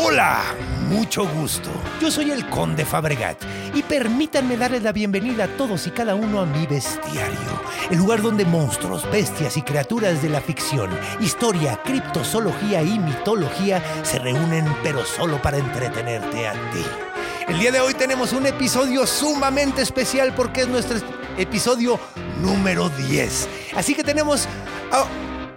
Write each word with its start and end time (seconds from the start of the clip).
Hola, 0.00 0.54
mucho 0.88 1.26
gusto. 1.26 1.70
Yo 2.00 2.08
soy 2.08 2.30
el 2.30 2.48
Conde 2.48 2.84
Fabregat 2.84 3.36
y 3.74 3.82
permítanme 3.82 4.56
darles 4.56 4.84
la 4.84 4.92
bienvenida 4.92 5.44
a 5.44 5.56
todos 5.56 5.88
y 5.88 5.90
cada 5.90 6.14
uno 6.14 6.40
a 6.40 6.46
mi 6.46 6.68
bestiario, 6.68 7.60
el 7.90 7.98
lugar 7.98 8.22
donde 8.22 8.44
monstruos, 8.44 9.10
bestias 9.10 9.56
y 9.56 9.62
criaturas 9.62 10.22
de 10.22 10.28
la 10.28 10.40
ficción, 10.40 10.88
historia, 11.18 11.80
criptozoología 11.82 12.80
y 12.80 12.96
mitología 13.00 13.82
se 14.04 14.20
reúnen 14.20 14.72
pero 14.84 15.04
solo 15.04 15.42
para 15.42 15.58
entretenerte 15.58 16.46
a 16.46 16.52
ti. 16.52 16.84
El 17.48 17.58
día 17.58 17.72
de 17.72 17.80
hoy 17.80 17.94
tenemos 17.94 18.32
un 18.32 18.46
episodio 18.46 19.04
sumamente 19.04 19.82
especial 19.82 20.32
porque 20.32 20.60
es 20.60 20.68
nuestro 20.68 20.98
episodio 21.36 21.98
número 22.40 22.88
10. 22.88 23.48
Así 23.74 23.96
que 23.96 24.04
tenemos 24.04 24.46
a 24.92 25.06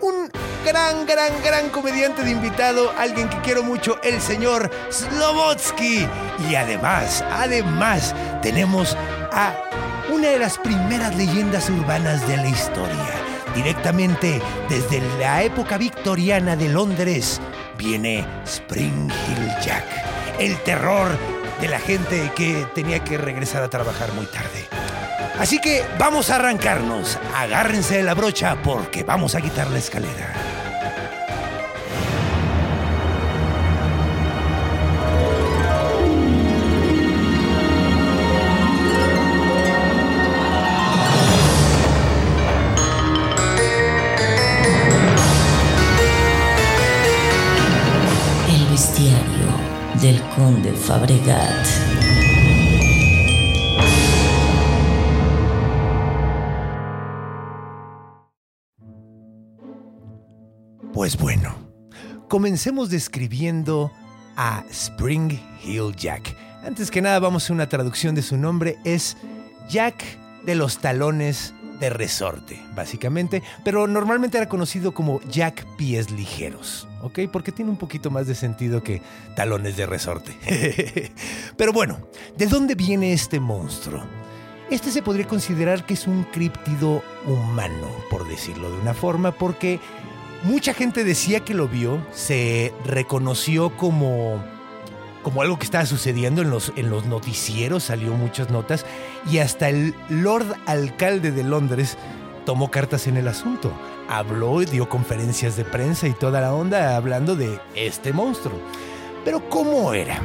un 0.04 0.32
gran, 0.66 1.06
gran, 1.06 1.32
gran 1.44 1.70
comediante 1.70 2.24
de 2.24 2.32
invitado, 2.32 2.94
alguien 2.98 3.30
que 3.30 3.40
quiero 3.42 3.64
mucho, 3.64 4.00
el 4.04 4.22
señor 4.22 4.70
Slobotsky. 4.90 6.08
Y 6.50 6.56
además, 6.56 7.24
además, 7.32 8.16
tenemos 8.42 8.98
a 9.32 9.54
una 10.12 10.30
de 10.30 10.40
las 10.40 10.58
primeras 10.58 11.16
leyendas 11.16 11.70
urbanas 11.70 12.28
de 12.28 12.38
la 12.38 12.48
historia. 12.48 13.10
Directamente 13.56 14.42
desde 14.70 15.02
la 15.20 15.44
época 15.44 15.78
victoriana 15.78 16.56
de 16.56 16.70
Londres, 16.70 17.42
viene 17.78 18.26
Spring 18.46 19.10
Hill 19.10 19.52
Jack, 19.62 19.86
el 20.40 20.58
terror 20.64 21.10
de 21.60 21.68
la 21.68 21.80
gente 21.80 22.32
que 22.36 22.66
tenía 22.74 23.04
que 23.04 23.18
regresar 23.18 23.64
a 23.64 23.70
trabajar 23.70 24.14
muy 24.14 24.26
tarde. 24.26 24.68
Así 25.40 25.60
que 25.60 25.84
vamos 25.98 26.30
a 26.30 26.36
arrancarnos. 26.36 27.18
Agárrense 27.36 27.98
de 27.98 28.04
la 28.04 28.14
brocha 28.14 28.58
porque 28.64 29.04
vamos 29.04 29.36
a 29.36 29.42
quitar 29.42 29.70
la 29.72 29.80
escalera. 29.80 30.51
Conde 50.42 50.74
Fabregat. 50.74 51.68
Pues 60.92 61.16
bueno, 61.16 61.54
comencemos 62.28 62.90
describiendo 62.90 63.92
a 64.36 64.64
Spring 64.72 65.32
Hill 65.64 65.96
Jack. 65.96 66.36
Antes 66.64 66.90
que 66.90 67.04
nada 67.04 67.20
vamos 67.20 67.48
a 67.48 67.54
una 67.54 67.70
traducción 67.70 68.16
de 68.16 68.24
su 68.24 68.36
nombre. 68.36 68.78
Es 68.84 69.18
Jack 69.70 70.04
de 70.44 70.56
los 70.56 70.80
talones 70.80 71.54
de 71.80 71.92
resorte, 71.92 72.60
básicamente. 72.76 73.44
Pero 73.64 73.86
normalmente 73.86 74.40
era 74.40 74.50
conocido 74.50 74.92
como 74.92 75.22
Jack 75.30 75.68
Pies 75.78 76.10
Ligeros, 76.10 76.88
¿ok? 77.04 77.20
Porque 77.32 77.52
tiene 77.52 77.72
un 77.72 77.78
poquito 77.78 78.10
más 78.12 78.28
de 78.28 78.36
sentido 78.36 78.84
que 78.84 79.02
talones 79.36 79.78
de 79.78 79.86
resorte. 79.86 80.36
pero 81.58 81.74
bueno, 81.74 82.00
¿de 82.38 82.48
dónde 82.48 82.76
viene 82.76 83.14
este 83.14 83.40
monstruo? 83.40 84.04
Este 84.70 84.92
se 84.92 85.02
podría 85.02 85.28
considerar 85.28 85.86
que 85.86 85.96
es 85.96 86.08
un 86.08 86.24
críptido 86.24 87.04
humano, 87.26 87.88
por 88.10 88.28
decirlo 88.28 88.72
de 88.72 88.78
una 88.78 88.94
forma, 88.94 89.32
porque 89.34 89.80
Mucha 90.44 90.74
gente 90.74 91.04
decía 91.04 91.42
que 91.42 91.54
lo 91.54 91.68
vio, 91.68 92.04
se 92.12 92.74
reconoció 92.84 93.78
como, 93.78 94.44
como 95.22 95.44
algo 95.44 95.60
que 95.60 95.66
estaba 95.66 95.86
sucediendo 95.86 96.42
en 96.42 96.50
los, 96.50 96.74
en 96.76 96.90
los 96.90 97.06
noticieros, 97.06 97.84
salió 97.84 98.14
muchas 98.14 98.50
notas, 98.50 98.84
y 99.30 99.38
hasta 99.38 99.70
el 99.70 99.94
Lord 100.10 100.48
Alcalde 100.66 101.32
de 101.32 101.44
Londres 101.44 101.96
tomó 102.44 102.72
cartas 102.72 103.06
en 103.06 103.18
el 103.18 103.28
asunto. 103.28 103.72
Habló, 104.10 104.60
dio 104.60 104.90
conferencias 104.90 105.56
de 105.56 105.66
prensa 105.66 106.08
y 106.08 106.14
toda 106.14 106.42
la 106.42 106.54
onda 106.54 106.96
hablando 106.96 107.36
de 107.36 107.60
este 107.76 108.14
monstruo. 108.14 108.60
Pero 109.24 109.50
¿cómo 109.50 109.94
era? 109.94 110.22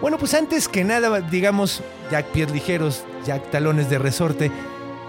Bueno, 0.00 0.18
pues 0.18 0.34
antes 0.34 0.68
que 0.68 0.84
nada, 0.84 1.20
digamos, 1.20 1.82
Jack 2.10 2.26
Pies 2.26 2.50
Ligeros, 2.50 3.04
Jack 3.24 3.50
Talones 3.50 3.88
de 3.88 3.98
Resorte, 3.98 4.52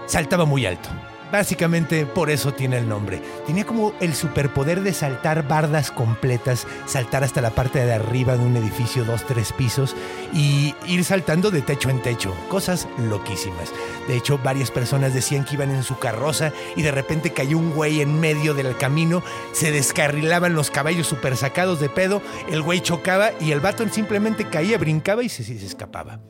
saltaba 0.06 0.44
muy 0.44 0.64
alto. 0.66 0.88
Básicamente 1.30 2.06
por 2.06 2.30
eso 2.30 2.52
tiene 2.52 2.78
el 2.78 2.88
nombre. 2.88 3.20
Tenía 3.46 3.66
como 3.66 3.92
el 4.00 4.14
superpoder 4.14 4.80
de 4.82 4.94
saltar 4.94 5.46
bardas 5.46 5.90
completas, 5.90 6.66
saltar 6.86 7.22
hasta 7.22 7.42
la 7.42 7.50
parte 7.50 7.84
de 7.84 7.92
arriba 7.92 8.36
de 8.36 8.44
un 8.44 8.56
edificio 8.56 9.04
dos, 9.04 9.26
tres 9.26 9.52
pisos 9.52 9.94
y 10.32 10.74
ir 10.86 11.04
saltando 11.04 11.50
de 11.50 11.60
techo 11.60 11.90
en 11.90 12.00
techo. 12.00 12.34
Cosas 12.48 12.88
loquísimas. 12.98 13.72
De 14.06 14.16
hecho, 14.16 14.38
varias 14.38 14.70
personas 14.70 15.12
decían 15.12 15.44
que 15.44 15.54
iban 15.54 15.70
en 15.70 15.82
su 15.82 15.98
carroza 15.98 16.52
y 16.76 16.82
de 16.82 16.92
repente 16.92 17.32
cayó 17.32 17.58
un 17.58 17.72
güey 17.72 18.00
en 18.00 18.18
medio 18.20 18.54
del 18.54 18.76
camino, 18.76 19.22
se 19.52 19.70
descarrilaban 19.70 20.54
los 20.54 20.70
caballos 20.70 21.06
super 21.06 21.36
sacados 21.36 21.78
de 21.78 21.90
pedo, 21.90 22.22
el 22.50 22.62
güey 22.62 22.80
chocaba 22.80 23.32
y 23.40 23.52
el 23.52 23.60
vato 23.60 23.86
simplemente 23.88 24.48
caía, 24.48 24.78
brincaba 24.78 25.22
y 25.22 25.28
se, 25.28 25.44
se 25.44 25.54
escapaba. 25.54 26.20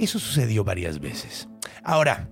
Eso 0.00 0.18
sucedió 0.18 0.64
varias 0.64 0.98
veces. 0.98 1.48
Ahora, 1.82 2.28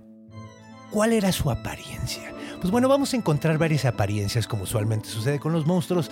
¿Cuál 0.95 1.11
era 1.11 1.33
su 1.33 1.51
apariencia? 1.51 2.33
Pues 2.61 2.71
bueno, 2.71 2.87
vamos 2.87 3.13
a 3.13 3.17
encontrar 3.17 3.57
varias 3.57 3.83
apariencias 3.83 4.47
como 4.47 4.63
usualmente 4.63 5.09
sucede 5.09 5.41
con 5.41 5.51
los 5.51 5.65
monstruos. 5.65 6.09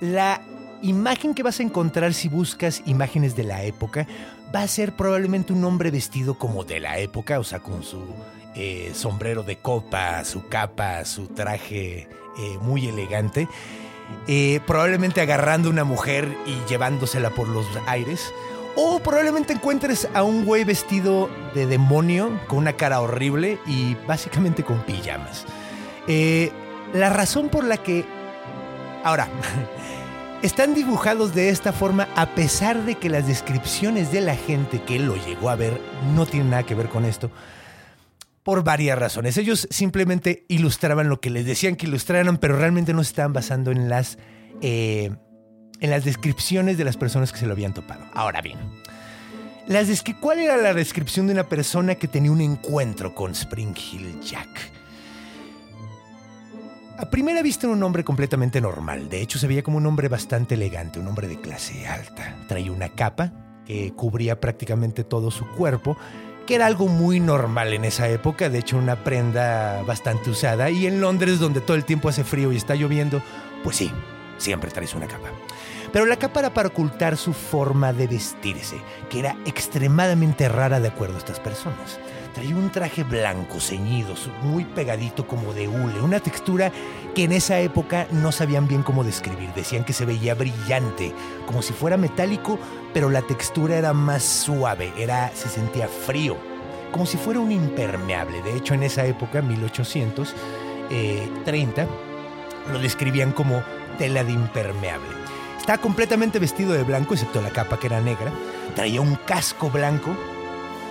La 0.00 0.40
imagen 0.80 1.34
que 1.34 1.42
vas 1.42 1.60
a 1.60 1.64
encontrar 1.64 2.14
si 2.14 2.30
buscas 2.30 2.82
imágenes 2.86 3.36
de 3.36 3.44
la 3.44 3.62
época 3.64 4.06
va 4.54 4.62
a 4.62 4.68
ser 4.68 4.96
probablemente 4.96 5.52
un 5.52 5.62
hombre 5.66 5.90
vestido 5.90 6.38
como 6.38 6.64
de 6.64 6.80
la 6.80 6.96
época, 6.98 7.38
o 7.38 7.44
sea, 7.44 7.58
con 7.58 7.82
su 7.82 8.06
eh, 8.54 8.92
sombrero 8.94 9.42
de 9.42 9.56
copa, 9.56 10.24
su 10.24 10.48
capa, 10.48 11.04
su 11.04 11.26
traje 11.26 12.08
eh, 12.38 12.58
muy 12.62 12.86
elegante. 12.86 13.48
Eh, 14.28 14.60
probablemente 14.66 15.20
agarrando 15.20 15.68
una 15.68 15.84
mujer 15.84 16.34
y 16.46 16.56
llevándosela 16.70 17.28
por 17.28 17.48
los 17.48 17.66
aires. 17.86 18.32
O 18.74 19.00
probablemente 19.00 19.52
encuentres 19.52 20.08
a 20.14 20.22
un 20.22 20.46
güey 20.46 20.64
vestido 20.64 21.28
de 21.54 21.66
demonio, 21.66 22.40
con 22.48 22.58
una 22.58 22.72
cara 22.72 23.00
horrible 23.00 23.58
y 23.66 23.94
básicamente 24.06 24.64
con 24.64 24.82
pijamas. 24.84 25.44
Eh, 26.08 26.50
la 26.94 27.10
razón 27.10 27.50
por 27.50 27.64
la 27.64 27.76
que... 27.76 28.06
Ahora, 29.04 29.28
están 30.42 30.74
dibujados 30.74 31.34
de 31.34 31.50
esta 31.50 31.72
forma 31.72 32.08
a 32.16 32.34
pesar 32.34 32.84
de 32.84 32.94
que 32.94 33.10
las 33.10 33.26
descripciones 33.26 34.10
de 34.10 34.22
la 34.22 34.36
gente 34.36 34.82
que 34.82 34.98
lo 34.98 35.16
llegó 35.16 35.50
a 35.50 35.56
ver 35.56 35.78
no 36.14 36.24
tienen 36.24 36.50
nada 36.50 36.62
que 36.62 36.74
ver 36.74 36.88
con 36.88 37.04
esto. 37.04 37.30
Por 38.42 38.64
varias 38.64 38.98
razones. 38.98 39.36
Ellos 39.36 39.68
simplemente 39.70 40.46
ilustraban 40.48 41.10
lo 41.10 41.20
que 41.20 41.30
les 41.30 41.44
decían 41.44 41.76
que 41.76 41.86
ilustraran, 41.86 42.38
pero 42.38 42.56
realmente 42.56 42.94
no 42.94 43.04
se 43.04 43.10
estaban 43.10 43.34
basando 43.34 43.70
en 43.70 43.90
las... 43.90 44.18
eh, 44.62 45.12
en 45.82 45.90
las 45.90 46.04
descripciones 46.04 46.78
de 46.78 46.84
las 46.84 46.96
personas 46.96 47.32
que 47.32 47.38
se 47.38 47.46
lo 47.46 47.52
habían 47.52 47.74
topado. 47.74 48.06
Ahora 48.14 48.40
bien, 48.40 48.58
las 49.66 49.88
¿cuál 50.20 50.38
era 50.38 50.56
la 50.56 50.74
descripción 50.74 51.26
de 51.26 51.32
una 51.32 51.48
persona 51.48 51.96
que 51.96 52.06
tenía 52.06 52.30
un 52.30 52.40
encuentro 52.40 53.14
con 53.14 53.32
Spring 53.32 53.74
Hill 53.76 54.20
Jack? 54.20 54.48
A 56.98 57.10
primera 57.10 57.42
vista 57.42 57.66
era 57.66 57.74
un 57.74 57.82
hombre 57.82 58.04
completamente 58.04 58.60
normal. 58.60 59.08
De 59.08 59.20
hecho, 59.20 59.40
se 59.40 59.48
veía 59.48 59.64
como 59.64 59.78
un 59.78 59.86
hombre 59.86 60.06
bastante 60.06 60.54
elegante, 60.54 61.00
un 61.00 61.08
hombre 61.08 61.26
de 61.26 61.40
clase 61.40 61.84
alta. 61.88 62.36
Traía 62.46 62.70
una 62.70 62.90
capa 62.90 63.32
que 63.66 63.92
cubría 63.92 64.40
prácticamente 64.40 65.02
todo 65.02 65.32
su 65.32 65.48
cuerpo, 65.48 65.96
que 66.46 66.54
era 66.54 66.66
algo 66.66 66.86
muy 66.86 67.18
normal 67.18 67.72
en 67.72 67.84
esa 67.84 68.08
época. 68.08 68.50
De 68.50 68.60
hecho, 68.60 68.78
una 68.78 69.02
prenda 69.02 69.82
bastante 69.82 70.30
usada. 70.30 70.70
Y 70.70 70.86
en 70.86 71.00
Londres, 71.00 71.40
donde 71.40 71.60
todo 71.60 71.76
el 71.76 71.84
tiempo 71.84 72.08
hace 72.08 72.22
frío 72.22 72.52
y 72.52 72.56
está 72.56 72.76
lloviendo, 72.76 73.20
pues 73.64 73.76
sí, 73.76 73.90
siempre 74.42 74.70
traes 74.70 74.94
una 74.94 75.06
capa. 75.06 75.28
Pero 75.92 76.06
la 76.06 76.16
capa 76.16 76.40
era 76.40 76.52
para 76.52 76.68
ocultar 76.68 77.16
su 77.16 77.32
forma 77.32 77.92
de 77.92 78.06
vestirse, 78.06 78.76
que 79.08 79.20
era 79.20 79.36
extremadamente 79.44 80.48
rara 80.48 80.80
de 80.80 80.88
acuerdo 80.88 81.16
a 81.16 81.18
estas 81.18 81.38
personas. 81.38 82.00
Traía 82.34 82.56
un 82.56 82.70
traje 82.70 83.04
blanco, 83.04 83.60
ceñido, 83.60 84.14
muy 84.42 84.64
pegadito 84.64 85.26
como 85.26 85.52
de 85.52 85.68
hule, 85.68 86.00
una 86.00 86.18
textura 86.18 86.72
que 87.14 87.24
en 87.24 87.32
esa 87.32 87.60
época 87.60 88.06
no 88.10 88.32
sabían 88.32 88.66
bien 88.66 88.82
cómo 88.82 89.04
describir. 89.04 89.52
Decían 89.54 89.84
que 89.84 89.92
se 89.92 90.06
veía 90.06 90.34
brillante, 90.34 91.12
como 91.46 91.60
si 91.60 91.74
fuera 91.74 91.98
metálico, 91.98 92.58
pero 92.94 93.10
la 93.10 93.20
textura 93.20 93.76
era 93.76 93.92
más 93.92 94.22
suave, 94.22 94.94
era, 94.96 95.30
se 95.34 95.50
sentía 95.50 95.88
frío, 95.88 96.38
como 96.90 97.04
si 97.04 97.18
fuera 97.18 97.40
un 97.40 97.52
impermeable. 97.52 98.40
De 98.40 98.56
hecho, 98.56 98.72
en 98.72 98.84
esa 98.84 99.04
época, 99.04 99.42
1830, 99.42 101.86
lo 102.72 102.78
describían 102.78 103.32
como 103.32 103.62
tela 104.02 104.24
de 104.24 104.32
impermeable. 104.32 105.14
Estaba 105.60 105.78
completamente 105.80 106.40
vestido 106.40 106.72
de 106.72 106.82
blanco, 106.82 107.14
excepto 107.14 107.40
la 107.40 107.50
capa 107.50 107.78
que 107.78 107.86
era 107.86 108.00
negra. 108.00 108.32
Traía 108.74 109.00
un 109.00 109.14
casco 109.14 109.70
blanco 109.70 110.10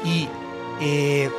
y 0.05 0.29
eh, 0.79 1.29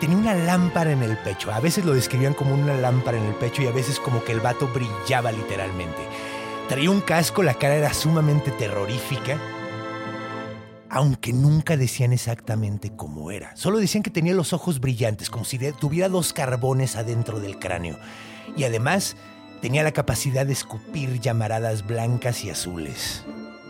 tenía 0.00 0.16
una 0.16 0.34
lámpara 0.34 0.92
en 0.92 1.02
el 1.02 1.18
pecho. 1.18 1.52
A 1.52 1.60
veces 1.60 1.84
lo 1.84 1.92
describían 1.92 2.32
como 2.32 2.54
una 2.54 2.74
lámpara 2.74 3.18
en 3.18 3.26
el 3.26 3.34
pecho 3.34 3.60
y 3.60 3.66
a 3.66 3.70
veces 3.70 4.00
como 4.00 4.24
que 4.24 4.32
el 4.32 4.40
vato 4.40 4.66
brillaba 4.68 5.30
literalmente. 5.30 6.00
Traía 6.70 6.90
un 6.90 7.02
casco, 7.02 7.42
la 7.42 7.52
cara 7.52 7.74
era 7.74 7.92
sumamente 7.92 8.50
terrorífica, 8.52 9.36
aunque 10.88 11.34
nunca 11.34 11.76
decían 11.76 12.14
exactamente 12.14 12.92
cómo 12.96 13.30
era. 13.30 13.54
Solo 13.56 13.76
decían 13.76 14.02
que 14.02 14.10
tenía 14.10 14.32
los 14.32 14.54
ojos 14.54 14.80
brillantes, 14.80 15.28
como 15.28 15.44
si 15.44 15.58
tuviera 15.72 16.08
dos 16.08 16.32
carbones 16.32 16.96
adentro 16.96 17.40
del 17.40 17.58
cráneo. 17.58 17.98
Y 18.56 18.64
además 18.64 19.16
tenía 19.60 19.82
la 19.82 19.92
capacidad 19.92 20.46
de 20.46 20.52
escupir 20.52 21.20
llamaradas 21.20 21.86
blancas 21.86 22.44
y 22.44 22.50
azules. 22.50 23.24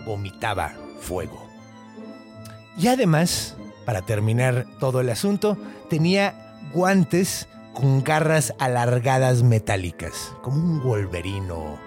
Vomitaba 0.04 0.75
fuego. 1.00 1.46
Y 2.76 2.88
además, 2.88 3.56
para 3.84 4.02
terminar 4.02 4.66
todo 4.78 5.00
el 5.00 5.10
asunto, 5.10 5.58
tenía 5.88 6.56
guantes 6.72 7.48
con 7.75 8.02
garras 8.02 8.54
alargadas 8.58 9.42
metálicas, 9.42 10.32
como 10.42 10.56
un 10.56 10.82
wolverino, 10.82 11.78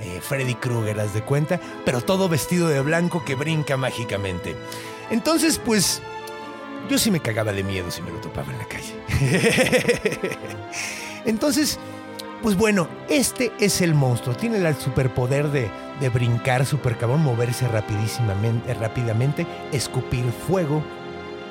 eh, 0.00 0.20
Freddy 0.20 0.54
Krueger, 0.54 1.00
haz 1.00 1.14
de 1.14 1.22
cuenta, 1.22 1.60
pero 1.84 2.00
todo 2.00 2.28
vestido 2.28 2.68
de 2.68 2.80
blanco 2.80 3.24
que 3.24 3.34
brinca 3.34 3.76
mágicamente. 3.76 4.54
Entonces, 5.10 5.58
pues, 5.58 6.02
yo 6.90 6.98
sí 6.98 7.10
me 7.10 7.20
cagaba 7.20 7.52
de 7.52 7.62
miedo 7.62 7.90
si 7.90 8.02
me 8.02 8.10
lo 8.10 8.18
topaba 8.18 8.52
en 8.52 8.58
la 8.58 8.66
calle. 8.66 8.94
Entonces, 11.24 11.78
pues 12.42 12.56
bueno, 12.56 12.88
este 13.08 13.52
es 13.60 13.80
el 13.80 13.94
monstruo. 13.94 14.36
Tiene 14.36 14.58
el 14.58 14.76
superpoder 14.76 15.50
de, 15.50 15.70
de 16.00 16.08
brincar 16.08 16.64
super 16.66 16.96
cabrón, 16.96 17.22
moverse 17.22 17.66
rapidísimamente, 17.68 18.74
rápidamente, 18.74 19.46
escupir 19.72 20.24
fuego 20.46 20.82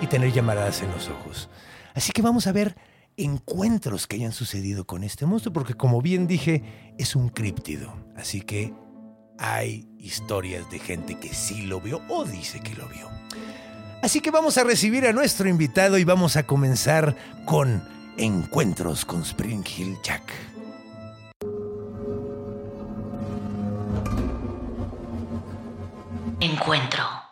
y 0.01 0.07
tener 0.07 0.31
llamaradas 0.31 0.81
en 0.81 0.91
los 0.91 1.09
ojos. 1.09 1.49
Así 1.93 2.11
que 2.11 2.21
vamos 2.21 2.47
a 2.47 2.51
ver 2.51 2.75
encuentros 3.17 4.07
que 4.07 4.17
hayan 4.17 4.33
sucedido 4.33 4.85
con 4.85 5.03
este 5.03 5.25
monstruo, 5.25 5.53
porque 5.53 5.73
como 5.73 6.01
bien 6.01 6.27
dije, 6.27 6.93
es 6.97 7.15
un 7.15 7.29
críptido. 7.29 7.95
Así 8.15 8.41
que 8.41 8.73
hay 9.37 9.87
historias 9.99 10.69
de 10.69 10.79
gente 10.79 11.19
que 11.19 11.33
sí 11.33 11.61
lo 11.61 11.81
vio 11.81 12.01
o 12.09 12.25
dice 12.25 12.59
que 12.59 12.75
lo 12.75 12.87
vio. 12.89 13.09
Así 14.01 14.21
que 14.21 14.31
vamos 14.31 14.57
a 14.57 14.63
recibir 14.63 15.07
a 15.07 15.13
nuestro 15.13 15.49
invitado 15.49 15.97
y 15.97 16.03
vamos 16.03 16.35
a 16.35 16.45
comenzar 16.45 17.15
con 17.45 17.83
Encuentros 18.17 19.03
con 19.03 19.23
Spring 19.23 19.63
Hill 19.77 19.97
Jack. 20.03 20.54
Encuentro. 26.45 27.24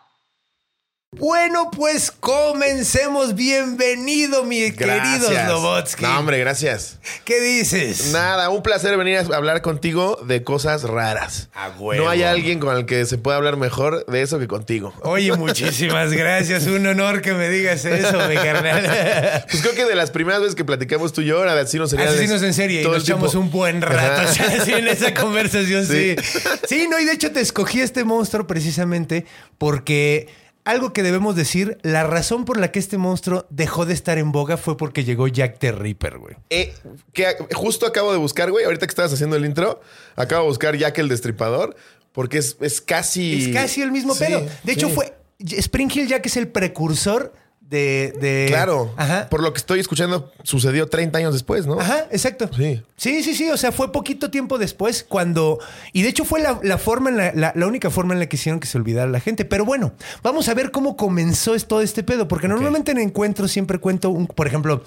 Bueno, 1.16 1.70
pues 1.70 2.10
comencemos. 2.10 3.36
Bienvenido, 3.36 4.42
mi 4.44 4.72
querido 4.72 5.30
Slobotsky. 5.30 6.02
No, 6.02 6.18
hombre, 6.18 6.38
gracias. 6.38 6.98
¿Qué 7.24 7.40
dices? 7.40 8.10
Nada, 8.12 8.50
un 8.50 8.64
placer 8.64 8.96
venir 8.96 9.18
a 9.18 9.36
hablar 9.36 9.62
contigo 9.62 10.18
de 10.26 10.42
cosas 10.42 10.82
raras. 10.82 11.50
A 11.54 11.68
huevo. 11.78 12.02
No 12.04 12.10
hay 12.10 12.24
alguien 12.24 12.58
con 12.58 12.76
el 12.76 12.84
que 12.84 13.06
se 13.06 13.16
pueda 13.16 13.36
hablar 13.36 13.56
mejor 13.56 14.04
de 14.06 14.22
eso 14.22 14.40
que 14.40 14.48
contigo. 14.48 14.92
Oye, 15.02 15.32
muchísimas 15.36 16.12
gracias. 16.12 16.66
Un 16.66 16.84
honor 16.86 17.22
que 17.22 17.32
me 17.32 17.48
digas 17.48 17.84
eso, 17.84 18.18
mi 18.28 18.34
carnal. 18.34 19.44
Pues 19.50 19.62
creo 19.62 19.74
que 19.74 19.84
de 19.84 19.94
las 19.94 20.10
primeras 20.10 20.40
veces 20.40 20.54
que 20.56 20.64
platicamos 20.64 21.12
tú 21.12 21.20
y 21.20 21.26
yo 21.26 21.42
era 21.42 21.54
de 21.54 21.60
asesinos 21.60 21.90
seriales. 21.90 22.16
Asesinos 22.16 22.42
en 22.42 22.54
serie 22.54 22.82
y 22.82 22.84
nos 22.84 23.04
echamos 23.04 23.34
un 23.36 23.50
buen 23.50 23.80
rato 23.82 24.22
Ajá. 24.22 24.30
o 24.30 24.34
sea, 24.34 24.64
sí, 24.64 24.72
en 24.72 24.88
esa 24.88 25.14
conversación, 25.20 25.86
sí. 25.86 26.16
Sí. 26.20 26.38
sí. 26.68 26.88
no, 26.90 26.98
y 26.98 27.04
de 27.04 27.12
hecho 27.12 27.30
te 27.30 27.40
escogí 27.40 27.80
este 27.80 28.04
monstruo 28.04 28.46
precisamente 28.46 29.26
porque 29.58 30.28
algo 30.64 30.92
que 30.92 31.02
debemos 31.02 31.36
decir, 31.36 31.78
la 31.82 32.04
razón 32.04 32.44
por 32.44 32.58
la 32.58 32.72
que 32.72 32.78
este 32.78 32.96
monstruo 32.98 33.46
dejó 33.50 33.84
de 33.86 33.94
estar 33.94 34.16
en 34.18 34.32
boga 34.32 34.56
fue 34.56 34.76
porque 34.76 35.04
llegó 35.04 35.28
Jack 35.28 35.58
the 35.58 35.72
Ripper, 35.72 36.18
güey. 36.18 36.36
Eh, 36.50 36.72
que 37.12 37.26
justo 37.52 37.86
acabo 37.86 38.12
de 38.12 38.18
buscar, 38.18 38.50
güey, 38.50 38.64
ahorita 38.64 38.86
que 38.86 38.90
estabas 38.90 39.12
haciendo 39.12 39.36
el 39.36 39.44
intro, 39.44 39.80
acabo 40.16 40.42
de 40.42 40.48
buscar 40.48 40.76
Jack 40.76 40.98
el 40.98 41.08
Destripador, 41.08 41.76
porque 42.12 42.38
es, 42.38 42.56
es 42.60 42.80
casi... 42.80 43.44
Es 43.50 43.54
casi 43.54 43.82
el 43.82 43.92
mismo 43.92 44.14
Sí, 44.14 44.24
pedo. 44.24 44.46
De 44.62 44.72
hecho, 44.72 44.88
sí. 44.88 44.94
fue. 44.94 45.14
Spring 45.38 45.90
Hill 45.92 46.06
Jack 46.08 46.24
es 46.26 46.36
el 46.36 46.48
precursor 46.48 47.34
de. 47.68 48.12
de- 48.20 48.46
Claro, 48.48 48.92
Ajá. 48.96 49.28
por 49.30 49.42
lo 49.42 49.52
que 49.52 49.58
estoy 49.58 49.80
escuchando, 49.80 50.32
sucedió 50.42 50.86
30 50.86 51.18
años 51.18 51.32
después, 51.32 51.66
¿no? 51.66 51.80
Ajá, 51.80 52.06
exacto. 52.10 52.48
Sí. 52.56 52.82
Sí, 52.96 53.22
sí, 53.22 53.34
sí. 53.34 53.50
O 53.50 53.56
sea, 53.56 53.72
fue 53.72 53.90
poquito 53.92 54.30
tiempo 54.30 54.58
después 54.58 55.04
cuando. 55.08 55.58
Y 55.92 56.02
de 56.02 56.08
hecho 56.08 56.24
fue 56.24 56.40
la, 56.40 56.60
la 56.62 56.78
forma, 56.78 57.10
en 57.10 57.16
la, 57.16 57.32
la- 57.34 57.52
la 57.54 57.66
única 57.66 57.90
forma 57.90 58.14
en 58.14 58.20
la 58.20 58.26
que 58.26 58.36
hicieron 58.36 58.60
que 58.60 58.66
se 58.66 58.78
olvidara 58.78 59.10
la 59.10 59.20
gente. 59.20 59.44
Pero 59.44 59.64
bueno, 59.64 59.92
vamos 60.22 60.48
a 60.48 60.54
ver 60.54 60.70
cómo 60.70 60.96
comenzó 60.96 61.56
todo 61.66 61.80
este 61.80 62.02
pedo. 62.02 62.28
Porque 62.28 62.48
normalmente 62.48 62.92
en 62.92 62.98
encuentros 62.98 63.50
siempre 63.50 63.78
cuento, 63.78 64.10
un, 64.10 64.26
por 64.26 64.46
ejemplo. 64.46 64.84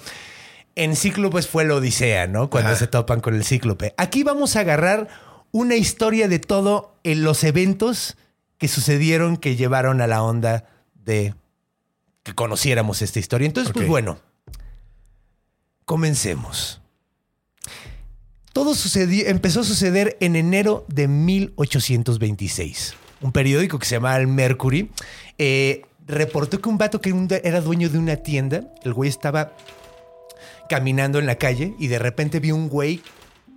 En 0.74 0.94
Cíclopes 0.94 1.48
fue 1.48 1.64
la 1.64 1.74
Odisea, 1.74 2.28
¿no? 2.28 2.48
Cuando 2.50 2.70
Ajá. 2.70 2.78
se 2.78 2.86
topan 2.86 3.20
con 3.20 3.34
el 3.34 3.42
Cíclope. 3.44 3.94
Aquí 3.96 4.22
vamos 4.22 4.54
a 4.54 4.60
agarrar 4.60 5.08
una 5.50 5.74
historia 5.74 6.28
de 6.28 6.38
todo 6.38 6.94
en 7.02 7.24
los 7.24 7.42
eventos 7.42 8.16
que 8.58 8.68
sucedieron 8.68 9.36
que 9.38 9.56
llevaron 9.56 10.00
a 10.00 10.06
la 10.06 10.22
onda 10.22 10.66
de 10.94 11.34
que 12.28 12.34
conociéramos 12.34 13.00
esta 13.00 13.18
historia. 13.18 13.46
Entonces, 13.46 13.72
pues 13.72 13.88
bueno, 13.88 14.18
comencemos. 15.86 16.82
Todo 18.52 18.74
sucedió, 18.74 19.26
empezó 19.28 19.60
a 19.60 19.64
suceder 19.64 20.18
en 20.20 20.36
enero 20.36 20.84
de 20.88 21.08
1826. 21.08 22.94
Un 23.22 23.32
periódico 23.32 23.78
que 23.78 23.86
se 23.86 23.94
llamaba 23.94 24.18
El 24.18 24.26
Mercury 24.26 24.90
eh, 25.38 25.86
reportó 26.06 26.60
que 26.60 26.68
un 26.68 26.76
vato 26.76 27.00
que 27.00 27.14
era 27.42 27.62
dueño 27.62 27.88
de 27.88 27.98
una 27.98 28.16
tienda, 28.16 28.74
el 28.84 28.92
güey 28.92 29.08
estaba 29.08 29.54
caminando 30.68 31.18
en 31.18 31.24
la 31.24 31.36
calle 31.36 31.72
y 31.78 31.86
de 31.86 31.98
repente 31.98 32.40
vio 32.40 32.54
un 32.56 32.68
güey 32.68 33.00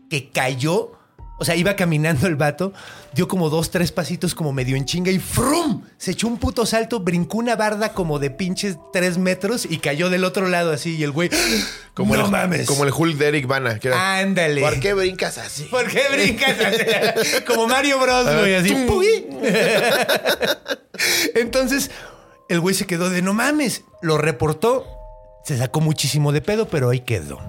que 0.10 0.30
cayó. 0.30 0.94
O 1.42 1.44
sea, 1.44 1.56
iba 1.56 1.76
caminando 1.76 2.28
el 2.28 2.36
vato, 2.36 2.72
dio 3.16 3.28
como 3.28 3.50
dos, 3.50 3.72
tres 3.72 3.92
pasitos 3.92 4.36
como 4.36 4.54
medio 4.54 4.76
en 4.76 4.86
chinga 4.86 5.10
y 5.10 5.18
¡frum! 5.18 5.82
Se 5.98 6.12
echó 6.12 6.28
un 6.28 6.38
puto 6.38 6.68
salto, 6.68 7.00
brincó 7.00 7.40
una 7.40 7.56
barda 7.56 7.94
como 7.94 8.20
de 8.20 8.30
pinches 8.30 8.78
tres 8.94 9.18
metros 9.18 9.66
y 9.68 9.80
cayó 9.80 10.12
del 10.12 10.24
otro 10.24 10.48
lado 10.50 10.72
así. 10.72 10.98
Y 10.98 11.04
el 11.04 11.10
güey, 11.10 11.32
Como 11.96 12.16
no 12.16 12.26
el, 12.26 12.32
mames. 12.32 12.68
Como 12.68 12.84
el 12.84 12.94
Hulk 12.96 13.18
de 13.18 13.28
Eric 13.30 13.48
Bana. 13.48 13.80
que 13.80 13.88
era, 13.88 14.20
Ándale. 14.20 14.62
¿Por 14.62 14.80
qué 14.80 14.94
brincas 14.94 15.40
así? 15.40 15.64
¿Por 15.64 15.88
qué 15.88 16.04
brincas 16.12 16.60
así? 16.60 17.44
Como 17.48 17.68
Mario 17.68 18.00
Bros, 18.00 18.26
güey, 18.38 18.54
así. 18.54 18.72
Entonces, 21.34 21.90
el 22.50 22.60
güey 22.60 22.76
se 22.76 22.86
quedó 22.86 23.10
de 23.10 23.24
no 23.24 23.34
mames. 23.34 23.84
Lo 24.04 24.20
reportó, 24.20 24.86
se 25.44 25.58
sacó 25.58 25.82
muchísimo 25.82 26.34
de 26.34 26.42
pedo, 26.42 26.68
pero 26.68 26.92
ahí 26.92 27.00
quedó. 27.00 27.40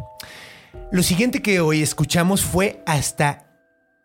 Lo 0.91 1.03
siguiente 1.03 1.43
que 1.43 1.61
hoy 1.61 1.83
escuchamos 1.83 2.41
fue 2.43 2.83
hasta 2.87 3.52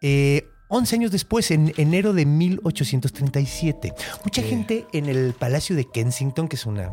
eh, 0.02 0.50
11 0.70 0.96
años 0.96 1.12
después, 1.12 1.52
en 1.52 1.74
enero 1.78 2.14
de 2.14 2.26
1837. 2.26 3.94
Mucha 4.24 4.42
gente 4.42 4.86
en 4.92 5.08
el 5.08 5.34
Palacio 5.34 5.76
de 5.76 5.86
Kensington, 5.90 6.50
que 6.50 6.58
es 6.58 6.66
una, 6.66 6.92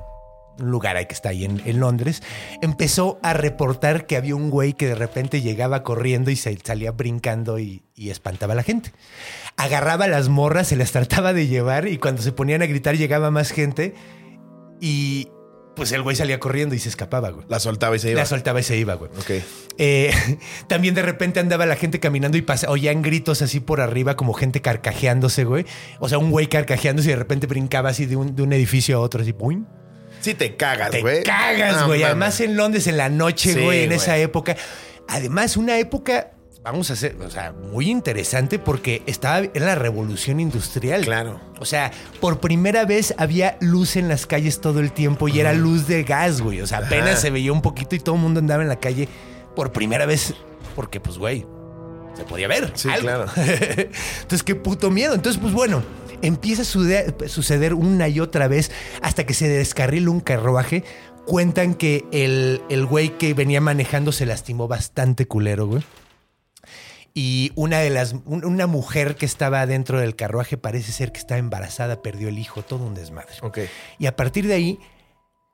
un 0.61 0.71
lugar 0.71 0.97
ahí 0.97 1.07
que 1.07 1.15
está 1.15 1.31
ahí 1.31 1.45
en, 1.45 1.61
en 1.65 1.81
Londres, 1.81 2.23
empezó 2.63 3.19
a 3.23 3.33
reportar 3.33 4.07
que 4.07 4.17
había 4.17 4.37
un 4.37 4.51
güey 4.51 4.75
que 4.75 4.87
de 4.87 4.95
repente 4.95 5.43
llegaba 5.43 5.83
corriendo 5.83 6.31
y 6.31 6.37
se 6.37 6.57
salía 6.63 6.93
brincando 6.93 7.59
y, 7.59 7.83
y 7.97 8.11
espantaba 8.11 8.53
a 8.53 8.57
la 8.57 8.63
gente. 8.63 8.93
Agarraba 9.57 10.05
a 10.05 10.09
las 10.09 10.29
morras, 10.29 10.69
se 10.69 10.77
las 10.77 10.93
trataba 10.93 11.33
de 11.33 11.49
llevar 11.49 11.89
y 11.89 11.99
cuando 11.99 12.23
se 12.23 12.31
ponían 12.31 12.63
a 12.63 12.67
gritar 12.67 12.97
llegaba 12.97 13.33
más 13.33 13.51
gente 13.51 13.95
y 14.81 15.29
pues 15.77 15.93
el 15.93 16.03
güey 16.03 16.15
salía 16.17 16.39
corriendo 16.41 16.75
y 16.75 16.79
se 16.79 16.89
escapaba, 16.89 17.31
güey. 17.31 17.45
La 17.49 17.59
soltaba 17.61 17.97
y 17.97 17.99
se 17.99 18.11
iba. 18.11 18.21
La 18.21 18.27
soltaba 18.27 18.61
y 18.61 18.63
se 18.63 18.77
iba, 18.77 18.95
güey. 18.95 19.11
Ok. 19.19 19.45
Eh, 19.79 20.13
también 20.69 20.95
de 20.95 21.03
repente 21.03 21.41
andaba 21.41 21.67
la 21.67 21.77
gente 21.77 22.01
caminando 22.01 22.37
y 22.39 22.43
pasa, 22.43 22.71
oían 22.71 23.03
gritos 23.03 23.43
así 23.43 23.61
por 23.61 23.81
arriba, 23.81 24.17
como 24.17 24.33
gente 24.35 24.61
carcajeándose, 24.61 25.45
güey. 25.45 25.67
O 25.99 26.09
sea, 26.09 26.19
un 26.19 26.31
güey 26.31 26.47
carcajeándose 26.49 27.09
y 27.09 27.13
de 27.13 27.17
repente 27.19 27.47
brincaba 27.47 27.89
así 27.91 28.07
de 28.07 28.17
un, 28.17 28.37
de 28.37 28.43
un 28.43 28.53
edificio 28.53 28.97
a 28.97 29.01
otro, 29.01 29.23
así, 29.23 29.33
¡pum! 29.33 29.65
Sí 30.21 30.35
te 30.35 30.57
cagas, 30.57 30.91
Te 30.91 31.01
güey. 31.03 31.23
cagas, 31.23 31.81
No 31.81 31.87
güey. 31.89 32.03
Además 32.03 32.41
en 32.41 32.57
Londres, 32.57 32.87
en 32.87 32.97
la 32.97 33.09
noche, 33.11 33.53
Sí, 33.53 33.61
güey, 33.61 33.81
en 33.83 33.87
güey. 33.91 33.99
esa 33.99 34.17
época. 34.17 34.57
Además, 35.09 35.57
una 35.59 35.79
época, 35.79 36.31
vamos 36.65 36.89
a 36.89 36.95
hacer, 36.95 37.17
o 37.21 37.31
sea, 37.31 37.53
muy 37.53 37.91
interesante 37.91 38.59
porque 38.59 39.03
estaba 39.07 39.41
en 39.41 39.67
la 39.67 39.75
revolución 39.75 40.41
industrial. 40.41 41.05
Claro. 41.05 41.39
O 41.61 41.67
sea, 41.67 41.93
por 42.21 42.41
primera 42.41 42.87
vez 42.87 43.15
había 43.19 43.59
luz 43.61 43.97
en 43.97 44.09
las 44.09 44.27
calles 44.27 44.61
todo 44.61 44.81
el 44.81 44.91
tiempo 44.91 45.29
y 45.29 45.39
era 45.41 45.53
luz 45.53 45.87
de 45.87 46.03
gas, 46.05 46.41
güey. 46.41 46.63
O 46.63 46.67
sea, 46.67 46.79
apenas 46.79 47.11
Ajá. 47.11 47.17
se 47.19 47.31
veía 47.31 47.53
un 47.53 47.61
poquito 47.61 47.95
y 47.95 48.01
todo 48.01 48.15
el 48.15 48.23
mundo 48.23 48.41
andaba 48.41 48.63
en 48.63 48.71
la 48.71 48.81
calle 48.81 49.09
por 49.55 49.73
primera 49.73 50.07
vez 50.07 50.35
porque, 50.75 51.01
pues, 51.01 51.19
güey, 51.19 51.47
se 52.17 52.25
podía 52.25 52.49
ver. 52.49 52.73
Sí, 52.75 52.89
algo. 52.89 53.03
claro. 53.03 53.27
Entonces, 53.37 54.43
qué 54.43 54.55
puto 54.55 54.91
miedo. 54.91 55.15
Entonces, 55.15 55.41
pues 55.41 55.53
bueno, 55.53 55.83
empieza 56.23 56.63
a 56.63 57.29
suceder 57.29 57.75
una 57.75 58.09
y 58.09 58.21
otra 58.21 58.49
vez 58.49 58.71
hasta 59.03 59.27
que 59.27 59.35
se 59.35 59.49
descarrila 59.49 60.11
un 60.11 60.21
carruaje. 60.21 60.83
Cuentan 61.27 61.75
que 61.75 62.05
el, 62.11 62.63
el 62.71 62.87
güey 62.87 63.19
que 63.19 63.35
venía 63.35 63.61
manejando 63.61 64.13
se 64.13 64.25
lastimó 64.25 64.67
bastante 64.67 65.27
culero, 65.27 65.67
güey. 65.67 65.83
Y 67.17 67.53
una 67.55 67.79
de 67.79 67.91
las. 67.91 68.13
un- 68.25 68.45
Una 68.45 68.67
mujer 68.67 69.15
que 69.15 69.25
estaba 69.25 69.65
dentro 69.67 70.01
del 70.01 70.17
carruaje 70.17 70.57
parece 70.57 70.91
ser 70.93 71.13
que 71.13 71.21
estaba 71.21 71.39
embarazada, 71.39 72.03
perdió 72.03 72.29
el 72.29 72.39
hijo, 72.39 72.63
todo 72.63 72.85
un 72.85 72.95
desmadre. 72.95 73.35
Ok. 73.43 73.59
Y 74.01 74.07
a 74.07 74.17
partir 74.17 74.47
de 74.49 74.55
ahí, 74.55 74.79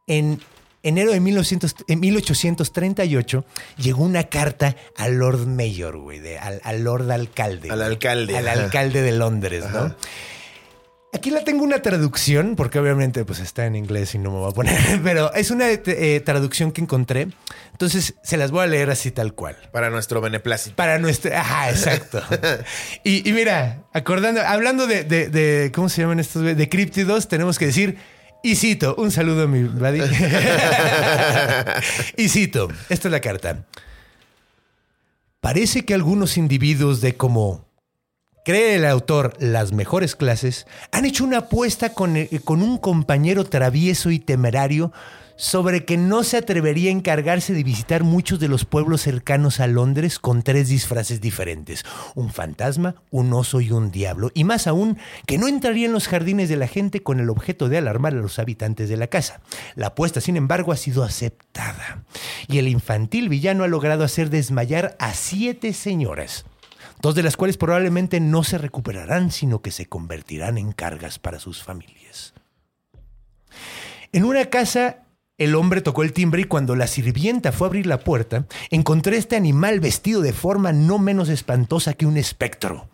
en 0.07 0.41
enero 0.83 1.13
de 1.13 1.21
1900 1.21 1.75
en 1.89 2.01
1838, 2.01 3.45
llegó 3.77 4.03
una 4.03 4.25
carta 4.25 4.75
al 4.97 5.17
Lord 5.19 5.47
Mayor, 5.47 5.99
güey, 5.99 6.19
de- 6.19 6.39
al, 6.39 6.61
al 6.65 6.83
Lord 6.83 7.11
Alcalde. 7.11 7.71
Al 7.71 7.83
alcalde, 7.83 8.37
Al 8.39 8.49
alcalde 8.49 9.03
de 9.03 9.13
Londres, 9.13 9.65
¿no? 9.71 9.95
Aquí 11.13 11.31
la 11.31 11.43
tengo 11.43 11.65
una 11.65 11.83
traducción, 11.83 12.55
porque 12.55 12.79
obviamente 12.79 13.25
pues 13.25 13.41
está 13.41 13.67
en 13.67 13.75
inglés 13.75 14.15
y 14.15 14.19
no 14.19 14.31
me 14.31 14.39
voy 14.39 14.51
a 14.51 14.55
poner, 14.55 14.79
pero 15.03 15.33
es 15.35 15.51
una 15.51 15.69
eh, 15.69 16.23
traducción 16.25 16.71
que 16.71 16.81
encontré. 16.83 17.29
Entonces 17.73 18.15
se 18.23 18.37
las 18.37 18.53
voy 18.53 18.63
a 18.63 18.67
leer 18.69 18.91
así 18.91 19.11
tal 19.11 19.35
cual. 19.35 19.57
Para 19.73 19.91
nuestro 19.91 20.21
beneplácito. 20.21 20.77
Para 20.77 20.99
nuestro. 20.99 21.37
Ajá, 21.37 21.71
exacto. 21.71 22.23
y, 23.05 23.29
y 23.29 23.33
mira, 23.33 23.83
acordando, 23.93 24.41
hablando 24.43 24.87
de, 24.87 25.03
de- 25.03 25.29
de- 25.29 25.73
¿Cómo 25.75 25.89
se 25.89 26.03
llaman 26.03 26.21
estos? 26.21 26.43
De 26.43 26.69
críptidos, 26.69 27.27
tenemos 27.27 27.59
que 27.59 27.67
decir. 27.67 27.99
Y 28.43 28.55
cito, 28.57 28.95
un 28.97 29.11
saludo 29.11 29.43
a 29.43 29.47
mi 29.49 29.65
buddy. 29.65 30.01
y 32.17 32.29
cito, 32.29 32.69
esta 32.89 33.09
es 33.09 33.13
la 33.13 33.21
carta. 33.21 33.67
Parece 35.41 35.85
que 35.85 35.95
algunos 35.95 36.37
individuos 36.37 37.01
de 37.01 37.17
como 37.17 37.67
cree 38.45 38.77
el 38.77 38.85
autor 38.85 39.35
las 39.39 39.73
mejores 39.73 40.17
clases 40.17 40.67
han 40.93 41.05
hecho 41.05 41.25
una 41.25 41.39
apuesta 41.39 41.93
con, 41.95 42.17
eh, 42.17 42.29
con 42.45 42.63
un 42.63 42.79
compañero 42.79 43.45
travieso 43.45 44.11
y 44.11 44.19
temerario 44.19 44.93
sobre 45.41 45.87
que 45.87 45.97
no 45.97 46.23
se 46.23 46.37
atrevería 46.37 46.91
a 46.91 46.93
encargarse 46.93 47.55
de 47.55 47.65
visitar 47.65 48.05
muchos 48.05 48.39
de 48.41 48.49
los 48.49 48.67
pueblos 48.67 49.01
cercanos 49.01 49.59
a 49.59 49.67
Londres 49.67 50.19
con 50.19 50.43
tres 50.43 50.69
disfraces 50.69 51.23
diferentes, 51.23 51.83
un 52.15 52.31
fantasma, 52.31 52.97
un 53.11 53.33
oso 53.33 53.63
y 53.63 53.71
un 53.71 53.91
diablo, 53.91 54.31
y 54.35 54.45
más 54.45 54.67
aún 54.67 54.99
que 55.27 55.39
no 55.39 55.49
entraría 55.49 55.87
en 55.87 55.95
los 55.95 56.09
jardines 56.09 56.51
de 56.51 56.57
la 56.57 56.67
gente 56.67 57.03
con 57.03 57.21
el 57.21 57.31
objeto 57.31 57.71
de 57.71 57.79
alarmar 57.79 58.13
a 58.13 58.17
los 58.17 58.39
habitantes 58.39 58.91
de 58.91 58.99
la 58.99 59.07
casa. 59.07 59.41
La 59.77 59.89
apuesta, 59.89 60.21
sin 60.21 60.37
embargo, 60.37 60.73
ha 60.73 60.77
sido 60.77 61.05
aceptada, 61.05 62.05
y 62.47 62.59
el 62.59 62.69
infantil 62.69 63.31
villano 63.31 63.65
ha 63.65 63.69
logrado 63.69 64.05
hacer 64.05 64.29
desmayar 64.29 64.95
a 64.99 65.15
siete 65.15 65.73
señoras 65.73 66.45
dos 67.03 67.15
de 67.15 67.23
las 67.23 67.37
cuales 67.37 67.57
probablemente 67.57 68.21
no 68.21 68.45
se 68.45 68.59
recuperarán, 68.59 69.31
sino 69.31 69.63
que 69.63 69.71
se 69.71 69.87
convertirán 69.87 70.59
en 70.59 70.73
cargas 70.73 71.19
para 71.19 71.39
sus 71.39 71.63
familias. 71.63 72.35
En 74.13 74.25
una 74.25 74.47
casa, 74.47 75.05
el 75.39 75.55
hombre 75.55 75.81
tocó 75.81 76.03
el 76.03 76.13
timbre 76.13 76.43
y 76.43 76.45
cuando 76.45 76.77
la 76.77 76.87
sirvienta 76.87 77.53
fue 77.53 77.67
a 77.67 77.69
abrir 77.69 77.87
la 77.87 78.01
puerta, 78.01 78.47
encontré 78.71 79.17
este 79.17 79.37
animal 79.37 79.81
vestido 79.81 80.21
de 80.21 80.33
forma 80.33 80.73
no 80.73 80.99
menos 80.99 81.29
espantosa 81.29 81.95
que 81.95 82.07
un 82.07 82.17
espectro. 82.17 82.89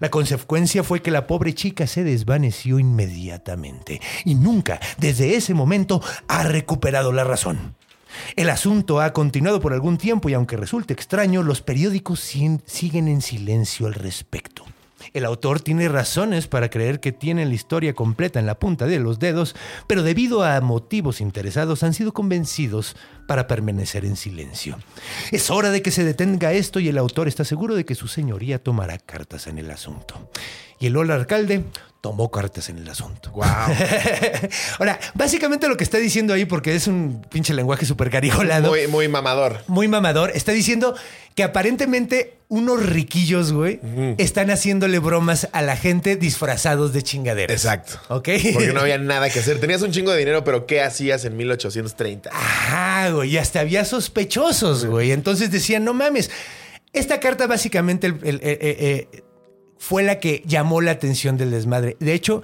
La 0.00 0.10
consecuencia 0.10 0.82
fue 0.82 1.02
que 1.02 1.10
la 1.10 1.26
pobre 1.26 1.54
chica 1.54 1.86
se 1.86 2.04
desvaneció 2.04 2.78
inmediatamente 2.78 4.00
y 4.24 4.34
nunca, 4.34 4.80
desde 4.98 5.36
ese 5.36 5.54
momento, 5.54 6.02
ha 6.26 6.42
recuperado 6.42 7.12
la 7.12 7.24
razón. 7.24 7.76
El 8.36 8.50
asunto 8.50 9.00
ha 9.00 9.12
continuado 9.12 9.60
por 9.60 9.72
algún 9.72 9.98
tiempo 9.98 10.28
y 10.28 10.34
aunque 10.34 10.56
resulte 10.56 10.92
extraño, 10.92 11.42
los 11.42 11.62
periódicos 11.62 12.20
siguen 12.20 13.08
en 13.08 13.22
silencio 13.22 13.86
al 13.86 13.94
respecto. 13.94 14.64
El 15.12 15.24
autor 15.24 15.60
tiene 15.60 15.88
razones 15.88 16.46
para 16.46 16.70
creer 16.70 17.00
que 17.00 17.12
tiene 17.12 17.46
la 17.46 17.54
historia 17.54 17.94
completa 17.94 18.40
en 18.40 18.46
la 18.46 18.58
punta 18.58 18.86
de 18.86 18.98
los 18.98 19.18
dedos, 19.18 19.54
pero 19.86 20.02
debido 20.02 20.42
a 20.42 20.60
motivos 20.60 21.20
interesados 21.20 21.82
han 21.82 21.94
sido 21.94 22.12
convencidos 22.12 22.96
para 23.26 23.46
permanecer 23.46 24.04
en 24.04 24.16
silencio. 24.16 24.78
Es 25.30 25.50
hora 25.50 25.70
de 25.70 25.82
que 25.82 25.90
se 25.90 26.04
detenga 26.04 26.52
esto 26.52 26.80
y 26.80 26.88
el 26.88 26.98
autor 26.98 27.28
está 27.28 27.44
seguro 27.44 27.74
de 27.74 27.84
que 27.84 27.94
su 27.94 28.08
señoría 28.08 28.62
tomará 28.62 28.98
cartas 28.98 29.46
en 29.46 29.58
el 29.58 29.70
asunto. 29.70 30.30
Y 30.80 30.86
el 30.86 30.96
Ola 30.96 31.14
alcalde 31.14 31.64
tomó 32.00 32.30
cartas 32.30 32.68
en 32.68 32.78
el 32.78 32.88
asunto. 32.88 33.30
Wow. 33.32 33.44
Ahora, 34.78 34.98
básicamente 35.14 35.68
lo 35.68 35.76
que 35.76 35.84
está 35.84 35.98
diciendo 35.98 36.32
ahí, 36.34 36.44
porque 36.44 36.74
es 36.74 36.86
un 36.86 37.22
pinche 37.28 37.54
lenguaje 37.54 37.86
súper 37.86 38.10
carigolado, 38.10 38.70
Muy, 38.70 38.86
muy 38.86 39.08
mamador. 39.08 39.62
muy 39.66 39.88
mamador, 39.88 40.30
está 40.34 40.52
diciendo 40.52 40.94
que 41.34 41.42
aparentemente 41.42 42.38
unos 42.48 42.84
riquillos, 42.86 43.52
güey, 43.52 43.78
están 44.16 44.50
haciéndole 44.50 44.98
bromas 45.00 45.48
a 45.52 45.60
la 45.60 45.76
gente 45.76 46.16
disfrazados 46.16 46.92
de 46.92 47.02
chingaderas. 47.02 47.54
Exacto. 47.64 48.00
¿Ok? 48.08 48.28
Porque 48.54 48.72
no 48.72 48.80
había 48.80 48.98
nada 48.98 49.28
que 49.28 49.40
hacer. 49.40 49.60
Tenías 49.60 49.82
un 49.82 49.92
chingo 49.92 50.10
de 50.12 50.18
dinero, 50.18 50.44
pero 50.44 50.66
¿qué 50.66 50.80
hacías 50.82 51.24
en 51.24 51.36
1830? 51.36 52.30
Ajá, 52.32 53.10
güey, 53.10 53.30
y 53.32 53.38
hasta 53.38 53.60
había 53.60 53.84
sospechosos, 53.84 54.86
güey. 54.86 55.12
Entonces 55.12 55.50
decían, 55.50 55.84
no 55.84 55.94
mames. 55.94 56.30
Esta 56.94 57.20
carta 57.20 57.46
básicamente 57.46 58.06
el- 58.06 58.18
el- 58.24 58.36
eh, 58.36 58.58
eh, 58.62 59.22
fue 59.78 60.02
la 60.02 60.18
que 60.20 60.42
llamó 60.46 60.80
la 60.80 60.90
atención 60.92 61.36
del 61.36 61.50
desmadre. 61.50 61.96
De 62.00 62.12
hecho, 62.14 62.42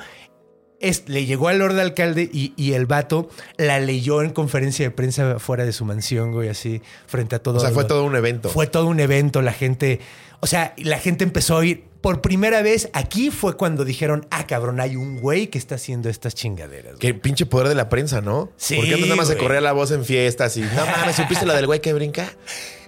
es- 0.81 1.05
le 1.09 1.25
llegó 1.25 1.49
al 1.49 1.59
Lord 1.59 1.79
Alcalde 1.79 2.29
y, 2.33 2.53
y 2.57 2.73
el 2.73 2.87
vato 2.87 3.29
la 3.57 3.81
leyó 3.81 4.23
en 4.23 4.31
conferencia 4.31 4.85
de 4.85 4.91
prensa 4.91 5.39
fuera 5.39 5.65
de 5.65 5.73
su 5.73 5.85
mansión, 5.85 6.33
güey, 6.33 6.49
así, 6.49 6.83
frente 7.07 7.37
a 7.37 7.39
todo. 7.39 7.59
O 7.59 7.61
sea, 7.61 7.71
fue 7.71 7.85
lo- 7.85 7.89
todo 7.89 8.05
un 8.05 8.17
evento. 8.17 8.49
Fue 8.51 8.67
todo 8.67 8.87
un 8.87 9.01
evento, 9.01 9.41
la 9.43 9.53
gente, 9.53 10.01
o 10.41 10.47
sea, 10.47 10.75
la 10.79 10.99
gente 10.99 11.25
empezó 11.25 11.55
a 11.55 11.59
oír. 11.59 11.85
Por 12.05 12.21
primera 12.21 12.61
vez, 12.61 12.91
aquí 12.93 13.31
fue 13.31 13.57
cuando 13.57 13.83
dijeron, 13.87 14.27
ah, 14.31 14.47
cabrón, 14.47 14.79
hay 14.79 14.95
un 14.95 15.17
güey 15.21 15.47
que 15.47 15.57
está 15.57 15.77
haciendo 15.77 16.11
estas 16.11 16.35
chingaderas. 16.35 16.97
güey". 16.97 16.99
Qué 16.99 17.15
pinche 17.15 17.47
poder 17.47 17.69
de 17.69 17.75
la 17.75 17.89
prensa, 17.89 18.21
¿no? 18.21 18.53
Sí, 18.59 18.77
Porque 18.77 18.91
antes 18.93 19.07
nada 19.07 19.17
más 19.17 19.29
se 19.29 19.39
corría 19.39 19.63
la 19.63 19.73
voz 19.73 19.91
en 19.91 20.05
fiestas 20.05 20.55
y 20.59 20.61
no 20.61 20.85
mames, 20.85 21.17
¿supiste 21.17 21.47
lo 21.47 21.55
del 21.55 21.65
güey 21.65 21.81
que 21.81 21.95
brinca? 21.95 22.31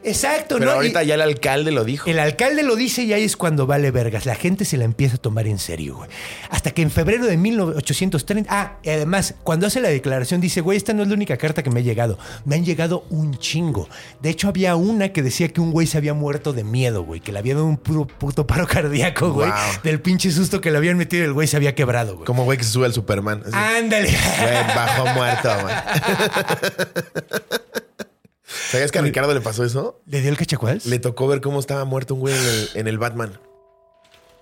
Exacto, 0.06 0.54
Pero 0.58 0.70
¿no? 0.70 0.76
ahorita 0.76 1.02
Y- 1.02 1.08
ya 1.08 1.14
el 1.14 1.22
alcalde 1.22 1.72
lo 1.72 1.84
dijo. 1.84 2.08
El 2.08 2.18
alcalde 2.20 2.62
lo 2.62 2.76
dice 2.76 3.02
y 3.02 3.12
ahí 3.12 3.24
es 3.24 3.36
cuando 3.36 3.66
vale 3.66 3.90
vergas. 3.90 4.24
La 4.24 4.36
gente 4.36 4.64
se 4.64 4.76
la 4.76 4.84
empieza 4.84 5.16
a 5.16 5.18
tomar 5.18 5.46
en 5.46 5.58
serio, 5.58 5.96
güey. 5.96 6.08
Hasta 6.50 6.70
que 6.70 6.82
en 6.82 6.90
febrero 6.90 7.26
de 7.26 7.36
1830. 7.36 8.48
Ah, 8.52 8.78
y 8.82 8.90
además, 8.90 9.34
cuando 9.42 9.66
hace 9.66 9.80
la 9.80 9.88
declaración, 9.88 10.40
dice, 10.40 10.60
güey, 10.60 10.76
esta 10.76 10.92
no 10.94 11.02
es 11.02 11.08
la 11.08 11.14
única 11.14 11.36
carta 11.36 11.62
que 11.62 11.70
me 11.70 11.80
ha 11.80 11.82
llegado. 11.82 12.18
Me 12.44 12.54
han 12.56 12.64
llegado 12.64 13.04
un 13.10 13.36
chingo. 13.38 13.88
De 14.22 14.30
hecho, 14.30 14.48
había 14.48 14.76
una 14.76 15.12
que 15.12 15.22
decía 15.22 15.48
que 15.48 15.60
un 15.60 15.72
güey 15.72 15.86
se 15.86 15.98
había 15.98 16.14
muerto 16.14 16.52
de 16.52 16.62
miedo, 16.64 17.02
güey. 17.02 17.20
Que 17.20 17.32
le 17.32 17.40
había 17.40 17.54
dado 17.54 17.66
un 17.66 17.76
puro 17.76 18.06
puto 18.06 18.46
paro 18.46 18.66
cardíaco, 18.66 19.32
güey. 19.32 19.48
Wow. 19.50 19.58
Del 19.82 20.00
pinche 20.00 20.30
susto 20.30 20.60
que 20.60 20.70
le 20.70 20.78
habían 20.78 20.96
metido 20.96 21.24
y 21.24 21.26
el 21.26 21.32
güey 21.32 21.48
se 21.48 21.56
había 21.56 21.74
quebrado, 21.74 22.14
güey. 22.14 22.26
Como 22.26 22.44
güey 22.44 22.58
que 22.58 22.64
se 22.64 22.70
sube 22.70 22.86
al 22.86 22.92
Superman. 22.92 23.42
Así, 23.44 23.52
Ándale. 23.54 24.08
Güey, 24.08 24.54
bajo 24.74 25.06
muerto, 25.14 25.50
güey. 25.62 25.74
¿Sabías 28.70 28.90
que 28.92 28.98
a 28.98 29.02
Ricardo 29.02 29.32
le 29.34 29.40
pasó 29.40 29.64
eso? 29.64 30.00
¿Le 30.06 30.20
dio 30.20 30.30
el 30.30 30.36
cachacuás? 30.36 30.86
Le 30.86 30.98
tocó 30.98 31.26
ver 31.28 31.40
cómo 31.40 31.60
estaba 31.60 31.84
muerto 31.84 32.14
un 32.14 32.20
güey 32.20 32.34
en 32.34 32.44
el, 32.44 32.68
en 32.74 32.88
el 32.88 32.98
Batman. 32.98 33.38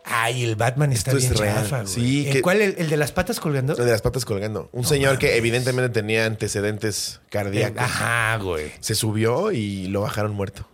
Ay, 0.06 0.44
el 0.44 0.54
Batman 0.56 0.92
está 0.92 1.12
Esto 1.12 1.18
es 1.18 1.30
bien 1.30 1.42
real. 1.42 1.62
chafa, 1.62 1.80
güey. 1.82 1.88
Sí, 1.94 2.26
¿El 2.26 2.32
que- 2.34 2.42
cuál? 2.42 2.60
¿El, 2.60 2.74
el 2.78 2.90
de 2.90 2.96
las 2.98 3.12
patas 3.12 3.40
colgando? 3.40 3.74
De 3.74 3.90
las 3.90 4.02
patas 4.02 4.24
colgando. 4.26 4.68
Un 4.72 4.84
señor 4.84 5.18
que 5.18 5.36
evidentemente 5.38 5.88
tenía 5.88 6.26
antecedentes 6.26 7.20
cardíacos. 7.30 7.82
Ajá, 7.82 8.36
güey. 8.36 8.70
Se 8.80 8.94
subió 8.94 9.50
y 9.52 9.86
lo 9.88 10.02
bajaron 10.02 10.32
muerto. 10.32 10.68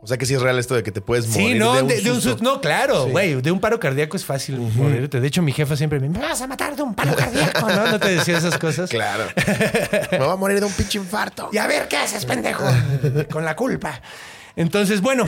O 0.00 0.06
sea 0.06 0.16
que 0.16 0.26
sí 0.26 0.34
es 0.34 0.40
real 0.40 0.58
esto 0.58 0.74
de 0.76 0.82
que 0.84 0.92
te 0.92 1.00
puedes 1.00 1.24
Sí, 1.26 1.40
morir 1.40 1.56
no, 1.58 1.74
de 1.74 1.82
un 1.82 1.88
de, 1.88 2.00
de 2.00 2.10
un 2.12 2.20
susto. 2.20 2.42
No, 2.44 2.60
claro, 2.60 3.04
Sí. 3.06 3.10
güey. 3.10 3.42
De 3.42 3.50
un 3.50 3.58
paro 3.60 3.80
cardíaco 3.80 4.16
es 4.16 4.24
fácil 4.24 4.56
morirte. 4.58 5.20
De 5.20 5.26
hecho, 5.26 5.42
mi 5.42 5.52
jefa 5.52 5.76
siempre 5.76 5.98
me 5.98 6.08
me 6.08 6.20
vas 6.20 6.40
a 6.40 6.46
matar 6.46 6.76
de 6.76 6.82
un 6.82 6.94
paro 6.94 7.16
cardíaco, 7.16 7.68
¿no? 7.68 7.90
No 7.90 7.98
te 7.98 8.10
decía 8.10 8.38
esas 8.38 8.56
cosas. 8.58 8.88
Claro. 8.90 9.24
Me 10.12 10.18
va 10.18 10.32
a 10.32 10.36
morir 10.36 10.60
de 10.60 10.66
un 10.66 10.72
pinche 10.72 10.98
infarto. 10.98 11.48
Y 11.52 11.58
a 11.58 11.66
ver, 11.66 11.88
¿qué 11.88 11.96
haces, 11.96 12.24
pendejo? 12.26 12.64
Con 13.30 13.44
la 13.44 13.56
culpa. 13.56 14.00
Entonces, 14.54 15.00
bueno, 15.00 15.24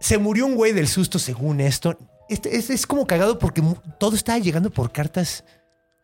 se 0.00 0.18
murió 0.18 0.46
un 0.46 0.54
güey 0.54 0.72
del 0.72 0.88
susto 0.88 1.18
según 1.18 1.60
esto. 1.60 1.98
Este, 2.28 2.56
es, 2.56 2.70
es 2.70 2.86
como 2.86 3.06
cagado 3.06 3.38
porque 3.38 3.62
todo 3.98 4.14
estaba 4.14 4.38
llegando 4.38 4.70
por 4.70 4.92
cartas. 4.92 5.44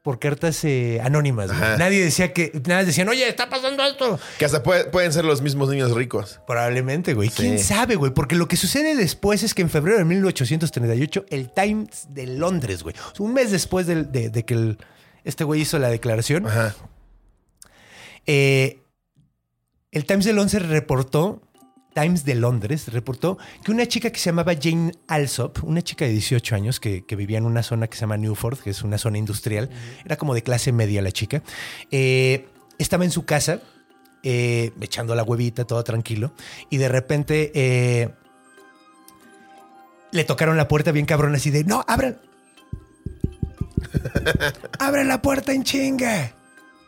Por 0.03 0.19
cartas 0.19 0.65
eh, 0.65 1.01
anónimas. 1.03 1.49
güey. 1.57 1.79
Nadie 1.79 2.03
decía 2.03 2.33
que. 2.33 2.51
Nada 2.67 2.83
decían, 2.85 3.09
oye, 3.09 3.29
está 3.29 3.49
pasando 3.49 3.85
esto. 3.85 4.19
Que 4.37 4.45
hasta 4.45 4.63
puede- 4.65 4.85
pueden 4.87 5.13
ser 5.13 5.25
los 5.25 5.43
mismos 5.43 5.69
niños 5.71 5.93
ricos. 5.93 6.41
Probablemente, 6.47 7.15
güey. 7.15 7.29
¿Quién 7.29 7.57
Sí. 7.59 7.65
sabe, 7.67 7.95
güey? 7.95 8.13
Porque 8.13 8.35
lo 8.35 8.49
que 8.49 8.57
sucede 8.57 8.97
después 8.97 9.45
es 9.45 9.55
que 9.55 9.63
en 9.63 9.71
febrero 9.71 9.99
de 9.99 10.05
1838, 10.05 11.25
el 11.31 11.53
Times 11.53 12.07
de 12.09 12.27
Londres, 12.27 12.83
güey, 12.83 12.97
un 13.21 13.33
mes 13.33 13.53
después 13.53 13.87
de, 13.87 14.03
de 14.05 14.45
que 14.45 14.55
el- 14.55 14.79
este 15.23 15.45
güey 15.45 15.61
hizo 15.61 15.79
la 15.79 15.89
declaración, 15.89 16.49
Ajá. 16.49 16.75
eh, 18.27 18.81
el 19.93 20.05
Times 20.05 20.25
de 20.25 20.33
Londres 20.33 20.67
reportó, 20.69 21.43
Times 21.95 22.25
de 22.25 22.35
Londres 22.35 22.93
reportó 22.93 23.39
que 23.65 23.71
una 23.71 23.87
chica 23.87 24.11
que 24.11 24.19
se 24.19 24.31
llamaba 24.31 24.55
Jane 24.61 24.93
Alsop, 25.09 25.63
una 25.65 25.83
chica 25.83 26.05
de 26.05 26.13
18 26.13 26.55
años 26.55 26.81
que, 26.81 27.05
que 27.05 27.17
vivía 27.17 27.39
en 27.39 27.45
una 27.45 27.63
zona 27.63 27.87
que 27.87 27.97
se 27.97 28.03
llama 28.03 28.17
Newford, 28.17 28.59
que 28.59 28.71
es 28.71 28.83
una 28.83 28.99
zona 28.99 29.19
industrial, 29.19 29.71
era 30.05 30.17
como 30.17 30.35
de 30.35 30.43
clase 30.43 30.73
media 30.73 31.03
la 31.03 31.13
chica, 31.13 31.43
eh, 31.91 32.47
estaba 32.79 33.05
en 33.05 33.11
su 33.11 33.25
casa 33.25 33.61
eh, 34.23 34.73
echando 34.81 35.15
la 35.15 35.23
huevita, 35.23 35.65
todo 35.65 35.83
tranquilo, 35.85 36.33
y 36.71 36.77
de 36.77 36.89
repente 36.89 37.51
eh, 37.55 38.11
le 40.13 40.25
tocaron 40.25 40.57
la 40.57 40.69
puerta 40.69 40.93
bien 40.93 41.07
cabrón 41.07 41.35
así 41.35 41.51
de, 41.51 41.65
no, 41.65 41.85
abran. 41.87 42.19
abran 44.79 45.09
la 45.09 45.21
puerta 45.21 45.53
en 45.53 45.65
chinga. 45.65 46.33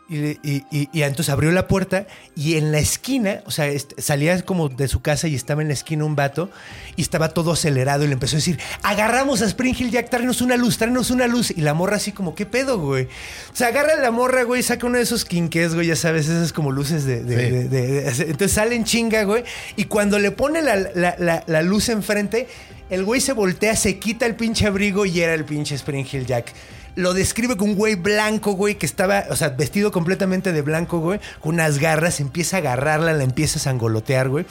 Y, 0.07 0.17
y- 0.47 0.63
y- 0.69 0.89
y 0.93 1.01
entonces 1.01 1.31
abrió 1.33 1.51
la 1.51 1.67
puerta 1.67 2.05
y 2.35 2.57
en 2.57 2.71
la 2.71 2.77
esquina, 2.77 3.41
o 3.47 3.51
sea, 3.51 3.71
salía 3.97 4.39
como 4.43 4.69
de 4.69 4.87
su 4.87 5.01
casa 5.01 5.27
y 5.27 5.33
estaba 5.33 5.63
en 5.63 5.67
la 5.67 5.73
esquina 5.73 6.05
un 6.05 6.15
vato 6.15 6.51
y 6.95 7.01
estaba 7.01 7.29
todo 7.29 7.51
acelerado 7.53 8.03
y 8.03 8.07
le 8.07 8.13
empezó 8.13 8.35
a 8.35 8.37
decir, 8.37 8.59
agarramos 8.83 9.41
a 9.41 9.45
Spring 9.45 9.73
Hill 9.75 9.89
Jack, 9.89 10.11
tráenos 10.11 10.41
una 10.41 10.57
luz, 10.57 10.77
tráenos 10.77 11.09
una 11.09 11.25
luz. 11.25 11.49
Y 11.49 11.61
la 11.61 11.73
morra 11.73 11.95
así 11.97 12.11
como, 12.11 12.35
¿qué 12.35 12.45
pedo, 12.45 12.77
güey? 12.77 13.05
O 13.51 13.55
sea, 13.55 13.69
agarra 13.69 13.95
la 13.95 14.11
morra, 14.11 14.43
güey, 14.43 14.61
saca 14.61 14.85
uno 14.85 14.97
de 14.97 15.03
esos 15.03 15.25
quinqués, 15.25 15.73
güey, 15.73 15.87
ya 15.87 15.95
sabes, 15.95 16.25
esas 16.29 16.53
como 16.53 16.71
luces 16.71 17.05
de... 17.05 17.23
de- 17.23 17.35
Sí. 17.35 17.51
de- 17.51 17.67
de- 17.69 18.01
de- 18.03 18.23
entonces 18.25 18.51
sale 18.51 18.75
en 18.75 18.83
chinga, 18.83 19.23
güey, 19.23 19.43
y 19.75 19.85
cuando 19.85 20.19
le 20.19 20.29
pone 20.29 20.61
la, 20.61 20.75
la- 20.75 21.15
la- 21.17 21.43
la 21.47 21.61
luz 21.63 21.89
enfrente, 21.89 22.47
el 22.91 23.03
güey 23.05 23.21
se 23.21 23.33
voltea, 23.33 23.75
se 23.75 23.97
quita 23.97 24.27
el 24.27 24.35
pinche 24.35 24.67
abrigo 24.67 25.07
y 25.07 25.19
era 25.19 25.33
el 25.33 25.45
pinche 25.45 25.73
Spring 25.73 26.05
Hill 26.11 26.27
Jack. 26.27 26.53
Lo 26.95 27.13
describe 27.13 27.57
con 27.57 27.71
un 27.71 27.75
güey 27.75 27.95
blanco, 27.95 28.53
güey, 28.53 28.75
que 28.75 28.85
estaba, 28.85 29.25
o 29.29 29.35
sea, 29.35 29.49
vestido 29.49 29.91
completamente 29.91 30.53
de 30.53 30.61
blanco, 30.61 30.99
güey, 30.99 31.19
con 31.41 31.55
unas 31.55 31.77
garras, 31.79 32.19
empieza 32.21 32.57
a 32.57 32.59
agarrarla, 32.59 33.11
la 33.13 33.23
empieza 33.23 33.59
a 33.59 33.61
sangolotear, 33.63 34.29
güey. 34.29 34.45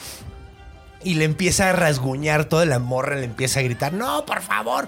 Y 1.03 1.15
le 1.15 1.25
empieza 1.25 1.69
a 1.69 1.73
rasguñar 1.73 2.45
toda 2.45 2.65
la 2.65 2.79
morra, 2.79 3.15
le 3.15 3.25
empieza 3.25 3.59
a 3.59 3.63
gritar, 3.63 3.93
no, 3.93 4.25
por 4.25 4.41
favor. 4.41 4.87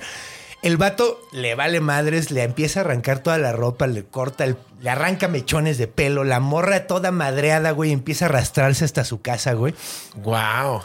El 0.63 0.77
vato 0.77 1.19
le 1.31 1.53
vale 1.55 1.79
madres, 1.79 2.31
le 2.31 2.41
empieza 2.43 2.79
a 2.79 2.83
arrancar 2.83 3.19
toda 3.19 3.37
la 3.37 3.51
ropa, 3.51 3.85
le 3.87 4.03
corta, 4.03 4.43
el- 4.43 4.57
le 4.81 4.89
arranca 4.89 5.27
mechones 5.27 5.77
de 5.77 5.87
pelo, 5.87 6.23
la 6.23 6.39
morra 6.39 6.87
toda 6.87 7.11
madreada, 7.11 7.71
güey, 7.71 7.91
empieza 7.91 8.25
a 8.25 8.29
arrastrarse 8.29 8.83
hasta 8.85 9.03
su 9.03 9.21
casa, 9.21 9.53
güey. 9.53 9.73
Wow. 10.15 10.81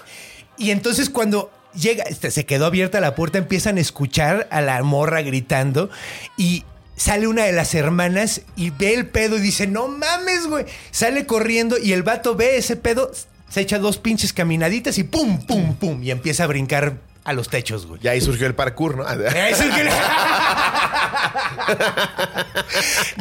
Y 0.59 0.71
entonces 0.71 1.09
cuando 1.11 1.51
llega, 1.75 2.05
este, 2.05 2.31
se 2.31 2.45
quedó 2.47 2.67
abierta 2.67 3.01
la 3.01 3.15
puerta, 3.15 3.39
empiezan 3.39 3.77
a 3.79 3.81
escuchar 3.81 4.47
a 4.51 4.61
la 4.61 4.83
morra 4.83 5.23
gritando 5.23 5.91
y 6.37 6.65
sale 6.97 7.27
una 7.27 7.45
de 7.45 7.53
las 7.53 7.75
hermanas 7.75 8.43
y 8.57 8.71
ve 8.71 8.95
el 8.95 9.07
pedo 9.07 9.37
y 9.37 9.41
dice, 9.41 9.67
no 9.67 9.89
mames, 9.89 10.47
güey. 10.47 10.67
Sale 10.91 11.27
corriendo 11.27 11.79
y 11.79 11.93
el 11.93 12.03
vato 12.03 12.37
ve 12.37 12.57
ese 12.57 12.77
pedo, 12.77 13.11
se 13.49 13.61
echa 13.61 13.79
dos 13.79 13.99
pinches 13.99 14.33
caminaditas 14.33 14.99
y 14.99 15.05
pum, 15.05 15.39
pum, 15.47 15.75
pum, 15.75 16.03
y 16.03 16.11
empieza 16.11 16.45
a 16.45 16.47
brincar 16.47 16.95
a 17.25 17.33
los 17.33 17.49
techos, 17.49 17.87
güey. 17.87 18.01
Y 18.03 18.09
ahí 18.09 18.21
surgió 18.21 18.47
el 18.47 18.55
parkour, 18.55 18.97
¿no? 18.97 19.09
Eso 19.09 19.65
es 19.65 19.75
que- 19.75 19.89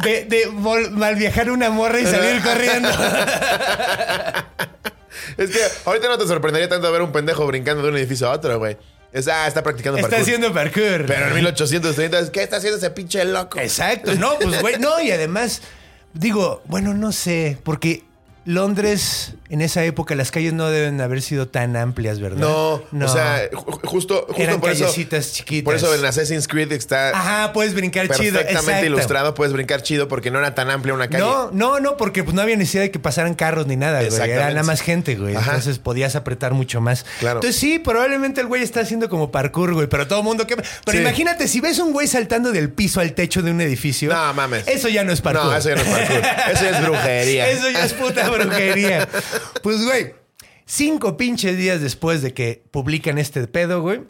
De, 0.02 0.24
de 0.24 0.48
vol- 0.50 0.90
malviajar 0.90 1.50
una 1.50 1.70
morra 1.70 2.00
y 2.00 2.06
salir 2.06 2.42
corriendo. 2.42 2.88
Es 5.36 5.50
que 5.50 5.58
ahorita 5.84 6.08
no 6.08 6.18
te 6.18 6.26
sorprendería 6.26 6.68
tanto 6.68 6.90
ver 6.92 7.02
un 7.02 7.12
pendejo 7.12 7.46
brincando 7.46 7.82
de 7.82 7.88
un 7.90 7.96
edificio 7.96 8.28
a 8.28 8.32
otro, 8.32 8.58
güey. 8.58 8.76
Es, 9.12 9.28
ah, 9.28 9.46
está 9.46 9.62
practicando 9.62 9.98
Está 9.98 10.08
parkour. 10.08 10.22
haciendo 10.22 10.52
parkour. 10.54 11.04
Pero 11.06 11.26
en 11.28 11.34
1830, 11.34 12.18
es, 12.18 12.30
¿qué 12.30 12.42
está 12.42 12.56
haciendo 12.56 12.78
ese 12.78 12.90
pinche 12.90 13.22
loco? 13.24 13.60
Exacto, 13.60 14.14
no, 14.14 14.38
pues 14.40 14.60
güey, 14.60 14.78
no, 14.78 15.00
y 15.00 15.10
además, 15.10 15.60
digo, 16.14 16.62
bueno, 16.64 16.94
no 16.94 17.12
sé, 17.12 17.58
porque 17.62 18.04
Londres, 18.44 19.34
en 19.50 19.60
esa 19.60 19.84
época, 19.84 20.14
las 20.14 20.30
calles 20.30 20.52
no 20.52 20.68
deben 20.68 21.00
haber 21.00 21.22
sido 21.22 21.48
tan 21.48 21.76
amplias, 21.76 22.20
¿verdad? 22.20 22.38
No, 22.38 22.74
o 23.04 23.08
sea, 23.08 23.48
ju- 23.50 23.80
justo, 23.84 24.24
justo 24.28 24.42
Eran 24.42 24.60
por 24.60 24.70
eso. 24.70 24.84
callecitas 24.84 25.32
chiquitas. 25.32 25.64
Por 25.64 25.74
eso 25.76 25.94
en 25.94 26.04
Assassin's 26.04 26.48
Creed 26.48 26.72
está 26.72 27.10
Ajá, 27.10 27.52
puedes 27.52 27.74
brincar 27.74 28.08
chido. 28.10 28.38
perfectamente 28.38 28.86
ilustrado, 28.86 29.34
puedes 29.34 29.52
brincar 29.52 29.82
chido 29.82 30.08
porque 30.08 30.30
no 30.30 30.38
era 30.38 30.54
tan 30.54 30.70
amplia 30.70 30.94
una 30.94 31.08
calle. 31.08 31.22
No, 31.24 31.50
no, 31.52 31.80
no, 31.80 31.96
porque 31.96 32.24
pues 32.24 32.34
no 32.34 32.42
había 32.42 32.56
necesidad 32.56 32.82
de 32.82 32.90
que 32.90 32.98
pasaran 32.98 33.34
carros 33.34 33.66
ni 33.66 33.76
nada, 33.76 34.02
güey. 34.02 34.30
Era 34.30 34.48
nada 34.50 34.62
más 34.64 34.80
gente, 34.80 35.14
güey. 35.16 35.34
Ajá. 35.36 35.52
Entonces 35.52 35.78
podías 35.78 36.16
apretar 36.16 36.52
mucho 36.52 36.80
más. 36.80 37.04
Claro. 37.20 37.38
Entonces 37.38 37.60
sí, 37.60 37.78
probablemente 37.78 38.40
el 38.40 38.46
güey 38.48 38.62
está 38.62 38.80
haciendo 38.80 39.08
como 39.08 39.30
parkour, 39.30 39.74
güey. 39.74 39.86
Pero 39.86 40.06
todo 40.06 40.18
el 40.20 40.24
mundo 40.24 40.46
que. 40.46 40.56
Pero 40.56 40.66
Sí. 40.90 40.98
imagínate, 40.98 41.48
si 41.48 41.60
ves 41.60 41.78
un 41.78 41.92
güey 41.92 42.06
saltando 42.08 42.52
del 42.52 42.70
piso 42.70 43.00
al 43.00 43.12
techo 43.14 43.42
de 43.42 43.50
un 43.50 43.60
edificio. 43.60 44.12
No, 44.12 44.34
mames. 44.34 44.66
Eso 44.66 44.88
ya 44.88 45.04
no 45.04 45.12
es 45.12 45.20
parkour. 45.20 45.44
No, 45.46 45.56
eso 45.56 45.68
ya 45.68 45.76
no 45.76 45.82
es 45.82 45.88
parkour. 45.88 46.22
Eso 46.52 46.64
ya 46.64 46.70
es 46.70 46.82
brujería. 46.82 47.48
Eso 47.50 47.70
ya 47.70 47.84
es 47.84 47.92
puta 47.92 48.28
brujería. 48.32 49.08
Pues, 49.62 49.84
güey, 49.84 50.14
cinco 50.66 51.16
pinches 51.16 51.56
días 51.56 51.80
después 51.80 52.22
de 52.22 52.32
que 52.34 52.62
publican 52.70 53.18
este 53.18 53.46
pedo, 53.46 53.82
güey. 53.82 54.02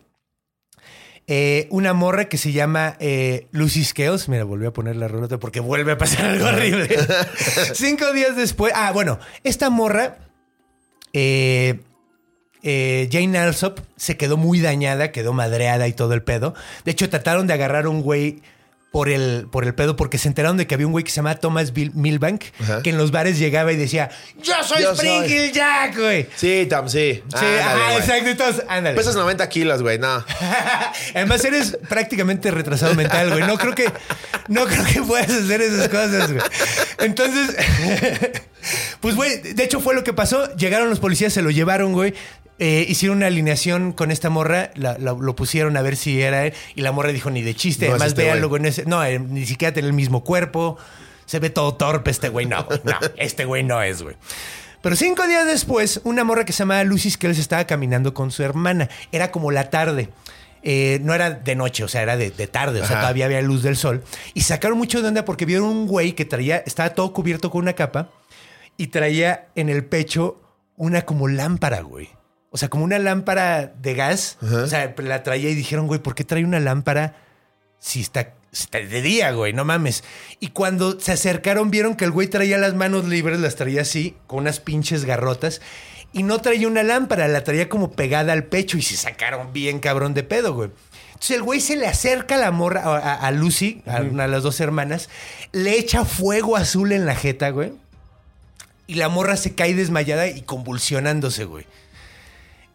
eh, 1.29 1.69
una 1.71 1.93
morra 1.95 2.25
que 2.29 2.37
se 2.37 2.53
llama 2.53 2.97
eh, 3.01 3.47
Lucy 3.53 3.85
Scales. 3.85 4.29
Mira, 4.29 4.45
volví 4.45 4.67
a 4.67 4.73
poner 4.73 4.97
la 4.97 5.09
rolota 5.09 5.39
porque 5.39 5.61
vuelve 5.61 5.93
a 5.93 5.99
pasar 5.99 6.27
algo 6.27 6.47
horrible. 6.47 6.89
Cinco 7.75 8.13
días 8.13 8.37
después. 8.37 8.73
Ah, 8.75 8.91
bueno, 8.93 9.19
esta 9.45 9.71
morra, 9.71 10.19
eh, 11.13 11.81
eh, 12.65 13.09
Jane 13.11 13.39
Alsop, 13.39 13.81
se 13.97 14.17
quedó 14.17 14.37
muy 14.37 14.61
dañada, 14.61 15.13
quedó 15.13 15.33
madreada 15.33 15.87
y 15.89 15.93
todo 15.93 16.15
el 16.15 16.23
pedo. 16.23 16.55
De 16.85 16.91
hecho, 16.93 17.09
trataron 17.09 17.47
de 17.47 17.55
agarrar 17.55 17.85
a 17.87 17.89
un 17.89 18.03
güey 18.03 18.43
por 18.93 19.09
el, 19.09 19.49
por 19.51 19.65
el 19.65 19.75
pedo 19.75 19.97
porque 19.97 20.19
se 20.19 20.29
enteraron 20.29 20.59
de 20.59 20.67
que 20.67 20.75
había 20.75 20.87
un 20.87 20.93
güey 20.93 21.03
que 21.03 21.11
se 21.11 21.17
llama 21.17 21.35
Thomas 21.37 21.73
Bill- 21.73 21.93
Milbank 21.95 22.45
Ajá. 22.63 22.83
que 22.83 22.91
en 22.91 22.99
los 22.99 23.11
bares 23.11 23.39
llegaba 23.39 23.73
y 23.73 23.77
decía, 23.77 24.11
yo 24.43 24.53
soy 24.63 24.83
Yo 24.83 24.95
soy". 24.95 25.51
Jack, 25.53 25.97
güey. 25.99 26.29
Sí, 26.37 26.67
Tom, 26.69 26.89
sí. 26.89 27.23
Sí, 27.27 27.35
Ándale, 27.37 27.61
ajá, 27.63 27.85
güey. 27.85 27.97
exacto. 27.97 28.29
Entonces, 28.31 28.65
ándale. 28.69 28.97
Pesas 28.97 29.17
90 29.17 29.49
kilos, 29.49 29.81
güey, 29.83 29.99
no. 29.99 30.23
Además, 31.15 31.45
eres 31.45 31.79
prácticamente 31.89 32.51
retrasado 32.51 32.95
mental, 32.95 33.31
güey. 33.31 33.45
No 33.47 33.57
creo 33.57 33.75
que, 33.75 33.91
no 34.49 34.67
creo 34.67 34.85
que 34.85 35.03
puedas 35.03 35.31
hacer 35.31 35.63
esas 35.63 35.89
cosas, 35.89 36.31
güey. 36.31 36.45
Entonces, 36.99 37.57
pues, 39.01 39.15
güey, 39.17 39.39
de 39.41 39.65
hecho 39.65 39.81
fue 39.81 39.95
lo 39.95 40.05
que 40.05 40.13
pasó. 40.13 40.55
Llegaron 40.57 40.89
los 40.91 41.01
policías, 41.01 41.33
se 41.33 41.43
lo 41.43 41.51
llevaron, 41.51 41.93
güey. 41.93 42.15
Eh, 42.59 42.87
hicieron 42.89 43.17
una 43.19 43.27
alineación 43.27 43.93
con 43.93 44.11
esta 44.11 44.31
morra, 44.31 44.71
la- 44.75 44.97
la- 44.99 45.13
lo 45.15 45.35
pusieron 45.35 45.77
a 45.77 45.83
ver 45.83 45.97
si 45.97 46.21
era 46.23 46.47
él, 46.47 46.55
y 46.77 46.83
la 46.83 46.93
morra 46.93 47.11
dijo 47.11 47.31
ni 47.31 47.43
de 47.43 47.55
chiste, 47.57 47.87
No 47.87 47.93
es 47.93 47.95
además 48.03 48.09
este 48.09 48.23
véanlo 48.25 48.51
con 48.51 48.65
ese. 48.67 48.85
No, 48.85 49.03
eh, 49.05 49.19
ni 49.19 49.47
siquiera 49.47 49.73
tiene 49.73 49.89
el 49.89 49.95
mismo 49.95 50.23
cuerpo. 50.23 50.77
Se 51.27 51.39
ve 51.39 51.51
todo 51.51 51.75
torpe 51.75 52.11
este 52.11 52.29
güey. 52.29 52.47
No, 52.47 52.67
no, 52.85 52.93
este 53.17 53.45
güey 53.47 53.63
no 53.65 53.83
es, 53.83 54.03
güey. 54.03 54.17
Pero 54.83 54.97
cinco 54.97 55.27
días 55.27 55.47
después, 55.47 56.01
una 56.05 56.25
morra 56.25 56.45
que 56.45 56.53
se 56.53 56.61
llamaba 56.61 56.83
Lucy 56.85 57.11
Scales 57.11 57.39
estaba 57.39 57.67
caminando 57.67 58.15
con 58.15 58.31
su 58.31 58.43
hermana. 58.43 58.89
Era 59.13 59.31
como 59.31 59.51
la 59.51 59.71
tarde. 59.71 60.09
Eh, 60.65 61.01
no 61.03 61.15
era 61.15 61.31
de 61.31 61.57
noche, 61.57 61.83
o 61.85 61.89
sea, 61.89 62.03
era 62.03 62.17
de, 62.17 62.31
de 62.31 62.47
tarde, 62.47 62.81
o 62.81 62.85
sea, 62.85 62.93
Ajá. 62.97 63.01
todavía 63.03 63.25
había 63.25 63.43
luz 63.43 63.63
del 63.65 63.77
sol. 63.77 64.05
Y 64.35 64.43
sacaron 64.43 64.79
mucho 64.79 65.01
de 65.03 65.09
onda 65.09 65.25
porque 65.25 65.45
vieron 65.47 65.67
un 65.67 65.87
güey 65.89 66.13
que 66.13 66.25
traía, 66.25 66.59
estaba 66.67 66.91
todo 66.91 67.13
cubierto 67.13 67.51
con 67.51 67.63
una 67.63 67.73
capa 67.73 68.11
y 68.77 68.89
traía 68.89 69.49
en 69.57 69.69
el 69.69 69.85
pecho 69.85 70.41
una 70.77 71.03
como 71.03 71.27
lámpara, 71.29 71.81
güey. 71.81 72.11
O 72.53 72.59
sea, 72.59 72.69
como 72.69 72.85
una 72.85 72.99
lámpara 72.99 73.73
de 73.81 73.95
gas. 73.95 74.37
O 74.43 74.67
sea, 74.67 74.95
la 74.99 75.23
traía 75.23 75.51
y 75.51 75.55
dijeron, 75.55 75.87
güey, 75.87 76.01
¿por 76.01 76.15
qué 76.15 76.23
trae 76.23 76.45
una 76.45 76.61
lámpara 76.61 77.17
si 77.81 78.01
está, 78.03 78.35
si 78.53 78.65
está 78.65 78.79
de 78.79 79.03
día, 79.03 79.33
güey? 79.33 79.53
No 79.55 79.65
mames. 79.65 80.05
Y 80.39 80.49
cuando 80.49 81.01
se 81.01 81.13
acercaron, 81.13 81.71
vieron 81.71 81.97
que 81.97 82.05
el 82.05 82.11
güey 82.11 82.29
traía 82.29 82.59
las 82.59 82.75
manos 82.75 83.07
libres, 83.09 83.41
las 83.41 83.57
traía 83.57 83.81
así, 83.83 84.15
con 84.27 84.41
unas 84.41 84.61
pinches 84.61 85.05
garrotas. 85.05 85.61
Y 86.13 86.25
no 86.25 86.41
traía 86.43 86.69
una 86.69 86.83
lámpara, 86.83 87.27
la 87.27 87.43
traía 87.43 87.71
como 87.71 87.91
pegada 87.93 88.35
al 88.35 88.45
pecho 88.45 88.77
y 88.77 88.83
se 88.83 88.97
sacaron 88.99 89.55
bien 89.55 89.81
cabrón 89.81 90.13
de 90.13 90.23
pedo, 90.23 90.53
güey. 90.53 90.71
Entonces 91.15 91.37
el 91.37 91.43
güey 91.43 91.61
se 91.61 91.77
le 91.77 91.87
acerca 91.87 92.35
a 92.35 92.39
la 92.39 92.51
morra, 92.51 92.83
a, 92.83 92.99
a- 92.99 93.15
a 93.29 93.31
Lucy, 93.31 93.81
a 93.87 94.03
una 94.03 94.25
de 94.25 94.29
las 94.29 94.43
dos 94.43 94.61
hermanas, 94.61 95.09
le 95.53 95.79
echa 95.79 96.05
fuego 96.05 96.57
azul 96.57 96.93
en 96.93 97.07
la 97.07 97.15
jeta, 97.15 97.49
güey. 97.49 97.73
Y 98.87 98.97
la 98.97 99.09
morra 99.09 99.37
se 99.39 99.55
cae 99.55 99.73
desmayada 99.75 100.27
y 100.27 100.43
convulsionándose, 100.43 101.45
güey. 101.45 101.65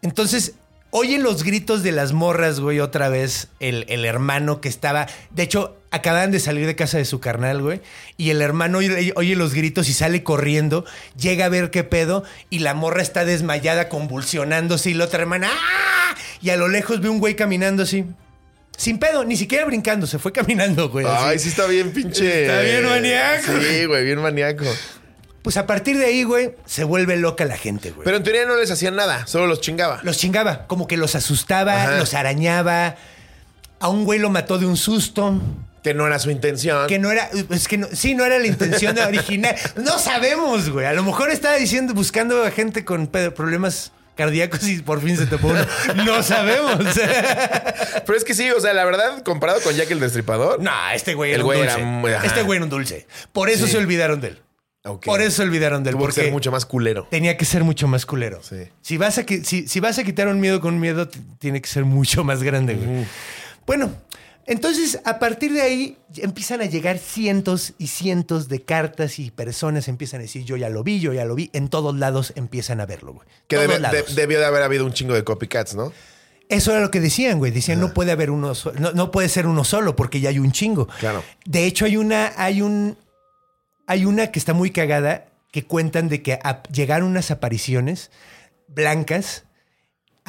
Entonces, 0.02 0.54
oye 0.90 1.18
los 1.18 1.42
gritos 1.44 1.82
de 1.82 1.92
las 1.92 2.12
morras, 2.12 2.60
güey, 2.60 2.80
otra 2.80 3.08
vez. 3.08 3.48
El, 3.60 3.84
el 3.88 4.04
hermano 4.04 4.60
que 4.60 4.68
estaba. 4.68 5.06
De 5.30 5.42
hecho, 5.42 5.76
acaban 5.90 6.30
de 6.30 6.40
salir 6.40 6.66
de 6.66 6.76
casa 6.76 6.98
de 6.98 7.04
su 7.04 7.20
carnal, 7.20 7.62
güey. 7.62 7.80
Y 8.16 8.30
el 8.30 8.42
hermano 8.42 8.78
oye, 8.78 9.12
oye 9.16 9.36
los 9.36 9.54
gritos 9.54 9.88
y 9.88 9.92
sale 9.92 10.22
corriendo. 10.22 10.84
Llega 11.18 11.46
a 11.46 11.48
ver 11.48 11.70
qué 11.70 11.84
pedo. 11.84 12.24
Y 12.50 12.60
la 12.60 12.74
morra 12.74 13.02
está 13.02 13.24
desmayada, 13.24 13.88
convulsionándose. 13.88 14.90
Y 14.90 14.94
la 14.94 15.04
otra 15.06 15.20
hermana. 15.20 15.48
¡ah! 15.50 16.14
Y 16.40 16.50
a 16.50 16.56
lo 16.56 16.68
lejos 16.68 17.00
ve 17.00 17.08
un 17.08 17.18
güey 17.18 17.34
caminando 17.36 17.82
así. 17.82 18.04
Sin 18.76 18.98
pedo, 19.00 19.24
ni 19.24 19.36
siquiera 19.36 19.64
brincando, 19.64 20.06
se 20.06 20.20
fue 20.20 20.30
caminando, 20.30 20.88
güey. 20.88 21.04
así. 21.04 21.24
Ay, 21.26 21.38
sí 21.40 21.48
está 21.48 21.66
bien 21.66 21.92
pinche. 21.92 22.42
Está 22.42 22.60
bien 22.60 22.84
maníaco. 22.86 23.52
Sí, 23.60 23.84
güey, 23.86 24.04
bien 24.04 24.20
maníaco. 24.20 24.64
Pues 25.42 25.56
a 25.56 25.66
partir 25.66 25.96
de 25.98 26.06
ahí, 26.06 26.24
güey, 26.24 26.54
se 26.66 26.84
vuelve 26.84 27.16
loca 27.16 27.44
la 27.44 27.56
gente, 27.56 27.90
güey. 27.90 28.04
Pero 28.04 28.16
en 28.16 28.22
teoría 28.22 28.44
no 28.44 28.56
les 28.56 28.70
hacían 28.70 28.96
nada, 28.96 29.26
solo 29.26 29.46
los 29.46 29.60
chingaba. 29.60 30.00
Los 30.02 30.18
chingaba, 30.18 30.66
como 30.66 30.86
que 30.86 30.96
los 30.96 31.14
asustaba, 31.14 31.82
Ajá. 31.84 31.96
los 31.98 32.12
arañaba. 32.14 32.96
A 33.80 33.88
un 33.88 34.04
güey 34.04 34.18
lo 34.18 34.30
mató 34.30 34.58
de 34.58 34.66
un 34.66 34.76
susto. 34.76 35.40
Que 35.84 35.94
no 35.94 36.06
era 36.06 36.18
su 36.18 36.30
intención. 36.30 36.88
Que 36.88 36.98
no 36.98 37.10
era, 37.12 37.30
es 37.50 37.68
que 37.68 37.78
no, 37.78 37.86
sí, 37.92 38.14
no 38.14 38.24
era 38.24 38.38
la 38.40 38.46
intención 38.48 38.98
original. 39.06 39.54
No 39.76 39.98
sabemos, 39.98 40.68
güey. 40.70 40.84
A 40.86 40.92
lo 40.92 41.04
mejor 41.04 41.30
estaba 41.30 41.54
diciendo, 41.54 41.94
buscando 41.94 42.42
a 42.44 42.50
gente 42.50 42.84
con 42.84 43.06
problemas 43.06 43.92
cardíacos 44.16 44.66
y 44.66 44.80
por 44.82 45.00
fin 45.00 45.16
se 45.16 45.26
topó 45.26 45.46
uno. 45.48 45.64
No 46.04 46.22
sabemos. 46.24 46.76
Pero 48.06 48.18
es 48.18 48.24
que 48.24 48.34
sí, 48.34 48.50
o 48.50 48.60
sea, 48.60 48.74
la 48.74 48.84
verdad, 48.84 49.22
comparado 49.22 49.60
con 49.60 49.74
Jack 49.76 49.90
el 49.92 50.00
Destripador. 50.00 50.60
no, 50.60 50.72
este 50.92 51.14
güey 51.14 51.32
era 51.32 51.42
güey 51.44 51.60
un 51.60 51.64
era 51.66 51.76
dulce. 51.76 52.16
ajá. 52.16 52.26
este 52.26 52.42
güey 52.42 52.56
era 52.56 52.64
un 52.64 52.70
dulce. 52.70 53.06
Por 53.32 53.48
eso 53.48 53.66
Sí. 53.66 53.72
se 53.72 53.78
olvidaron 53.78 54.20
de 54.20 54.28
él. 54.28 54.42
Por 55.04 55.20
eso 55.20 55.42
olvidaron 55.42 55.82
del 55.84 55.92
Tuvo 55.94 56.02
que 56.04 56.06
porque 56.08 56.20
ser 56.22 56.32
mucho 56.32 56.50
más 56.50 56.64
culero. 56.64 57.06
tenía 57.10 57.36
que 57.36 57.44
ser 57.44 57.64
mucho 57.64 57.88
más 57.88 58.06
culero. 58.06 58.40
Sí. 58.42 58.56
Si 58.80 58.96
vas 58.96 59.18
a 59.18 59.24
si, 59.26 59.66
si 59.68 59.80
vas 59.80 59.98
a 59.98 60.04
quitar 60.04 60.28
un 60.28 60.40
miedo 60.40 60.60
con 60.60 60.74
un 60.74 60.80
miedo, 60.80 61.08
tiene 61.38 61.60
que 61.60 61.68
ser 61.68 61.84
mucho 61.84 62.24
más 62.24 62.42
grande. 62.42 62.74
güey. 62.74 63.04
Bueno, 63.66 63.90
entonces 64.46 64.98
a 65.04 65.18
partir 65.18 65.52
de 65.52 65.60
ahí 65.60 65.98
empiezan 66.16 66.62
a 66.62 66.64
llegar 66.64 66.98
cientos 66.98 67.74
y 67.76 67.88
cientos 67.88 68.48
de 68.48 68.62
cartas 68.62 69.18
y 69.18 69.30
personas 69.30 69.88
empiezan 69.88 70.20
a 70.20 70.22
decir 70.22 70.44
yo 70.44 70.56
ya 70.56 70.70
lo 70.70 70.82
vi, 70.82 71.00
yo 71.00 71.12
ya 71.12 71.26
lo 71.26 71.34
vi. 71.34 71.50
En 71.52 71.68
todos 71.68 71.94
lados 71.94 72.32
empiezan 72.34 72.80
a 72.80 72.86
verlo, 72.86 73.12
güey. 73.12 73.28
Que 73.46 73.58
debe- 73.58 73.78
de- 73.90 74.14
debió 74.14 74.38
de 74.38 74.46
haber 74.46 74.62
habido 74.62 74.86
un 74.86 74.92
chingo 74.94 75.12
de 75.12 75.22
copycats, 75.24 75.74
¿no? 75.74 75.92
Eso 76.48 76.70
era 76.70 76.80
lo 76.80 76.90
que 76.90 77.00
decían, 77.00 77.36
güey. 77.38 77.52
Decían, 77.52 77.78
no 77.78 77.92
puede 77.92 78.10
haber 78.12 78.30
uno 78.30 78.54
no, 78.78 78.92
no 78.92 79.10
puede 79.10 79.28
ser 79.28 79.46
uno 79.46 79.64
solo 79.64 79.94
porque 79.96 80.20
ya 80.20 80.30
hay 80.30 80.38
un 80.38 80.50
chingo. 80.50 80.88
Claro. 80.98 81.22
De 81.44 81.66
hecho, 81.66 81.84
hay 81.84 81.98
una, 81.98 82.32
hay 82.38 82.62
un, 82.62 82.96
hay 83.88 84.04
una 84.04 84.30
que 84.30 84.38
está 84.38 84.52
muy 84.52 84.70
cagada 84.70 85.24
que 85.50 85.64
cuentan 85.64 86.08
de 86.08 86.22
que 86.22 86.38
llegaron 86.70 87.08
unas 87.08 87.30
apariciones 87.30 88.10
blancas 88.68 89.44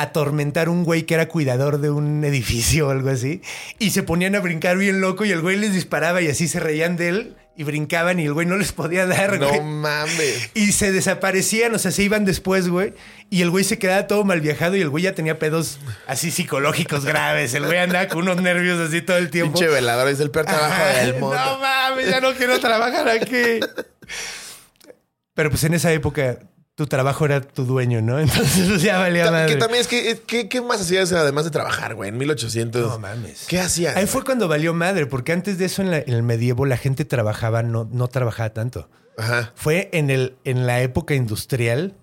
atormentar 0.01 0.69
un 0.69 0.83
güey 0.85 1.03
que 1.03 1.13
era 1.13 1.27
cuidador 1.27 1.79
de 1.79 1.89
un 1.89 2.23
edificio 2.23 2.88
o 2.88 2.91
algo 2.91 3.09
así 3.09 3.41
y 3.79 3.89
se 3.89 4.01
ponían 4.01 4.33
a 4.35 4.39
brincar 4.39 4.77
bien 4.77 5.01
loco 5.01 5.25
y 5.25 5.31
el 5.31 5.41
güey 5.41 5.57
les 5.57 5.73
disparaba 5.73 6.21
y 6.21 6.27
así 6.29 6.47
se 6.47 6.59
reían 6.62 6.95
de 6.95 7.09
él 7.09 7.35
y 7.57 7.65
brincaban 7.65 8.17
y 8.21 8.25
el 8.25 8.31
güey 8.33 8.47
no 8.47 8.55
les 8.55 8.71
podía 8.71 9.05
dar, 9.05 9.38
No 9.38 9.49
güey. 9.49 9.59
mames. 9.59 10.51
Y 10.53 10.71
se 10.71 10.93
desaparecían, 10.93 11.75
o 11.75 11.79
sea, 11.79 11.91
se 11.91 12.01
iban 12.03 12.23
después, 12.23 12.69
güey. 12.69 12.93
Y 13.29 13.41
el 13.41 13.49
güey 13.49 13.65
se 13.65 13.77
quedaba 13.77 14.07
todo 14.07 14.23
mal 14.23 14.39
viajado 14.39 14.77
y 14.77 14.81
el 14.81 14.88
güey 14.88 15.03
ya 15.03 15.13
tenía 15.13 15.38
pedos 15.39 15.77
así 16.07 16.31
psicológicos 16.31 17.03
graves. 17.03 17.53
El 17.53 17.65
güey 17.65 17.77
andaba 17.79 18.07
con 18.07 18.19
unos 18.19 18.41
nervios 18.41 18.79
así 18.79 19.01
todo 19.01 19.17
el 19.17 19.29
tiempo. 19.29 19.59
Pinche 19.59 19.67
velador 19.69 20.07
es 20.07 20.21
el 20.21 20.31
peor 20.31 20.45
trabajo 20.45 20.73
Ajá. 20.73 20.99
del 21.01 21.13
mundo. 21.19 21.35
No 21.35 21.59
mames, 21.59 22.09
ya 22.09 22.21
no 22.21 22.33
quiero 22.33 22.57
trabajar 22.62 23.09
aquí. 23.09 23.59
Pero 25.33 25.49
pues 25.49 25.62
en 25.65 25.73
esa 25.73 25.91
época 25.91 26.39
tu 26.79 26.87
trabajo 26.87 27.25
era 27.25 27.41
tu 27.41 27.65
dueño, 27.65 28.01
¿no? 28.01 28.17
Entonces 28.21 28.81
ya 28.81 28.99
valía 28.99 29.25
Ta- 29.25 29.31
madre. 29.31 29.53
que 29.53 29.59
también 29.59 29.81
es 29.81 29.87
que, 29.87 30.21
¿qué, 30.25 30.47
qué 30.47 30.61
más 30.61 30.79
hacías 30.79 31.11
además 31.11 31.43
de 31.43 31.51
trabajar, 31.51 31.93
güey? 31.93 32.07
En 32.07 32.17
1800. 32.17 32.81
No 32.89 32.99
mames. 32.99 33.47
¿Qué 33.49 33.59
hacías? 33.59 33.97
Ahí 33.97 34.05
fue 34.07 34.23
cuando 34.23 34.47
valió 34.47 34.73
madre, 34.73 35.05
porque 35.05 35.33
antes 35.33 35.57
de 35.57 35.65
eso 35.65 35.81
en, 35.81 35.91
la- 35.91 35.97
en 35.99 36.13
el 36.13 36.23
medievo 36.23 36.65
la 36.65 36.77
gente 36.77 37.03
trabajaba, 37.03 37.63
no, 37.63 37.89
no 37.91 38.07
trabajaba 38.07 38.51
tanto. 38.53 38.87
Ajá. 39.17 39.51
Fue 39.55 39.89
en, 39.91 40.09
el, 40.09 40.37
en 40.45 40.65
la 40.65 40.81
época 40.81 41.15
industrial 41.15 41.97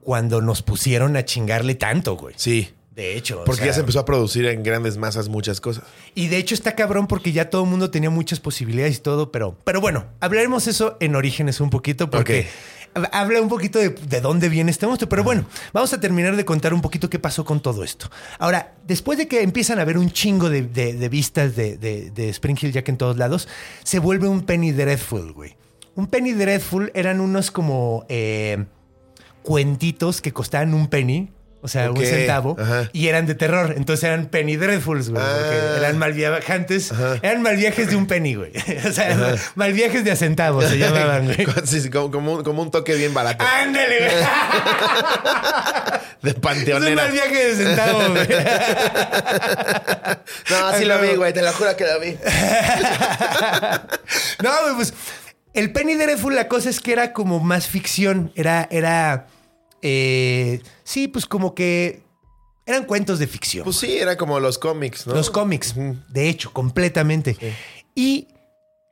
cuando 0.00 0.40
nos 0.42 0.62
pusieron 0.62 1.16
a 1.16 1.24
chingarle 1.24 1.76
tanto, 1.76 2.16
güey. 2.16 2.34
Sí. 2.36 2.70
De 2.94 3.14
hecho. 3.16 3.42
o 3.42 3.44
Porque 3.44 3.58
sea, 3.60 3.66
ya 3.68 3.72
se 3.74 3.80
empezó 3.80 4.00
a 4.00 4.04
producir 4.06 4.46
en 4.46 4.62
grandes 4.62 4.96
masas 4.96 5.28
muchas 5.28 5.60
cosas. 5.60 5.84
Y 6.14 6.28
de 6.28 6.38
hecho 6.38 6.54
está 6.54 6.74
cabrón 6.74 7.06
porque 7.06 7.30
ya 7.30 7.50
todo 7.50 7.64
el 7.64 7.68
mundo 7.70 7.90
tenía 7.90 8.08
muchas 8.08 8.40
posibilidades 8.40 8.96
y 8.96 9.00
todo, 9.00 9.30
pero, 9.30 9.56
pero 9.64 9.82
bueno, 9.82 10.06
hablaremos 10.18 10.66
eso 10.66 10.96
en 11.00 11.14
orígenes 11.14 11.60
un 11.60 11.68
poquito 11.68 12.08
porque 12.10 12.48
habla 13.12 13.40
un 13.40 13.48
poquito 13.48 13.78
de, 13.78 13.90
de 13.90 14.20
dónde 14.20 14.48
viene 14.48 14.70
este 14.70 14.86
monstruo. 14.86 15.08
Pero 15.08 15.22
bueno, 15.24 15.44
vamos 15.72 15.92
a 15.92 16.00
terminar 16.00 16.36
de 16.36 16.44
contar 16.44 16.72
un 16.74 16.80
poquito 16.82 17.08
qué 17.10 17.18
pasó 17.18 17.44
con 17.44 17.60
todo 17.60 17.84
esto. 17.84 18.10
Ahora, 18.38 18.74
después 18.86 19.18
de 19.18 19.28
que 19.28 19.42
empiezan 19.42 19.78
a 19.78 19.84
ver 19.84 19.98
un 19.98 20.10
chingo 20.10 20.48
de, 20.50 20.62
de- 20.62 20.94
de 20.94 21.08
vistas 21.08 21.56
de, 21.56 21.76
de, 21.76 22.10
de 22.10 22.28
Spring 22.30 22.56
Hill 22.60 22.72
Jack 22.72 22.88
en 22.88 22.96
todos 22.96 23.16
lados, 23.16 23.48
se 23.84 23.98
vuelve 23.98 24.28
un 24.28 24.42
Penny 24.42 24.72
Dreadful, 24.72 25.32
güey. 25.32 25.56
Un 25.94 26.06
Penny 26.08 26.32
Dreadful 26.32 26.90
eran 26.94 27.20
unos 27.20 27.50
como 27.50 28.04
eh, 28.08 28.66
cuentitos 29.42 30.20
que 30.20 30.32
costaban 30.32 30.74
un 30.74 30.88
penny. 30.88 31.30
O 31.66 31.68
sea, 31.68 31.90
un 31.90 31.96
centavo. 32.06 32.56
ajá. 32.60 32.88
Y 32.92 33.08
eran 33.08 33.26
de 33.26 33.34
terror. 33.34 33.74
Entonces 33.76 34.04
eran 34.04 34.26
Penny 34.26 34.54
Dreadfuls, 34.54 35.10
güey. 35.10 35.20
Porque 35.20 35.56
Ah. 35.56 35.74
eran 35.78 35.98
mal 35.98 36.12
viajantes. 36.12 36.92
Eran 37.22 37.42
mal 37.42 37.56
viajes 37.56 37.90
de 37.90 37.96
un 37.96 38.06
penny, 38.06 38.36
güey. 38.36 38.52
O 38.88 38.92
sea, 38.92 39.34
mal 39.56 39.72
viajes 39.72 40.04
de 40.04 40.12
a 40.12 40.16
centavos 40.16 40.64
se 40.66 40.78
llamaban, 40.78 41.24
güey. 41.24 41.44
Sí, 41.66 41.90
como, 41.90 42.12
como 42.12 42.34
un, 42.34 42.44
como 42.44 42.62
un 42.62 42.70
toque 42.70 42.94
bien 42.94 43.12
barato. 43.12 43.44
¡Ándale, 43.44 43.98
güey! 43.98 44.10
De 46.22 46.30
Es 46.30 46.36
un 46.36 46.40
panteonera. 46.40 47.02
mal 47.02 47.12
viaje 47.12 47.44
de 47.54 47.56
centavos, 47.56 48.08
güey. 48.10 48.26
No, 50.50 50.78
sí 50.78 50.84
lo 50.84 51.00
vi, 51.00 51.14
güey. 51.16 51.32
Te 51.32 51.42
lo 51.42 51.52
juro 51.52 51.76
que 51.76 51.84
lo 51.84 52.00
vi. 52.00 52.16
No, 54.42 54.50
güey, 54.62 54.74
pues 54.76 54.94
el 55.54 55.72
Penny 55.72 55.94
Dreadful, 55.94 56.34
la 56.34 56.48
cosa 56.48 56.68
es 56.70 56.80
que 56.80 56.92
era 56.92 57.12
como 57.12 57.40
más 57.40 57.66
ficción. 57.66 58.32
Era, 58.34 58.68
era, 58.70 59.26
eh, 59.88 60.60
sí, 60.82 61.06
pues 61.08 61.26
como 61.26 61.54
que 61.54 62.02
eran 62.66 62.84
cuentos 62.84 63.18
de 63.20 63.26
ficción. 63.28 63.62
Pues 63.64 63.76
sí, 63.76 63.96
era 63.96 64.16
como 64.16 64.40
los 64.40 64.58
cómics, 64.58 65.06
¿no? 65.06 65.14
Los 65.14 65.30
cómics, 65.30 65.74
de 66.08 66.28
hecho, 66.28 66.52
completamente. 66.52 67.36
Y 67.94 68.26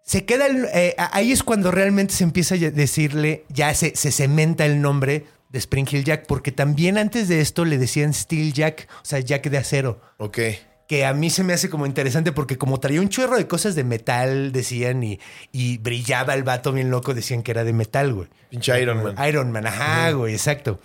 se 0.04 0.24
queda, 0.24 0.46
el- 0.46 0.66
eh, 0.72 0.94
ahí 0.96 1.33
es 1.33 1.42
cuando 1.42 1.70
realmente 1.72 2.14
se 2.14 2.22
empieza 2.22 2.54
a 2.54 2.59
decirle, 2.59 3.44
ya 3.48 3.74
se, 3.74 3.96
se 3.96 4.12
cementa 4.12 4.64
el 4.64 4.80
nombre 4.80 5.24
de 5.48 5.59
Spring 5.59 5.87
Hill 5.90 6.04
Jack, 6.04 6.26
porque 6.26 6.52
también 6.52 6.98
antes 6.98 7.26
de 7.28 7.40
esto 7.40 7.64
le 7.64 7.78
decían 7.78 8.14
Steel 8.14 8.52
Jack, 8.52 8.88
o 9.02 9.04
sea, 9.04 9.18
Jack 9.20 9.48
de 9.50 9.59
acero. 9.59 10.00
Ok. 10.18 10.38
Que 10.87 11.07
a 11.07 11.14
mí 11.14 11.31
se 11.31 11.44
me 11.44 11.55
hace 11.55 11.70
como 11.70 11.87
interesante 11.87 12.33
porque 12.33 12.59
como 12.59 12.79
traía 12.79 13.01
un 13.01 13.09
chorro 13.09 13.37
de 13.37 13.47
cosas 13.47 13.75
de 13.75 13.85
metal, 13.85 14.53
decían, 14.53 15.03
y, 15.03 15.18
y 15.51 15.79
brillaba 15.79 16.35
el 16.35 16.42
vato 16.42 16.73
bien 16.73 16.90
loco, 16.90 17.14
decían 17.14 17.42
que 17.42 17.53
era 17.53 17.64
de 17.64 17.73
metal, 17.73 18.12
güey. 18.12 18.29
Pinche 18.51 18.81
Iron 18.83 19.03
Man. 19.03 19.16
Iron 19.27 19.51
Man, 19.51 19.66
ajá, 19.66 20.11
güey, 20.12 20.35
exacto. 20.35 20.81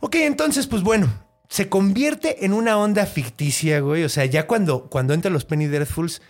Ok, 0.00 0.16
entonces, 0.16 0.66
pues 0.66 0.82
bueno, 0.82 1.08
se 1.48 1.68
convierte 1.68 2.44
en 2.44 2.52
una 2.52 2.78
onda 2.78 3.06
ficticia, 3.06 3.80
güey. 3.80 4.04
O 4.04 4.08
sea, 4.08 4.24
ya 4.24 4.46
cuando, 4.46 4.84
cuando 4.84 5.14
entran 5.14 5.34
los 5.34 5.44
Penny 5.44 5.66
Dreadfuls, 5.66 6.22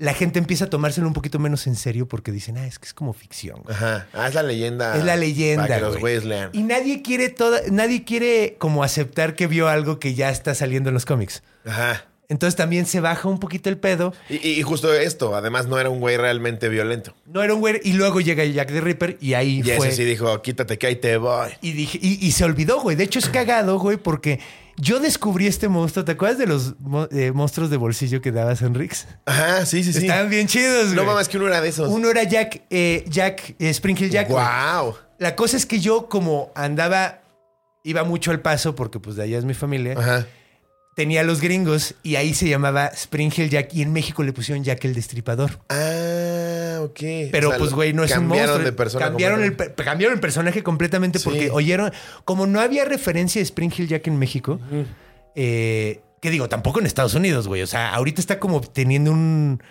la 0.00 0.14
gente 0.14 0.38
empieza 0.38 0.64
a 0.64 0.70
tomárselo 0.70 1.06
un 1.06 1.12
poquito 1.12 1.38
menos 1.38 1.66
en 1.68 1.76
serio 1.76 2.08
porque 2.08 2.32
dicen, 2.32 2.56
ah, 2.58 2.66
es 2.66 2.78
que 2.78 2.86
es 2.86 2.94
como 2.94 3.12
ficción. 3.12 3.60
güey. 3.62 3.76
Ajá. 3.76 4.08
Ah, 4.12 4.26
es 4.28 4.34
la 4.34 4.42
leyenda. 4.42 4.96
Es 4.96 5.04
la 5.04 5.14
leyenda. 5.16 5.62
Para 5.64 5.76
que 5.76 5.80
los 5.82 5.90
güey. 5.92 6.00
güeyes 6.00 6.24
lean. 6.24 6.50
Y 6.52 6.62
nadie 6.62 7.02
quiere 7.02 7.28
toda, 7.28 7.60
nadie 7.70 8.02
quiere 8.04 8.56
como 8.58 8.82
aceptar 8.82 9.34
que 9.36 9.46
vio 9.46 9.68
algo 9.68 10.00
que 10.00 10.14
ya 10.14 10.30
está 10.30 10.54
saliendo 10.54 10.88
en 10.90 10.94
los 10.94 11.04
cómics. 11.06 11.42
Ajá. 11.64 12.06
Entonces 12.30 12.54
también 12.54 12.86
se 12.86 13.00
baja 13.00 13.28
un 13.28 13.40
poquito 13.40 13.68
el 13.68 13.76
pedo. 13.76 14.14
Y, 14.28 14.36
y- 14.36 14.52
y 14.60 14.62
justo 14.62 14.94
esto, 14.94 15.34
además 15.34 15.66
no 15.66 15.80
era 15.80 15.90
un 15.90 15.98
güey 15.98 16.16
realmente 16.16 16.68
violento. 16.68 17.12
No 17.26 17.42
era 17.42 17.52
un 17.54 17.58
güey. 17.60 17.80
Y 17.82 17.94
luego 17.94 18.20
llega 18.20 18.44
Jack 18.44 18.68
the 18.68 18.80
Ripper 18.80 19.18
y 19.20 19.34
ahí 19.34 19.58
Y 19.58 19.62
fue. 19.64 19.88
ese 19.88 19.92
sí 19.96 20.04
dijo, 20.04 20.40
quítate 20.40 20.78
que 20.78 20.86
ahí 20.86 20.94
te 20.96 21.16
voy. 21.16 21.50
Y, 21.60 21.72
dije, 21.72 21.98
y, 22.00 22.24
y 22.24 22.30
se 22.30 22.44
olvidó, 22.44 22.80
güey. 22.80 22.94
De 22.96 23.02
hecho, 23.02 23.18
es 23.18 23.28
cagado, 23.28 23.80
güey, 23.80 23.96
porque 23.96 24.38
yo 24.76 25.00
descubrí 25.00 25.46
este 25.46 25.68
monstruo. 25.68 26.04
¿Te 26.04 26.12
acuerdas 26.12 26.38
de 26.38 26.46
los 26.46 26.74
eh, 27.10 27.32
monstruos 27.32 27.70
de 27.70 27.76
bolsillo 27.76 28.20
que 28.20 28.32
dabas 28.32 28.62
en 28.62 28.74
Rix? 28.74 29.06
Ajá, 29.26 29.66
sí, 29.66 29.82
sí, 29.84 29.92
sí. 29.92 30.00
Estaban 30.00 30.30
bien 30.30 30.46
chidos, 30.46 30.86
güey. 30.86 30.96
No 30.96 31.04
mames, 31.04 31.28
que 31.28 31.36
uno 31.38 31.46
era 31.48 31.60
de 31.60 31.68
esos. 31.68 31.88
Uno 31.88 32.10
era 32.10 32.22
Jack, 32.24 32.62
eh, 32.70 33.04
Jack, 33.08 33.56
eh, 33.58 33.70
Spring 33.70 33.96
Hill 33.98 34.10
Jack. 34.10 34.28
güey. 34.28 34.42
Wow. 34.44 34.94
La 35.18 35.36
cosa 35.36 35.56
es 35.56 35.66
que 35.66 35.80
yo, 35.80 36.08
como 36.08 36.50
andaba, 36.54 37.20
iba 37.82 38.04
mucho 38.04 38.30
al 38.30 38.40
paso, 38.40 38.74
porque 38.74 38.98
pues 39.00 39.16
de 39.16 39.24
allá 39.24 39.38
es 39.38 39.44
mi 39.44 39.54
familia, 39.54 39.94
Ajá. 39.98 40.26
Tenía 40.94 41.22
los 41.22 41.40
gringos 41.40 41.94
y 42.02 42.16
ahí 42.16 42.34
se 42.34 42.48
llamaba 42.48 42.86
Spring 42.88 43.32
Hill 43.34 43.48
Jack 43.50 43.72
y 43.74 43.82
en 43.82 43.92
México 43.92 44.22
le 44.22 44.32
pusieron 44.32 44.64
Jack 44.64 44.84
el 44.84 44.94
Destripador. 44.94 45.60
Ah, 45.68 46.80
ok. 46.82 47.00
Pero 47.32 47.48
O 47.48 47.50
sea, 47.52 47.58
pues, 47.58 47.72
güey, 47.72 47.92
no 47.92 48.04
es 48.04 48.10
un 48.16 48.26
monstruo. 48.26 48.46
Cambiaron 48.56 48.64
de 48.64 48.72
persona. 48.72 49.04
Cambiaron 49.06 49.42
el, 49.42 49.56
cambiaron 49.56 50.14
el 50.14 50.20
personaje 50.20 50.62
completamente 50.62 51.18
Sí. 51.18 51.24
porque 51.24 51.50
oyeron, 51.50 51.92
como 52.24 52.46
no 52.46 52.60
había 52.60 52.84
referencia 52.84 53.38
de 53.40 53.44
Spring 53.44 53.70
Hill 53.76 53.88
Jack 53.88 54.06
en 54.08 54.18
México, 54.18 54.60
eh, 55.34 56.00
que 56.20 56.30
digo, 56.30 56.48
tampoco 56.48 56.80
en 56.80 56.86
Estados 56.86 57.14
Unidos, 57.14 57.48
güey. 57.48 57.62
O 57.62 57.66
sea, 57.66 57.94
ahorita 57.94 58.20
está 58.20 58.38
como 58.38 58.60
teniendo 58.60 59.12
un 59.12 59.62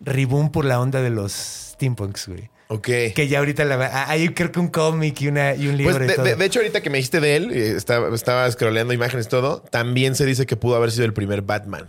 reboom 0.00 0.50
por 0.50 0.64
la 0.64 0.80
onda 0.80 1.00
de 1.00 1.10
los 1.10 1.32
steampunks, 1.32 2.28
güey. 2.28 2.50
Ok. 2.74 2.84
Que 3.14 3.28
ya 3.28 3.38
ahorita 3.40 3.64
la, 3.64 3.76
va- 3.76 4.10
hay 4.10 4.28
creo 4.30 4.50
que 4.52 4.60
un 4.60 4.68
cómic 4.68 5.20
y, 5.20 5.28
una, 5.28 5.54
y 5.54 5.68
un 5.68 5.76
libro 5.76 5.94
Pues 5.96 6.04
y 6.04 6.08
de, 6.08 6.14
todo. 6.14 6.24
de- 6.24 6.36
de 6.36 6.44
hecho, 6.44 6.58
ahorita 6.60 6.80
que 6.80 6.90
me 6.90 6.98
dijiste 6.98 7.20
de 7.20 7.36
él, 7.36 7.50
eh, 7.52 7.74
estaba, 7.76 8.14
estaba 8.14 8.50
scrolleando 8.50 8.92
imágenes 8.94 9.26
y 9.26 9.28
todo, 9.28 9.60
también 9.70 10.14
se 10.14 10.24
dice 10.26 10.46
que 10.46 10.56
pudo 10.56 10.76
haber 10.76 10.90
sido 10.90 11.04
el 11.04 11.12
primer 11.12 11.42
Batman. 11.42 11.88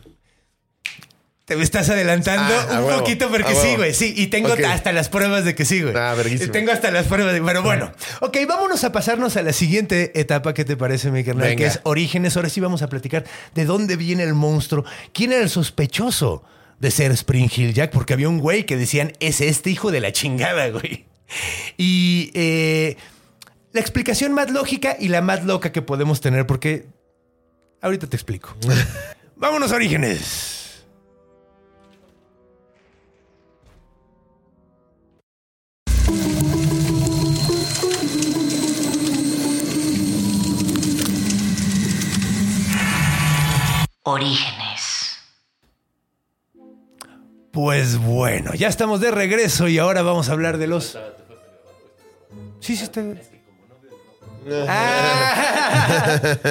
Te 1.45 1.57
me 1.57 1.63
estás 1.63 1.89
adelantando 1.89 2.53
Ah, 2.69 2.79
un 2.81 2.99
poquito 2.99 3.27
porque 3.29 3.51
huevo. 3.51 3.61
sí, 3.61 3.75
güey. 3.75 3.93
Sí, 3.93 4.13
y 4.15 4.27
tengo 4.27 4.53
hasta 4.65 4.93
las 4.93 5.09
pruebas 5.09 5.43
de 5.43 5.53
que 5.55 5.65
sí, 5.65 5.81
güey. 5.81 5.93
Ah, 5.93 6.13
verguísima. 6.15 6.47
Y 6.47 6.51
Tengo 6.51 6.71
hasta 6.71 6.89
las 6.89 7.05
pruebas 7.07 7.33
de. 7.33 7.41
Pero 7.41 7.61
bueno. 7.61 7.91
Ok, 8.21 8.37
vámonos 8.47 8.85
a 8.85 8.93
pasarnos 8.93 9.35
a 9.35 9.41
la 9.41 9.51
siguiente 9.51 10.17
etapa. 10.17 10.53
¿Qué 10.53 10.63
te 10.63 10.77
parece, 10.77 11.11
mi 11.11 11.25
carnal? 11.25 11.49
Venga. 11.49 11.57
Que 11.57 11.65
es 11.65 11.81
Orígenes. 11.83 12.37
Ahora 12.37 12.47
sí 12.47 12.61
vamos 12.61 12.81
a 12.81 12.87
platicar 12.87 13.25
de 13.55 13.65
dónde 13.65 13.97
viene 13.97 14.23
el 14.23 14.33
monstruo. 14.33 14.85
¿Quién 15.13 15.33
era 15.33 15.41
el 15.43 15.49
sospechoso 15.49 16.43
de 16.83 16.91
ser 16.91 17.11
Spring 17.11 17.49
Hill 17.55 17.73
Jack? 17.73 17.91
Porque 17.91 18.13
había 18.13 18.29
un 18.29 18.39
güey 18.39 18.65
que 18.65 18.77
decían, 18.77 19.13
es 19.19 19.41
este 19.41 19.71
hijo 19.71 19.89
de 19.89 20.01
la 20.01 20.11
chingada, 20.11 20.69
güey. 20.69 21.05
Y 21.77 22.29
eh, 22.35 22.97
la 23.71 23.79
explicación 23.79 24.33
más 24.33 24.51
lógica 24.51 24.97
y 24.99 25.07
la 25.07 25.21
más 25.21 25.45
loca 25.45 25.71
que 25.71 25.81
podemos 25.81 26.21
tener, 26.21 26.45
porque 26.45 26.85
ahorita 27.81 28.07
te 28.07 28.17
explico. 28.17 28.55
Vámonos 29.35 29.71
a 29.71 29.75
Orígenes. 29.75 30.59
Orígenes. 44.05 44.62
Pues 47.53 47.97
bueno, 47.99 48.55
ya 48.55 48.67
estamos 48.67 48.99
de 48.99 49.11
regreso 49.11 49.67
y 49.67 49.77
ahora 49.77 50.01
vamos 50.01 50.27
a 50.29 50.31
hablar 50.31 50.57
de 50.57 50.65
los 50.65 50.97
Sí, 52.59 52.75
sí 52.75 52.83
está. 52.83 53.01
Ah. 54.67 56.19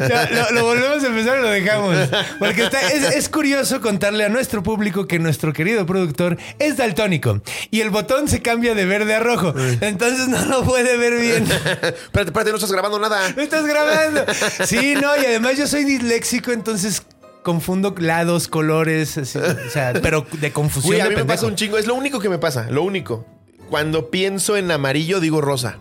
Ya, 0.00 0.28
lo, 0.30 0.50
lo 0.52 0.64
volvemos 0.64 1.04
a 1.04 1.08
empezar 1.08 1.38
y 1.38 1.42
lo 1.42 1.48
dejamos. 1.50 1.94
Porque 2.38 2.64
está- 2.64 2.80
es, 2.90 3.16
es 3.16 3.28
curioso 3.28 3.82
contarle 3.82 4.24
a 4.24 4.30
nuestro 4.30 4.62
público 4.62 5.06
que 5.06 5.18
nuestro 5.18 5.52
querido 5.52 5.84
productor 5.84 6.38
es 6.58 6.78
daltónico 6.78 7.42
y 7.70 7.82
el 7.82 7.90
botón 7.90 8.26
se 8.26 8.40
cambia 8.40 8.74
de 8.74 8.86
verde 8.86 9.14
a 9.14 9.20
rojo. 9.20 9.52
Entonces 9.82 10.26
no 10.28 10.42
lo 10.46 10.64
puede 10.64 10.96
ver 10.96 11.20
bien. 11.20 11.42
Espérate, 11.44 12.30
espérate, 12.30 12.50
no 12.50 12.56
estás 12.56 12.72
grabando 12.72 12.98
nada. 12.98 13.30
¿No 13.36 13.42
estás 13.42 13.66
grabando? 13.66 14.24
Sí, 14.66 14.94
no, 14.94 15.14
y 15.20 15.26
además 15.26 15.58
yo 15.58 15.66
soy 15.66 15.84
disléxico, 15.84 16.50
entonces 16.50 17.02
confundo 17.42 17.94
lados, 17.98 18.48
colores, 18.48 19.16
así, 19.18 19.38
o 19.38 19.70
sea, 19.70 19.92
pero 20.02 20.26
de 20.40 20.52
confusión 20.52 20.90
Güey, 20.92 21.00
a 21.00 21.04
de 21.04 21.10
mí 21.10 21.16
me 21.16 21.24
pasa 21.24 21.46
un 21.46 21.54
chingo. 21.56 21.78
Es 21.78 21.86
lo 21.86 21.94
único 21.94 22.20
que 22.20 22.28
me 22.28 22.38
pasa, 22.38 22.70
lo 22.70 22.82
único. 22.82 23.26
Cuando 23.68 24.10
pienso 24.10 24.56
en 24.56 24.70
amarillo, 24.70 25.20
digo 25.20 25.40
rosa. 25.40 25.78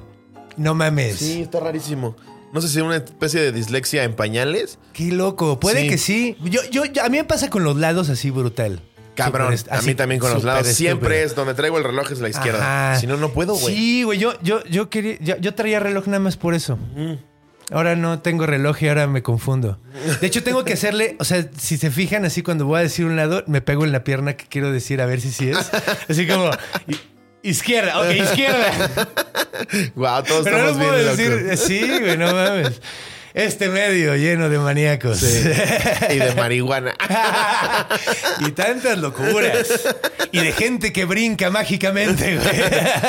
No 0.57 0.75
mames. 0.75 1.15
Sí, 1.17 1.41
está 1.41 1.59
rarísimo. 1.59 2.15
No 2.53 2.61
sé 2.61 2.67
si 2.67 2.77
es 2.79 2.83
una 2.83 2.97
especie 2.97 3.39
de 3.41 3.51
dislexia 3.51 4.03
en 4.03 4.15
pañales. 4.15 4.79
Qué 4.93 5.11
loco. 5.11 5.59
Puede 5.59 5.81
Sí. 5.83 5.87
que 5.89 5.97
sí. 5.97 6.37
Yo, 6.43 6.61
yo, 6.71 6.85
yo- 6.85 7.03
a 7.03 7.09
mí 7.09 7.17
me 7.17 7.23
pasa 7.23 7.49
con 7.49 7.63
los 7.63 7.77
lados 7.77 8.09
así 8.09 8.29
brutal. 8.31 8.81
Cabrón, 9.15 9.53
a 9.69 9.81
mí 9.81 9.95
también 9.95 10.19
con 10.19 10.33
los 10.33 10.43
lados. 10.45 10.65
Siempre 10.67 11.23
es 11.23 11.35
donde 11.35 11.53
traigo 11.53 11.77
el 11.77 11.83
reloj 11.83 12.09
es 12.11 12.19
la 12.21 12.29
izquierda. 12.29 12.91
Ajá. 12.91 12.99
Si 13.01 13.05
no, 13.05 13.17
no 13.17 13.29
puedo, 13.33 13.53
güey. 13.53 13.75
Sí, 13.75 14.03
güey. 14.03 14.17
Yo, 14.17 14.33
yo, 14.41 14.63
yo 14.65 14.89
quería. 14.89 15.17
Yo, 15.19 15.35
yo 15.37 15.53
traía 15.55 15.79
reloj 15.79 16.07
nada 16.07 16.19
más 16.19 16.37
por 16.37 16.53
eso. 16.53 16.79
Ahora 17.71 17.95
no 17.95 18.19
tengo 18.19 18.45
reloj 18.45 18.81
y 18.81 18.87
ahora 18.87 19.07
me 19.07 19.21
confundo. 19.21 19.79
De 20.21 20.27
hecho, 20.27 20.43
tengo 20.43 20.63
que 20.63 20.73
hacerle. 20.73 21.15
O 21.19 21.23
sea, 21.23 21.45
si 21.57 21.77
se 21.77 21.91
fijan, 21.91 22.25
así 22.25 22.41
cuando 22.41 22.65
voy 22.65 22.79
a 22.79 22.83
decir 22.83 23.05
un 23.05 23.15
lado, 23.15 23.43
me 23.47 23.61
pego 23.61 23.85
en 23.85 23.91
la 23.91 24.03
pierna 24.03 24.35
que 24.35 24.45
quiero 24.47 24.71
decir 24.71 25.01
a 25.01 25.05
ver 25.05 25.21
si 25.21 25.31
sí 25.31 25.49
es. 25.49 25.71
Así 26.09 26.27
como. 26.27 26.49
Izquierda, 27.41 27.99
ok, 28.01 28.11
izquierda. 28.15 28.71
Wow, 29.95 30.23
todos 30.23 30.43
Pero 30.43 30.57
no 30.57 30.69
estamos 30.69 30.77
puedo 30.77 30.93
bien 30.93 31.05
decir. 31.17 31.31
locos. 31.31 31.59
Sí, 31.59 31.99
güey, 31.99 32.17
no 32.17 32.33
mames. 32.33 32.81
Este 33.33 33.69
medio 33.69 34.15
lleno 34.15 34.49
de 34.49 34.57
maníacos. 34.57 35.19
Sí. 35.19 35.43
Y 36.09 36.17
de 36.17 36.33
marihuana. 36.35 36.95
y 38.39 38.51
tantas 38.51 38.97
locuras. 38.97 39.67
Y 40.31 40.39
de 40.39 40.51
gente 40.51 40.91
que 40.91 41.05
brinca 41.05 41.49
mágicamente, 41.49 42.37
güey. 42.37 42.57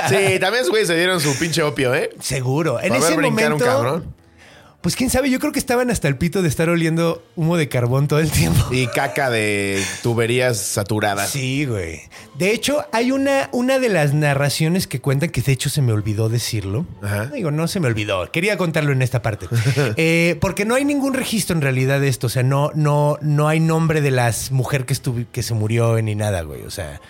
Sí, 0.08 0.38
también 0.38 0.68
güey 0.68 0.84
se 0.86 0.94
dieron 0.94 1.20
su 1.20 1.36
pinche 1.38 1.62
opio, 1.62 1.94
¿eh? 1.94 2.10
Seguro. 2.20 2.78
En 2.80 2.94
ese 2.94 3.16
momento. 3.16 3.54
un 3.54 3.60
cabrón. 3.60 4.19
Pues 4.80 4.96
quién 4.96 5.10
sabe, 5.10 5.28
yo 5.28 5.38
creo 5.40 5.52
que 5.52 5.58
estaban 5.58 5.90
hasta 5.90 6.08
el 6.08 6.16
pito 6.16 6.40
de 6.40 6.48
estar 6.48 6.70
oliendo 6.70 7.22
humo 7.36 7.58
de 7.58 7.68
carbón 7.68 8.08
todo 8.08 8.18
el 8.18 8.30
tiempo. 8.30 8.66
Y 8.70 8.86
caca 8.86 9.28
de 9.28 9.84
tuberías 10.02 10.56
saturadas. 10.56 11.28
Sí, 11.28 11.66
güey. 11.66 12.00
De 12.38 12.52
hecho, 12.52 12.86
hay 12.90 13.12
una, 13.12 13.50
una 13.52 13.78
de 13.78 13.90
las 13.90 14.14
narraciones 14.14 14.86
que 14.86 14.98
cuentan 15.00 15.28
que 15.28 15.42
de 15.42 15.52
hecho 15.52 15.68
se 15.68 15.82
me 15.82 15.92
olvidó 15.92 16.30
decirlo. 16.30 16.86
Ajá. 17.02 17.26
Digo, 17.26 17.50
no 17.50 17.68
se 17.68 17.78
me 17.78 17.88
olvidó. 17.88 18.32
Quería 18.32 18.56
contarlo 18.56 18.92
en 18.92 19.02
esta 19.02 19.22
parte. 19.22 19.46
Eh, 19.96 20.36
porque 20.40 20.64
no 20.64 20.74
hay 20.74 20.84
ningún 20.84 21.14
registro 21.14 21.54
en 21.54 21.62
realidad 21.62 22.00
de 22.00 22.08
esto. 22.08 22.28
O 22.28 22.30
sea, 22.30 22.42
no, 22.42 22.70
no, 22.74 23.18
no 23.20 23.48
hay 23.48 23.60
nombre 23.60 24.00
de 24.00 24.10
la 24.10 24.32
mujer 24.50 24.86
que, 24.86 24.96
que 25.30 25.42
se 25.42 25.54
murió 25.54 26.00
ni 26.00 26.14
nada, 26.14 26.42
güey. 26.42 26.62
O 26.62 26.70
sea, 26.70 27.00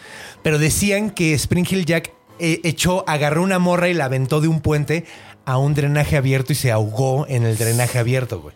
pero 0.42 0.58
decían 0.58 1.10
que 1.10 1.34
Spring 1.34 1.66
Hill 1.68 1.84
Jack 1.84 2.12
eh, 2.42 2.60
echó, 2.64 3.04
agarró 3.06 3.42
una 3.42 3.58
morra 3.58 3.90
y 3.90 3.94
la 3.94 4.06
aventó 4.06 4.40
de 4.40 4.48
un 4.48 4.60
puente 4.60 5.04
a 5.50 5.58
un 5.58 5.74
drenaje 5.74 6.16
abierto 6.16 6.52
y 6.52 6.56
se 6.56 6.70
ahogó 6.72 7.26
en 7.28 7.44
el 7.44 7.56
drenaje 7.56 7.98
abierto, 7.98 8.40
güey. 8.40 8.54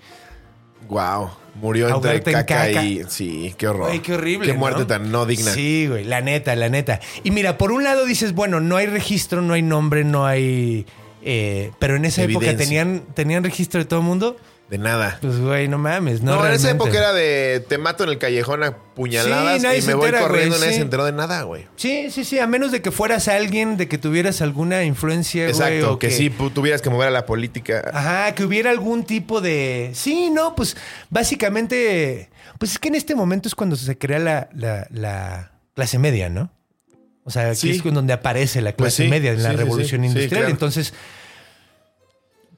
Wow. 0.89 1.31
Murió 1.61 1.85
entre 1.89 1.95
Ahogarte 2.11 2.31
en 2.31 2.37
caca, 2.37 2.67
caca. 2.67 2.85
y. 2.85 3.03
Sí, 3.09 3.55
qué 3.57 3.69
horror. 3.69 4.01
Qué 4.03 4.13
horrible. 4.15 4.47
Qué 4.47 4.53
¿no? 4.55 4.59
muerte 4.59 4.85
tan 4.85 5.11
no 5.13 5.25
digna. 5.25 5.53
Sí, 5.53 5.87
güey, 5.89 6.05
la 6.05 6.21
neta, 6.21 6.55
la 6.57 6.69
neta. 6.69 7.01
Y 7.23 7.31
mira, 7.31 7.57
por 7.59 7.71
un 7.73 7.85
lado 7.85 8.05
dices, 8.07 8.35
bueno, 8.35 8.61
no 8.61 8.77
hay 8.77 8.87
registro, 8.87 9.41
no 9.41 9.55
hay 9.55 9.63
nombre, 9.63 10.05
no 10.05 10.27
hay. 10.27 10.85
eh, 11.23 11.71
pero 11.79 11.97
en 11.97 12.05
esa 12.05 12.23
época 12.25 12.57
tenían, 12.57 13.03
tenían 13.15 13.45
registro 13.45 13.79
de 13.81 13.87
todo 13.87 14.01
el 14.01 14.07
mundo. 14.07 14.37
De 14.71 14.79
nada. 14.79 15.19
Pues, 15.21 15.39
güey, 15.41 15.69
no 15.69 15.77
mames. 15.77 16.23
No, 16.23 16.37
No, 16.37 16.47
en 16.47 16.53
esa 16.55 16.71
época 16.71 16.91
era 16.97 17.13
de 17.13 17.63
te 17.69 17.77
mato 17.77 18.03
en 18.05 18.11
el 18.11 18.19
callejón 18.19 18.63
a 18.65 18.75
puñaladas 18.95 19.61
Sí, 19.61 19.69
y 19.69 19.83
me 19.87 19.95
voy 19.95 20.11
corriendo, 20.11 20.57
güey, 20.57 20.61
nadie 20.61 20.71
sí. 20.73 20.75
se 20.77 20.81
enteró 20.81 21.05
de 21.05 21.13
nada, 21.13 21.43
güey. 21.43 21.67
Sí, 21.77 22.11
sí, 22.11 22.25
sí. 22.25 22.39
A 22.39 22.47
menos 22.47 22.73
de 22.73 22.81
que 22.81 22.91
fueras 22.91 23.29
alguien, 23.29 23.77
de 23.77 23.89
que 23.89 23.99
tuvieras 23.99 24.41
alguna 24.41 24.83
influencia, 24.85 25.43
güey. 25.45 25.53
Exacto, 25.55 25.93
o 25.93 25.99
que, 25.99 26.11
sí 26.11 26.31
tuvieras 26.31 26.81
que 26.81 26.89
mover 26.89 27.09
a 27.09 27.11
la 27.11 27.27
política. 27.27 27.83
Ajá, 27.93 28.35
que 28.35 28.43
hubiera 28.45 28.71
algún 28.71 29.05
tipo 29.05 29.43
de. 29.43 29.91
Sí, 29.95 30.31
no, 30.31 30.55
pues 30.57 30.77
básicamente. 31.11 32.31
Pues 32.59 32.73
es 32.73 32.79
que 32.79 32.89
en 32.89 32.95
este 32.95 33.15
momento 33.15 33.49
es 33.49 33.55
cuando 33.55 33.77
se 33.77 33.99
crea 33.99 34.19
la, 34.19 34.49
la- 34.55 34.87
la 34.91 35.53
clase 35.75 35.99
media, 35.99 36.29
¿no? 36.31 36.51
O 37.25 37.31
sea, 37.31 37.51
aquí 37.51 37.57
Sí. 37.57 37.71
es 37.71 37.83
donde 37.95 38.13
aparece 38.13 38.61
la 38.61 38.73
Pues 38.77 38.95
clase 38.97 39.11
media 39.11 39.33
en 39.33 39.43
la 39.43 39.53
revolución 39.53 40.05
industrial. 40.05 40.31
claro. 40.43 40.49
Entonces, 40.49 40.95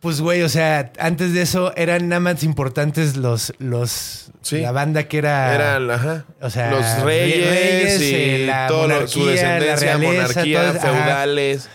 pues 0.01 0.21
güey, 0.21 0.43
o 0.43 0.49
sea, 0.49 0.93
antes 0.99 1.33
de 1.33 1.43
eso 1.43 1.73
eran 1.77 2.09
nada 2.09 2.21
más 2.21 2.43
importantes 2.43 3.17
los. 3.17 3.53
los 3.59 4.31
Sí. 4.43 4.61
La 4.61 4.71
banda 4.71 5.09
que 5.09 5.19
era. 5.19 5.55
Eran, 5.55 5.91
ajá. 5.91 6.25
o 6.41 6.51
sea, 6.51 6.71
los 6.71 7.03
reyes, 7.03 7.51
reyes, 7.51 8.01
y 8.01 8.15
eh, 8.15 8.47
la 8.47 8.69
todo 8.69 8.87
lo- 8.87 9.09
su 9.09 9.19
monarquía, 9.21 9.43
la 9.43 9.65
descendencia, 9.65 9.97
realeza, 9.97 10.13
monarquía, 10.13 10.71
ajá. 10.71 10.79
feudales. 10.81 11.69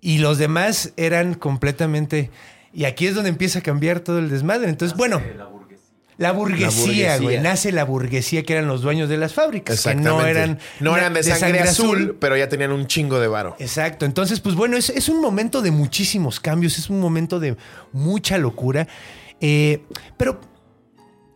Y 0.00 0.18
los 0.18 0.38
demás 0.38 0.92
eran 0.96 1.34
completamente. 1.34 2.30
Y 2.72 2.84
aquí 2.86 3.06
es 3.06 3.14
donde 3.14 3.30
empieza 3.30 3.60
a 3.60 3.62
cambiar 3.62 4.00
todo 4.00 4.18
el 4.18 4.30
desmadre. 4.30 4.68
Entonces, 4.68 4.96
bueno. 4.96 5.20
La 6.18 6.32
burguesía, 6.32 7.16
güey. 7.18 7.38
Nace 7.40 7.72
la 7.72 7.84
burguesía 7.84 8.42
que 8.42 8.52
eran 8.52 8.66
los 8.66 8.82
dueños 8.82 9.08
de 9.08 9.16
las 9.16 9.32
fábricas. 9.34 9.82
Que 9.82 9.94
no 9.94 10.26
eran. 10.26 10.58
No 10.80 10.96
eran 10.96 11.14
de 11.14 11.22
sangre, 11.22 11.60
azul, 11.60 12.16
pero 12.20 12.36
ya 12.36 12.48
tenían 12.48 12.72
un 12.72 12.86
chingo 12.86 13.18
de 13.20 13.28
varo. 13.28 13.56
Exacto. 13.60 14.04
Entonces, 14.04 14.40
pues 14.40 14.54
bueno, 14.56 14.76
es, 14.76 14.90
es 14.90 15.08
un 15.08 15.20
momento 15.20 15.62
de 15.62 15.70
muchísimos 15.70 16.40
cambios, 16.40 16.76
es 16.76 16.90
un 16.90 17.00
momento 17.00 17.38
de 17.40 17.56
mucha 17.92 18.36
locura. 18.36 18.86
Eh, 19.40 19.82
pero 20.16 20.40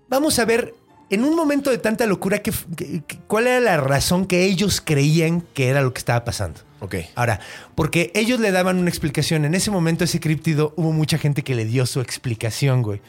vamos 0.08 0.38
a 0.40 0.44
ver, 0.44 0.74
en 1.10 1.24
un 1.24 1.36
momento 1.36 1.70
de 1.70 1.78
tanta 1.78 2.04
locura, 2.06 2.40
¿qué 2.42 2.50
f- 2.50 2.66
qué- 2.76 3.02
qué- 3.06 3.18
¿cuál 3.28 3.46
era 3.46 3.60
la 3.60 3.76
razón 3.76 4.26
que 4.26 4.44
ellos 4.44 4.80
creían 4.84 5.42
que 5.54 5.68
era 5.68 5.82
lo 5.82 5.94
que 5.94 5.98
estaba 5.98 6.24
pasando? 6.24 6.60
Ok. 6.80 6.96
Ahora, 7.14 7.38
porque 7.76 8.10
ellos 8.14 8.40
le 8.40 8.50
daban 8.50 8.78
una 8.78 8.88
explicación. 8.88 9.44
En 9.44 9.54
ese 9.54 9.70
momento, 9.70 10.02
ese 10.02 10.18
críptido, 10.18 10.74
hubo 10.76 10.90
mucha 10.90 11.18
gente 11.18 11.44
que 11.44 11.54
le 11.54 11.64
dio 11.66 11.86
su 11.86 12.00
explicación, 12.00 12.82
güey. 12.82 13.00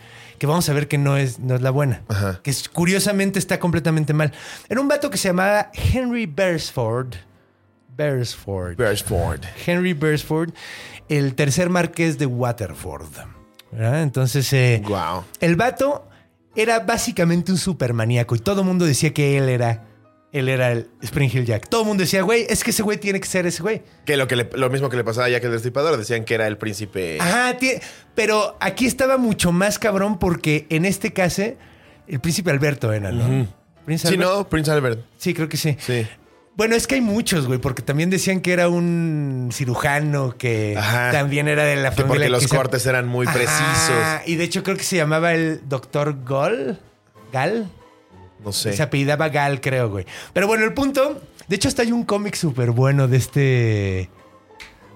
Que 0.44 0.48
vamos 0.48 0.68
a 0.68 0.74
ver 0.74 0.90
que 0.90 0.98
no 0.98 1.16
es, 1.16 1.40
no 1.40 1.56
es 1.56 1.62
la 1.62 1.70
buena. 1.72 2.02
Ajá. 2.10 2.42
Que 2.44 2.52
es- 2.52 2.68
curiosamente 2.68 3.40
está 3.40 3.62
completamente 3.62 4.12
mal. 4.14 4.34
Era 4.68 4.82
un 4.82 4.90
vato 4.90 5.10
que 5.10 5.18
se 5.18 5.30
llamaba 5.30 5.72
Henry 5.74 6.26
Beresford. 6.26 7.14
Beresford. 7.96 8.76
Beresford. 8.76 9.40
Henry 9.66 9.94
Beresford, 9.94 10.50
el 11.08 11.34
tercer 11.36 11.70
marqués 11.70 12.18
de 12.18 12.26
Waterford. 12.26 13.08
¿verdad? 13.72 14.04
Entonces, 14.04 14.52
eh, 14.52 14.82
Wow. 14.86 15.24
el 15.40 15.56
vato 15.56 16.10
era 16.58 16.80
básicamente 16.82 17.50
un 17.54 17.58
supermaníaco 17.58 18.36
y 18.36 18.40
todo 18.40 18.62
el 18.64 18.68
mundo 18.68 18.84
decía 18.84 19.14
que 19.14 19.38
él 19.38 19.48
era, 19.48 19.86
él 20.34 20.50
era 20.50 20.72
el 20.74 20.90
Spring 21.02 21.30
Hill 21.32 21.46
Jack. 21.46 21.70
Todo 21.70 21.82
el 21.84 21.88
mundo 21.88 22.02
decía, 22.02 22.22
güey, 22.24 22.46
es 22.50 22.64
que 22.64 22.72
ese 22.72 22.84
güey 22.84 22.98
tiene 22.98 23.20
que 23.22 23.28
ser 23.28 23.46
ese 23.46 23.62
güey. 23.64 23.82
Que 24.06 24.18
lo, 24.18 24.28
que 24.28 24.36
le- 24.36 24.50
lo 24.54 24.70
mismo 24.70 24.90
que 24.90 24.98
le 24.98 25.04
pasaba 25.06 25.28
a 25.28 25.30
Jack 25.30 25.44
el 25.46 25.52
Destripador, 25.52 25.96
decían 25.98 26.26
que 26.26 26.34
era 26.34 26.48
el 26.48 26.58
príncipe. 26.58 27.18
Ajá, 27.22 27.56
pero 28.16 28.58
aquí 28.60 28.86
estaba 28.86 29.18
mucho 29.18 29.52
más 29.52 29.80
cabrón 29.80 30.20
porque 30.20 30.66
en 30.70 30.84
este 30.86 31.14
caso, 31.14 31.44
el 32.08 32.20
príncipe 32.20 32.52
Alberto 32.52 32.92
era, 32.92 33.12
¿no? 33.12 33.48
Príncipe 33.86 34.10
Sí, 34.10 34.16
Alberto. 34.16 34.38
no, 34.40 34.50
Prince 34.50 34.72
Albert. 34.72 35.00
Sí, 35.18 35.34
creo 35.34 35.48
que 35.48 35.58
sí. 35.58 35.78
Sí. 35.80 36.06
Bueno, 36.56 36.76
es 36.76 36.86
que 36.86 36.96
hay 36.96 37.02
muchos, 37.02 37.48
güey, 37.48 37.60
porque 37.60 37.82
también 37.82 38.10
decían 38.12 38.40
que 38.40 38.54
era 38.54 38.70
un 38.70 39.50
cirujano 39.52 40.38
que 40.38 40.76
Ajá. 40.78 41.12
también 41.12 41.48
era 41.48 41.64
de 41.64 41.78
la 41.78 41.90
Que 41.90 41.96
familia. 42.04 42.08
porque 42.10 42.30
los 42.30 42.42
que 42.44 42.48
se- 42.48 42.56
cortes 42.56 42.86
eran 42.86 43.08
muy 43.08 43.26
Ajá, 43.26 43.34
precisos. 43.36 44.28
Y 44.28 44.36
de 44.36 44.44
hecho 44.44 44.62
creo 44.64 44.78
que 44.78 44.84
se 44.84 44.96
llamaba 44.96 45.34
el 45.34 45.62
doctor 45.68 46.24
Gol. 46.24 46.80
¿Gal? 47.32 47.70
No 48.44 48.52
sé. 48.52 48.74
Se 48.74 48.84
apellidaba 48.84 49.30
Gal, 49.30 49.62
creo, 49.62 49.90
güey. 49.90 50.06
Pero 50.34 50.48
bueno, 50.48 50.64
el 50.66 50.74
punto. 50.74 51.22
De 51.48 51.56
hecho, 51.56 51.68
hasta 51.68 51.82
hay 51.82 51.92
un 51.92 52.04
cómic 52.06 52.36
súper 52.36 52.72
bueno 52.72 53.08
de 53.08 53.18
este. 53.18 54.10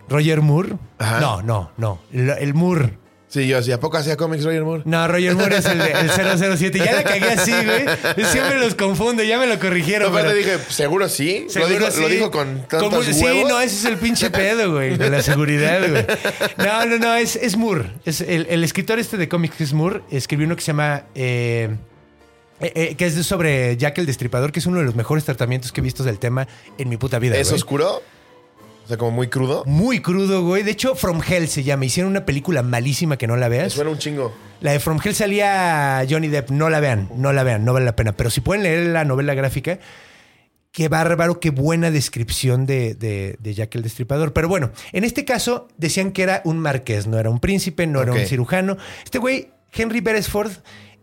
Roger 0.10 0.42
Moore. 0.42 0.74
Ajá. 1.00 1.20
No, 1.20 1.42
no, 1.42 1.72
no. 1.78 2.00
El, 2.14 2.30
el 2.30 2.54
Moore. 2.54 2.98
Sí, 3.30 3.46
yo 3.46 3.58
así. 3.58 3.74
¿A 3.74 3.80
poco 3.82 3.98
hacía 3.98 4.16
cómics 4.16 4.46
Roger 4.46 4.64
Moore? 4.64 4.84
No, 4.86 5.06
Roger 5.06 5.36
Moore 5.36 5.58
es 5.58 5.66
el, 5.66 5.82
el 5.82 6.10
007. 6.10 6.80
Ya 6.80 6.94
la 6.94 7.04
cagué 7.04 7.26
así, 7.32 7.52
güey. 7.52 8.26
Siempre 8.26 8.58
los 8.58 8.74
confundo, 8.76 9.22
ya 9.22 9.38
me 9.38 9.48
lo 9.48 9.60
corrigieron. 9.60 10.14
No, 10.14 10.18
pero- 10.18 10.34
dije, 10.34 10.58
seguro 10.70 11.10
sí. 11.10 11.46
Seguro 11.50 11.74
lo, 11.74 11.80
dijo, 11.80 11.92
sí. 11.92 12.02
lo 12.02 12.08
dijo 12.08 12.32
con 12.32 12.60
tantos 12.70 12.80
Como- 12.84 12.96
huevos. 13.00 13.06
Sí, 13.18 13.44
no, 13.50 13.60
ese 13.60 13.76
es 13.76 13.86
el 13.86 13.98
pinche 13.98 14.30
pedo, 14.30 14.72
güey, 14.72 14.96
de 14.96 15.10
la 15.10 15.22
seguridad, 15.22 15.82
güey. 15.90 16.06
No, 16.58 16.86
no, 16.86 16.98
no, 17.00 17.16
es, 17.16 17.36
es 17.36 17.58
Moore. 17.58 17.92
Es 18.06 18.22
el, 18.22 18.48
el 18.50 18.64
escritor 18.64 18.98
este 18.98 19.18
de 19.18 19.28
cómics 19.28 19.58
que 19.58 19.66
es 19.66 19.74
Moore 19.74 20.04
escribió 20.10 20.46
uno 20.46 20.56
que 20.56 20.62
se 20.62 20.68
llama... 20.68 21.04
eh, 21.14 21.76
eh, 22.60 22.72
eh, 22.76 22.96
que 22.96 23.06
es 23.08 23.14
sobre 23.26 23.76
Jack 23.78 23.98
el 24.00 24.06
Destripador, 24.06 24.52
que 24.52 24.60
es 24.60 24.66
uno 24.66 24.80
de 24.80 24.86
los 24.86 24.96
mejores 24.96 25.26
tratamientos 25.26 25.72
que 25.72 25.82
he 25.82 25.84
visto 25.84 26.04
del 26.04 26.20
tema 26.20 26.48
en 26.78 26.90
mi 26.90 26.98
puta 26.98 27.20
vida. 27.20 27.38
¿Es 27.38 27.50
güey. 27.50 27.58
oscuro? 27.60 28.02
O 28.84 28.88
sea, 28.88 28.96
como 28.98 29.12
muy 29.12 29.28
crudo. 29.28 29.64
Muy 29.66 30.00
crudo, 30.00 30.44
güey. 30.44 30.64
De 30.64 30.72
hecho, 30.72 30.96
From 30.96 31.22
Hell 31.28 31.50
se 31.50 31.64
llama. 31.64 31.84
Hicieron 31.86 32.10
una 32.12 32.26
película 32.26 32.64
malísima 32.64 33.18
que 33.18 33.28
no 33.28 33.36
la 33.36 33.50
Me 33.50 33.58
veas. 33.58 33.74
suena 33.74 33.90
un 33.92 33.98
chingo. 33.98 34.34
La 34.62 34.72
de 34.72 34.80
From 34.80 35.00
Hell 35.04 35.14
salía 35.14 36.06
Johnny 36.10 36.30
Depp. 36.30 36.52
No 36.52 36.70
la 36.70 36.80
vean, 36.80 37.10
no 37.16 37.34
la 37.34 37.44
vean, 37.44 37.66
no 37.66 37.74
vale 37.74 37.86
la 37.86 37.98
pena. 37.98 38.14
Pero 38.14 38.30
si 38.30 38.40
pueden 38.40 38.64
leer 38.64 38.88
la 38.88 39.04
novela 39.04 39.34
gráfica, 39.34 39.78
qué 40.72 40.88
bárbaro, 40.88 41.42
qué 41.42 41.50
buena 41.50 41.92
descripción 41.92 42.66
de, 42.66 42.96
de- 42.96 43.36
de 43.40 43.54
Jack 43.54 43.76
el 43.76 43.82
Destripador. 43.84 44.32
Pero 44.32 44.48
bueno, 44.48 44.72
en 44.94 45.04
este 45.04 45.26
caso 45.26 45.68
decían 45.78 46.12
que 46.14 46.24
era 46.24 46.42
un 46.46 46.58
marqués, 46.60 47.08
no 47.08 47.20
era 47.20 47.30
un 47.30 47.40
príncipe, 47.42 47.88
no 47.88 48.02
era 48.02 48.14
un 48.14 48.26
cirujano. 48.26 48.78
Este 49.04 49.18
güey, 49.20 49.50
Henry 49.74 50.00
Beresford, 50.00 50.52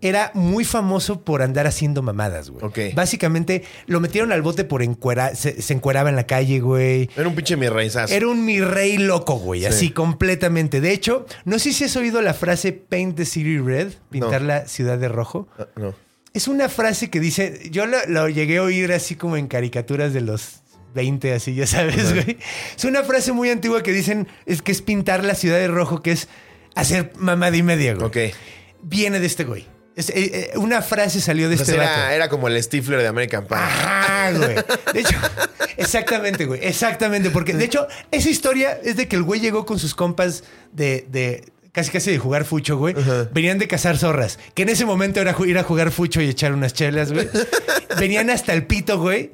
era 0.05 0.31
muy 0.35 0.65
famoso 0.65 1.23
por 1.23 1.41
andar 1.43 1.67
haciendo 1.67 2.03
mamadas, 2.03 2.51
güey. 2.51 2.65
Ok. 2.65 2.79
Básicamente 2.95 3.65
lo 3.87 4.01
metieron 4.01 4.33
al 4.33 4.43
bote 4.43 4.65
por 4.65 4.83
encuerar, 4.83 5.35
se, 5.35 5.63
se 5.63 5.73
encueraba 5.73 6.11
en 6.11 6.17
la 6.17 6.27
calle, 6.27 6.61
güey. 6.61 7.09
Era 7.17 7.27
un 7.27 7.35
pinche 7.35 7.57
mi 7.57 7.69
reizazo. 7.69 8.13
Era 8.13 8.29
un 8.29 8.45
mi 8.45 8.61
rey 8.61 8.99
loco, 8.99 9.37
güey, 9.37 9.61
Sí. 9.61 9.67
así 9.67 9.91
completamente. 9.91 10.81
De 10.81 10.93
hecho, 10.93 11.25
no 11.45 11.59
sé 11.59 11.73
si 11.73 11.85
has 11.85 11.97
oído 11.97 12.21
la 12.23 12.35
frase 12.35 12.73
Paint 12.73 13.17
the 13.17 13.25
City 13.25 13.59
Red, 13.59 13.93
pintar 14.11 14.43
No. 14.43 14.49
la 14.49 14.67
ciudad 14.69 14.99
de 14.99 15.09
rojo. 15.09 15.49
Ah, 15.59 15.67
No. 15.77 15.95
Es 16.35 16.49
una 16.49 16.69
frase 16.69 17.11
que 17.11 17.21
dice, 17.21 17.61
yo 17.71 17.87
lo, 17.87 17.97
lo 18.09 18.29
llegué 18.29 18.59
a 18.59 18.63
oír 18.65 18.93
así 18.93 19.15
como 19.15 19.37
en 19.37 19.47
caricaturas 19.47 20.13
de 20.13 20.21
los 20.21 20.63
20, 20.95 21.33
así, 21.33 21.55
ya 21.55 21.67
sabes, 21.67 22.13
güey. 22.13 22.39
Es 22.77 22.85
una 22.85 23.05
frase 23.05 23.33
muy 23.33 23.51
antigua 23.51 23.83
que 23.83 23.93
dicen, 23.93 24.27
es 24.45 24.61
que 24.61 24.73
es 24.73 24.83
pintar 24.83 25.25
la 25.25 25.35
ciudad 25.37 25.59
de 25.59 25.69
rojo, 25.69 26.03
que 26.03 26.11
es 26.13 26.29
hacer 26.75 27.13
mamada 27.17 27.57
y 27.57 27.63
media, 27.63 27.95
güey. 27.95 28.07
Ok. 28.07 28.35
Viene 28.83 29.21
de 29.21 29.27
este 29.27 29.45
güey. 29.45 29.65
Es- 29.97 30.11
eh, 30.11 30.15
eh, 30.55 30.59
una 30.59 30.83
frase 30.83 31.21
salió 31.21 31.49
de 31.49 31.55
este 31.57 31.77
vato. 31.77 31.83
era, 31.91 32.15
era 32.15 32.29
como 32.29 32.49
el 32.49 32.61
Stifler 32.63 33.01
de 33.01 33.07
American 33.09 33.47
Pie. 33.47 33.57
Ajá, 33.57 34.33
güey. 34.33 34.55
De 34.93 35.01
hecho, 35.01 35.17
exactamente, 35.77 36.47
güey. 36.47 36.61
Exactamente. 36.65 37.31
Porque, 37.31 37.55
de 37.55 37.65
hecho, 37.65 37.87
esa 38.11 38.29
historia 38.31 38.79
es 38.83 38.97
de 38.97 39.07
que 39.09 39.17
el 39.17 39.23
güey 39.23 39.41
llegó 39.41 39.65
con 39.67 39.79
sus 39.79 39.95
compas 39.95 40.45
de. 40.73 41.07
de 41.11 41.45
casi 41.73 41.91
casi 41.91 42.11
de 42.13 42.19
jugar 42.19 42.45
fucho, 42.45 42.77
güey. 42.77 42.95
Venían 43.33 43.59
de 43.59 43.67
cazar 43.69 43.97
zorras. 43.99 44.39
Que 44.55 44.63
en 44.63 44.69
ese 44.69 44.85
momento 44.85 45.21
era 45.21 45.35
ir 45.45 45.59
a 45.59 45.65
jugar 45.65 45.91
fucho 45.91 46.21
y 46.21 46.29
echar 46.29 46.53
unas 46.53 46.73
chelas, 46.73 47.13
güey. 47.13 47.29
Venían 47.99 48.31
hasta 48.31 48.53
el 48.53 48.65
pito, 48.67 48.99
güey. 49.01 49.33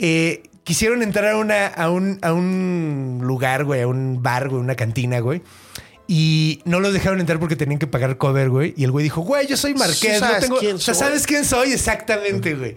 Eh, 0.00 0.42
quisieron 0.64 1.02
entrar 1.04 1.32
a, 1.32 1.36
una, 1.36 1.66
a, 1.68 1.90
un, 1.90 2.18
a 2.22 2.32
un 2.32 3.20
lugar, 3.22 3.64
güey, 3.64 3.82
a 3.82 3.86
un 3.86 4.20
bar, 4.22 4.48
güey, 4.48 4.60
una 4.60 4.74
cantina, 4.74 5.20
güey. 5.20 5.42
Y 6.08 6.60
no 6.64 6.78
los 6.80 6.92
dejaron 6.92 7.18
entrar 7.20 7.40
porque 7.40 7.56
tenían 7.56 7.78
que 7.80 7.86
pagar 7.88 8.16
cover, 8.16 8.48
güey. 8.50 8.74
Y 8.76 8.84
el 8.84 8.92
güey 8.92 9.02
dijo, 9.04 9.22
güey, 9.22 9.46
yo 9.46 9.56
soy 9.56 9.74
marqués, 9.74 10.20
no 10.20 10.26
¿Sabes 10.28 10.40
tengo. 10.44 10.58
quién 10.58 10.76
o 10.76 10.78
sea, 10.78 10.94
soy? 10.94 11.04
¿sabes 11.06 11.26
quién 11.26 11.44
soy? 11.44 11.72
Exactamente, 11.72 12.54
güey. 12.54 12.76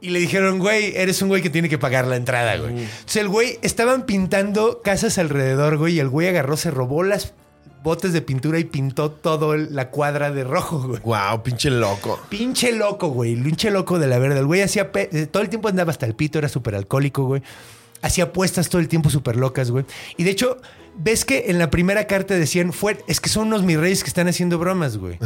Y 0.00 0.08
le 0.10 0.18
dijeron, 0.18 0.58
güey, 0.58 0.96
eres 0.96 1.20
un 1.20 1.28
güey 1.28 1.42
que 1.42 1.50
tiene 1.50 1.68
que 1.68 1.76
pagar 1.76 2.06
la 2.06 2.16
entrada, 2.16 2.56
güey. 2.56 2.70
Entonces 2.84 3.16
el 3.16 3.28
güey, 3.28 3.58
estaban 3.60 4.06
pintando 4.06 4.80
casas 4.82 5.18
alrededor, 5.18 5.76
güey, 5.76 5.96
y 5.96 6.00
el 6.00 6.08
güey 6.08 6.28
agarró, 6.28 6.56
se 6.56 6.70
robó 6.70 7.02
las 7.02 7.34
botes 7.82 8.14
de 8.14 8.22
pintura 8.22 8.58
y 8.58 8.64
pintó 8.64 9.10
todo 9.10 9.52
el- 9.52 9.74
la 9.74 9.90
cuadra 9.90 10.30
de 10.30 10.44
rojo, 10.44 10.80
güey. 10.86 11.00
Wow, 11.02 11.42
pinche 11.42 11.68
loco. 11.70 12.18
Pinche 12.30 12.72
loco, 12.72 13.08
güey. 13.08 13.36
Pinche 13.36 13.70
loco 13.70 13.98
de 13.98 14.06
la 14.06 14.18
verdad. 14.18 14.38
El 14.38 14.46
güey 14.46 14.62
hacía. 14.62 14.90
pe- 14.90 15.10
eh, 15.12 15.26
Todo 15.26 15.42
el 15.42 15.50
tiempo 15.50 15.68
andaba 15.68 15.90
hasta 15.90 16.06
el 16.06 16.14
pito, 16.14 16.38
era 16.38 16.48
súper 16.48 16.74
alcohólico, 16.76 17.24
güey. 17.24 17.42
Hacía 18.00 18.24
apuestas 18.24 18.70
todo 18.70 18.80
el 18.80 18.88
tiempo 18.88 19.10
súper 19.10 19.36
locas, 19.36 19.70
güey. 19.70 19.84
Y 20.16 20.24
de 20.24 20.30
hecho, 20.30 20.56
ves 20.96 21.24
que 21.24 21.44
en 21.48 21.58
la 21.58 21.70
primera 21.70 22.06
carta 22.06 22.34
decían, 22.34 22.72
fue, 22.72 22.98
es 23.08 23.20
que 23.20 23.28
son 23.28 23.48
unos 23.48 23.62
mis 23.62 23.78
reyes 23.78 24.02
que 24.02 24.08
están 24.08 24.28
haciendo 24.28 24.58
bromas, 24.58 24.96
güey. 24.98 25.18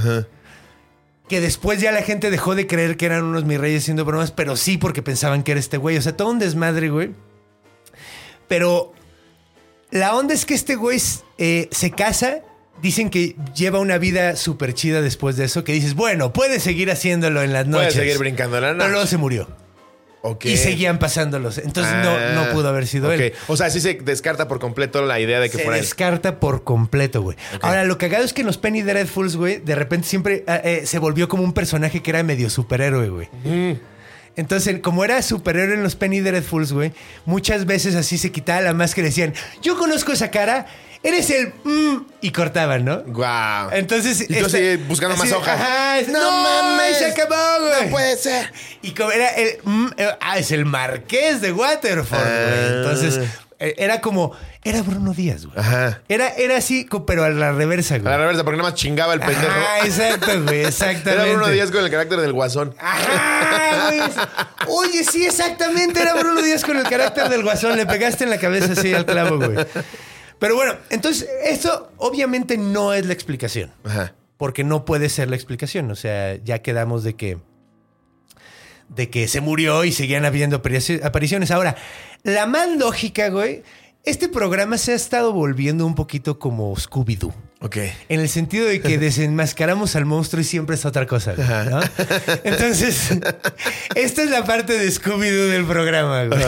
Que 1.29 1.41
después 1.41 1.81
ya 1.81 1.91
la 1.93 2.03
gente 2.03 2.31
dejó 2.31 2.55
de 2.55 2.67
creer 2.67 2.97
que 2.97 3.07
eran 3.07 3.25
unos 3.25 3.45
mis 3.45 3.59
reyes 3.59 3.83
haciendo 3.83 4.05
bromas, 4.05 4.31
pero 4.31 4.57
sí 4.57 4.77
porque 4.77 5.03
pensaban 5.03 5.43
que 5.43 5.53
era 5.53 5.61
este 5.61 5.77
güey. 5.79 5.97
O 5.97 6.03
sea, 6.03 6.17
todo 6.17 6.31
un 6.31 6.39
desmadre, 6.39 6.91
güey. 6.91 7.13
Pero 8.49 8.93
la 9.91 10.15
onda 10.17 10.35
es 10.35 10.45
que 10.45 10.55
este 10.55 10.77
güey 10.77 11.01
eh, 11.39 11.69
se 11.71 11.91
casa. 11.91 12.41
Dicen 12.83 13.09
que 13.09 13.37
lleva 13.55 13.79
una 13.79 13.99
vida 13.99 14.37
súper 14.37 14.75
chida 14.75 15.01
después 15.01 15.37
de 15.37 15.45
eso. 15.45 15.65
Que 15.65 15.73
dices, 15.73 15.95
bueno, 15.95 16.33
puede 16.33 16.61
seguir 16.61 16.91
haciéndolo 16.91 17.43
en 17.43 17.53
las 17.53 17.65
Puede 17.65 17.77
noches. 17.87 17.95
seguir 17.95 18.19
brincando 18.19 18.61
la 18.61 18.69
Pero 18.69 18.79
noche. 18.79 18.91
luego 18.91 19.07
se 19.07 19.17
murió. 19.17 19.49
Y 20.43 20.57
seguían 20.57 20.99
pasándolos. 20.99 21.59
Entonces 21.59 21.93
no, 22.03 22.11
Ah, 22.17 22.33
no 22.35 22.53
pudo 22.53 22.69
haber 22.69 22.87
sido 22.87 23.09
ok. 23.09 23.21
él. 23.21 23.33
O 23.47 23.57
sea, 23.57 23.69
sí 23.71 23.81
se 23.81 23.95
descarta 23.95 24.49
por 24.49 24.59
completo 24.59 25.05
la 25.05 25.21
idea 25.21 25.39
de 25.41 25.51
que 25.51 25.59
Se 25.59 25.63
fuera 25.65 25.79
él. 25.79 25.85
descarta 25.85 26.41
por 26.41 26.65
completo, 26.65 27.21
güey. 27.23 27.37
Ahora, 27.61 27.85
lo 27.85 27.99
cagado 27.99 28.25
es 28.25 28.33
que 28.33 28.41
en 28.41 28.47
los 28.47 28.57
Penny 28.59 28.83
Dreadfuls, 28.83 29.37
güey, 29.37 29.59
de 29.59 29.75
repente 29.75 30.07
siempre 30.09 30.43
ah, 30.47 30.61
eh, 30.65 30.83
se 30.87 30.99
volvió 30.99 31.29
como 31.29 31.43
un 31.43 31.53
personaje 31.53 32.03
que 32.03 32.11
era 32.11 32.23
medio 32.23 32.49
superhéroe, 32.49 33.09
güey. 33.11 33.29
Entonces, 34.37 34.81
como 34.81 35.05
era 35.05 35.23
superhéroe 35.23 35.75
en 35.75 35.83
los 35.85 35.95
Penny 35.95 36.21
Dreadfuls, 36.21 36.73
güey, 36.73 36.93
muchas 37.25 37.67
veces 37.67 37.95
así 37.95 38.19
se 38.19 38.33
quitaba 38.33 38.61
la 38.63 38.73
máscara 38.73 39.07
y 39.07 39.11
decían, 39.11 39.33
yo 39.63 39.79
conozco 39.79 40.11
esa 40.13 40.31
cara, 40.33 40.67
eres 41.05 41.31
el... 41.31 41.53
mm", 41.63 42.07
y 42.23 42.33
cortaban, 42.33 42.85
¿no? 42.85 43.03
Wow. 43.05 43.71
Entonces... 43.73 44.23
Y 44.23 44.27
tú 44.27 44.47
este- 44.47 44.73
así 44.75 44.83
buscando 44.89 45.17
más 45.17 45.31
hojas. 45.33 45.61
Ajá, 45.61 45.99
es- 46.01 46.09
No 46.09 46.21
no, 46.21 46.43
mames. 46.43 46.99
se 46.99 47.07
acabó, 47.07 47.35
güey. 47.61 47.85
No 47.85 47.91
puede 47.91 48.17
ser. 48.17 48.53
Y 48.83 48.91
como 48.93 49.13
era 49.13 49.29
el... 49.29 49.59
mm, 49.63 49.87
eh, 49.97 50.09
ah, 50.21 50.39
es 50.39 50.51
el 50.51 50.65
marqués 50.65 51.41
de 51.41 51.53
Waterford, 51.53 52.19
güey. 52.19 52.33
Ah. 52.33 52.73
Entonces, 52.79 53.21
eh, 53.61 53.75
era 53.79 54.01
como... 54.01 54.33
Era 54.67 54.81
Bruno 54.81 55.13
Díaz, 55.13 55.45
güey. 55.45 55.59
Ajá. 55.59 56.01
Era, 56.09 56.29
era 56.39 56.57
así, 56.57 56.87
co- 56.87 57.05
pero 57.05 57.23
a 57.25 57.29
la 57.29 57.53
reversa, 57.53 57.97
A 57.97 57.99
güey. 57.99 58.11
la 58.11 58.17
reversa, 58.17 58.45
porque 58.45 58.57
nada 58.57 58.71
más 58.71 58.79
chingaba 58.81 59.13
el 59.13 59.21
pendejo. 59.21 59.43
Ajá, 59.47 59.85
exacto, 59.87 60.43
güey, 60.45 60.65
exactamente. 60.65 61.13
Era 61.23 61.25
Bruno 61.35 61.49
Díaz 61.49 61.71
con 61.71 61.85
el 61.85 61.91
carácter 61.91 62.19
del 62.21 62.33
guasón. 62.33 62.75
Ajá, 62.81 63.91
güey. 63.91 64.01
Oye, 64.69 65.05
sí, 65.05 65.27
exactamente. 65.27 66.01
Era 66.01 66.15
Bruno 66.15 66.41
Díaz 66.41 66.65
con 66.65 66.79
el 66.79 66.85
carácter 66.85 67.29
del 67.29 67.43
guasón. 67.43 67.77
Le 67.77 67.85
pegaste 67.85 68.25
en 68.25 68.31
la 68.31 68.39
cabeza 68.39 68.73
así 68.73 68.95
al 68.95 69.05
clavo, 69.05 69.37
güey. 69.37 69.55
Pero 70.39 70.57
bueno, 70.57 70.75
entonces, 70.91 71.29
esto 71.45 71.91
obviamente 71.97 72.57
no 72.59 72.93
es 72.93 73.07
la 73.07 73.13
explicación. 73.13 73.71
Ajá. 73.85 74.15
Porque 74.37 74.65
no 74.65 74.85
puede 74.85 75.09
ser 75.09 75.31
la 75.31 75.37
explicación. 75.37 75.91
O 75.91 75.95
sea, 75.97 76.37
ya 76.43 76.61
quedamos 76.61 77.05
de 77.05 77.15
que. 77.15 77.39
De 78.89 79.09
que 79.09 79.29
se 79.29 79.41
murió 79.41 79.85
y 79.85 79.93
seguían 79.93 80.25
habiendo 80.25 80.61
aparici- 80.63 81.03
apariciones. 81.03 81.51
Ahora, 81.51 81.77
la 82.23 82.47
más 82.47 82.69
lógica, 82.77 83.29
güey. 83.29 83.63
Este 84.05 84.29
programa 84.29 84.77
se 84.77 84.93
ha 84.93 84.95
estado 84.97 85.33
volviendo 85.33 85.87
un 85.87 85.95
poquito 85.95 86.39
como 86.39 86.75
Scooby-Doo. 86.77 87.33
Ok. 87.65 87.79
En 88.11 88.21
el 88.21 88.29
sentido 88.29 88.67
de 88.67 88.83
que 88.83 88.99
desenmascaramos 88.99 89.97
al 89.97 90.05
monstruo 90.05 90.43
y 90.43 90.45
siempre 90.45 90.77
es 90.77 90.85
otra 90.85 91.07
cosa, 91.07 91.33
güey, 91.33 91.49
¿no? 91.71 91.81
Entonces, 92.45 93.09
esta 93.95 94.23
es 94.23 94.29
la 94.31 94.45
parte 94.45 94.77
de 94.77 94.87
Scooby-Doo 94.87 95.49
del 95.49 95.65
programa, 95.65 96.25
güey. 96.25 96.45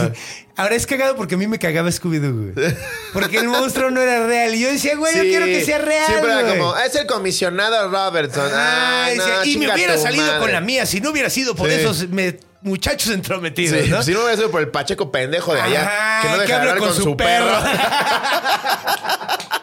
Ahora 0.59 0.75
es 0.75 0.87
cagado 0.87 1.17
porque 1.17 1.37
a 1.37 1.39
mí 1.39 1.47
me 1.47 1.59
cagaba 1.59 1.89
Scooby-Doo, 1.89 2.53
güey. 2.53 2.75
Porque 3.15 3.39
el 3.39 3.49
monstruo 3.49 3.91
no 3.91 4.03
era 4.03 4.27
real. 4.27 4.55
Y 4.55 4.61
yo 4.61 4.69
decía, 4.71 4.95
güey, 4.97 5.17
yo 5.17 5.23
quiero 5.23 5.47
que 5.47 5.65
sea 5.65 5.79
real, 5.79 6.05
Siempre 6.07 6.33
era 6.33 6.43
güey. 6.43 6.59
como, 6.59 6.77
es 6.77 6.95
el 6.95 7.07
comisionado 7.07 7.89
Robertson. 7.91 8.51
Ah, 8.53 9.09
no, 9.17 9.45
y 9.47 9.57
me 9.57 9.73
hubiera 9.73 9.97
salido 9.97 10.27
madre". 10.27 10.41
con 10.41 10.53
la 10.53 10.61
mía 10.61 10.85
si 10.85 11.01
no 11.01 11.13
hubiera 11.13 11.31
sido 11.31 11.55
por 11.55 11.71
Sí. 11.71 11.77
esos 11.77 12.09
me- 12.11 12.39
muchachos 12.61 13.11
entrometidos, 13.13 13.85
Sí, 13.85 13.91
¿no? 13.91 14.03
Si 14.03 14.11
no 14.13 14.21
hubiera 14.21 14.37
sido 14.37 14.51
por 14.51 14.61
el 14.61 14.69
pacheco 14.69 15.11
pendejo 15.11 15.55
de 15.55 15.63
allá, 15.63 15.83
Ajá, 15.83 16.23
que 16.23 16.29
no 16.29 16.39
deja 16.39 16.47
de 16.47 16.55
habla 16.61 16.73
hablar 16.73 16.89
con, 16.89 16.95
su 17.03 17.17
perro. 17.17 17.47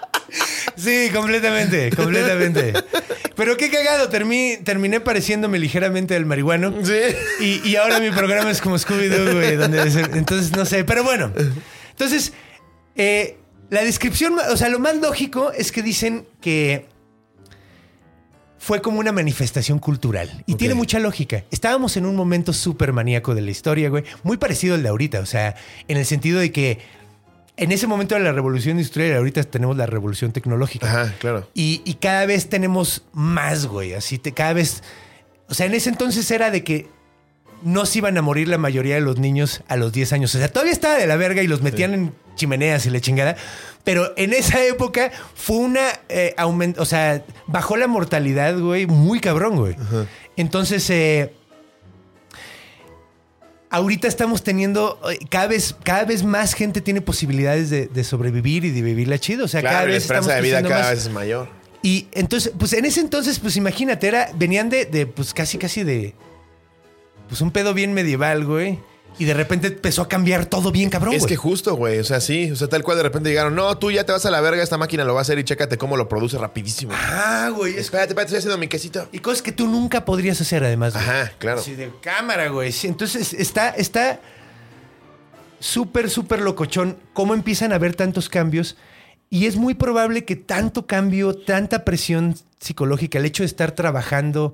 Sí, 0.75 1.09
completamente, 1.13 1.89
completamente. 1.95 2.73
Pero 3.35 3.57
qué 3.57 3.69
cagado, 3.69 4.09
termi- 4.09 4.63
terminé 4.63 4.99
pareciéndome 4.99 5.59
ligeramente 5.59 6.15
al 6.15 6.25
marihuano. 6.25 6.73
Sí. 6.83 6.99
Y, 7.39 7.67
y 7.69 7.75
ahora 7.75 7.99
mi 7.99 8.11
programa 8.11 8.51
es 8.51 8.61
como 8.61 8.77
Scooby-Doo, 8.77 9.33
güey. 9.33 9.55
Donde, 9.55 9.81
entonces, 10.13 10.51
no 10.55 10.65
sé. 10.65 10.83
Pero 10.83 11.03
bueno. 11.03 11.31
Entonces, 11.91 12.33
eh, 12.95 13.37
la 13.69 13.83
descripción, 13.83 14.35
o 14.51 14.57
sea, 14.57 14.69
lo 14.69 14.79
más 14.79 14.95
lógico 14.97 15.51
es 15.51 15.71
que 15.71 15.81
dicen 15.81 16.27
que 16.41 16.87
fue 18.59 18.81
como 18.81 18.99
una 18.99 19.11
manifestación 19.11 19.79
cultural. 19.79 20.43
Y 20.45 20.55
tiene 20.55 20.73
mucha 20.73 20.99
lógica. 20.99 21.43
Estábamos 21.51 21.97
en 21.97 22.05
un 22.05 22.15
momento 22.15 22.53
súper 22.53 22.93
maníaco 22.93 23.35
de 23.35 23.41
la 23.41 23.51
historia, 23.51 23.89
güey. 23.89 24.03
Muy 24.23 24.37
parecido 24.37 24.75
al 24.75 24.83
de 24.83 24.89
ahorita. 24.89 25.19
O 25.19 25.25
sea, 25.25 25.55
en 25.87 25.97
el 25.97 26.05
sentido 26.05 26.39
de 26.39 26.51
que 26.51 26.79
en 27.57 27.71
ese 27.71 27.87
momento 27.87 28.15
era 28.15 28.23
la 28.23 28.31
revolución 28.31 28.77
industrial 28.77 29.11
y 29.11 29.13
ahorita 29.13 29.43
tenemos 29.43 29.77
la 29.77 29.85
revolución 29.85 30.31
tecnológica. 30.31 30.87
Ajá, 30.87 31.13
claro. 31.19 31.47
Y, 31.53 31.81
y 31.85 31.95
cada 31.95 32.25
vez 32.25 32.49
tenemos 32.49 33.03
más, 33.13 33.65
güey. 33.67 33.93
Así 33.93 34.17
te, 34.17 34.31
cada 34.33 34.53
vez. 34.53 34.83
O 35.49 35.53
sea, 35.53 35.65
en 35.67 35.73
ese 35.75 35.89
entonces 35.89 36.29
era 36.31 36.49
de 36.51 36.63
que 36.63 36.87
no 37.61 37.85
se 37.85 37.99
iban 37.99 38.17
a 38.17 38.21
morir 38.21 38.47
la 38.47 38.57
mayoría 38.57 38.95
de 38.95 39.01
los 39.01 39.19
niños 39.19 39.61
a 39.67 39.77
los 39.77 39.93
10 39.93 40.13
años. 40.13 40.35
O 40.35 40.37
sea, 40.39 40.47
todavía 40.49 40.73
estaba 40.73 40.95
de 40.95 41.07
la 41.07 41.15
verga 41.15 41.41
y 41.43 41.47
los 41.47 41.61
metían 41.61 41.93
en 41.93 42.13
chimeneas 42.35 42.85
y 42.85 42.89
la 42.89 42.99
chingada. 42.99 43.35
Pero 43.83 44.13
en 44.17 44.33
esa 44.33 44.63
época 44.65 45.11
fue 45.35 45.57
una. 45.57 45.81
eh, 46.09 46.33
aument- 46.37 46.77
o 46.79 46.85
sea, 46.85 47.23
bajó 47.47 47.77
la 47.77 47.87
mortalidad, 47.87 48.57
güey, 48.57 48.87
muy 48.87 49.19
cabrón, 49.19 49.57
güey. 49.57 49.75
Entonces, 50.35 50.89
eh, 50.89 51.33
ahorita 53.73 54.07
estamos 54.07 54.43
teniendo 54.43 54.99
eh, 55.11 55.17
cada 55.29 55.47
vez, 55.47 55.75
cada 55.83 56.05
vez 56.05 56.23
más 56.23 56.53
gente 56.53 56.79
tiene 56.79 57.01
posibilidades 57.01 57.71
de, 57.71 57.87
de 57.87 58.03
sobrevivir 58.03 58.63
y 58.65 58.69
de 58.69 58.81
vivirla 58.83 59.17
chido. 59.17 59.45
O 59.45 59.47
sea, 59.47 59.61
Claro, 59.61 59.73
cada 59.77 59.85
y 59.85 59.87
la 59.87 59.93
vez 59.95 60.03
esperanza 60.03 60.35
de 60.35 60.41
vida 60.41 60.61
cada 60.61 60.79
más. 60.79 60.89
vez 60.91 60.99
es 60.99 61.11
mayor. 61.11 61.49
Y 61.81 62.07
entonces, 62.13 62.53
pues 62.57 62.71
en 62.73 62.85
ese 62.85 63.01
entonces, 63.01 63.39
pues 63.39 63.57
imagínate, 63.57 64.07
era, 64.07 64.29
venían 64.35 64.69
de, 64.69 64.85
de, 64.85 65.07
pues 65.07 65.33
casi, 65.33 65.57
casi 65.57 65.83
de, 65.83 66.13
pues 67.27 67.41
un 67.41 67.49
pedo 67.51 67.73
bien 67.73 67.93
medieval, 67.93 68.45
güey. 68.45 68.79
Y 69.19 69.25
de 69.25 69.33
repente 69.33 69.67
empezó 69.67 70.01
a 70.01 70.07
cambiar 70.09 70.45
todo 70.47 70.71
bien 70.71 70.89
cabrón, 70.89 71.13
Es 71.13 71.19
güey. 71.21 71.29
que 71.29 71.35
justo, 71.35 71.75
güey. 71.75 71.99
O 71.99 72.03
sea, 72.03 72.19
sí. 72.19 72.51
O 72.51 72.55
sea, 72.55 72.67
tal 72.67 72.83
cual 72.83 72.97
de 72.97 73.03
repente 73.03 73.29
llegaron. 73.29 73.53
No, 73.55 73.77
tú 73.77 73.91
ya 73.91 74.05
te 74.05 74.11
vas 74.11 74.25
a 74.25 74.31
la 74.31 74.41
verga, 74.41 74.63
esta 74.63 74.77
máquina 74.77 75.03
lo 75.03 75.13
va 75.13 75.19
a 75.19 75.23
hacer 75.23 75.37
y 75.39 75.43
chécate 75.43 75.77
cómo 75.77 75.97
lo 75.97 76.09
produce 76.09 76.37
rapidísimo. 76.37 76.93
Ah, 76.95 77.51
güey. 77.55 77.73
es- 77.73 77.79
Espérate, 77.85 78.09
espérate, 78.13 78.23
estoy 78.27 78.37
haciendo 78.39 78.57
mi 78.57 78.67
quesito. 78.67 79.07
Y 79.11 79.19
cosas 79.19 79.41
que 79.41 79.51
tú 79.51 79.67
nunca 79.67 80.03
podrías 80.05 80.39
hacer, 80.41 80.63
además. 80.63 80.93
güey. 80.93 81.05
Ajá, 81.05 81.31
claro. 81.37 81.59
Así 81.59 81.75
de 81.75 81.91
cámara, 82.01 82.47
güey. 82.49 82.71
Sí, 82.71 82.87
entonces 82.87 83.33
está, 83.33 83.69
está. 83.69 84.19
súper, 85.59 86.09
súper 86.09 86.41
locochón 86.41 86.97
cómo 87.13 87.33
empiezan 87.33 87.71
a 87.71 87.75
haber 87.75 87.95
tantos 87.95 88.29
cambios. 88.29 88.75
Y 89.29 89.45
es 89.47 89.55
muy 89.55 89.73
probable 89.73 90.25
que 90.25 90.35
tanto 90.35 90.85
cambio, 90.85 91.33
tanta 91.35 91.85
presión 91.85 92.35
psicológica, 92.59 93.17
el 93.17 93.25
hecho 93.25 93.43
de 93.43 93.47
estar 93.47 93.71
trabajando 93.71 94.53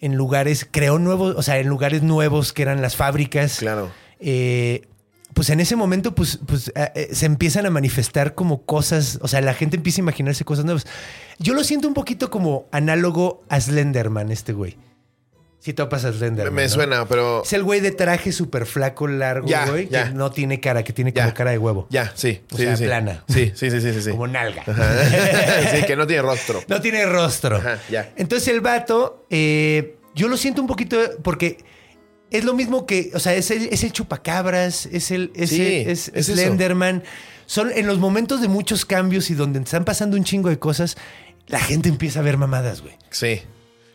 En 0.00 0.16
lugares, 0.16 0.66
creó 0.70 0.98
nuevos, 0.98 1.36
o 1.36 1.42
sea, 1.42 1.58
en 1.58 1.68
lugares 1.68 2.02
nuevos 2.02 2.52
que 2.52 2.62
eran 2.62 2.82
las 2.82 2.96
fábricas. 2.96 3.58
Claro. 3.58 3.90
Eh, 4.18 4.82
pues 5.34 5.50
en 5.50 5.60
ese 5.60 5.76
momento, 5.76 6.14
pues, 6.14 6.40
pues 6.46 6.72
eh, 6.74 6.90
eh, 6.94 7.08
se 7.12 7.26
empiezan 7.26 7.66
a 7.66 7.70
manifestar 7.70 8.34
como 8.34 8.62
cosas, 8.62 9.18
o 9.22 9.28
sea, 9.28 9.40
la 9.40 9.54
gente 9.54 9.76
empieza 9.76 10.00
a 10.00 10.04
imaginarse 10.04 10.44
cosas 10.44 10.64
nuevas. 10.64 10.86
Yo 11.38 11.54
lo 11.54 11.64
siento 11.64 11.86
un 11.86 11.94
poquito 11.94 12.30
como 12.30 12.66
análogo 12.72 13.44
a 13.48 13.60
Slenderman, 13.60 14.30
este 14.30 14.52
güey. 14.52 14.76
Si 15.62 15.74
topas 15.74 16.06
a 16.06 16.12
Slenderman. 16.12 16.54
Me 16.54 16.62
¿no? 16.62 16.68
suena, 16.70 17.06
pero. 17.06 17.42
Es 17.44 17.52
el 17.52 17.62
güey 17.62 17.80
de 17.80 17.90
traje 17.90 18.32
súper 18.32 18.64
flaco, 18.64 19.06
largo, 19.06 19.46
Ya, 19.46 19.66
güey, 19.68 19.88
ya. 19.90 20.08
que 20.08 20.14
no 20.14 20.30
tiene 20.30 20.58
cara, 20.58 20.82
que 20.82 20.92
tiene 20.94 21.12
como 21.12 21.26
Ya. 21.26 21.34
cara 21.34 21.50
de 21.50 21.58
huevo. 21.58 21.86
Ya, 21.90 22.10
sí. 22.14 22.40
O 22.50 22.56
sí, 22.56 22.62
sea, 22.64 22.76
sí. 22.78 22.84
plana. 22.86 23.24
Sí, 23.28 23.52
sí, 23.54 23.70
sí, 23.70 23.80
sí, 23.80 24.00
sí. 24.00 24.10
Como 24.10 24.26
nalga. 24.26 24.64
sí, 24.64 25.82
que 25.86 25.96
no 25.96 26.06
tiene 26.06 26.22
rostro. 26.22 26.62
No 26.68 26.80
tiene 26.80 27.04
rostro. 27.04 27.56
Ajá, 27.58 27.78
ya. 27.90 28.10
Entonces 28.16 28.48
el 28.48 28.60
vato, 28.62 29.26
eh, 29.30 29.96
yo 30.14 30.28
lo 30.28 30.36
siento 30.38 30.62
un 30.62 30.66
poquito 30.66 30.96
porque 31.22 31.58
es 32.30 32.44
lo 32.44 32.54
mismo 32.54 32.86
que, 32.86 33.10
o 33.14 33.18
sea, 33.18 33.34
es 33.34 33.50
el, 33.50 33.64
es 33.70 33.84
el 33.84 33.92
chupacabras, 33.92 34.86
es 34.86 35.10
el 35.10 35.30
es, 35.34 35.50
Sí, 35.50 35.60
el- 35.62 35.90
es 35.90 36.08
es 36.08 36.28
eso. 36.28 36.32
Slenderman. 36.34 37.02
Son 37.46 37.70
en 37.70 37.86
los 37.86 37.98
momentos 37.98 38.40
de 38.40 38.48
muchos 38.48 38.84
cambios 38.86 39.28
y 39.30 39.34
donde 39.34 39.58
están 39.58 39.84
pasando 39.84 40.16
un 40.16 40.24
chingo 40.24 40.48
de 40.48 40.58
cosas, 40.58 40.96
la 41.48 41.58
gente 41.58 41.88
empieza 41.88 42.20
a 42.20 42.22
ver 42.22 42.36
mamadas, 42.38 42.80
güey. 42.80 42.94
Sí. 43.10 43.42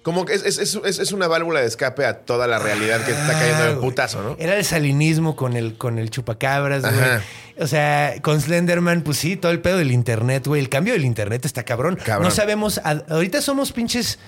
Como 0.05 0.23
que 0.23 0.33
es, 0.35 0.43
es, 0.45 0.59
es, 0.59 0.99
es- 0.99 1.11
una 1.11 1.27
válvula 1.27 1.59
de 1.61 1.65
escape 1.65 2.05
a 2.05 2.19
toda 2.19 2.45
la 2.45 2.59
realidad 2.59 3.03
que 3.03 3.11
está 3.11 3.33
cayendo 3.33 3.63
de 3.63 3.71
Ah, 3.73 3.79
putazo, 3.81 4.21
¿no? 4.21 4.35
Era 4.39 4.55
el 4.55 4.63
salinismo 4.63 5.35
con 5.35 5.57
el, 5.57 5.77
con 5.79 5.97
el 5.97 6.11
chupacabras, 6.11 6.83
güey. 6.83 6.93
O 7.57 7.65
sea, 7.65 8.13
con 8.21 8.39
Slenderman, 8.39 9.01
pues 9.01 9.17
sí, 9.17 9.35
todo 9.35 9.51
el 9.51 9.61
pedo 9.61 9.79
del 9.79 9.91
internet, 9.91 10.45
güey. 10.45 10.61
El 10.61 10.69
cambio 10.69 10.93
del 10.93 11.05
internet 11.05 11.43
está 11.45 11.63
cabrón. 11.63 11.95
Cabrón. 11.95 12.23
No 12.27 12.31
sabemos, 12.31 12.79
ahorita 13.09 13.41
somos 13.41 13.71
pinches 13.71 14.19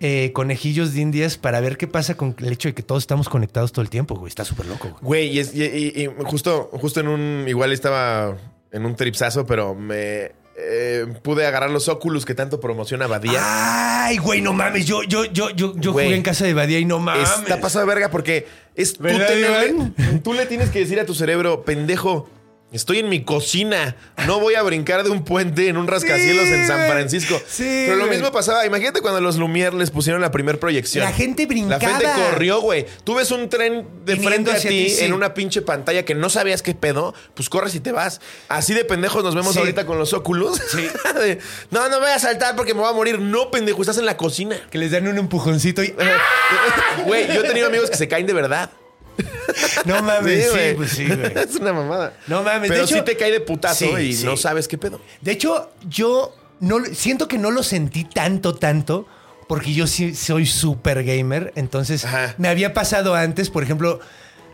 eh, 0.00 0.32
conejillos 0.34 0.92
de 0.92 1.00
indias 1.00 1.38
para 1.38 1.60
ver 1.60 1.78
qué 1.78 1.86
pasa 1.86 2.14
con 2.18 2.36
el 2.40 2.52
hecho 2.52 2.68
de 2.68 2.74
que 2.74 2.82
todos 2.82 3.02
estamos 3.02 3.30
conectados 3.30 3.72
todo 3.72 3.80
el 3.82 3.88
tiempo, 3.88 4.16
güey. 4.16 4.28
Está 4.28 4.44
súper 4.44 4.66
loco, 4.66 4.88
güey. 5.00 5.00
Güey, 5.00 5.28
y, 5.28 5.38
es- 5.40 5.54
y- 5.54 5.64
y- 5.64 6.02
y 6.04 6.10
justo, 6.26 6.68
justo 6.74 7.00
en 7.00 7.08
un. 7.08 7.44
Igual 7.48 7.72
estaba 7.72 8.36
en 8.70 8.84
un 8.84 8.94
tripsazo, 8.94 9.46
pero 9.46 9.74
me. 9.74 10.32
Eh, 10.58 11.06
pude 11.22 11.46
agarrar 11.46 11.70
los 11.70 11.88
Oculus 11.88 12.24
que 12.24 12.34
tanto 12.34 12.60
promociona 12.60 13.06
Badía. 13.06 13.40
Ay, 14.06 14.18
güey, 14.18 14.40
no 14.40 14.52
mames. 14.52 14.86
Yo, 14.86 15.02
yo, 15.02 15.24
yo, 15.26 15.50
yo, 15.50 15.74
yo 15.76 15.92
Güey. 15.92 16.06
jugué 16.06 16.16
en 16.16 16.22
casa 16.22 16.44
de 16.46 16.54
Badía 16.54 16.78
y 16.78 16.84
no 16.84 16.98
mames. 16.98 17.28
Está 17.30 17.60
pasado 17.60 17.84
de 17.86 17.92
verga 17.94 18.10
porque 18.10 18.46
es 18.74 18.94
tú, 18.94 19.02
¿Verdad, 19.02 19.28
tenerle- 19.28 19.68
Iván? 19.70 20.22
tú 20.22 20.32
le 20.32 20.46
tienes 20.46 20.70
que 20.70 20.78
decir 20.80 20.98
a 21.00 21.04
tu 21.06 21.14
cerebro, 21.14 21.64
pendejo, 21.64 22.28
estoy 22.76 22.98
en 23.00 23.08
mi 23.08 23.24
cocina, 23.24 23.96
no 24.26 24.38
voy 24.40 24.54
a 24.54 24.62
brincar 24.62 25.02
de 25.02 25.10
un 25.10 25.24
puente 25.24 25.68
en 25.68 25.76
un 25.76 25.86
rascacielos 25.86 26.44
Sí, 26.46 26.52
en 26.52 26.66
San. 26.66 26.86
Francisco. 26.88 27.40
Sí, 27.48 27.84
Pero 27.86 27.96
lo 27.96 28.06
mismo 28.06 28.30
pasaba, 28.30 28.64
imagínate 28.66 29.00
cuando 29.00 29.20
los 29.20 29.36
Lumière 29.38 29.72
les 29.74 29.90
pusieron 29.90 30.20
la 30.22 30.30
primera 30.30 30.58
proyección. 30.60 31.04
La 31.04 31.12
gente 31.12 31.46
brincaba. 31.46 31.82
La 31.82 31.88
gente 31.98 32.06
corrió, 32.30 32.60
güey. 32.60 32.86
Tú 33.04 33.14
ves 33.14 33.30
un 33.30 33.48
tren 33.48 33.86
de 34.04 34.16
frente 34.16 34.52
a 34.52 34.56
ti 34.58 34.68
ti, 34.68 34.90
sí. 34.90 35.04
en 35.04 35.12
una 35.12 35.34
pinche 35.34 35.62
pantalla 35.62 36.04
que 36.04 36.14
no 36.14 36.28
sabías 36.30 36.62
qué 36.62 36.74
pedo, 36.74 37.14
pues 37.34 37.48
corres 37.48 37.74
y 37.74 37.80
te 37.80 37.92
vas. 37.92 38.20
Así 38.48 38.74
de 38.74 38.84
pendejos 38.84 39.24
nos 39.24 39.34
vemos 39.34 39.54
Sí. 39.54 39.58
ahorita 39.58 39.86
con 39.86 39.98
los 39.98 40.12
óculos. 40.12 40.60
De, 41.16 41.38
no, 41.70 41.88
no 41.88 41.96
me 41.96 42.06
voy 42.06 42.10
a 42.10 42.18
saltar 42.18 42.54
porque 42.56 42.74
me 42.74 42.80
voy 42.80 42.90
a 42.90 42.92
morir. 42.92 43.18
No, 43.18 43.50
pendejo, 43.50 43.80
estás 43.80 43.96
en 43.98 44.04
la 44.06 44.16
cocina. 44.16 44.56
Que 44.70 44.76
les 44.78 44.90
dan 44.90 45.08
un 45.08 45.16
empujoncito 45.18 45.82
y. 45.82 45.94
Güey, 47.06 47.26
yo 47.34 47.40
he 47.42 47.48
tenido 47.48 47.66
amigos 47.68 47.90
que 47.90 47.96
se 47.96 48.06
caen 48.08 48.26
de 48.26 48.32
verdad. 48.32 48.70
No 49.84 50.02
mames, 50.02 50.44
sí, 50.44 50.50
güey. 50.50 50.74
pues 50.76 50.90
sí, 50.90 51.06
güey. 51.06 51.32
es 51.36 51.56
una 51.56 51.72
mamada. 51.72 52.14
No 52.26 52.42
mames, 52.42 52.68
Pero 52.68 52.80
de 52.82 52.86
hecho- 52.86 52.96
sí 52.96 53.02
te 53.04 53.16
cae 53.16 53.30
de 53.32 53.40
putazo 53.40 53.96
Sí, 53.96 54.02
y 54.02 54.12
sí. 54.14 54.24
no 54.24 54.36
sabes 54.36 54.68
qué 54.68 54.78
pedo. 54.78 55.00
De 55.20 55.32
hecho, 55.32 55.70
yo 55.88 56.34
no 56.60 56.84
siento 56.92 57.28
que 57.28 57.38
no 57.38 57.50
lo 57.50 57.62
sentí 57.62 58.04
tanto, 58.04 58.54
tanto, 58.54 59.06
porque 59.48 59.72
yo 59.74 59.86
sí 59.86 60.14
soy 60.14 60.46
súper 60.46 61.04
gamer. 61.04 61.52
Entonces, 61.56 62.04
Ajá. 62.04 62.34
me 62.38 62.48
había 62.48 62.74
pasado 62.74 63.14
antes, 63.14 63.50
por 63.50 63.62
ejemplo. 63.62 64.00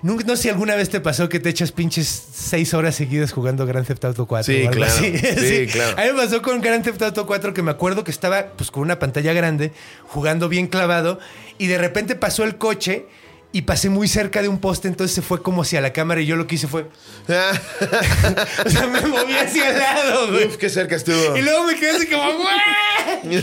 No 0.04 0.18
sé 0.18 0.36
si 0.36 0.48
alguna 0.48 0.74
vez 0.74 0.90
te 0.90 1.00
pasó 1.00 1.28
que 1.28 1.38
te 1.38 1.48
echas 1.48 1.70
pinches 1.70 2.08
seis 2.34 2.74
horas 2.74 2.96
seguidas 2.96 3.30
jugando 3.30 3.64
Grand 3.66 3.86
Theft 3.86 4.04
Auto 4.06 4.26
4 4.26 4.52
Sí, 4.52 4.62
o 4.64 4.68
algo 4.68 4.80
claro. 4.80 4.92
así. 4.92 5.16
Sí, 5.38 5.66
claro. 5.70 5.96
A 5.96 6.02
mí 6.04 6.08
me 6.12 6.24
pasó 6.24 6.42
con 6.42 6.60
Grand 6.60 6.82
Theft 6.82 7.00
Auto 7.02 7.24
4 7.24 7.54
que 7.54 7.62
me 7.62 7.70
acuerdo 7.70 8.02
que 8.02 8.10
estaba 8.10 8.48
pues 8.56 8.72
con 8.72 8.82
una 8.82 8.98
pantalla 8.98 9.32
grande, 9.32 9.70
jugando 10.08 10.48
bien 10.48 10.66
clavado, 10.66 11.20
y 11.56 11.68
de 11.68 11.78
repente 11.78 12.16
pasó 12.16 12.42
el 12.42 12.56
coche 12.58 13.06
y 13.52 13.62
pasé 13.62 13.90
muy 13.90 14.08
cerca 14.08 14.40
de 14.40 14.48
un 14.48 14.58
poste, 14.58 14.88
entonces 14.88 15.14
se 15.14 15.20
fue 15.22 15.42
como 15.42 15.62
hacia 15.62 15.80
la 15.82 15.92
cámara 15.92 16.20
y 16.22 16.26
yo 16.26 16.36
lo 16.36 16.46
que 16.46 16.54
hice 16.54 16.66
fue... 16.68 16.86
O 18.64 18.70
sea, 18.70 18.86
me 18.86 19.00
moví 19.02 19.34
hacia 19.34 19.70
el 19.70 19.78
lado, 19.78 20.28
güey. 20.28 20.46
Uf, 20.46 20.56
qué 20.56 20.70
cerca 20.70 20.96
estuvo. 20.96 21.36
Y 21.36 21.42
luego 21.42 21.64
me 21.64 21.76
quedé 21.76 21.90
así 21.90 22.06
como, 22.06 22.24
güey. 22.38 23.42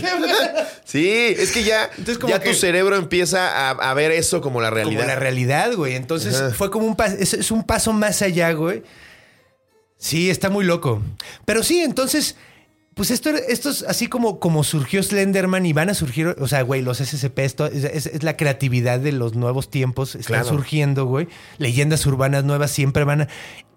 Sí, 0.84 1.08
es 1.38 1.52
que 1.52 1.62
ya, 1.62 1.84
Entonces, 1.90 2.18
como 2.18 2.32
ya 2.32 2.40
que- 2.40 2.48
tu 2.50 2.54
cerebro 2.56 2.96
empieza 2.96 3.68
a, 3.68 3.70
a 3.70 3.94
ver 3.94 4.10
eso 4.10 4.40
como 4.40 4.60
la 4.60 4.70
realidad. 4.70 4.98
Como 5.02 5.08
la 5.08 5.16
realidad, 5.16 5.72
güey. 5.74 5.94
Entonces 5.94 6.34
Ajá. 6.34 6.50
fue 6.54 6.70
como 6.70 6.86
un 6.86 6.96
paso, 6.96 7.16
es, 7.18 7.32
es 7.34 7.50
un 7.52 7.62
paso 7.64 7.92
más 7.92 8.20
allá, 8.22 8.50
güey. 8.52 8.82
Sí, 9.96 10.30
está 10.30 10.48
muy 10.50 10.64
loco. 10.64 11.00
Pero 11.44 11.62
sí, 11.62 11.80
entonces, 11.82 12.34
pues 12.94 13.10
esto, 13.10 13.30
esto 13.30 13.70
es 13.70 13.82
así 13.84 14.08
como, 14.08 14.40
como 14.40 14.62
surgió 14.64 15.02
Slenderman 15.02 15.64
y 15.64 15.72
van 15.72 15.88
a 15.90 15.94
surgir, 15.94 16.28
o 16.38 16.48
sea, 16.48 16.62
güey, 16.62 16.82
los 16.82 16.98
SCP, 17.00 17.38
esto 17.44 17.66
es, 17.66 17.84
es- 17.84 18.06
es 18.06 18.22
la 18.22 18.36
creatividad 18.36 18.98
de 19.00 19.12
los 19.12 19.34
nuevos 19.34 19.70
tiempos, 19.70 20.14
están 20.14 20.42
Claro. 20.42 20.48
surgiendo, 20.48 21.06
güey. 21.06 21.28
Leyendas 21.58 22.04
urbanas 22.06 22.44
nuevas 22.44 22.70
siempre 22.70 23.04
van 23.04 23.22
a 23.22 23.28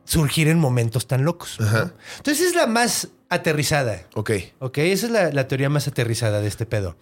surgir 0.05 0.47
en 0.49 0.59
momentos 0.59 1.07
tan 1.07 1.23
locos. 1.23 1.55
¿no? 1.59 1.67
Ajá. 1.67 1.93
Entonces 2.17 2.47
es 2.47 2.55
la 2.55 2.67
más 2.67 3.09
aterrizada. 3.29 4.01
Ok. 4.15 4.31
Ok, 4.59 4.79
esa 4.79 5.05
es 5.05 5.11
la, 5.11 5.31
la 5.31 5.47
teoría 5.47 5.69
más 5.69 5.87
aterrizada 5.87 6.41
de 6.41 6.47
este 6.47 6.65
pedo. 6.65 6.97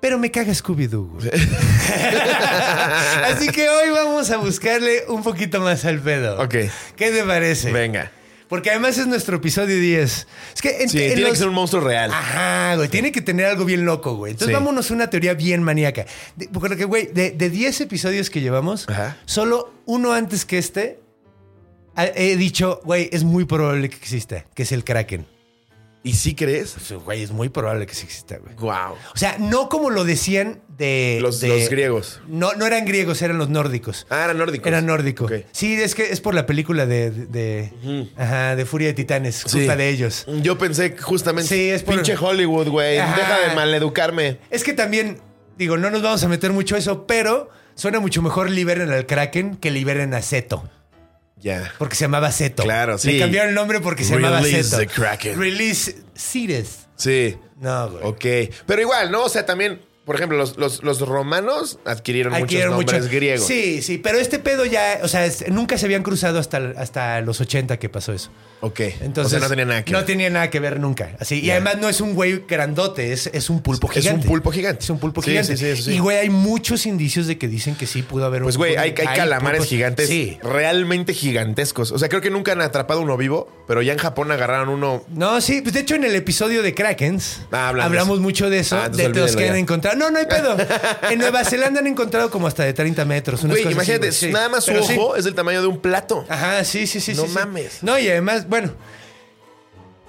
Pero 0.00 0.18
me 0.18 0.30
caga 0.30 0.52
Scooby-Doo. 0.52 1.12
güey. 1.12 1.30
Así 3.24 3.48
que 3.48 3.68
hoy 3.68 3.90
vamos 3.90 4.30
a 4.30 4.36
buscarle 4.36 5.04
un 5.08 5.22
poquito 5.22 5.60
más 5.60 5.84
al 5.84 6.00
pedo. 6.00 6.40
Ok. 6.42 6.54
¿Qué 6.96 7.10
te 7.10 7.22
parece? 7.24 7.72
Venga. 7.72 8.10
Porque 8.54 8.70
además 8.70 8.96
es 8.98 9.08
nuestro 9.08 9.38
episodio 9.38 9.76
10. 9.80 10.28
Es 10.54 10.62
que 10.62 10.82
en- 10.82 10.88
Sí, 10.88 10.98
en 11.02 11.06
tiene 11.08 11.22
los- 11.22 11.30
que 11.32 11.36
ser 11.38 11.48
un 11.48 11.54
monstruo 11.56 11.82
real. 11.82 12.12
Ajá, 12.12 12.76
güey. 12.76 12.88
Tiene 12.88 13.10
que 13.10 13.20
tener 13.20 13.46
algo 13.46 13.64
bien 13.64 13.84
loco, 13.84 14.14
güey. 14.14 14.30
Entonces 14.30 14.54
Sí. 14.54 14.54
vámonos 14.54 14.90
a 14.90 14.94
una 14.94 15.10
teoría 15.10 15.34
bien 15.34 15.60
maníaca. 15.64 16.06
De- 16.36 16.48
Porque, 16.48 16.84
güey, 16.84 17.08
de, 17.12 17.32
de 17.32 17.50
10 17.50 17.80
episodios 17.80 18.30
que 18.30 18.40
llevamos, 18.40 18.88
Ajá. 18.88 19.16
solo 19.26 19.74
uno 19.86 20.12
antes 20.12 20.44
que 20.44 20.58
este, 20.58 21.00
he 21.96 22.36
dicho, 22.36 22.80
güey, 22.84 23.08
es 23.12 23.24
muy 23.24 23.44
probable 23.44 23.90
que 23.90 23.96
exista, 23.96 24.44
que 24.54 24.62
es 24.62 24.70
el 24.70 24.84
Kraken. 24.84 25.26
¿Y 26.06 26.12
sí 26.12 26.34
crees? 26.34 26.74
Pues, 26.74 26.92
güey, 27.02 27.22
es 27.22 27.30
muy 27.32 27.48
probable 27.48 27.86
que 27.86 27.94
sí 27.94 28.04
exista, 28.04 28.36
güey. 28.36 28.54
Wow. 28.56 28.92
O 29.14 29.16
sea, 29.16 29.36
no 29.38 29.70
como 29.70 29.88
lo 29.88 30.04
decían 30.04 30.60
de. 30.76 31.18
Los, 31.22 31.40
de- 31.40 31.48
los 31.48 31.70
griegos. 31.70 32.20
No, 32.28 32.52
no 32.52 32.66
eran 32.66 32.84
griegos, 32.84 33.22
eran 33.22 33.38
los 33.38 33.48
nórdicos. 33.48 34.06
Ah, 34.10 34.24
era 34.24 34.34
nórdico. 34.34 34.68
Era 34.68 34.82
nórdico. 34.82 35.26
Sí, 35.52 35.74
es 35.74 35.94
que 35.94 36.12
es 36.12 36.20
por 36.20 36.34
la 36.34 36.44
película 36.44 36.84
de. 36.84 37.10
de, 37.10 38.10
ajá, 38.18 38.54
de 38.54 38.66
Furia 38.66 38.88
de 38.88 38.94
Titanes. 38.94 39.44
Sí. 39.46 39.60
Culpa 39.60 39.76
de 39.76 39.88
ellos. 39.88 40.26
Yo 40.42 40.58
pensé 40.58 40.94
justamente. 40.98 41.48
Sí, 41.54 41.70
es 41.70 41.82
por- 41.82 41.94
Pinche 41.94 42.16
Hollywood, 42.16 42.68
güey. 42.68 42.98
Ajá. 42.98 43.16
Deja 43.16 43.48
de 43.48 43.54
maleducarme. 43.54 44.40
Es 44.50 44.62
que 44.62 44.74
también, 44.74 45.20
digo, 45.56 45.78
no 45.78 45.90
nos 45.90 46.02
vamos 46.02 46.22
a 46.22 46.28
meter 46.28 46.52
mucho 46.52 46.74
a 46.74 46.78
eso, 46.78 47.06
pero 47.06 47.48
suena 47.76 47.98
mucho 47.98 48.20
mejor 48.20 48.50
liberen 48.50 48.90
al 48.92 49.06
Kraken 49.06 49.56
que 49.56 49.70
liberen 49.70 50.12
a 50.12 50.20
Zeto. 50.20 50.68
Ya. 51.36 51.72
Porque 51.78 51.94
se 51.96 52.04
llamaba 52.04 52.30
Zeto. 52.32 52.62
Claro, 52.62 52.96
sí. 52.98 53.12
Le 53.12 53.18
cambiaron 53.20 53.50
el 53.50 53.54
nombre 53.54 53.80
porque 53.80 54.04
se 54.04 54.14
llamaba 54.14 54.40
Release 54.40 54.70
Zeto. 54.70 54.78
the 54.78 54.86
Kraken. 54.86 55.38
Release 55.38 55.96
Ceres. 56.14 56.86
Sí. 56.96 57.36
No, 57.60 57.90
güey. 57.90 58.04
Ok. 58.04 58.54
Pero 58.66 58.80
igual, 58.82 59.10
¿no? 59.10 59.24
O 59.24 59.28
sea, 59.28 59.44
también 59.44 59.80
por 60.04 60.16
ejemplo, 60.16 60.36
los, 60.36 60.56
los, 60.56 60.82
los 60.82 61.00
romanos 61.00 61.78
adquirieron, 61.84 62.34
Adquirieron 62.34 62.74
muchos 62.74 62.92
nombres 62.92 63.02
mucho- 63.04 63.14
griegos. 63.16 63.46
Sí, 63.46 63.80
sí, 63.82 63.98
pero 63.98 64.18
este 64.18 64.38
pedo 64.38 64.64
ya, 64.64 65.00
o 65.02 65.08
sea, 65.08 65.24
es- 65.24 65.48
nunca 65.50 65.78
se 65.78 65.86
habían 65.86 66.02
cruzado 66.02 66.38
hasta, 66.38 66.58
hasta 66.76 67.20
los 67.22 67.40
80 67.40 67.78
que 67.78 67.88
pasó 67.88 68.12
eso. 68.12 68.30
Ok. 68.60 68.80
Entonces, 69.00 69.26
o 69.26 69.28
sea, 69.28 69.40
no 69.40 69.48
tenía 69.48 69.64
nada 69.66 69.84
que 69.84 69.92
No 69.92 69.98
ver. 69.98 70.06
tenía 70.06 70.30
nada 70.30 70.48
que 70.50 70.58
ver 70.60 70.80
nunca. 70.80 71.16
Así, 71.20 71.40
y 71.40 71.50
además 71.50 71.76
no 71.78 71.88
es 71.88 72.00
un 72.00 72.14
güey 72.14 72.44
grandote, 72.48 73.12
es, 73.12 73.28
es 73.32 73.50
un 73.50 73.60
pulpo 73.62 73.90
Es 73.90 73.96
un 73.96 74.02
gigante. 74.02 74.26
pulpo 74.28 74.50
gigante. 74.52 74.82
Es 74.84 74.90
un 74.90 74.98
pulpo 74.98 75.20
Sí, 75.22 75.30
gigante. 75.30 75.56
sí, 75.56 75.64
sí, 75.64 75.70
eso 75.70 75.82
sí. 75.84 75.92
Y 75.96 75.98
güey, 75.98 76.16
hay 76.18 76.30
muchos 76.30 76.86
indicios 76.86 77.26
de 77.26 77.36
que 77.36 77.46
dicen 77.48 77.74
que 77.74 77.86
sí 77.86 78.02
pudo 78.02 78.24
haber 78.24 78.42
Pues, 78.42 78.56
un 78.56 78.60
güey, 78.60 78.76
hay, 78.76 78.90
hay 78.90 79.16
calamares 79.16 79.60
pulpos- 79.62 79.68
gigantes 79.68 80.10
realmente 80.42 81.12
gigantescos. 81.14 81.92
O 81.92 81.98
sea, 81.98 82.08
creo 82.08 82.20
que 82.22 82.30
nunca 82.30 82.52
han 82.52 82.60
atrapado 82.60 83.00
uno 83.00 83.16
vivo, 83.16 83.48
pero 83.66 83.82
ya 83.82 83.92
en 83.92 83.98
Japón 83.98 84.30
agarraron 84.30 84.68
uno. 84.68 85.04
No, 85.08 85.40
sí, 85.40 85.60
pues 85.62 85.74
de 85.74 85.80
hecho 85.80 85.94
en 85.96 86.04
el 86.04 86.14
episodio 86.14 86.62
de 86.62 86.74
Krakens 86.74 87.40
Ah, 87.52 87.68
hablamos 87.68 88.20
mucho 88.20 88.48
de 88.50 88.60
eso, 88.60 88.76
Ah, 88.76 88.88
de 88.88 89.08
los 89.10 89.36
que 89.36 89.48
han 89.48 89.54
ya. 89.54 89.58
No, 89.94 90.10
no 90.10 90.18
hay 90.18 90.26
pedo. 90.26 90.56
en 91.10 91.18
Nueva 91.18 91.44
Zelanda 91.44 91.80
han 91.80 91.86
encontrado 91.86 92.30
como 92.30 92.46
hasta 92.46 92.64
de 92.64 92.72
30 92.72 93.04
metros. 93.04 93.42
unas 93.44 93.56
Güey, 93.58 93.64
cosas 93.64 93.78
así, 93.78 93.90
imagínate, 93.92 94.06
güey, 94.08 94.18
sí. 94.18 94.32
nada 94.32 94.48
más 94.48 94.64
su 94.64 94.72
Pero 94.72 94.84
sí. 94.84 94.96
ojo 94.98 95.16
es 95.16 95.24
del 95.24 95.34
tamaño 95.34 95.60
de 95.62 95.68
un 95.68 95.80
plato. 95.80 96.24
Ajá, 96.28 96.64
sí, 96.64 96.86
sí, 96.86 97.00
sí. 97.00 97.14
No 97.14 97.22
sí, 97.22 97.28
sí. 97.28 97.34
mames. 97.34 97.82
No, 97.82 97.98
y 97.98 98.08
además, 98.08 98.48
bueno. 98.48 98.72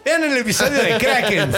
Vean 0.04 0.24
el 0.24 0.38
episodio 0.38 0.84
de 0.84 0.98
Krakens 1.00 1.56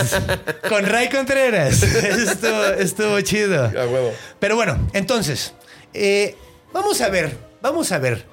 con 0.70 0.86
Ray 0.86 1.10
Contreras. 1.10 1.84
Estuvo, 1.84 2.64
estuvo 2.78 3.20
chido. 3.22 3.66
A 3.66 3.70
huevo. 3.86 4.14
Pero 4.40 4.56
bueno, 4.56 4.88
entonces, 4.94 5.54
eh, 5.94 6.36
vamos 6.72 7.02
a 7.02 7.10
ver, 7.10 7.38
vamos 7.62 7.92
a 7.92 8.00
ver. 8.00 8.26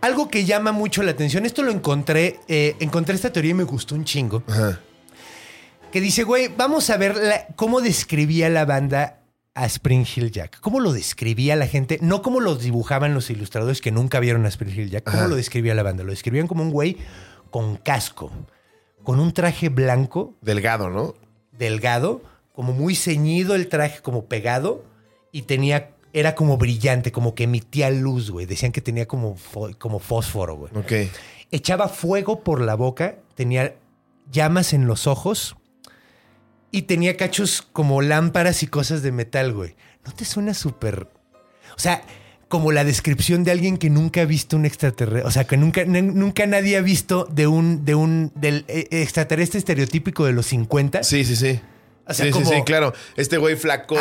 Algo 0.00 0.28
que 0.28 0.44
llama 0.44 0.72
mucho 0.72 1.02
la 1.04 1.12
atención, 1.12 1.46
esto 1.46 1.62
lo 1.62 1.70
encontré, 1.70 2.40
eh, 2.48 2.74
encontré 2.80 3.14
esta 3.14 3.32
teoría 3.32 3.52
y 3.52 3.54
me 3.54 3.62
gustó 3.64 3.94
un 3.94 4.04
chingo. 4.04 4.42
Ajá. 4.48 4.80
Que 5.96 6.02
dice, 6.02 6.24
güey, 6.24 6.48
vamos 6.54 6.90
a 6.90 6.98
ver 6.98 7.16
la- 7.16 7.46
cómo 7.56 7.80
describía 7.80 8.50
la 8.50 8.66
banda 8.66 9.22
a 9.54 9.64
Spring 9.64 10.04
Hill 10.14 10.30
Jack. 10.30 10.60
¿Cómo 10.60 10.78
lo 10.78 10.92
describía 10.92 11.56
la 11.56 11.66
gente? 11.66 11.98
No 12.02 12.20
como 12.20 12.40
lo 12.40 12.54
dibujaban 12.54 13.14
los 13.14 13.30
ilustradores 13.30 13.80
que 13.80 13.90
nunca 13.92 14.20
vieron 14.20 14.44
a 14.44 14.48
Spring 14.48 14.78
Hill 14.78 14.90
Jack. 14.90 15.04
¿Cómo 15.04 15.20
Ajá. 15.20 15.28
lo 15.28 15.36
describía 15.36 15.74
la 15.74 15.82
banda? 15.82 16.04
Lo 16.04 16.10
describían 16.10 16.48
como 16.48 16.62
un 16.62 16.70
güey 16.70 16.98
con 17.50 17.76
casco, 17.78 18.30
con 19.04 19.20
un 19.20 19.32
traje 19.32 19.70
blanco, 19.70 20.34
Delgado, 20.42 20.90
¿no? 20.90 21.14
delgado, 21.52 22.20
como 22.52 22.74
muy 22.74 22.94
ceñido 22.94 23.54
el 23.54 23.68
traje, 23.68 24.02
como 24.02 24.26
pegado, 24.26 24.84
y 25.32 25.44
tenía, 25.44 25.92
era 26.12 26.34
como 26.34 26.58
brillante, 26.58 27.10
como 27.10 27.34
que 27.34 27.44
emitía 27.44 27.88
luz, 27.88 28.30
güey. 28.30 28.44
Decían 28.44 28.70
que 28.72 28.82
tenía 28.82 29.08
como, 29.08 29.38
como 29.78 29.98
fósforo, 29.98 30.56
güey. 30.56 30.72
Ok. 30.76 31.10
Echaba 31.52 31.88
fuego 31.88 32.40
por 32.44 32.60
la 32.60 32.74
boca, 32.74 33.14
tenía 33.34 33.76
llamas 34.30 34.74
en 34.74 34.86
los 34.86 35.06
ojos 35.06 35.56
y 36.70 36.82
tenía 36.82 37.16
cachos 37.16 37.62
como 37.72 38.02
lámparas 38.02 38.62
y 38.62 38.66
cosas 38.66 39.02
de 39.02 39.12
metal, 39.12 39.52
güey. 39.52 39.74
¿No 40.04 40.12
te 40.12 40.24
suena 40.24 40.54
súper... 40.54 41.08
O 41.76 41.78
sea, 41.78 42.02
como 42.48 42.70
la 42.72 42.84
descripción 42.84 43.44
de 43.44 43.50
alguien 43.50 43.76
que 43.76 43.90
nunca 43.90 44.22
ha 44.22 44.24
visto 44.24 44.56
un 44.56 44.64
extraterrestre, 44.66 45.26
o 45.26 45.30
sea, 45.30 45.44
que 45.44 45.56
nunca, 45.56 45.84
nunca 45.84 46.46
nadie 46.46 46.76
ha 46.76 46.80
visto 46.80 47.24
de 47.30 47.46
un, 47.46 47.84
de 47.84 47.94
un, 47.94 48.30
del 48.34 48.64
eh, 48.68 48.86
extraterrestre 48.90 49.58
estereotípico 49.58 50.24
de 50.24 50.32
los 50.32 50.46
50. 50.46 51.02
Sí, 51.02 51.24
sí, 51.24 51.34
sí. 51.36 51.60
O 52.06 52.14
sea, 52.14 52.24
sí, 52.26 52.30
como- 52.30 52.46
sí, 52.48 52.54
sí, 52.56 52.62
claro. 52.64 52.94
Este 53.16 53.36
güey 53.36 53.56
flacote, 53.56 54.00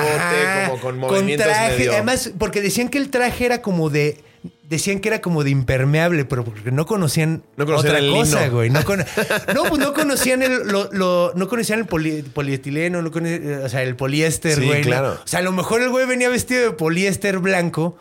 como 0.69 0.79
con 0.79 0.99
movimientos 0.99 1.47
traje. 1.47 1.77
medio... 1.77 1.93
Además, 1.93 2.31
porque 2.37 2.61
decían 2.61 2.89
que 2.89 2.99
el 2.99 3.09
traje 3.09 3.45
era 3.45 3.61
como 3.61 3.89
de. 3.89 4.23
Decían 4.63 4.99
que 4.99 5.09
era 5.09 5.21
como 5.21 5.43
de 5.43 5.51
impermeable, 5.51 6.25
pero 6.25 6.43
porque 6.43 6.71
no 6.71 6.85
conocían, 6.85 7.43
No 7.55 7.65
conocían 7.65 7.95
otra 7.95 8.07
cosa, 8.09 8.47
güey. 8.47 8.69
No, 8.69 8.79
no, 9.53 9.63
pues 9.69 9.79
no 9.79 9.93
conocían 9.93 10.41
el, 10.41 10.67
lo- 10.67 10.89
lo- 10.91 11.31
no 11.35 11.47
conocían 11.47 11.79
el 11.79 11.85
poli- 11.85 12.23
polietileno, 12.23 13.01
no 13.01 13.11
cono- 13.11 13.29
o 13.63 13.69
sea, 13.69 13.83
el 13.83 13.95
poliéster, 13.95 14.55
Sí, 14.55 14.65
güey. 14.65 14.79
¿no? 14.79 14.85
claro. 14.87 15.19
O 15.23 15.27
sea, 15.27 15.39
a 15.39 15.43
lo 15.43 15.51
mejor 15.51 15.81
el 15.83 15.89
güey 15.89 16.05
venía 16.07 16.29
vestido 16.29 16.63
de 16.63 16.71
poliéster 16.71 17.37
blanco 17.39 17.95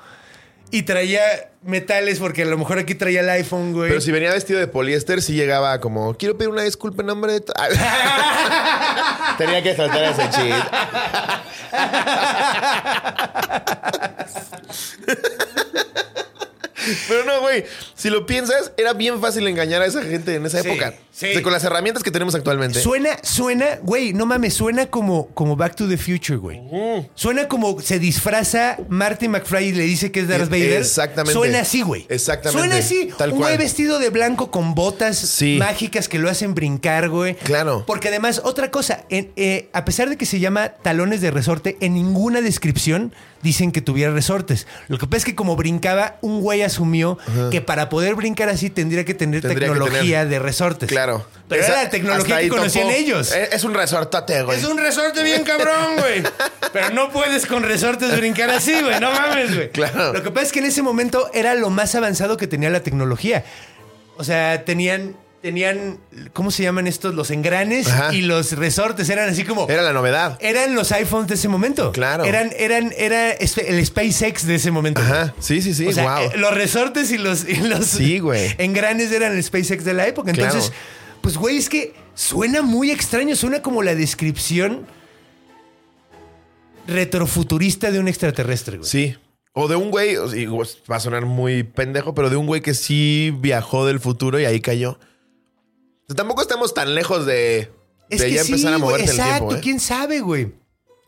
y 0.70 0.82
traía 0.84 1.20
metales, 1.62 2.18
porque 2.18 2.42
a 2.42 2.46
lo 2.46 2.56
mejor 2.58 2.78
aquí 2.78 2.94
traía 2.94 3.20
el 3.20 3.28
iPhone, 3.28 3.72
güey. 3.74 3.88
Pero 3.90 4.00
si 4.00 4.10
venía 4.10 4.32
vestido 4.32 4.58
de 4.58 4.66
poliéster, 4.66 5.20
sí 5.22 5.34
llegaba 5.34 5.78
como, 5.80 6.14
quiero 6.16 6.36
pedir 6.38 6.50
una 6.50 6.62
disculpa 6.62 7.02
en 7.02 7.06
nombre 7.08 7.32
de... 7.34 7.40
to-". 7.42 7.52
Tenía 9.38 9.62
que 9.62 9.74
tratar 9.74 10.02
ese 10.04 10.22
chiste. 10.30 10.54
Pero 17.08 17.24
no, 17.24 17.40
güey. 17.40 17.64
Si 17.94 18.10
lo 18.10 18.26
piensas, 18.26 18.72
era 18.76 18.92
bien 18.92 19.20
fácil 19.20 19.46
engañar 19.46 19.82
a 19.82 19.86
esa 19.86 20.02
gente 20.02 20.34
en 20.34 20.46
esa 20.46 20.62
Sí, 20.62 20.68
época. 20.68 20.94
sí. 21.12 21.26
O 21.30 21.32
sea, 21.32 21.42
con 21.42 21.52
las 21.52 21.64
herramientas 21.64 22.02
que 22.02 22.10
tenemos 22.10 22.34
actualmente. 22.34 22.80
Suena, 22.80 23.18
suena, 23.22 23.78
güey, 23.82 24.12
no 24.12 24.26
mames, 24.26 24.54
suena 24.54 24.86
como, 24.86 25.28
como 25.28 25.56
Back 25.56 25.76
to 25.76 25.88
the 25.88 25.96
Future, 25.96 26.36
güey. 26.36 26.60
Suena 27.14 27.48
como 27.48 27.80
se 27.80 27.98
disfraza 27.98 28.78
Marty 28.88 29.28
McFly 29.28 29.66
y 29.68 29.72
le 29.72 29.84
dice 29.84 30.10
que 30.12 30.20
es 30.20 30.28
Darth 30.28 30.50
Vader. 30.50 30.80
exactamente. 30.80 31.32
Suena 31.32 31.60
así, 31.60 31.82
güey. 31.82 32.06
Exactamente. 32.08 32.58
Suena 32.60 32.76
así. 32.76 33.10
Tal 33.16 33.32
Un 33.32 33.38
güey 33.38 33.56
vestido 33.56 33.98
de 33.98 34.10
blanco 34.10 34.50
con 34.50 34.74
botas 34.74 35.16
Sí. 35.18 35.56
mágicas 35.58 36.08
que 36.08 36.18
lo 36.18 36.28
hacen 36.30 36.54
brincar, 36.54 37.08
güey. 37.08 37.34
Claro. 37.36 37.84
Porque 37.86 38.08
además, 38.08 38.40
otra 38.44 38.70
cosa, 38.70 39.04
en- 39.10 39.32
eh, 39.36 39.68
a 39.72 39.84
pesar 39.84 40.08
de 40.08 40.16
que 40.16 40.26
se 40.26 40.40
llama 40.40 40.70
talones 40.70 41.20
de 41.20 41.30
resorte, 41.30 41.76
en 41.80 41.94
ninguna 41.94 42.40
descripción 42.40 43.12
dicen 43.42 43.72
que 43.72 43.82
tuviera 43.82 44.10
resortes. 44.12 44.66
Lo 44.88 44.96
que 44.98 45.06
pasa 45.06 45.18
es 45.18 45.24
que 45.26 45.34
como 45.34 45.54
brincaba, 45.56 46.16
un 46.22 46.40
güey 46.40 46.62
asumió 46.74 47.16
que 47.50 47.60
para 47.60 47.88
poder 47.88 48.14
brincar 48.14 48.48
así 48.48 48.68
tendría 48.70 49.04
que 49.04 49.14
tener 49.14 49.40
Tendría 49.40 49.68
que 49.68 49.74
tecnología 49.74 50.18
tener- 50.20 50.28
de 50.28 50.38
resortes. 50.40 50.88
Claro. 50.88 51.26
Pero 51.48 51.62
Esa- 51.62 51.72
era 51.74 51.82
la 51.84 51.90
tecnología 51.90 52.40
que 52.40 52.48
conocían 52.48 52.90
ellos. 52.90 53.32
Es, 53.32 53.52
es 53.52 53.64
un 53.64 53.74
resortote, 53.74 54.42
güey. 54.42 54.58
Es 54.58 54.64
un 54.64 54.78
resorte 54.78 55.22
bien 55.22 55.44
cabrón, 55.44 55.96
güey. 55.98 56.22
Pero 56.72 56.90
no 56.90 57.10
puedes 57.10 57.46
con 57.46 57.62
resortes 57.62 58.16
brincar 58.16 58.50
así, 58.50 58.72
güey. 58.80 58.98
No 58.98 59.10
mames, 59.12 59.54
güey. 59.54 59.70
Claro. 59.70 60.12
Lo 60.12 60.22
que 60.22 60.30
pasa 60.30 60.46
es 60.46 60.52
que 60.52 60.58
en 60.60 60.66
ese 60.66 60.82
momento 60.82 61.30
era 61.34 61.54
lo 61.54 61.70
más 61.70 61.94
avanzado 61.94 62.36
que 62.36 62.46
tenía 62.46 62.70
la 62.70 62.80
tecnología. 62.82 63.44
O 64.16 64.24
sea, 64.24 64.64
tenían, 64.64 65.16
tenían, 65.44 65.98
¿cómo 66.32 66.50
se 66.50 66.62
llaman 66.62 66.86
estos? 66.86 67.14
Los 67.14 67.30
engranes 67.30 67.86
Ajá. 67.86 68.14
y 68.14 68.22
los 68.22 68.52
resortes 68.52 69.10
eran 69.10 69.28
así 69.28 69.44
como. 69.44 69.68
Era 69.68 69.82
la 69.82 69.92
novedad. 69.92 70.38
Eran 70.40 70.74
los 70.74 70.90
iPhones 70.90 71.28
de 71.28 71.34
ese 71.34 71.48
momento. 71.48 71.92
Claro. 71.92 72.24
Eran, 72.24 72.50
eran, 72.56 72.94
era 72.96 73.32
el 73.32 73.84
SpaceX 73.86 74.46
de 74.46 74.54
ese 74.54 74.70
momento. 74.70 75.02
Ajá. 75.02 75.34
Sí, 75.40 75.60
sí, 75.60 75.74
sí. 75.74 75.86
O 75.86 75.92
sea, 75.92 76.04
wow. 76.16 76.30
eh, 76.30 76.38
los 76.38 76.54
resortes 76.54 77.10
y 77.12 77.18
los, 77.18 77.46
y 77.46 77.56
los 77.56 77.84
Sí, 77.84 78.20
güey. 78.20 78.54
engranes 78.56 79.12
eran 79.12 79.36
el 79.36 79.44
SpaceX 79.44 79.84
de 79.84 79.92
la 79.92 80.06
época. 80.06 80.30
Entonces, 80.30 80.70
Claro. 80.70 81.18
pues, 81.20 81.36
güey, 81.36 81.58
es 81.58 81.68
que 81.68 81.92
suena 82.14 82.62
muy 82.62 82.90
extraño. 82.90 83.36
Suena 83.36 83.60
como 83.60 83.82
la 83.82 83.94
descripción 83.94 84.86
retrofuturista 86.86 87.90
de 87.90 87.98
un 87.98 88.08
extraterrestre, 88.08 88.78
güey. 88.78 88.88
Sí. 88.88 89.14
O 89.52 89.68
de 89.68 89.76
un 89.76 89.90
güey, 89.90 90.16
va 90.90 90.96
a 90.96 91.00
sonar 91.00 91.26
muy 91.26 91.64
pendejo, 91.64 92.14
pero 92.14 92.30
de 92.30 92.36
un 92.36 92.46
güey 92.46 92.62
que 92.62 92.72
sí 92.72 93.30
viajó 93.40 93.84
del 93.86 94.00
futuro 94.00 94.40
y 94.40 94.46
ahí 94.46 94.60
cayó. 94.62 94.98
O 96.04 96.06
sea, 96.08 96.16
tampoco 96.16 96.42
estamos 96.42 96.74
tan 96.74 96.94
lejos 96.94 97.24
de, 97.26 97.70
Es 98.10 98.20
de 98.20 98.26
que 98.26 98.34
ya 98.34 98.44
sí, 98.44 98.52
empezar 98.52 98.74
a 98.74 98.76
güey, 98.76 98.86
moverte 98.86 99.10
el 99.10 99.16
exacto. 99.16 99.48
tiempo. 99.48 99.54
¿eh? 99.54 99.60
¿Quién 99.62 99.80
sabe, 99.80 100.20
güey? 100.20 100.52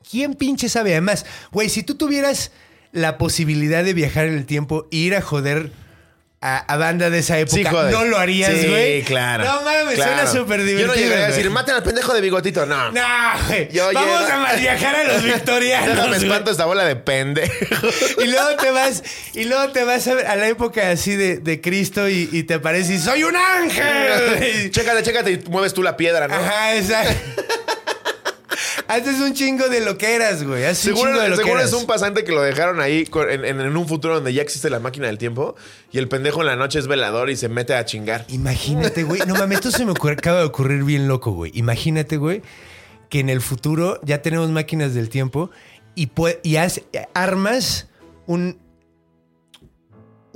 ¿Quién 0.09 0.35
pinche 0.35 0.69
sabe? 0.69 0.93
Además, 0.93 1.27
güey, 1.53 1.69
si 1.69 1.83
tú 1.83 1.97
tuvieras 1.97 2.53
la 2.93 3.19
posibilidad 3.19 3.85
de 3.85 3.93
viajar 3.93 4.27
en 4.27 4.35
el 4.35 4.47
tiempo 4.47 4.87
e 4.91 4.97
ir 4.97 5.15
a 5.15 5.21
joder 5.21 5.73
a, 6.55 6.59
a 6.59 6.77
banda 6.77 7.11
de 7.11 7.19
esa 7.19 7.35
Sí, 7.47 7.61
época. 7.61 7.91
¿no 7.91 8.05
lo 8.05 8.19
harías, 8.19 8.53
Sí, 8.53 8.69
güey? 8.69 9.03
claro. 9.03 9.45
No 9.45 9.63
mames, 9.63 9.95
claro. 9.97 10.13
suena 10.17 10.27
súper 10.31 10.63
divertido. 10.63 10.81
Yo 10.81 10.87
no 10.87 10.95
llegaría 10.95 11.25
a 11.25 11.29
decir, 11.29 11.51
maten 11.51 11.75
al 11.75 11.83
pendejo 11.83 12.15
de 12.15 12.21
bigotito. 12.21 12.67
No. 12.67 12.93
No, 12.93 13.03
güey. 13.49 13.69
Vamos 13.93 13.93
llego- 13.95 14.33
a 14.33 14.39
mal 14.39 14.61
viajar 14.61 14.97
a 14.97 15.05
los 15.05 15.23
victorianos. 15.25 15.89
Déjame 15.89 16.09
güey. 16.17 16.23
espanto 16.23 16.51
esta 16.51 16.65
bola 16.67 16.85
de 16.85 16.97
pendejo. 16.97 17.53
Y 18.23 18.27
luego 18.27 18.57
te 18.61 18.71
vas, 18.71 19.03
y 19.35 19.45
luego 19.45 19.73
te 19.73 19.85
vas 19.85 20.07
a, 20.09 20.13
a 20.13 20.37
la 20.37 20.49
época 20.49 20.91
así 20.91 21.17
de, 21.17 21.39
de 21.39 21.61
Cristo 21.61 22.09
y, 22.09 22.29
y 22.33 22.43
te 22.45 22.55
aparece 22.55 22.95
y 22.95 22.99
soy 22.99 23.25
un 23.25 23.35
ángel. 23.37 24.71
chécate, 24.71 25.03
chécate 25.03 25.31
y 25.33 25.39
mueves 25.51 25.75
tú 25.75 25.83
la 25.83 25.97
piedra, 25.97 26.29
¿no? 26.29 26.35
Ajá, 26.37 26.77
exacto. 26.77 27.15
Haces 28.89 29.21
un 29.21 29.35
chingo 29.35 29.69
de 29.69 29.81
lo 29.81 29.99
que 29.99 30.15
eras, 30.15 30.45
güey. 30.45 30.65
Haces 30.65 30.87
un 30.87 30.91
Seguro, 30.97 31.11
chingo 31.11 31.23
de 31.23 31.29
lo 31.31 31.37
que 31.37 31.43
seguro 31.43 31.61
eras. 31.61 31.73
es 31.73 31.79
un 31.81 31.87
pasante 31.87 32.25
que 32.25 32.33
lo 32.33 32.43
dejaron 32.43 32.81
ahí 32.81 33.09
en, 33.31 33.45
en- 33.45 33.61
en 33.61 33.77
un 33.77 33.89
futuro 33.89 34.15
donde 34.15 34.33
ya 34.33 34.43
existe 34.43 34.71
la 34.71 34.79
máquina 34.81 35.07
del 35.09 35.19
tiempo 35.19 35.57
y 35.93 35.99
el 35.99 36.09
pendejo 36.09 36.41
en 36.41 36.47
la 36.47 36.57
noche 36.57 36.79
es 36.79 36.87
velador 36.87 37.31
y 37.31 37.37
se 37.37 37.49
mete 37.49 37.75
a 37.75 37.85
chingar. 37.85 38.25
Imagínate, 38.29 39.03
güey. 39.05 39.21
No 39.27 39.35
mames, 39.35 39.57
esto 39.59 39.71
se 39.71 39.85
me 39.85 39.93
ocurre- 39.93 40.13
acaba 40.19 40.39
de 40.41 40.45
ocurrir 40.47 40.85
bien 40.85 41.09
loco, 41.09 41.33
güey. 41.33 41.51
Imagínate, 41.55 42.17
güey, 42.17 42.43
que 43.09 43.21
en 43.21 43.29
el 43.29 43.41
futuro 43.41 44.01
ya 44.05 44.23
tenemos 44.23 44.51
máquinas 44.51 44.95
del 44.95 45.09
tiempo 45.09 45.51
y, 45.95 46.09
y 46.43 46.57
haz- 46.57 46.83
armas 47.15 47.89
un, 48.27 48.59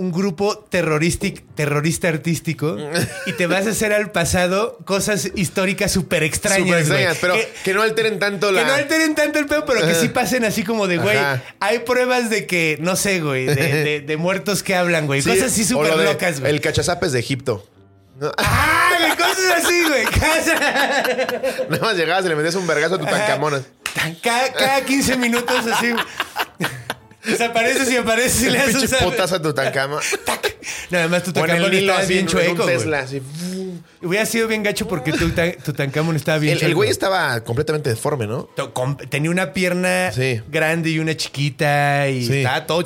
un 0.01 0.13
grupo 0.13 0.59
terrorista 0.71 2.09
artístico 2.09 2.79
y 3.27 3.33
te 3.33 3.47
vas 3.47 3.67
a 3.67 3.71
hacer 3.71 3.93
al 3.93 4.11
pasado 4.11 4.79
cosas 4.87 5.31
históricas 5.35 5.93
súper 5.93 6.23
extrañas. 6.23 6.63
Súper 6.67 6.79
extrañas, 6.81 7.19
pero 7.21 7.35
Que- 7.35 7.49
que, 7.65 7.75
no 7.75 7.83
alteren 7.83 8.19
tanto 8.19 8.51
la. 8.51 8.63
Que 8.63 8.67
no 8.67 8.73
alteren 8.73 9.15
tanto 9.15 9.39
el 9.39 9.45
pedo, 9.47 9.67
pero 9.67 9.87
que 9.87 9.95
sí 9.95 10.09
pasen 10.09 10.45
así 10.45 10.65
como 10.65 10.87
de, 10.87 10.97
güey, 10.97 11.19
hay 11.61 11.81
pruebas 11.81 12.31
de 12.31 12.47
que, 12.47 12.79
no 12.81 12.97
sé, 12.97 13.21
güey, 13.21 13.45
de, 13.45 13.55
de- 13.55 14.01
de 14.01 14.17
muertos 14.17 14.63
que 14.63 14.75
hablan, 14.75 15.07
güey. 15.07 15.21
Sí, 15.21 15.29
cosas 15.29 15.53
así 15.53 15.65
súper 15.65 15.95
locas, 15.97 16.41
güey. 16.41 16.51
El 16.53 16.61
cachazapes 16.63 17.13
de 17.13 17.19
Egipto. 17.21 17.69
No, 18.19 18.33
¡Ah! 18.39 19.17
Cosas 19.19 19.65
así, 19.65 19.83
güey. 19.87 20.05
Nada 21.69 21.83
más 21.83 21.97
llegabas 21.97 22.25
y 22.25 22.29
le 22.29 22.37
metías 22.37 22.55
un 22.55 22.67
vergazo 22.67 22.95
a 22.95 22.99
tu 22.99 23.05
tancamonas. 23.05 23.63
Cada, 24.23 24.53
cada 24.53 24.85
15 24.85 25.17
minutos 25.17 25.67
así. 25.67 25.93
Desapareces 27.25 27.91
y 27.91 27.97
apareces 27.97 28.43
y 28.45 28.51
le 28.51 28.59
Pinche 28.67 28.87
un 29.05 29.11
potazo 29.11 29.37
a 29.37 29.43
Tutankamón. 29.43 30.01
No, 30.91 30.99
además 30.99 31.23
Tutankamón 31.23 31.73
estaba 31.75 32.03
bien 32.05 32.27
chueco. 32.27 32.67
Hubiera 34.03 34.25
sido 34.27 34.49
bien 34.49 34.63
gacho 34.63 34.89
porque 34.89 35.13
Tuta- 35.13 35.53
Tutankamón 35.63 36.17
estaba 36.17 36.39
bien 36.39 36.53
El, 36.53 36.57
el 36.59 36.61
chueco. 36.63 36.77
güey 36.77 36.91
estaba 36.91 37.41
completamente 37.45 37.91
deforme, 37.91 38.27
¿no? 38.27 38.49
Tenía 39.09 39.31
una 39.31 39.53
pierna 39.53 40.11
grande 40.49 40.91
y 40.91 40.99
una 40.99 41.17
chiquita 41.17 42.09
y 42.09 42.27
estaba 42.39 42.67
todo... 42.67 42.85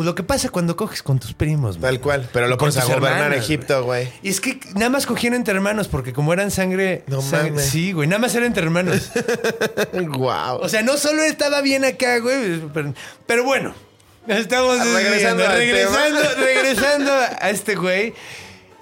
Pues 0.00 0.06
lo 0.06 0.14
que 0.14 0.22
pasa 0.22 0.48
cuando 0.48 0.76
coges 0.76 1.02
con 1.02 1.18
tus 1.18 1.34
primos, 1.34 1.76
güey. 1.76 1.92
Tal 1.92 2.00
cual. 2.00 2.26
Pero 2.32 2.48
lo 2.48 2.56
pones 2.56 2.74
a 2.78 2.84
gobernar 2.86 3.20
hermanos, 3.24 3.44
Egipto, 3.44 3.84
güey. 3.84 4.08
Y 4.22 4.30
es 4.30 4.40
que 4.40 4.58
nada 4.76 4.88
más 4.88 5.04
cogían 5.04 5.34
entre 5.34 5.52
hermanos 5.52 5.88
porque 5.88 6.14
como 6.14 6.32
eran 6.32 6.50
sangre... 6.50 7.04
No 7.06 7.20
sangre- 7.20 7.50
mames. 7.50 7.66
Sí, 7.66 7.92
güey. 7.92 8.08
Nada 8.08 8.18
más 8.18 8.34
eran 8.34 8.46
entre 8.46 8.62
hermanos. 8.62 9.10
Wow. 9.92 10.60
O 10.62 10.68
sea, 10.70 10.80
no 10.82 10.96
solo 10.96 11.22
estaba 11.22 11.60
bien 11.60 11.84
acá, 11.84 12.16
güey, 12.20 12.60
pero, 12.72 12.94
pero 13.26 13.44
bueno. 13.44 13.74
Estamos 14.26 14.78
Regresando 14.90 15.46
al 15.46 15.52
regresando, 15.58 16.20
tema. 16.22 16.34
regresando 16.46 17.12
a 17.12 17.50
este 17.50 17.74
güey. 17.74 18.14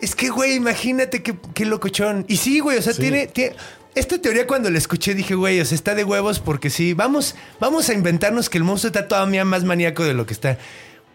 Es 0.01 0.15
que, 0.15 0.29
güey, 0.29 0.55
imagínate 0.55 1.21
qué, 1.25 1.35
qué 1.53 1.65
locochón. 1.67 2.27
Y 2.29 2.37
sí, 2.37 2.61
güey, 2.61 2.79
o 2.79 2.83
sea, 2.83 2.95
tiene, 2.95 3.27
tiene- 3.27 3.57
Esta 3.97 4.19
teoría 4.19 4.47
cuando 4.47 4.71
la 4.71 4.79
escuché 4.79 5.15
dije, 5.15 5.35
güey, 5.35 5.61
o 5.61 5.65
sea, 5.65 5.75
está 5.75 5.97
de 5.97 6.05
huevos 6.05 6.39
porque 6.39 6.71
sí, 6.71 6.95
vamos, 6.95 7.35
vamos 7.59 7.89
a 7.89 7.93
inventarnos 7.95 8.49
que 8.49 8.59
el 8.59 8.63
monstruo 8.63 8.91
está 8.91 9.09
todavía 9.09 9.45
más 9.45 9.65
maníaco 9.65 10.05
de 10.05 10.15
lo 10.15 10.25
que 10.27 10.35
está. 10.35 10.59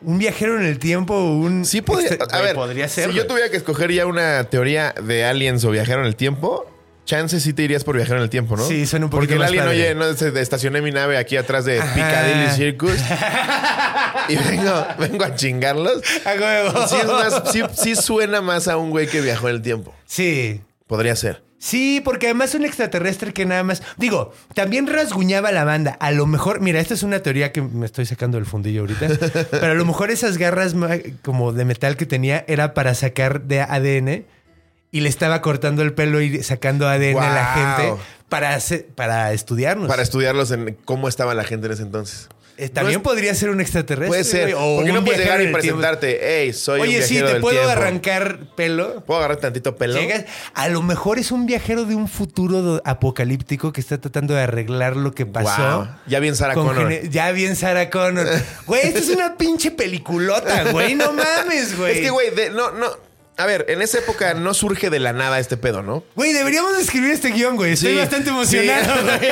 Un 0.03 0.17
viajero 0.19 0.57
en 0.59 0.65
el 0.65 0.79
tiempo, 0.79 1.13
un... 1.15 1.65
Sí, 1.65 1.81
podría. 1.81 2.09
Este- 2.09 2.25
a 2.35 2.41
ver, 2.41 2.55
podría 2.55 2.87
ser. 2.87 3.09
si 3.11 3.15
yo 3.15 3.25
tuviera 3.27 3.49
que 3.49 3.57
escoger 3.57 3.91
ya 3.91 4.05
una 4.05 4.43
teoría 4.45 4.93
de 5.01 5.25
aliens 5.25 5.63
o 5.65 5.71
viajero 5.71 6.01
en 6.01 6.07
el 6.07 6.15
tiempo, 6.15 6.65
chances 7.05 7.43
sí 7.43 7.53
te 7.53 7.63
irías 7.63 7.83
por 7.83 7.95
viajero 7.95 8.17
en 8.17 8.23
el 8.23 8.29
tiempo, 8.29 8.55
¿no? 8.57 8.65
Sí, 8.67 8.85
suena 8.85 9.05
un 9.05 9.09
poquito 9.11 9.35
Porque 9.35 9.53
el 9.53 9.61
alien, 9.61 9.67
oye, 9.67 9.95
no, 9.95 10.05
estacioné 10.39 10.81
mi 10.81 10.91
nave 10.91 11.17
aquí 11.17 11.37
atrás 11.37 11.65
de 11.65 11.79
Ajá. 11.79 11.93
Piccadilly 11.93 12.49
Circus 12.55 12.95
y 14.29 14.35
vengo, 14.35 14.87
vengo 14.99 15.23
a 15.25 15.35
chingarlos. 15.35 16.01
A 16.25 16.33
huevo. 16.33 16.87
Sí, 16.87 16.95
es 17.01 17.07
más- 17.07 17.43
sí- 17.51 17.63
sí 17.73 17.95
suena 17.95 18.41
más 18.41 18.67
a 18.67 18.77
un 18.77 18.89
güey 18.89 19.07
que 19.07 19.21
viajó 19.21 19.49
en 19.49 19.55
el 19.55 19.61
tiempo. 19.61 19.93
Sí. 20.05 20.61
Podría 20.87 21.15
ser. 21.15 21.43
Sí, 21.65 22.01
porque 22.03 22.25
además 22.25 22.53
un 22.55 22.65
extraterrestre 22.65 23.31
que 23.31 23.45
nada 23.45 23.63
más. 23.63 23.81
Digo, 23.95 24.33
también 24.53 24.85
rasguñaba 24.85 25.53
la 25.53 25.63
banda. 25.63 25.91
A 26.01 26.11
lo 26.11 26.25
mejor, 26.25 26.59
mira, 26.59 26.81
esta 26.81 26.93
es 26.93 27.03
una 27.03 27.21
teoría 27.21 27.53
que 27.53 27.61
me 27.61 27.85
estoy 27.85 28.05
sacando 28.05 28.35
del 28.37 28.45
fundillo 28.45 28.81
ahorita. 28.81 29.07
pero 29.51 29.67
a 29.71 29.73
lo 29.73 29.85
mejor 29.85 30.11
esas 30.11 30.37
garras 30.37 30.75
como 31.21 31.53
de 31.53 31.63
metal 31.63 31.95
que 31.95 32.05
tenía 32.05 32.43
era 32.49 32.73
para 32.73 32.93
sacar 32.95 33.43
de 33.43 33.61
ADN 33.61 34.25
y 34.91 34.99
le 34.99 35.07
estaba 35.07 35.41
cortando 35.41 35.83
el 35.83 35.93
pelo 35.93 36.19
y 36.19 36.43
sacando 36.43 36.85
ADN 36.89 37.17
a 37.17 37.33
la 37.33 37.45
gente 37.77 38.01
para, 38.27 38.55
hacer- 38.55 38.87
para 38.93 39.31
estudiarnos. 39.31 39.87
Para 39.87 40.03
estudiarlos 40.03 40.51
en 40.51 40.77
cómo 40.83 41.07
estaba 41.07 41.33
la 41.33 41.45
gente 41.45 41.67
en 41.67 41.73
ese 41.73 41.83
entonces. 41.83 42.27
También 42.73 42.93
No 42.93 42.99
es- 42.99 43.03
podría 43.03 43.33
ser 43.35 43.49
un 43.49 43.61
extraterrestre. 43.61 44.07
Puede 44.07 44.23
ser. 44.23 44.53
o 44.55 44.75
Porque 44.75 44.89
un 44.91 44.95
no 44.97 45.03
puedes 45.05 45.19
llegar 45.21 45.41
y 45.41 45.47
presentarte. 45.51 46.19
Hey, 46.21 46.53
soy 46.53 46.81
un 46.81 46.87
Oye, 46.87 47.01
sí, 47.01 47.13
viajero 47.15 47.27
te 47.27 47.33
del 47.33 47.41
puedo 47.41 47.55
tiempo. 47.57 47.71
arrancar 47.71 48.39
pelo. 48.55 49.01
¿Puedo 49.05 49.19
agarrar 49.19 49.37
tantito 49.37 49.75
pelo? 49.75 49.99
Llegas, 49.99 50.25
a 50.53 50.67
lo 50.69 50.81
mejor 50.81 51.17
es 51.19 51.31
un 51.31 51.45
viajero 51.45 51.85
de 51.85 51.95
un 51.95 52.07
futuro 52.07 52.81
apocalíptico 52.85 53.73
que 53.73 53.81
está 53.81 53.99
tratando 53.99 54.33
de 54.35 54.41
arreglar 54.41 54.95
lo 54.95 55.13
que 55.13 55.25
pasó. 55.25 55.77
Wow. 55.79 55.87
Ya 56.07 56.19
bien 56.19 56.35
Sarah 56.35 56.53
Con 56.53 56.67
Connor. 56.67 57.09
Ya 57.09 57.31
bien 57.31 57.55
Sarah 57.55 57.89
Connor. 57.89 58.27
Güey, 58.67 58.81
esto 58.87 58.99
es 58.99 59.09
una 59.09 59.35
pinche 59.37 59.71
peliculota, 59.71 60.71
güey. 60.71 60.95
No 60.95 61.11
mames, 61.13 61.77
güey. 61.77 61.95
Es 61.97 62.01
que, 62.01 62.09
güey, 62.09 62.27
no, 62.53 62.71
no. 62.71 62.87
A 63.35 63.47
ver, 63.47 63.65
en 63.69 63.81
esa 63.81 63.97
época 63.97 64.35
no 64.35 64.53
surge 64.53 64.91
de 64.91 64.99
la 64.99 65.11
nada 65.11 65.39
este 65.39 65.57
pedo, 65.57 65.81
¿no? 65.81 66.03
Güey, 66.15 66.33
deberíamos 66.33 66.77
escribir 66.77 67.09
este 67.11 67.29
guion, 67.31 67.55
güey. 67.55 67.73
Estoy 67.73 67.93
Sí, 67.93 67.97
bastante 67.97 68.29
emocionado, 68.29 68.93
sí. 68.93 69.01
güey. 69.17 69.31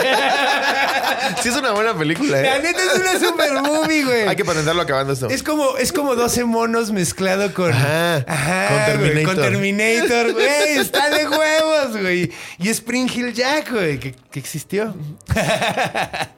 Sí, 1.43 1.49
es 1.49 1.55
una 1.55 1.71
buena 1.71 1.95
película, 1.95 2.41
La 2.41 2.57
¿eh? 2.57 2.61
neta 2.63 2.79
es 2.83 2.99
una 2.99 3.19
super 3.19 3.53
movie, 3.61 4.03
güey. 4.03 4.27
Hay 4.27 4.35
que 4.35 4.43
patentarlo 4.43 4.81
acabando 4.81 5.13
esto. 5.13 5.29
Es 5.29 5.43
como, 5.43 5.77
es 5.77 5.91
como 5.93 6.15
12 6.15 6.45
monos 6.45 6.91
mezclado 6.91 7.53
con. 7.53 7.71
Ajá, 7.71 8.25
con 8.25 8.75
güey, 8.75 8.85
Terminator. 9.13 9.35
con 9.35 9.43
Terminator, 9.43 10.33
güey. 10.33 10.77
Está 10.79 11.09
de 11.11 11.27
huevos, 11.27 11.97
güey. 12.01 12.31
Y 12.57 12.69
Spring 12.69 13.07
Hill 13.13 13.33
Jack, 13.33 13.71
güey, 13.71 13.99
que, 13.99 14.15
que 14.31 14.39
existió. 14.39 14.95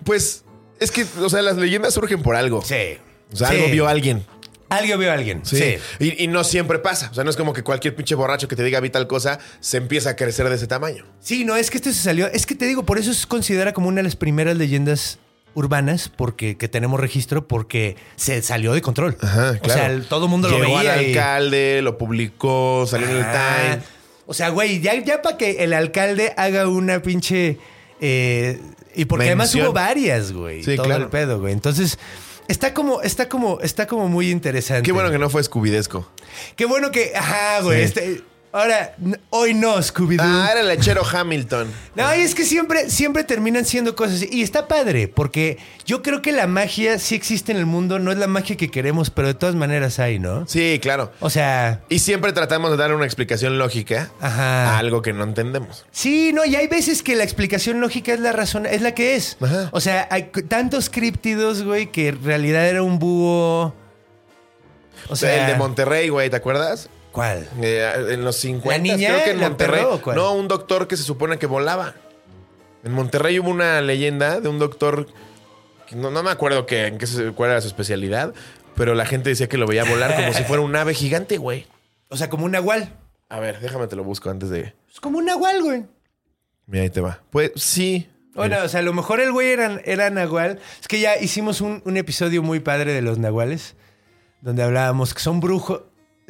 Pues 0.03 0.43
es 0.79 0.91
que, 0.91 1.05
o 1.21 1.29
sea, 1.29 1.41
las 1.41 1.55
leyendas 1.57 1.93
surgen 1.93 2.21
por 2.21 2.35
algo. 2.35 2.61
Sí. 2.63 2.97
O 3.31 3.35
sea, 3.35 3.47
Sí. 3.49 3.55
algo 3.55 3.67
vio 3.69 3.87
alguien. 3.87 4.25
Algo 4.77 4.97
vio 4.97 5.11
a 5.11 5.13
alguien. 5.13 5.41
Sí. 5.43 5.75
Y, 5.99 6.23
y 6.23 6.27
no 6.27 6.43
siempre 6.43 6.79
pasa. 6.79 7.09
O 7.11 7.13
sea, 7.13 7.23
no 7.23 7.29
es 7.29 7.35
como 7.37 7.53
que 7.53 7.63
cualquier 7.63 7.95
pinche 7.95 8.15
borracho 8.15 8.47
que 8.47 8.55
te 8.55 8.63
diga 8.63 8.79
vi 8.79 8.89
tal 8.89 9.07
cosa 9.07 9.39
se 9.59 9.77
empieza 9.77 10.11
a 10.11 10.15
crecer 10.15 10.47
de 10.49 10.55
ese 10.55 10.67
tamaño. 10.67 11.05
Sí, 11.19 11.45
no, 11.45 11.55
es 11.55 11.69
que 11.71 11.77
esto 11.77 11.91
se 11.91 12.01
salió. 12.01 12.27
Es 12.27 12.45
que 12.45 12.55
te 12.55 12.65
digo, 12.65 12.85
por 12.85 12.97
eso 12.97 13.13
se 13.13 13.27
considera 13.27 13.73
como 13.73 13.87
una 13.87 13.97
de 13.97 14.03
las 14.03 14.15
primeras 14.15 14.57
leyendas 14.57 15.19
urbanas 15.55 16.09
porque 16.09 16.57
que 16.57 16.67
tenemos 16.67 16.99
registro 16.99 17.47
porque 17.47 17.95
se 18.15 18.41
salió 18.41 18.73
de 18.73 18.81
control. 18.81 19.17
Ajá, 19.21 19.59
O 19.63 19.69
sea, 19.69 20.01
todo 20.09 20.25
el 20.25 20.31
mundo 20.31 20.49
lo 20.49 20.57
Llegó 20.57 20.77
veía. 20.77 20.93
al 20.95 21.01
y- 21.03 21.05
alcalde, 21.09 21.81
lo 21.83 21.97
publicó, 21.99 22.85
salió 22.87 23.07
en 23.07 23.17
el 23.17 23.23
Time. 23.23 23.79
O 24.25 24.33
sea, 24.33 24.49
güey, 24.49 24.79
ya, 24.81 24.95
ya 25.03 25.21
para 25.21 25.37
que 25.37 25.63
el 25.63 25.73
alcalde 25.73 26.33
haga 26.37 26.67
una 26.67 27.01
pinche. 27.01 27.57
eh, 28.01 28.59
y 28.95 29.05
porque 29.05 29.25
además 29.25 29.53
hubo 29.55 29.73
varias, 29.73 30.31
güey. 30.31 30.63
Sí, 30.63 30.75
todo 30.75 30.85
claro. 30.85 31.03
el 31.05 31.09
pedo, 31.09 31.39
güey. 31.39 31.51
Entonces, 31.53 31.97
está 32.47 32.73
como, 32.73 33.01
está 33.01 33.29
como, 33.29 33.59
está 33.61 33.87
como 33.87 34.07
muy 34.07 34.29
interesante. 34.31 34.83
Qué 34.83 34.91
bueno 34.91 35.11
que 35.11 35.17
no 35.19 35.29
fue 35.29 35.43
Scubidesco. 35.43 36.07
Qué 36.55 36.65
bueno 36.65 36.91
que. 36.91 37.13
Ajá, 37.15 37.61
güey. 37.61 37.79
Sí. 37.79 37.83
este- 37.85 38.32
ahora, 38.53 38.95
hoy 39.29 39.53
no, 39.53 39.77
Scooby-Doo. 39.77 40.21
Ah, 40.23 40.49
era 40.51 40.61
el 40.61 40.67
lechero 40.67 41.01
Hamilton. 41.05 41.67
No, 41.95 42.15
y 42.15 42.19
es 42.21 42.33
que 42.35 42.45
siempre, 42.45 42.89
siempre 42.89 43.23
terminan 43.25 43.65
siendo 43.65 43.95
cosas 43.95 44.15
así. 44.17 44.29
Y 44.31 44.41
está 44.43 44.67
padre, 44.67 45.07
porque 45.09 45.57
yo 45.85 46.01
creo 46.01 46.21
que 46.21 46.31
la 46.31 46.47
magia 46.47 46.97
sí 46.99 47.15
existe 47.15 47.51
en 47.51 47.57
el 47.57 47.65
mundo. 47.65 47.99
No 47.99 48.11
es 48.11 48.17
la 48.17 48.27
magia 48.27 48.55
que 48.55 48.69
queremos, 48.71 49.09
pero 49.09 49.27
de 49.27 49.33
todas 49.33 49.55
maneras 49.55 49.99
hay, 49.99 50.19
¿no? 50.19 50.47
Sí, 50.47 50.79
claro. 50.81 51.11
O 51.19 51.29
sea, 51.29 51.81
Y 51.89 51.99
siempre 51.99 52.31
tratamos 52.31 52.71
de 52.71 52.77
dar 52.77 52.93
una 52.93 53.05
explicación 53.05 53.57
lógica 53.57 54.09
Ajá. 54.21 54.75
a 54.75 54.77
algo 54.77 55.01
que 55.01 55.11
no 55.13 55.23
entendemos. 55.23 55.85
sí, 55.91 56.31
no, 56.33 56.45
y 56.45 56.55
hay 56.55 56.67
veces 56.67 57.03
que 57.03 57.15
la 57.15 57.23
explicación 57.23 57.81
lógica 57.81 58.13
es 58.13 58.19
la 58.19 58.31
razón, 58.31 58.65
es 58.65 58.81
la 58.81 58.93
que 58.93 59.15
es. 59.15 59.37
Ajá. 59.41 59.69
O 59.71 59.81
sea, 59.81 60.07
hay 60.11 60.31
tantos 60.47 60.89
críptidos, 60.89 61.63
güey, 61.63 61.91
que 61.91 62.09
en 62.09 62.23
realidad 62.23 62.67
era 62.67 62.83
un 62.83 62.99
búho. 62.99 63.73
O 65.09 65.15
sea, 65.15 65.45
el 65.45 65.51
de 65.51 65.57
Monterrey, 65.57 66.09
güey, 66.09 66.29
¿te 66.29 66.35
acuerdas? 66.37 66.89
¿Cuál? 67.13 67.47
Eh, 67.61 68.07
en 68.09 68.25
los 68.25 68.35
50, 68.35 68.69
¿La 68.77 68.83
niña, 68.83 69.07
creo 69.09 69.23
que 69.23 69.31
en 69.31 69.39
Monterrey. 69.39 69.79
perro 69.83 69.93
o 69.95 70.01
cuál? 70.01 70.15
No, 70.17 70.33
un 70.33 70.49
doctor 70.49 70.87
que 70.89 70.97
se 70.97 71.03
supone 71.03 71.37
que 71.39 71.45
volaba. 71.45 71.93
En 72.83 72.91
Monterrey 72.91 73.39
hubo 73.39 73.49
una 73.49 73.79
leyenda 73.81 74.41
de 74.41 74.49
un 74.49 74.59
doctor. 74.59 75.07
que 75.87 75.95
No, 75.95 76.11
no 76.11 76.21
me 76.23 76.31
acuerdo 76.31 76.65
que, 76.65 76.87
en 76.87 76.97
qué 76.97 77.07
se- 77.07 77.31
cuál 77.31 77.51
era 77.51 77.61
su 77.61 77.67
especialidad, 77.67 78.33
pero 78.75 78.95
la 78.95 79.05
gente 79.05 79.29
decía 79.29 79.47
que 79.47 79.57
lo 79.57 79.67
veía 79.67 79.85
volar 79.85 80.15
como 80.15 80.33
si 80.33 80.43
fuera 80.43 80.61
un 80.63 80.75
ave 80.75 80.93
gigante, 80.93 81.37
güey. 81.37 81.65
O 82.09 82.17
sea, 82.17 82.29
como 82.29 82.45
un 82.45 82.51
nahual. 82.51 82.93
A 83.29 83.39
ver, 83.39 83.59
déjame 83.61 83.87
te 83.87 83.95
lo 83.95 84.03
busco 84.03 84.29
antes 84.29 84.49
de. 84.49 84.73
Es 84.91 84.99
como 84.99 85.19
un 85.19 85.25
nahual, 85.25 85.61
güey. 85.63 85.85
Mira, 86.65 86.83
ahí 86.83 86.89
te 86.89 86.99
va. 87.01 87.21
Pues 87.29 87.51
sí. 87.55 88.09
Bueno, 88.33 88.57
o 88.63 88.67
sea, 88.67 88.79
a 88.79 88.83
lo 88.83 88.93
mejor 88.93 89.21
el 89.21 89.31
güey 89.31 89.49
era, 89.51 89.79
era 89.85 90.09
nahual. 90.09 90.59
Es 90.81 90.87
que 90.87 90.99
ya 90.99 91.17
hicimos 91.19 91.61
un, 91.61 91.83
un 91.85 91.97
episodio 91.97 92.41
muy 92.41 92.59
padre 92.59 92.91
de 92.93 93.03
los 93.03 93.19
nahuales, 93.19 93.75
donde 94.41 94.63
hablábamos 94.63 95.13
que 95.13 95.19
son 95.19 95.39
brujos. 95.39 95.83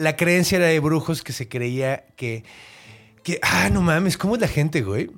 La 0.03 0.17
creencia 0.17 0.57
era 0.57 0.67
de 0.67 0.79
brujos 0.79 1.23
que 1.23 1.31
se 1.31 1.47
creía 1.47 2.03
que... 2.17 2.43
que 3.23 3.39
ah, 3.41 3.69
no 3.71 3.81
mames, 3.81 4.17
¿cómo 4.17 4.35
es 4.35 4.41
la 4.41 4.49
gente, 4.49 4.81
güey? 4.81 5.09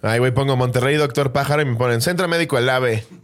Ay, 0.00 0.18
güey, 0.18 0.32
pongo 0.32 0.56
Monterrey, 0.56 0.96
doctor 0.96 1.32
pájaro 1.32 1.60
y 1.62 1.66
me 1.66 1.76
ponen 1.76 2.00
Centro 2.00 2.26
Médico 2.28 2.56
El 2.56 2.70
Ave. 2.70 3.04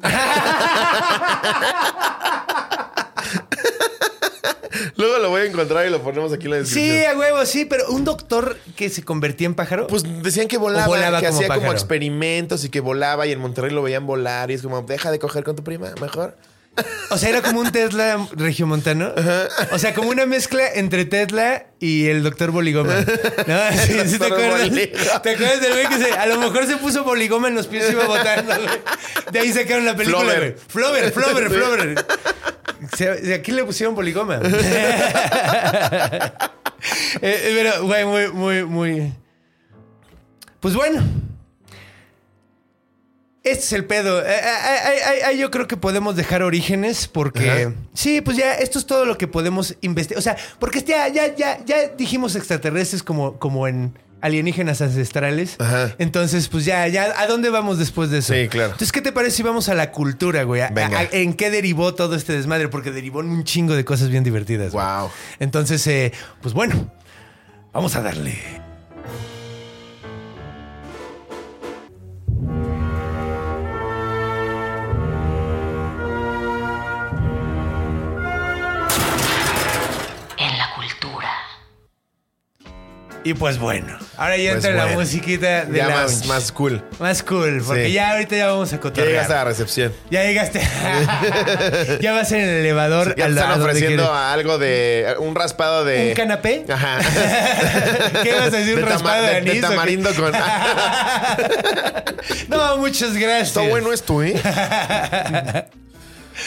Luego 4.97 5.19
lo 5.19 5.31
voy 5.31 5.41
a 5.43 5.45
encontrar 5.47 5.87
y 5.87 5.91
lo 5.91 6.03
ponemos 6.03 6.33
aquí 6.33 6.45
en 6.45 6.51
la 6.51 6.57
descripción. 6.59 6.97
Sí, 6.97 7.05
a 7.05 7.17
huevo, 7.17 7.47
sí, 7.47 7.65
pero 7.65 7.89
un 7.89 8.05
doctor 8.05 8.59
que 8.77 8.91
se 8.91 9.03
convertía 9.03 9.47
en 9.47 9.55
pájaro. 9.55 9.87
Pues 9.87 10.05
decían 10.23 10.49
que 10.49 10.59
volaba, 10.59 11.21
que 11.21 11.27
como 11.27 11.39
hacía 11.39 11.49
como 11.55 11.73
experimentos 11.73 12.65
y 12.65 12.69
que 12.69 12.81
volaba 12.81 13.27
y 13.27 13.33
en 13.33 13.41
Monterrey 13.41 13.73
lo 13.73 13.83
veían 13.83 14.07
volar 14.07 14.51
y 14.51 14.55
es 14.55 14.63
como, 14.63 14.83
deja 14.83 15.11
de 15.11 15.19
coger 15.19 15.45
con 15.45 15.57
tu 15.57 15.65
prima, 15.65 15.93
mejor. 16.01 16.37
O 17.11 17.19
sea, 17.19 17.29
era 17.29 17.43
como 17.43 17.61
un 17.61 17.71
Tesla 17.71 18.27
regiomontano. 18.33 19.13
O 19.73 19.79
sea, 19.79 19.93
como 19.95 20.09
una 20.09 20.25
mezcla 20.25 20.67
entre 20.75 21.05
Tesla 21.05 21.67
y 21.79 22.07
el 22.07 22.23
doctor 22.23 22.51
Boligoma. 22.51 22.95
¿No? 23.47 23.61
Sí, 23.87 24.01
sí, 24.07 24.19
¿te, 24.19 24.25
acuerdas? 24.27 24.71
Boligoma. 24.71 25.23
¿Te 25.23 25.31
acuerdas 25.31 25.61
del 25.61 25.73
güey 25.73 25.87
que 25.89 25.99
se, 25.99 26.13
a 26.13 26.27
lo 26.27 26.39
mejor 26.39 26.67
se 26.67 26.77
puso 26.79 27.05
Boligoma 27.05 27.49
en 27.49 27.55
los 27.57 27.67
pies 27.67 27.91
y 27.91 27.93
iba 27.93 28.07
botando, 28.07 28.55
güey? 28.55 28.81
De 29.31 29.39
ahí 29.41 29.53
sacaron 29.53 29.85
la 29.85 29.95
película, 29.97 30.25
Flover. 30.25 30.53
güey. 30.53 30.55
Flover, 30.69 31.13
Flover, 31.13 31.51
Flover. 31.51 32.07
Se- 32.97 33.21
¿De 33.21 33.35
aquí 33.35 33.53
le 33.53 33.65
pusieron 33.65 33.95
Boligoma? 33.95 34.41
Eh, 37.21 37.53
pero, 37.55 37.85
güey, 37.87 38.05
muy, 38.05 38.29
muy, 38.33 38.65
muy... 38.65 39.13
Pues 40.59 40.75
bueno. 40.75 41.01
Este 43.45 43.65
es 43.65 43.73
el 43.73 43.85
pedo. 43.87 44.21
Eh, 44.21 44.25
eh, 44.31 44.39
eh, 44.39 45.31
eh, 45.33 45.37
yo 45.39 45.51
creo 45.51 45.67
que 45.67 45.77
podemos 45.77 46.15
dejar 46.15 46.43
orígenes 46.43 47.09
porque... 47.09 47.51
Ajá. 47.51 47.73
Sí, 47.93 48.21
pues 48.21 48.37
ya 48.37 48.55
esto 48.55 48.79
es 48.79 48.87
todo 48.87 49.05
lo 49.05 49.19
que 49.19 49.27
podemos 49.27 49.77
investigar. 49.81 50.19
O 50.19 50.23
sea, 50.23 50.37
porque 50.61 50.83
ya, 50.83 51.09
ya, 51.09 51.35
ya, 51.35 51.59
ya 51.65 51.89
dijimos 51.89 52.37
extraterrestres 52.37 53.03
como, 53.03 53.39
como 53.41 53.67
en 53.67 53.99
alienígenas 54.21 54.81
ancestrales. 54.81 55.57
Ajá. 55.59 55.93
Entonces, 55.99 56.47
pues 56.47 56.65
ya, 56.65 56.87
ya, 56.87 57.13
¿a 57.21 57.27
dónde 57.27 57.51
vamos 57.51 57.81
después 57.81 58.11
de 58.11 58.19
eso? 58.19 58.33
Sí, 58.33 58.47
claro. 58.47 58.67
Entonces, 58.75 58.93
¿qué 58.93 59.01
te 59.01 59.11
parece 59.11 59.39
si 59.39 59.43
vamos 59.43 59.69
a 59.69 59.75
la 59.75 59.91
cultura, 59.91 60.45
güey? 60.45 60.61
A- 60.61 60.69
Venga. 60.69 61.01
a- 61.01 61.09
¿En 61.11 61.35
qué 61.35 61.51
derivó 61.51 61.97
todo 61.97 62.15
este 62.15 62.35
desmadre? 62.35 62.69
Porque 62.69 62.93
derivó 62.93 63.23
en 63.23 63.31
un 63.31 63.43
chingo 63.43 63.75
de 63.75 63.85
cosas 63.85 64.09
bien 64.11 64.23
divertidas. 64.23 64.71
güey. 64.71 64.87
Wow. 64.87 65.11
Entonces, 65.41 65.85
eh, 65.89 66.13
pues 66.41 66.55
bueno, 66.55 66.93
vamos 67.73 67.97
a 67.97 68.03
darle. 68.03 68.39
Y 83.25 83.35
pues 83.35 83.59
bueno, 83.59 83.97
ahora 84.17 84.37
ya 84.37 84.53
Pues 84.53 84.65
entra 84.65 84.85
la 84.87 84.93
musiquita 84.95 85.65
de 85.65 85.79
Ya 85.79 85.89
más, 85.89 86.27
más 86.27 86.51
cool. 86.51 86.83
Más 86.99 87.23
cool, 87.23 87.63
porque 87.65 87.87
Sí. 87.87 87.93
ya 87.93 88.11
ahorita 88.13 88.37
ya 88.37 88.47
vamos 88.49 88.73
a 88.73 88.77
Ya 88.77 88.81
cotorrear. 88.81 89.09
llegaste 89.11 89.33
a 89.33 89.37
la 89.37 89.45
recepción. 89.45 89.93
Ya 90.11 90.25
llegaste. 90.25 90.61
ya 92.01 92.13
vas 92.13 92.33
en 92.33 92.41
el 92.41 92.49
elevador. 92.49 93.11
Ya 93.11 93.15
te 93.15 93.23
al 93.23 93.39
están 93.39 93.61
ofreciendo 93.61 94.13
algo 94.13 94.59
de. 94.59 95.15
Un 95.21 95.37
raspado 95.37 95.85
de. 95.85 96.09
¿Un 96.09 96.15
canapé? 96.15 96.65
Ajá. 96.69 96.99
¿Qué 98.25 98.33
vas 98.35 98.53
a 98.53 98.57
decir? 98.57 98.75
¿Un 98.75 98.81
De 98.85 98.91
raspado 98.91 99.23
de 99.23 99.29
de- 99.35 99.41
de 99.43 99.51
anís? 99.51 99.61
tamarindo 99.61 100.13
con- 100.15 100.33
no, 102.49 102.77
muchas 102.79 103.15
gracias. 103.15 103.49
Está 103.49 103.61
bueno 103.63 103.93
esto, 103.93 104.23
¿eh? 104.23 104.35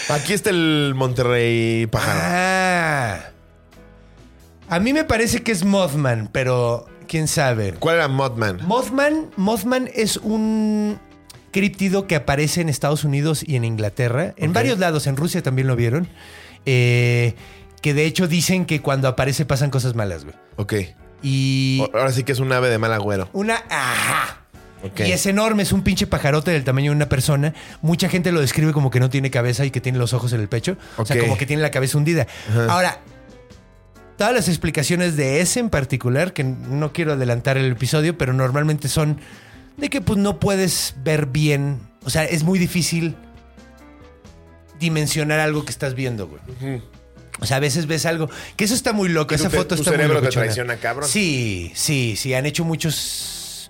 Aquí 0.10 0.34
está 0.34 0.50
el 0.50 0.94
Monterrey 0.96 1.88
pájaro. 1.88 2.20
Ah. 2.22 3.20
A 4.70 4.80
mí 4.80 4.94
me 4.94 5.04
parece 5.04 5.44
que 5.44 5.52
es 5.52 5.64
Mothman, 5.64 6.30
pero 6.32 6.88
quién 7.08 7.28
sabe. 7.28 7.74
¿Cuál 7.74 7.98
era 7.98 8.08
Mothman? 8.08 8.60
Mothman, 8.66 9.30
Mothman 9.38 9.90
es 9.94 10.18
un 10.18 11.00
críptido 11.52 12.08
que 12.08 12.16
aparece 12.16 12.62
en 12.62 12.70
Estados 12.70 13.04
Unidos 13.04 13.44
y 13.46 13.56
en 13.56 13.64
Inglaterra. 13.64 14.34
En 14.38 14.54
varios 14.54 14.80
lados, 14.80 15.08
en 15.08 15.16
Rusia 15.18 15.42
también 15.44 15.68
lo 15.68 15.76
vieron. 15.76 16.08
Eh, 16.66 17.36
que 17.82 17.94
de 17.94 18.06
hecho 18.06 18.28
dicen 18.28 18.66
que 18.66 18.82
cuando 18.82 19.08
aparece 19.08 19.46
pasan 19.46 19.70
cosas 19.70 19.96
malas, 19.96 20.26
güey. 20.26 20.36
Ok. 20.58 20.74
Y 21.22 21.82
Ahora 21.94 22.12
sí 22.12 22.24
que 22.24 22.32
es 22.32 22.40
un 22.40 22.52
ave 22.52 22.70
de 22.70 22.78
mal 22.78 22.92
agüero. 22.92 23.30
una... 23.34 23.64
¡Ajá! 23.70 24.42
Ok. 24.84 25.02
Y 25.02 25.12
es 25.12 25.26
enorme, 25.26 25.64
es 25.64 25.72
un 25.72 25.82
pinche 25.84 26.06
pajarote 26.06 26.52
del 26.52 26.64
tamaño 26.64 26.92
de 26.92 26.96
una 26.96 27.10
persona. 27.10 27.54
Mucha 27.82 28.10
gente 28.10 28.32
lo 28.32 28.42
describe 28.42 28.74
como 28.74 28.92
que 28.92 29.00
no 29.00 29.10
tiene 29.10 29.32
cabeza 29.32 29.66
y 29.66 29.72
que 29.72 29.82
tiene 29.82 29.98
los 29.98 30.14
ojos 30.14 30.34
en 30.34 30.42
el 30.42 30.48
pecho. 30.50 30.78
O 30.98 31.06
sea, 31.06 31.20
como 31.20 31.38
que 31.38 31.46
tiene 31.46 31.62
la 31.62 31.72
cabeza 31.72 31.98
hundida. 31.98 32.28
Ahora, 32.70 33.00
todas 34.18 34.34
las 34.34 34.48
explicaciones 34.48 35.18
de 35.18 35.42
ese 35.42 35.60
en 35.60 35.70
particular, 35.70 36.34
que 36.34 36.44
no 36.44 36.94
quiero 36.94 37.14
adelantar 37.14 37.58
el 37.58 37.72
episodio, 37.72 38.18
pero 38.18 38.34
normalmente 38.34 38.88
son 38.88 39.20
de 39.78 39.90
que 39.90 40.02
pues 40.02 40.20
no 40.20 40.40
puedes 40.40 40.96
ver 41.04 41.28
bien. 41.28 41.80
O 42.04 42.10
sea, 42.10 42.24
es 42.24 42.44
muy 42.44 42.60
difícil 42.60 43.16
dimensionar 44.80 45.40
algo 45.40 45.66
que 45.66 45.72
estás 45.72 45.96
viendo, 45.96 46.28
güey. 46.28 46.82
O 47.40 47.46
sea, 47.46 47.58
a 47.58 47.60
veces 47.60 47.88
ves 47.88 48.06
algo. 48.06 48.30
Que 48.56 48.64
eso 48.64 48.74
está 48.74 48.94
muy 48.94 49.10
loco. 49.10 49.36
Esa 49.36 49.50
foto 49.50 49.76
tu 49.76 49.82
está 49.82 49.92
muy 49.92 49.98
cerebro 49.98 50.22
te 50.22 50.30
traiciona, 50.30 50.78
cabrón. 50.78 51.10
Sí, 51.10 51.72
sí, 51.76 52.16
sí. 52.18 52.34
Han 52.34 52.46
hecho 52.46 52.64
muchos 52.64 53.70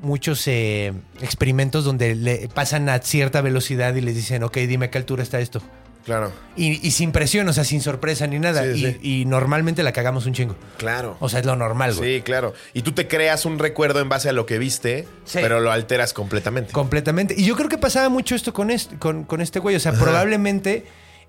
muchos 0.00 0.46
eh, 0.46 0.92
experimentos 1.20 1.84
donde 1.84 2.14
le 2.14 2.48
pasan 2.48 2.88
a 2.88 2.98
cierta 2.98 3.40
velocidad 3.40 3.94
y 3.94 4.00
les 4.00 4.14
dicen, 4.14 4.42
ok, 4.42 4.58
dime 4.58 4.86
a 4.86 4.90
qué 4.90 4.98
altura 4.98 5.22
está 5.22 5.40
esto. 5.40 5.62
Claro. 6.06 6.32
Y, 6.56 6.86
y 6.86 6.92
sin 6.92 7.10
presión, 7.12 7.48
o 7.48 7.52
sea, 7.52 7.64
sin 7.64 7.82
sorpresa 7.82 8.26
ni 8.28 8.38
nada. 8.38 8.62
Sí, 8.62 8.68
y, 8.70 8.92
sí. 8.92 8.98
y 9.02 9.24
normalmente 9.26 9.82
la 9.82 9.92
cagamos 9.92 10.24
un 10.24 10.32
chingo. 10.34 10.56
Claro. 10.78 11.16
O 11.18 11.28
sea, 11.28 11.40
es 11.40 11.46
lo 11.46 11.56
normal, 11.56 11.94
güey. 11.94 12.18
Sí, 12.18 12.22
claro. 12.22 12.54
Y 12.74 12.82
tú 12.82 12.92
te 12.92 13.08
creas 13.08 13.44
un 13.44 13.58
recuerdo 13.58 13.98
en 14.00 14.08
base 14.08 14.28
a 14.28 14.32
lo 14.32 14.46
que 14.46 14.58
viste, 14.58 15.06
Sí. 15.24 15.40
pero 15.42 15.58
lo 15.58 15.72
alteras 15.72 16.12
completamente. 16.12 16.72
Completamente. 16.72 17.34
Y 17.36 17.44
yo 17.44 17.56
creo 17.56 17.68
que 17.68 17.76
pasaba 17.76 18.08
mucho 18.08 18.36
esto 18.36 18.52
con 18.54 18.70
este, 18.70 18.96
con, 18.98 19.24
con 19.24 19.40
este 19.40 19.58
güey. 19.58 19.74
O 19.74 19.80
sea, 19.80 19.92
probablemente 19.92 20.84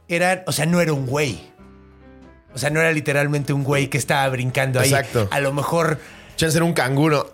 era, 0.08 0.44
o 0.46 0.52
sea, 0.52 0.68
no 0.68 0.80
era 0.80 0.94
un 0.94 1.08
güey. 1.08 1.40
O 2.54 2.60
sea, 2.60 2.70
no 2.70 2.80
era 2.80 2.92
literalmente 2.92 3.54
un 3.54 3.64
güey 3.64 3.88
que 3.88 3.98
estaba 3.98 4.30
brincando 4.30 4.80
ahí. 4.80 4.90
Exacto. 4.90 5.28
A 5.32 5.40
lo 5.40 5.54
mejor, 5.54 6.00
Chance 6.38 6.58
era 6.58 6.66
un 6.66 6.74
canguro. 6.74 7.34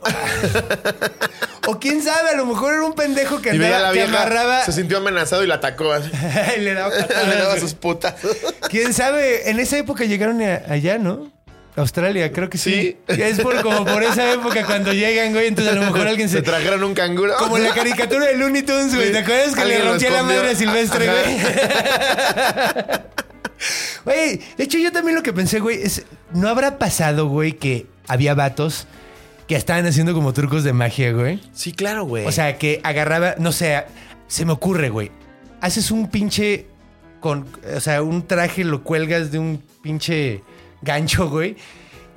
o 1.67 1.79
quién 1.79 2.01
sabe, 2.01 2.29
a 2.31 2.35
lo 2.35 2.45
mejor 2.45 2.73
era 2.73 2.83
un 2.83 2.93
pendejo 2.95 3.41
que 3.41 3.49
y 3.49 3.63
andaba, 3.63 3.91
que 3.93 4.01
amarraba. 4.03 4.65
se 4.65 4.71
sintió 4.71 4.97
amenazado 4.97 5.43
y 5.43 5.47
la 5.47 5.55
atacó. 5.55 5.93
y 6.57 6.59
le 6.61 6.73
daba 6.73 6.89
Le 7.53 7.59
sus 7.59 7.73
putas. 7.75 8.15
¿Quién 8.69 8.93
sabe? 8.93 9.49
En 9.49 9.59
esa 9.59 9.77
época 9.77 10.05
llegaron 10.05 10.41
a- 10.41 10.63
allá, 10.69 10.97
¿no? 10.97 11.31
Australia, 11.75 12.31
creo 12.31 12.49
que 12.51 12.57
sí. 12.59 12.97
Sí. 13.09 13.21
Es 13.21 13.39
por, 13.39 13.59
como 13.63 13.83
por 13.83 14.03
esa 14.03 14.31
época 14.31 14.63
cuando 14.65 14.93
llegan, 14.93 15.33
güey. 15.33 15.47
Entonces 15.47 15.73
a 15.73 15.75
lo 15.75 15.81
mejor 15.91 16.07
alguien 16.07 16.29
Se 16.29 16.37
se. 16.37 16.41
trajeron 16.43 16.83
un 16.83 16.93
canguro. 16.93 17.33
Como 17.37 17.57
la 17.57 17.73
caricatura 17.75 18.27
de 18.27 18.37
Looney 18.37 18.61
Tunes, 18.61 18.93
güey. 18.95 19.11
¿Te 19.11 19.17
acuerdas 19.19 19.55
que 19.55 19.65
le 19.65 19.81
rompía 19.81 20.11
la 20.11 20.23
madre 20.23 20.51
a 20.51 20.55
Silvestre, 20.55 21.09
Ajá. 21.09 21.17
güey? 21.23 23.03
Güey, 24.05 24.41
de 24.57 24.64
hecho 24.64 24.78
yo 24.78 24.91
también 24.91 25.16
lo 25.16 25.24
que 25.24 25.34
pensé, 25.34 25.59
güey, 25.59 25.82
es... 25.82 26.03
¿No 26.34 26.49
habrá 26.49 26.78
pasado, 26.80 27.28
güey, 27.28 27.53
que 27.53 27.88
había 28.07 28.34
vatos 28.34 28.88
que 29.47 29.55
estaban 29.55 29.86
haciendo 29.86 30.14
como 30.14 30.34
trucos 30.34 30.64
de 30.64 30.74
magia, 30.74 31.11
güey? 31.11 31.41
Sí, 31.53 31.72
claro, 31.72 32.05
güey. 32.05 32.26
O 32.26 32.32
sea, 32.32 32.57
que 32.57 32.82
agarraba, 32.84 33.36
no 33.38 33.51
sé, 33.51 33.84
se 34.28 34.45
me 34.45 34.53
ocurre, 34.53 34.89
güey. 34.89 35.11
Haces 35.61 35.91
un 35.91 36.09
pinche 36.09 36.68
con, 37.20 37.47
o 37.76 37.80
sea, 37.80 38.01
un 38.01 38.28
traje 38.28 38.64
lo 38.64 38.84
cuelgas 38.84 39.32
de 39.32 39.39
un 39.39 39.64
pinche 39.82 40.43
gancho, 40.82 41.30
güey. 41.30 41.55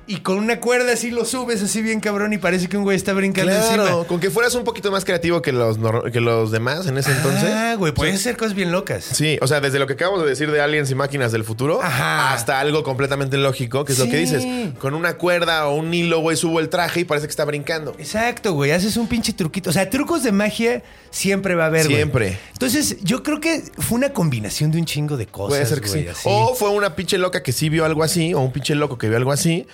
Y 0.09 0.19
con 0.19 0.39
una 0.39 0.61
cuerda 0.61 0.93
así 0.93 1.11
lo 1.11 1.25
subes 1.25 1.63
así 1.63 1.83
bien 1.83 1.99
cabrón 1.99 2.33
y 2.33 2.39
parece 2.39 2.69
que 2.69 2.77
un 2.77 2.85
güey 2.85 2.97
está 2.97 3.13
brincando 3.13 3.51
claro, 3.51 3.83
encima. 3.83 4.05
con 4.07 4.21
que 4.21 4.31
fueras 4.31 4.55
un 4.55 4.63
poquito 4.63 4.93
más 4.93 5.05
creativo 5.05 5.43
que 5.43 5.51
los, 5.51 5.79
que 6.13 6.21
los 6.21 6.53
demás 6.53 6.87
en 6.87 6.97
ese 6.97 7.11
entonces. 7.11 7.51
Ah, 7.53 7.75
güey, 7.77 7.93
puedes 7.93 8.15
hacer 8.15 8.37
cosas 8.37 8.55
bien 8.55 8.71
locas. 8.71 9.05
Sí, 9.05 9.37
o 9.43 9.49
sea, 9.49 9.61
desde 9.61 9.81
lo 9.81 9.89
que 9.89 9.95
acabamos 9.95 10.23
de 10.23 10.29
decir 10.29 10.51
de 10.53 10.61
aliens 10.61 10.91
y 10.93 10.95
máquinas 10.95 11.33
del 11.33 11.43
futuro 11.43 11.83
Ajá. 11.83 12.33
hasta 12.33 12.61
algo 12.61 12.85
completamente 12.85 13.37
lógico, 13.37 13.85
que 13.85 13.95
es 13.95 13.99
lo 13.99 14.07
que 14.07 14.17
dices. 14.17 14.47
Con 14.79 14.95
una 14.95 15.15
cuerda 15.15 15.67
o 15.67 15.75
un 15.75 15.93
hilo, 15.93 16.21
güey, 16.21 16.37
subo 16.37 16.61
el 16.61 16.69
traje 16.69 17.01
y 17.01 17.05
parece 17.05 17.27
que 17.27 17.31
está 17.33 17.45
brincando. 17.45 17.97
Exacto, 17.99 18.53
güey. 18.53 18.71
Haces 18.71 18.97
un 18.97 19.09
pinche 19.09 19.33
truquito. 19.33 19.71
O 19.71 19.73
sea, 19.73 19.91
trucos 19.91 20.23
de 20.23 20.31
magia 20.31 20.85
siempre 21.11 21.57
va 21.57 21.65
a 21.65 21.67
haber, 21.67 21.87
güey. 21.87 21.97
Siempre. 21.97 22.39
Entonces, 22.53 22.99
yo 23.03 23.25
creo 23.25 23.41
que 23.41 23.65
fue 23.79 23.99
una 23.99 24.13
combinación 24.13 24.71
de 24.71 24.79
un 24.79 24.85
chingo 24.85 25.17
de 25.17 25.27
cosas. 25.27 25.49
Puede 25.49 25.67
ser 25.67 25.81
que 25.81 25.89
güey, 25.89 26.03
sí. 26.05 26.09
así. 26.09 26.21
O 26.25 26.55
fue 26.55 26.71
una 26.71 26.95
pinche 26.95 27.19
loca 27.19 27.43
que 27.43 27.51
sí 27.51 27.69
vio 27.69 27.85
algo 27.85 28.05
así, 28.05 28.35
o 28.35 28.41
un 28.41 28.53
pinche 28.53 28.77
loco 28.77 28.99
que 28.99 29.09
vio 29.09 29.17
algo 29.17 29.33
así. 29.33 29.67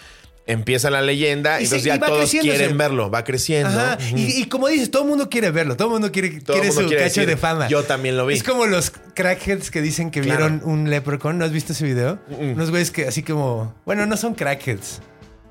Empieza 0.45 0.91
la 0.91 1.03
leyenda 1.03 1.61
y 1.61 1.67
se- 1.67 1.77
entonces 1.77 1.85
ya 1.85 1.99
todos 2.05 2.29
quieren 2.31 2.77
verlo, 2.77 3.11
va 3.11 3.23
creciendo. 3.23 3.69
Ajá. 3.79 3.97
Y, 4.17 4.43
y 4.43 4.47
como 4.47 4.67
dices, 4.67 4.91
todo 4.91 5.05
el 5.05 5.09
mundo 5.09 5.31
quiere 5.31 5.51
verlo. 5.53 5.77
Todo 5.77 5.89
el 5.89 5.93
mundo 5.93 6.11
quiere, 6.11 6.31
Todo 6.41 6.55
quiere 6.55 6.69
mundo 6.69 6.83
su 6.83 6.89
quiere 6.89 7.03
cacho 7.05 7.21
decir, 7.21 7.29
de 7.29 7.37
fama. 7.37 7.69
"Yo 7.69 7.85
también 7.85 8.17
lo 8.17 8.27
vi". 8.27 8.35
Es 8.35 8.43
como 8.43 8.67
los 8.67 8.91
crackheads 9.15 9.71
que 9.71 9.81
dicen 9.81 10.11
que 10.11 10.21
Claro. 10.21 10.49
vieron 10.49 10.61
un 10.65 10.91
leprechaun. 10.91 11.39
¿No 11.39 11.45
has 11.45 11.53
visto 11.53 11.73
ese 11.73 11.85
video? 11.85 12.19
Unos 12.39 12.71
güeyes 12.71 12.91
que 12.91 13.07
así 13.07 13.23
como... 13.23 13.73
Bueno, 13.87 14.05
no 14.07 14.17
son 14.17 14.35
crackheads. 14.35 15.01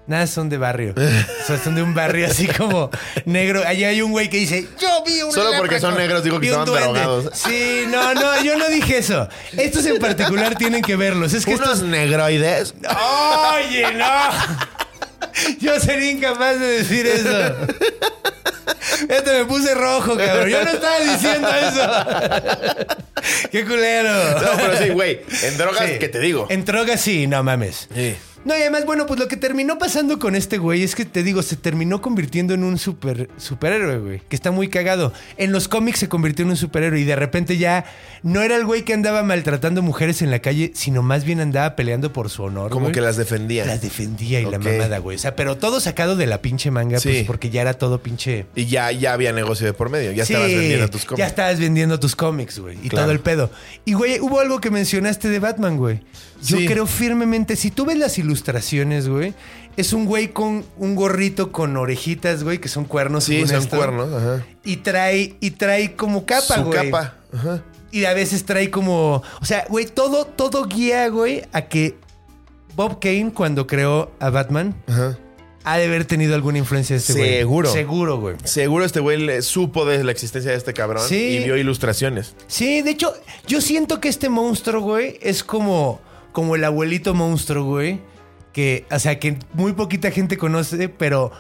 Nada, 0.08 0.28
son 0.28 0.50
de 0.50 0.58
barrio. 0.58 0.94
o 0.98 1.48
sea, 1.48 1.58
son 1.64 1.76
de 1.76 1.84
un 1.84 1.94
barrio 1.94 2.26
así 2.28 2.46
como 2.48 2.90
negro. 3.26 3.64
Allá 3.66 3.90
hay 3.90 4.02
un 4.02 4.12
güey 4.12 4.30
que 4.30 4.38
dice, 4.38 4.68
yo 4.82 5.04
vi 5.06 5.22
un 5.22 5.32
Solo 5.32 5.52
porque 5.58 5.80
son 5.80 5.96
negros 5.96 6.22
digo 6.24 6.38
que 6.40 6.48
estaban 6.48 6.66
duende". 6.68 7.00
drogados. 7.00 7.30
Sí, 7.34 7.84
no, 7.88 8.14
no, 8.14 8.44
yo 8.44 8.58
no 8.58 8.68
dije 8.68 8.98
eso. 8.98 9.30
Estos 9.54 9.86
en 9.86 10.00
particular 10.00 10.56
tienen 10.58 10.82
que 10.82 10.98
verlos. 10.98 11.34
Es 11.34 11.46
que 11.46 11.54
Unos 11.54 11.70
estos... 11.76 11.84
negroides. 11.88 12.74
Oye, 12.84 13.94
no. 13.94 14.81
Yo 15.60 15.80
sería 15.80 16.12
incapaz 16.12 16.60
de 16.60 16.68
decir 16.68 17.06
eso. 17.08 17.56
Este 19.10 19.32
me 19.40 19.46
puse 19.46 19.74
rojo, 19.76 20.16
cabrón. 20.18 20.50
Yo 20.50 20.64
no 20.64 20.72
estaba 20.72 21.00
diciendo 21.00 21.48
eso. 21.50 22.98
Qué 23.52 23.66
culero. 23.66 24.40
No, 24.42 24.50
pero 24.58 24.78
sí, 24.78 24.90
güey. 24.90 25.22
En 25.44 25.58
drogas, 25.58 25.90
Sí. 25.90 26.00
¿qué 26.00 26.10
te 26.10 26.20
digo? 26.20 26.48
En 26.50 26.66
drogas 26.66 27.02
sí, 27.02 27.28
no 27.28 27.44
mames. 27.44 27.88
Sí. 27.94 28.16
No, 28.44 28.58
y 28.58 28.62
además, 28.62 28.86
bueno, 28.86 29.06
pues 29.06 29.20
lo 29.20 29.28
que 29.28 29.38
terminó 29.38 29.78
pasando 29.78 30.18
con 30.18 30.36
este 30.36 30.58
güey 30.58 30.82
es 30.82 30.96
que 30.96 31.06
te 31.06 31.22
digo, 31.22 31.44
se 31.44 31.56
terminó 31.56 32.02
convirtiendo 32.02 32.54
en 32.56 32.64
un 32.64 32.78
super, 32.80 33.30
superhéroe, 33.38 34.00
güey. 34.00 34.22
Que 34.30 34.36
está 34.36 34.50
muy 34.52 34.68
cagado. 34.68 35.14
En 35.38 35.52
los 35.52 35.68
cómics 35.68 36.00
se 36.00 36.10
convirtió 36.10 36.44
en 36.46 36.52
un 36.52 36.58
superhéroe 36.58 37.00
y 37.00 37.04
de 37.04 37.16
repente 37.16 37.58
ya 37.58 37.86
no 38.24 38.42
era 38.42 38.56
el 38.56 38.66
güey 38.66 38.84
que 38.84 38.94
andaba 38.94 39.22
maltratando 39.22 39.82
mujeres 39.84 40.22
en 40.24 40.32
la 40.32 40.40
calle, 40.40 40.72
sino 40.74 41.04
más 41.04 41.24
bien 41.24 41.40
andaba 41.40 41.76
peleando 41.76 42.14
por 42.14 42.30
su 42.32 42.42
honor. 42.44 42.72
Como 42.72 42.86
güey. 42.86 42.94
que 42.94 43.02
las 43.02 43.16
defendía. 43.18 43.66
Las 43.66 43.82
defendía 43.82 44.40
y 44.42 44.46
la 44.50 44.58
mamada, 44.58 44.98
güey. 44.98 45.18
O 45.18 45.20
sea, 45.20 45.36
pero 45.36 45.58
todo 45.58 45.80
sacado 45.80 46.16
de 46.16 46.26
la 46.26 46.42
pinche 46.42 46.72
manga, 46.72 47.00
pues 47.02 47.18
Sí. 47.20 47.24
porque 47.28 47.52
ya 47.52 47.62
era 47.62 47.76
todo 47.76 48.02
pinche. 48.02 48.48
Y 48.56 48.66
ya, 48.66 48.92
ya 48.92 49.14
había 49.14 49.34
negocio 49.34 49.68
de 49.68 49.74
por 49.74 49.90
medio. 49.90 50.12
Ya 50.14 50.24
estabas 50.24 50.50
Sí, 50.50 50.56
vendiendo 50.56 50.90
tus 50.90 51.06
cómics. 51.06 51.20
Ya 51.20 51.28
estabas 51.28 51.60
vendiendo 51.60 52.00
tus 52.00 52.16
cómics, 52.16 52.58
güey. 52.60 52.78
Y 52.84 52.90
Claro. 52.90 53.06
todo 53.06 53.12
el 53.12 53.20
pedo. 53.20 53.52
Y, 53.86 53.94
güey, 53.94 54.20
hubo 54.20 54.40
algo 54.40 54.60
que 54.60 54.72
mencionaste 54.72 55.30
de 55.30 55.38
Batman, 55.40 55.78
güey. 55.78 56.00
Yo 56.44 56.58
Sí. 56.58 56.66
creo 56.66 56.88
firmemente, 56.88 57.56
si 57.56 57.70
tú 57.70 57.86
ves 57.86 57.98
las 58.00 58.18
ilustraciones, 58.18 58.31
güey, 59.08 59.34
es 59.78 59.94
un 59.94 60.06
güey 60.06 60.30
con 60.30 60.66
un 60.78 60.96
gorrito 60.96 61.52
con 61.52 61.76
orejitas, 61.78 62.44
güey, 62.44 62.60
que 62.60 62.68
son 62.70 62.86
cuernos. 62.86 63.24
Sí, 63.26 63.46
son 63.48 63.58
esto. 63.58 63.78
cuernos. 63.78 64.12
Ajá. 64.14 64.46
Y 64.64 64.78
trae, 64.78 65.36
y 65.40 65.52
trae 65.52 65.96
como 65.96 66.26
capa, 66.26 66.56
Su 66.56 66.64
güey. 66.66 66.92
capa. 66.92 67.16
Ajá. 67.34 67.64
Y 67.92 68.06
a 68.06 68.14
veces 68.14 68.46
trae 68.46 68.70
como. 68.70 69.22
O 69.42 69.46
sea, 69.46 69.66
güey, 69.70 69.86
todo, 69.86 70.26
todo 70.26 70.66
guía, 70.66 71.08
güey, 71.10 71.44
a 71.52 71.64
que 71.64 71.96
Bob 72.76 73.00
Kane, 73.00 73.32
cuando 73.34 73.68
creó 73.68 74.12
a 74.20 74.30
Batman, 74.30 74.76
Ajá. 74.88 75.18
ha 75.66 75.78
de 75.78 75.86
haber 75.86 76.06
tenido 76.06 76.34
alguna 76.36 76.58
influencia 76.58 76.96
de 76.96 77.00
este 77.02 77.14
güey. 77.14 77.30
Seguro. 77.40 77.72
Seguro, 77.72 78.18
güey. 78.20 78.36
Seguro 78.46 78.86
este 78.86 79.00
güey 79.02 79.18
le- 79.18 79.42
supo 79.42 79.86
de 79.86 80.04
la 80.06 80.12
existencia 80.12 80.52
de 80.52 80.58
este 80.58 80.74
cabrón 80.74 81.04
Sí. 81.08 81.16
y 81.16 81.44
vio 81.44 81.58
ilustraciones. 81.58 82.34
Sí, 82.48 82.82
de 82.82 82.92
hecho, 82.92 83.14
yo 83.46 83.60
siento 83.62 84.00
que 84.00 84.08
este 84.10 84.30
monstruo, 84.30 84.82
güey, 84.82 85.18
es 85.22 85.44
como, 85.44 86.00
como 86.32 86.56
el 86.56 86.64
abuelito 86.64 87.14
monstruo, 87.14 87.66
güey. 87.66 88.00
Que, 88.54 88.86
o 88.92 89.00
sea, 89.00 89.20
que 89.20 89.38
muy 89.54 89.74
poquita 89.74 90.12
gente 90.12 90.38
conoce, 90.38 90.90
pero 90.90 91.32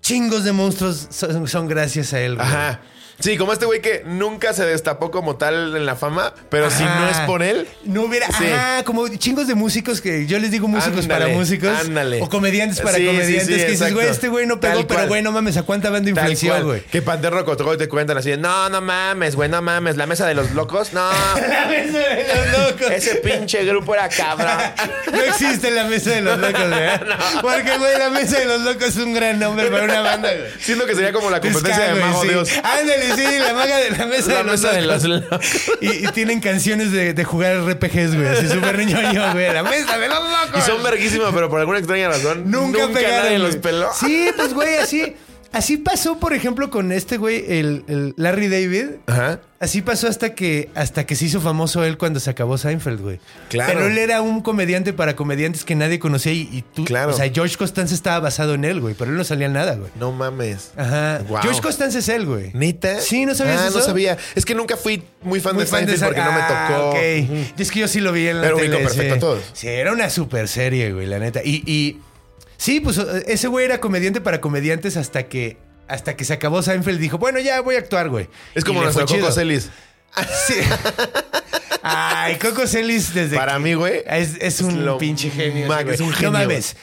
chingos 0.00 0.44
de 0.44 0.52
monstruos 0.52 1.08
son, 1.10 1.68
gracias 1.68 2.12
a 2.12 2.20
él, 2.20 2.36
güey. 2.36 2.46
Ajá. 2.46 2.80
Sí, 3.20 3.36
como 3.36 3.52
este 3.52 3.66
güey 3.66 3.80
que 3.80 4.02
nunca 4.06 4.52
se 4.52 4.64
destapó 4.66 5.10
como 5.10 5.36
tal 5.36 5.76
en 5.76 5.86
la 5.86 5.94
fama, 5.96 6.32
pero 6.48 6.70
si 6.70 6.82
Ajá. 6.82 7.00
no 7.00 7.08
es 7.08 7.16
por 7.20 7.42
él, 7.42 7.68
No 7.84 8.02
hubiera. 8.02 8.26
Sí. 8.28 8.44
Ah, 8.52 8.82
como 8.84 9.06
chingos 9.08 9.46
de 9.46 9.54
músicos 9.54 10.00
que 10.00 10.26
yo 10.26 10.38
les 10.38 10.50
digo 10.50 10.68
músicos 10.68 11.00
Ándale, 11.04 11.24
para 11.24 11.36
músicos. 11.36 11.70
ándale. 11.80 12.22
O 12.22 12.28
comediantes 12.28 12.80
para 12.80 12.96
Sí, 12.98 13.06
comediantes. 13.06 13.46
sí, 13.46 13.52
que 13.54 13.70
dices, 13.72 13.92
güey, 13.94 14.08
este 14.08 14.28
güey 14.28 14.46
no 14.46 14.58
pegó, 14.60 14.74
Tal 14.76 14.86
pero 14.86 14.98
cual. 15.00 15.08
güey, 15.08 15.22
no 15.22 15.32
mames, 15.32 15.56
¿a 15.56 15.62
cuánta 15.62 15.90
banda 15.90 16.10
influenció, 16.10 16.64
güey? 16.64 16.80
Que 16.82 17.02
Panterro 17.02 17.44
Cotorro 17.44 17.76
te 17.76 17.88
cuentan 17.88 18.16
así 18.18 18.30
de, 18.30 18.36
no, 18.36 18.68
no 18.68 18.80
mames, 18.80 19.36
güey, 19.36 19.48
no 19.48 19.60
mames, 19.62 19.96
la 19.96 20.06
mesa 20.06 20.26
de 20.26 20.34
los 20.34 20.52
locos, 20.52 20.92
no. 20.92 21.10
La 21.50 21.66
mesa 21.66 21.98
de 21.98 22.26
los 22.34 22.58
locos. 22.70 22.90
Ese 22.90 23.16
pinche 23.16 23.64
grupo 23.64 23.94
era 23.94 24.08
cabrón. 24.08 24.48
No 25.12 25.20
existe 25.22 25.70
la 25.72 25.84
mesa 25.84 26.10
de 26.10 26.20
los 26.22 26.38
locos, 26.38 26.60
¿verdad? 26.70 27.18
Porque, 27.42 27.76
güey, 27.78 27.98
la 27.98 28.10
mesa 28.10 28.38
de 28.38 28.44
los 28.46 28.60
locos 28.62 28.84
es 28.88 28.96
un 28.96 29.12
gran 29.12 29.38
nombre 29.40 29.68
para 29.70 29.84
una 29.84 30.00
banda, 30.00 30.30
güey. 30.32 30.50
Siento 30.60 30.86
que 30.86 30.94
sería 30.94 31.12
como 31.12 31.30
la 31.30 31.40
competencia 31.40 31.84
de 31.86 31.90
güey, 31.92 32.02
Mago. 32.04 32.22
Dios. 32.24 32.50
Ándale, 32.62 33.09
sí, 33.16 33.38
la 33.38 33.54
maga 33.54 33.76
de 33.78 33.90
la 33.90 34.06
mesa, 34.06 34.28
La 34.32 34.38
de, 34.38 34.44
los 34.44 34.60
mesa 34.60 34.72
de 34.74 34.82
locos. 34.82 35.04
los 35.04 35.22
locos. 35.22 35.46
Y, 35.80 35.88
y 36.06 36.08
tienen 36.12 36.40
canciones 36.40 36.92
de, 36.92 37.12
de 37.14 37.24
jugar 37.24 37.56
RPGs, 37.66 38.14
güey. 38.16 38.28
Así 38.28 38.48
súper 38.48 38.78
ñoño, 38.84 39.32
güey. 39.32 39.52
La 39.52 39.62
mesa 39.62 39.98
de 39.98 40.08
los 40.08 40.18
locos. 40.18 40.58
Y 40.58 40.60
son 40.62 40.82
verguísimas, 40.82 41.30
pero 41.34 41.48
por 41.50 41.60
alguna 41.60 41.78
extraña 41.78 42.08
razón, 42.08 42.50
Nunca, 42.50 42.86
pegaron. 42.88 43.24
nadie 43.24 43.38
los 43.38 43.56
peló. 43.56 43.88
Sí, 43.98 44.30
pues, 44.36 44.54
güey, 44.54 44.76
así. 44.78 45.16
Así 45.52 45.76
pasó, 45.78 46.18
por 46.18 46.32
ejemplo, 46.32 46.70
con 46.70 46.92
este 46.92 47.16
güey, 47.16 47.44
el, 47.48 47.84
el 47.88 48.14
Larry 48.16 48.48
David. 48.48 48.86
Ajá. 49.06 49.40
Así 49.58 49.82
pasó 49.82 50.06
hasta 50.08 50.34
que, 50.34 50.70
hasta 50.74 51.04
que 51.04 51.14
se 51.16 51.26
hizo 51.26 51.38
famoso 51.40 51.84
él 51.84 51.98
cuando 51.98 52.18
se 52.18 52.30
acabó 52.30 52.56
Seinfeld, 52.56 53.00
güey. 53.02 53.20
Claro. 53.50 53.72
Pero 53.74 53.86
él 53.88 53.98
era 53.98 54.22
un 54.22 54.40
comediante 54.40 54.94
para 54.94 55.16
comediantes 55.16 55.64
que 55.66 55.74
nadie 55.74 55.98
conocía 55.98 56.32
y, 56.32 56.48
y 56.50 56.62
tú. 56.62 56.84
Claro. 56.86 57.10
O 57.10 57.14
sea, 57.14 57.28
George 57.30 57.56
Costanza 57.58 57.94
estaba 57.94 58.20
basado 58.20 58.54
en 58.54 58.64
él, 58.64 58.80
güey, 58.80 58.94
pero 58.94 59.10
él 59.10 59.18
no 59.18 59.24
salía 59.24 59.48
nada, 59.48 59.74
güey. 59.74 59.90
No 59.96 60.12
mames. 60.12 60.70
Ajá. 60.78 61.20
Wow. 61.28 61.40
George 61.42 61.60
Costanza 61.60 61.98
es 61.98 62.08
él, 62.08 62.24
güey. 62.24 62.52
¿Nita? 62.54 63.00
Sí, 63.00 63.26
¿no 63.26 63.34
sabías 63.34 63.60
ah, 63.60 63.68
eso? 63.68 63.78
no 63.80 63.84
sabía. 63.84 64.16
Es 64.34 64.46
que 64.46 64.54
nunca 64.54 64.78
fui 64.78 65.02
muy 65.22 65.40
fan 65.40 65.54
Muy 65.56 65.64
de 65.64 65.70
fan 65.70 65.84
de 65.84 65.96
Seinfeld 65.98 66.14
porque 66.14 66.24
no 66.24 66.32
me 66.32 66.40
Ah, 66.42 66.68
tocó. 66.70 66.90
ok. 66.90 66.98
Y 67.58 67.62
es 67.62 67.70
que 67.70 67.80
yo 67.80 67.88
sí 67.88 68.00
lo 68.00 68.12
vi 68.12 68.28
en 68.28 68.36
la 68.40 68.42
Pero 68.46 68.56
tele. 68.56 68.76
perfecto 68.78 69.02
sí. 69.02 69.10
a 69.10 69.18
todos. 69.18 69.42
Sí, 69.52 69.68
era 69.68 69.92
una 69.92 70.08
super 70.08 70.48
serie, 70.48 70.90
güey, 70.94 71.06
la 71.06 71.18
neta. 71.18 71.40
Y, 71.44 71.62
y 71.66 71.98
sí, 72.60 72.80
pues 72.80 72.98
ese 72.98 73.48
güey 73.48 73.64
era 73.64 73.80
comediante 73.80 74.20
para 74.20 74.40
comediantes 74.42 74.98
hasta 74.98 75.22
que 75.28 75.56
hasta 75.88 76.14
que 76.14 76.24
se 76.24 76.34
acabó 76.34 76.62
Seinfeld 76.62 76.98
y 76.98 77.02
dijo, 77.02 77.16
bueno, 77.18 77.40
ya 77.40 77.60
voy 77.62 77.74
a 77.76 77.78
actuar, 77.78 78.10
güey. 78.10 78.28
Es 78.54 78.64
como 78.64 78.82
nuestro 78.82 79.06
Coco. 79.06 79.32
Celis. 79.32 79.70
Sí. 80.46 80.54
Ay, 81.82 82.36
Coco 82.36 82.66
Celis 82.66 83.14
desde 83.14 83.36
Para 83.36 83.58
mí, 83.58 83.74
güey, 83.74 84.02
Es, 84.06 84.36
es 84.40 84.60
un 84.60 84.98
pinche 84.98 85.30
genio. 85.30 85.66
ese 85.80 85.94
es 85.94 86.00
un 86.00 86.10
No 86.10 86.14
genio. 86.16 86.32
mames. 86.32 86.76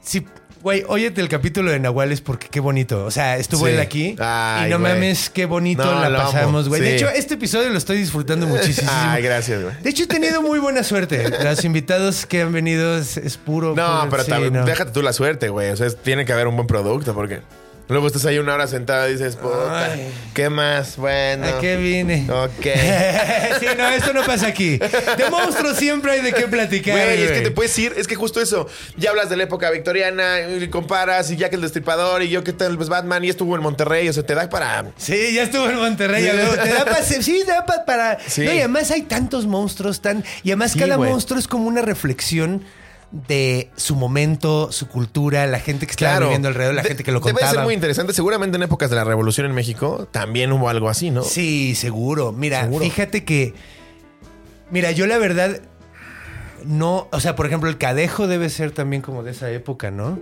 Sí, 0.00 0.24
güey, 0.62 0.84
óyete 0.88 1.20
el 1.20 1.28
capítulo 1.28 1.70
de 1.70 1.78
Nahuales 1.78 2.20
porque 2.20 2.48
qué 2.50 2.60
bonito. 2.60 3.04
O 3.04 3.10
sea, 3.10 3.36
estuvo 3.36 3.66
Sí. 3.66 3.72
él 3.72 3.80
aquí. 3.80 4.16
Ay, 4.18 4.68
y 4.68 4.70
no 4.70 4.78
güey. 4.78 4.92
mames, 4.92 5.30
qué 5.30 5.46
bonito 5.46 5.84
No, 5.84 6.08
la 6.08 6.24
pasamos, 6.24 6.68
güey. 6.68 6.80
De 6.80 6.96
hecho, 6.96 7.08
este 7.08 7.34
episodio 7.34 7.68
lo 7.70 7.78
estoy 7.78 7.98
disfrutando 7.98 8.46
muchísimo. 8.46 8.90
Ay, 8.92 9.22
gracias, 9.22 9.62
güey. 9.62 9.74
De 9.82 9.90
hecho, 9.90 10.04
he 10.04 10.06
tenido 10.06 10.42
muy 10.42 10.58
buena 10.58 10.82
suerte. 10.82 11.28
Los 11.42 11.64
invitados 11.64 12.26
que 12.26 12.42
han 12.42 12.52
venido 12.52 12.98
es, 12.98 13.16
es 13.16 13.36
puro. 13.36 13.74
No, 13.74 14.00
puro- 14.08 14.10
pero 14.10 14.24
sí, 14.24 14.50
no. 14.50 14.64
déjate 14.64 14.90
tú 14.92 15.02
la 15.02 15.12
suerte, 15.12 15.48
güey. 15.48 15.70
O 15.70 15.76
sea, 15.76 15.88
tiene 15.90 16.24
que 16.24 16.32
haber 16.32 16.46
un 16.48 16.56
buen 16.56 16.66
producto 16.66 17.14
porque 17.14 17.40
luego 17.88 18.06
estás 18.06 18.24
ahí 18.26 18.38
una 18.38 18.54
hora 18.54 18.66
sentada 18.66 19.08
y 19.08 19.12
dices, 19.12 19.36
puta, 19.36 19.92
Ay. 19.92 20.12
¿qué 20.34 20.48
más? 20.50 20.96
Bueno. 20.96 21.46
¿A 21.46 21.60
qué 21.60 21.76
vine? 21.76 22.26
Ok. 22.30 22.50
sí, 23.60 23.66
no, 23.76 23.88
esto 23.88 24.12
no 24.12 24.22
pasa 24.24 24.46
aquí. 24.48 24.78
De 24.78 25.30
monstruos 25.30 25.76
siempre 25.76 26.12
hay 26.12 26.20
de 26.20 26.32
qué 26.32 26.46
platicar. 26.46 26.94
Güey, 26.94 27.22
es 27.22 27.30
que 27.32 27.40
te 27.40 27.50
puedes 27.50 27.78
ir, 27.78 27.94
es 27.96 28.06
que 28.06 28.14
justo 28.14 28.40
eso. 28.40 28.66
Ya 28.96 29.10
hablas 29.10 29.28
de 29.30 29.36
la 29.36 29.44
época 29.44 29.70
victoriana 29.70 30.40
y 30.40 30.68
comparas 30.68 31.30
y 31.30 31.36
ya 31.36 31.48
que 31.50 31.56
el 31.56 31.62
destripador 31.62 32.22
y 32.22 32.28
yo 32.28 32.44
que 32.44 32.52
tal, 32.52 32.76
pues 32.76 32.88
Batman 32.88 33.24
y 33.24 33.28
estuvo 33.30 33.54
en 33.56 33.62
Monterrey, 33.62 34.08
o 34.08 34.12
sea, 34.12 34.22
te 34.24 34.34
da 34.34 34.48
para. 34.48 34.86
Sí, 34.96 35.32
ya 35.34 35.42
estuvo 35.44 35.68
en 35.68 35.76
Monterrey. 35.76 36.24
ya 36.24 36.34
luego 36.34 36.52
te 36.54 36.68
da 36.68 36.84
pa- 36.84 37.02
sí, 37.02 37.42
te 37.44 37.52
da 37.52 37.64
pa- 37.66 37.84
para. 37.84 38.18
Sí. 38.26 38.42
No, 38.44 38.52
y 38.52 38.58
además 38.58 38.90
hay 38.90 39.02
tantos 39.02 39.46
monstruos 39.46 40.00
tan. 40.00 40.24
Y 40.42 40.50
además 40.50 40.72
Sí, 40.72 40.78
cada 40.78 40.96
güey. 40.96 41.10
monstruo 41.10 41.38
es 41.38 41.48
como 41.48 41.66
una 41.66 41.82
reflexión 41.82 42.64
de 43.10 43.70
su 43.76 43.96
momento, 43.96 44.70
su 44.70 44.86
cultura, 44.88 45.46
la 45.46 45.60
gente 45.60 45.86
que 45.86 45.92
estaba 45.92 46.18
viviendo 46.20 46.48
alrededor, 46.48 46.74
la 46.74 46.82
De- 46.82 46.88
gente 46.88 47.04
que 47.04 47.12
lo 47.12 47.20
Debe 47.20 47.32
contaba. 47.32 47.52
ser 47.52 47.62
muy 47.62 47.72
interesante. 47.74 48.12
Seguramente 48.12 48.56
en 48.56 48.62
épocas 48.62 48.90
de 48.90 48.96
la 48.96 49.04
revolución 49.04 49.46
en 49.46 49.54
México 49.54 50.06
también 50.10 50.52
hubo 50.52 50.68
algo 50.68 50.88
así, 50.90 51.10
¿no? 51.10 51.22
Sí, 51.22 51.74
seguro. 51.74 52.32
Mira, 52.32 52.62
Seguro. 52.62 52.84
fíjate 52.84 53.24
que. 53.24 53.54
Mira, 54.70 54.90
yo 54.90 55.06
la 55.06 55.16
verdad. 55.18 55.60
No, 56.64 57.08
o 57.12 57.20
sea, 57.20 57.36
por 57.36 57.46
ejemplo, 57.46 57.70
el 57.70 57.78
cadejo 57.78 58.26
debe 58.26 58.50
ser 58.50 58.72
también 58.72 59.00
como 59.00 59.22
de 59.22 59.30
esa 59.30 59.50
época, 59.50 59.90
¿no? 59.90 60.18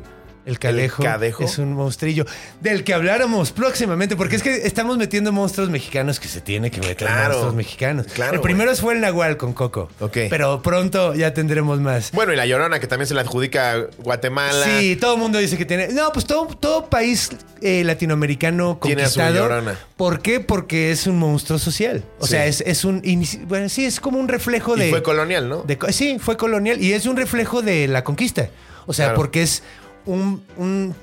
El 0.47 0.59
cadejo, 0.59 1.03
cadejo? 1.03 1.43
es 1.45 1.59
un 1.59 1.73
monstrillo 1.75 2.25
del 2.61 2.85
que 2.85 2.95
habláramos 2.95 3.51
próximamente, 3.53 4.17
porque 4.17 4.37
es 4.37 4.43
que 4.43 4.67
estamos 4.67 4.97
metiendo 4.97 5.33
monstruos 5.33 5.69
mexicanos 5.71 6.21
que 6.21 6.29
se 6.29 6.41
tiene 6.41 6.71
que 6.71 6.81
meter 6.81 6.97
Claro. 7.09 7.31
monstruos 7.31 7.55
mexicanos. 7.55 8.07
Claro, 8.15 8.35
el 8.35 8.41
primero 8.41 8.75
fue 8.77 8.95
el 8.95 9.01
Nahual 9.01 9.37
con 9.37 9.53
Coco. 9.53 9.91
Ok. 10.01 10.17
Pero 10.31 10.63
pronto 10.63 11.15
ya 11.15 11.35
tendremos 11.35 11.81
más. 11.81 12.13
Bueno, 12.13 12.33
y 12.33 12.37
la 12.37 12.47
Llorona, 12.47 12.79
que 12.79 12.87
también 12.87 13.09
se 13.09 13.15
la 13.15 13.23
adjudica 13.23 13.73
a 13.73 13.79
Guatemala. 13.99 14.67
Sí, 14.79 14.97
todo 14.97 15.15
el 15.15 15.21
mundo 15.21 15.39
dice 15.39 15.59
que 15.59 15.65
tiene. 15.67 15.89
No, 15.89 16.13
pues 16.13 16.25
todo, 16.27 16.47
todo 16.47 16.87
país 16.89 17.31
eh, 17.61 17.83
latinoamericano 17.85 18.79
Tiene 18.81 19.03
a 19.03 19.09
su 19.09 19.19
conquistado. 19.19 19.35
Llorona. 19.49 19.79
¿Por 19.97 20.21
qué? 20.23 20.41
Porque 20.41 20.91
es 20.93 21.07
un 21.07 21.19
monstruo 21.19 21.59
social. 21.59 22.05
O 22.21 22.25
Sí. 22.27 22.31
sea, 22.31 22.47
es, 22.47 22.61
es 22.61 22.85
un. 22.85 23.03
Bueno, 23.49 23.69
sí, 23.69 23.85
es 23.85 23.99
como 24.01 24.19
un 24.19 24.29
reflejo 24.29 24.77
Y 24.77 24.81
de. 24.81 24.91
fue 24.91 25.03
colonial, 25.03 25.49
¿no? 25.49 25.63
de 25.63 25.77
sí, 25.91 26.19
fue 26.21 26.37
colonial. 26.37 26.81
Y 26.81 26.93
es 26.93 27.07
un 27.07 27.17
reflejo 27.17 27.63
de 27.63 27.89
la 27.89 28.05
conquista. 28.05 28.49
O 28.87 28.93
sea, 28.93 29.07
Claro. 29.07 29.17
porque 29.17 29.43
es 29.43 29.63
un. 30.07 30.43
un- 30.57 30.95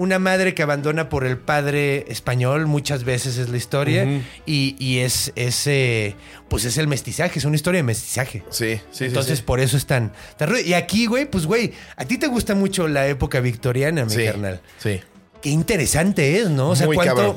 una 0.00 0.20
madre 0.20 0.54
que 0.54 0.62
abandona 0.62 1.08
por 1.08 1.26
el 1.26 1.36
padre 1.38 2.04
español, 2.06 2.68
muchas 2.68 3.02
veces 3.02 3.36
es 3.36 3.48
la 3.48 3.56
historia, 3.56 4.06
y, 4.46 4.76
y 4.78 4.98
es, 5.00 5.32
es 5.34 5.66
eh, 5.66 6.14
pues 6.48 6.64
es 6.66 6.78
el 6.78 6.86
mestizaje, 6.86 7.40
es 7.40 7.44
una 7.44 7.56
historia 7.56 7.80
de 7.80 7.82
mestizaje. 7.82 8.44
Sí, 8.48 8.76
sí, 8.76 8.80
sí, 8.92 9.04
Entonces, 9.06 9.38
sí. 9.40 9.44
por 9.44 9.58
eso 9.58 9.76
es 9.76 9.86
tan, 9.86 10.12
tan. 10.36 10.50
Y 10.64 10.74
aquí, 10.74 11.06
güey, 11.06 11.28
pues, 11.28 11.46
güey, 11.46 11.72
a 11.96 12.04
ti 12.04 12.16
te 12.16 12.28
gusta 12.28 12.54
mucho 12.54 12.86
la 12.86 13.08
época 13.08 13.40
victoriana, 13.40 14.04
mi 14.04 14.12
Sí, 14.14 14.24
carnal. 14.24 14.60
Sí. 14.78 15.00
Qué 15.42 15.48
interesante 15.50 16.38
es, 16.38 16.48
¿no? 16.48 16.70
O 16.70 16.76
sea, 16.76 16.86
Muy 16.86 16.94
cuánto. 16.94 17.16
cabrón. 17.16 17.36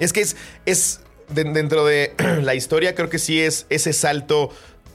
Es 0.00 0.12
que 0.12 0.22
es, 0.22 0.34
es 0.66 0.98
de- 1.32 1.44
dentro 1.44 1.84
de 1.86 2.12
la 2.42 2.56
historia, 2.56 2.96
creo 2.96 3.08
que 3.08 3.20
sí 3.20 3.40
es 3.40 3.66
ese 3.70 3.92
salto 3.92 4.50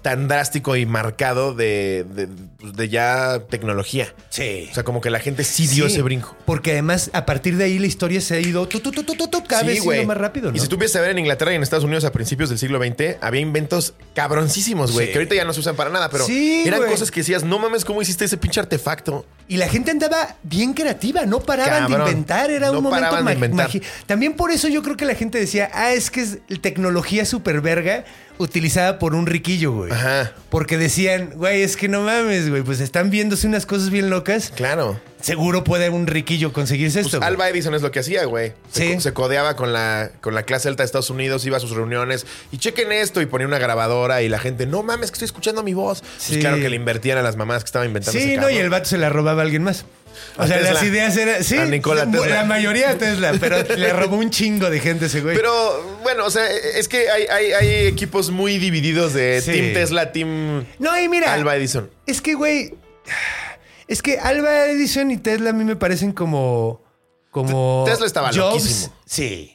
tan 0.05 0.27
drástico 0.27 0.75
y 0.75 0.85
marcado 0.85 1.55
de, 1.55 2.05
de- 2.13 2.27
de 2.73 2.89
ya 2.89 3.39
tecnología. 3.49 4.13
Sí. 4.29 4.67
O 4.69 4.73
sea, 4.75 4.83
como 4.83 5.01
que 5.01 5.09
la 5.09 5.17
gente 5.19 5.43
sí 5.43 5.65
dio 5.65 5.87
Sí, 5.87 5.93
ese 5.93 6.03
brinco. 6.03 6.37
Porque 6.45 6.73
además, 6.73 7.09
a 7.13 7.25
partir 7.25 7.57
de 7.57 7.63
ahí, 7.63 7.79
la 7.79 7.87
historia 7.87 8.21
se 8.21 8.35
ha 8.35 8.39
ido 8.39 8.67
tu, 8.67 8.81
tu, 8.81 8.91
tu, 8.91 9.03
cada 9.47 9.61
Sí, 9.61 9.67
vez 9.67 9.81
siendo 9.81 10.05
más 10.05 10.17
rápido, 10.17 10.51
¿no? 10.51 10.57
Y 10.57 10.59
si 10.59 10.67
tú 10.67 10.75
empiezas 10.75 10.97
a 10.97 11.01
ver 11.01 11.09
en 11.09 11.17
Inglaterra 11.17 11.53
y 11.53 11.55
en 11.55 11.63
Estados 11.63 11.85
Unidos 11.85 12.05
a 12.05 12.11
principios 12.11 12.49
del 12.49 12.59
siglo 12.59 12.77
XX, 12.79 13.17
había 13.19 13.41
inventos 13.41 13.95
cabroncísimos, 14.13 14.91
güey, 14.91 15.07
Sí. 15.07 15.11
que 15.13 15.17
ahorita 15.17 15.33
ya 15.33 15.43
no 15.43 15.53
se 15.53 15.61
usan 15.61 15.75
para 15.75 15.89
nada, 15.89 16.09
pero 16.11 16.27
eran 16.29 16.81
güey. 16.81 16.91
cosas 16.91 17.09
que 17.09 17.21
decías, 17.21 17.43
no 17.43 17.57
mames, 17.57 17.83
¿cómo 17.83 17.99
hiciste 18.03 18.25
ese 18.25 18.37
pinche 18.37 18.59
artefacto? 18.59 19.25
Y 19.47 19.57
la 19.57 19.67
gente 19.69 19.89
andaba 19.89 20.35
bien 20.43 20.73
creativa, 20.73 21.25
no 21.25 21.39
paraban 21.39 21.83
Cabrón. 21.87 22.05
de 22.05 22.11
inventar, 22.11 22.51
era 22.51 22.67
No 22.67 22.77
un 22.77 22.83
momento 22.83 23.15
magi- 23.17 23.81
También 24.05 24.33
por 24.33 24.51
eso 24.51 24.67
yo 24.67 24.83
creo 24.83 24.97
que 24.97 25.05
la 25.05 25.15
gente 25.15 25.39
decía, 25.39 25.71
ah, 25.73 25.93
es 25.93 26.11
que 26.11 26.21
es 26.21 26.37
tecnología 26.61 27.25
super 27.25 27.61
verga 27.61 28.05
utilizada 28.37 28.99
por 28.99 29.15
un 29.15 29.25
riquillo, 29.27 29.71
güey. 29.71 29.91
Ajá. 29.91 30.33
Porque 30.49 30.77
decían, 30.77 31.31
güey, 31.35 31.61
es 31.61 31.77
que 31.77 31.87
no 31.87 32.01
mames, 32.01 32.49
güey, 32.49 32.61
pues 32.61 32.79
están 32.81 33.09
viéndose 33.09 33.47
unas 33.47 33.65
cosas 33.65 33.89
bien 33.89 34.09
locas. 34.09 34.51
Claro. 34.55 34.99
Seguro 35.21 35.63
puede 35.63 35.89
un 35.89 36.05
riquillo 36.05 36.53
conseguirse 36.53 36.99
Pues 37.01 37.07
esto. 37.07 37.17
güey. 37.19 37.27
Alba 37.27 37.49
Edison 37.49 37.73
es 37.73 37.81
lo 37.81 37.89
que 37.91 37.99
hacía, 37.99 38.25
güey. 38.25 38.53
Se, 38.71 38.93
Sí. 38.95 39.01
se 39.01 39.13
codeaba 39.13 39.55
con 39.55 39.73
la, 39.73 40.11
con 40.21 40.35
la 40.35 40.43
clase 40.43 40.67
alta 40.67 40.83
de 40.83 40.85
Estados 40.85 41.09
Unidos, 41.09 41.45
iba 41.45 41.57
a 41.57 41.59
sus 41.59 41.71
reuniones 41.71 42.25
y 42.51 42.57
chequen 42.59 42.91
esto 42.91 43.21
y 43.21 43.25
ponía 43.25 43.47
una 43.47 43.57
grabadora 43.57 44.21
y 44.21 44.29
la 44.29 44.37
gente, 44.39 44.65
no 44.67 44.83
mames, 44.83 45.09
que 45.11 45.15
estoy 45.15 45.25
escuchando 45.25 45.63
mi 45.63 45.73
voz. 45.73 46.03
Sí. 46.17 46.33
Pues 46.33 46.39
claro 46.41 46.57
que 46.57 46.69
le 46.69 46.75
invertían 46.75 47.17
a 47.17 47.21
las 47.23 47.37
mamás 47.37 47.63
que 47.63 47.67
estaban 47.69 47.87
inventando 47.87 48.19
Sí, 48.19 48.31
ese 48.33 48.37
no, 48.41 48.49
y 48.49 48.57
el 48.57 48.69
vato 48.69 48.85
se 48.89 48.97
la 48.97 49.09
robaba 49.09 49.41
a 49.41 49.45
alguien 49.45 49.63
más. 49.63 49.85
O 50.37 50.45
sea, 50.47 50.57
Tesla. 50.57 50.73
las 50.73 50.83
ideas 50.83 51.17
eran. 51.17 51.43
Sí, 51.43 51.57
A 51.57 51.65
Nikola 51.65 52.05
mu- 52.05 52.13
Tesla. 52.19 52.35
la 52.37 52.45
mayoría 52.45 52.91
a 52.91 52.97
Tesla, 52.97 53.33
pero 53.39 53.57
le 53.77 53.93
robó 53.93 54.17
un 54.17 54.29
chingo 54.29 54.69
de 54.69 54.79
gente 54.79 55.05
ese 55.05 55.21
güey. 55.21 55.35
Pero 55.35 55.97
bueno, 56.03 56.25
o 56.25 56.29
sea, 56.31 56.45
es 56.51 56.87
que 56.87 57.09
hay, 57.09 57.23
hay, 57.23 57.51
hay 57.53 57.87
equipos 57.87 58.31
muy 58.31 58.57
divididos 58.57 59.13
de 59.13 59.41
Sí. 59.41 59.51
Team 59.51 59.73
Tesla, 59.73 60.11
Team 60.11 60.65
no, 60.79 60.99
y 60.99 61.07
mira. 61.09 61.33
Alba 61.33 61.55
Edison. 61.55 61.89
Es 62.05 62.21
que, 62.21 62.33
güey. 62.35 62.73
Es 63.87 64.01
que 64.01 64.17
Alba 64.19 64.65
Edison 64.67 65.11
y 65.11 65.17
Tesla 65.17 65.51
a 65.51 65.53
mí 65.53 65.63
me 65.63 65.75
parecen 65.75 66.11
como. 66.11 66.83
Como. 67.31 67.83
Te- 67.85 67.91
Tesla 67.91 68.05
estaba 68.07 68.27
Jobs. 68.29 68.37
loquísimo. 68.63 68.93
Sí. 69.05 69.51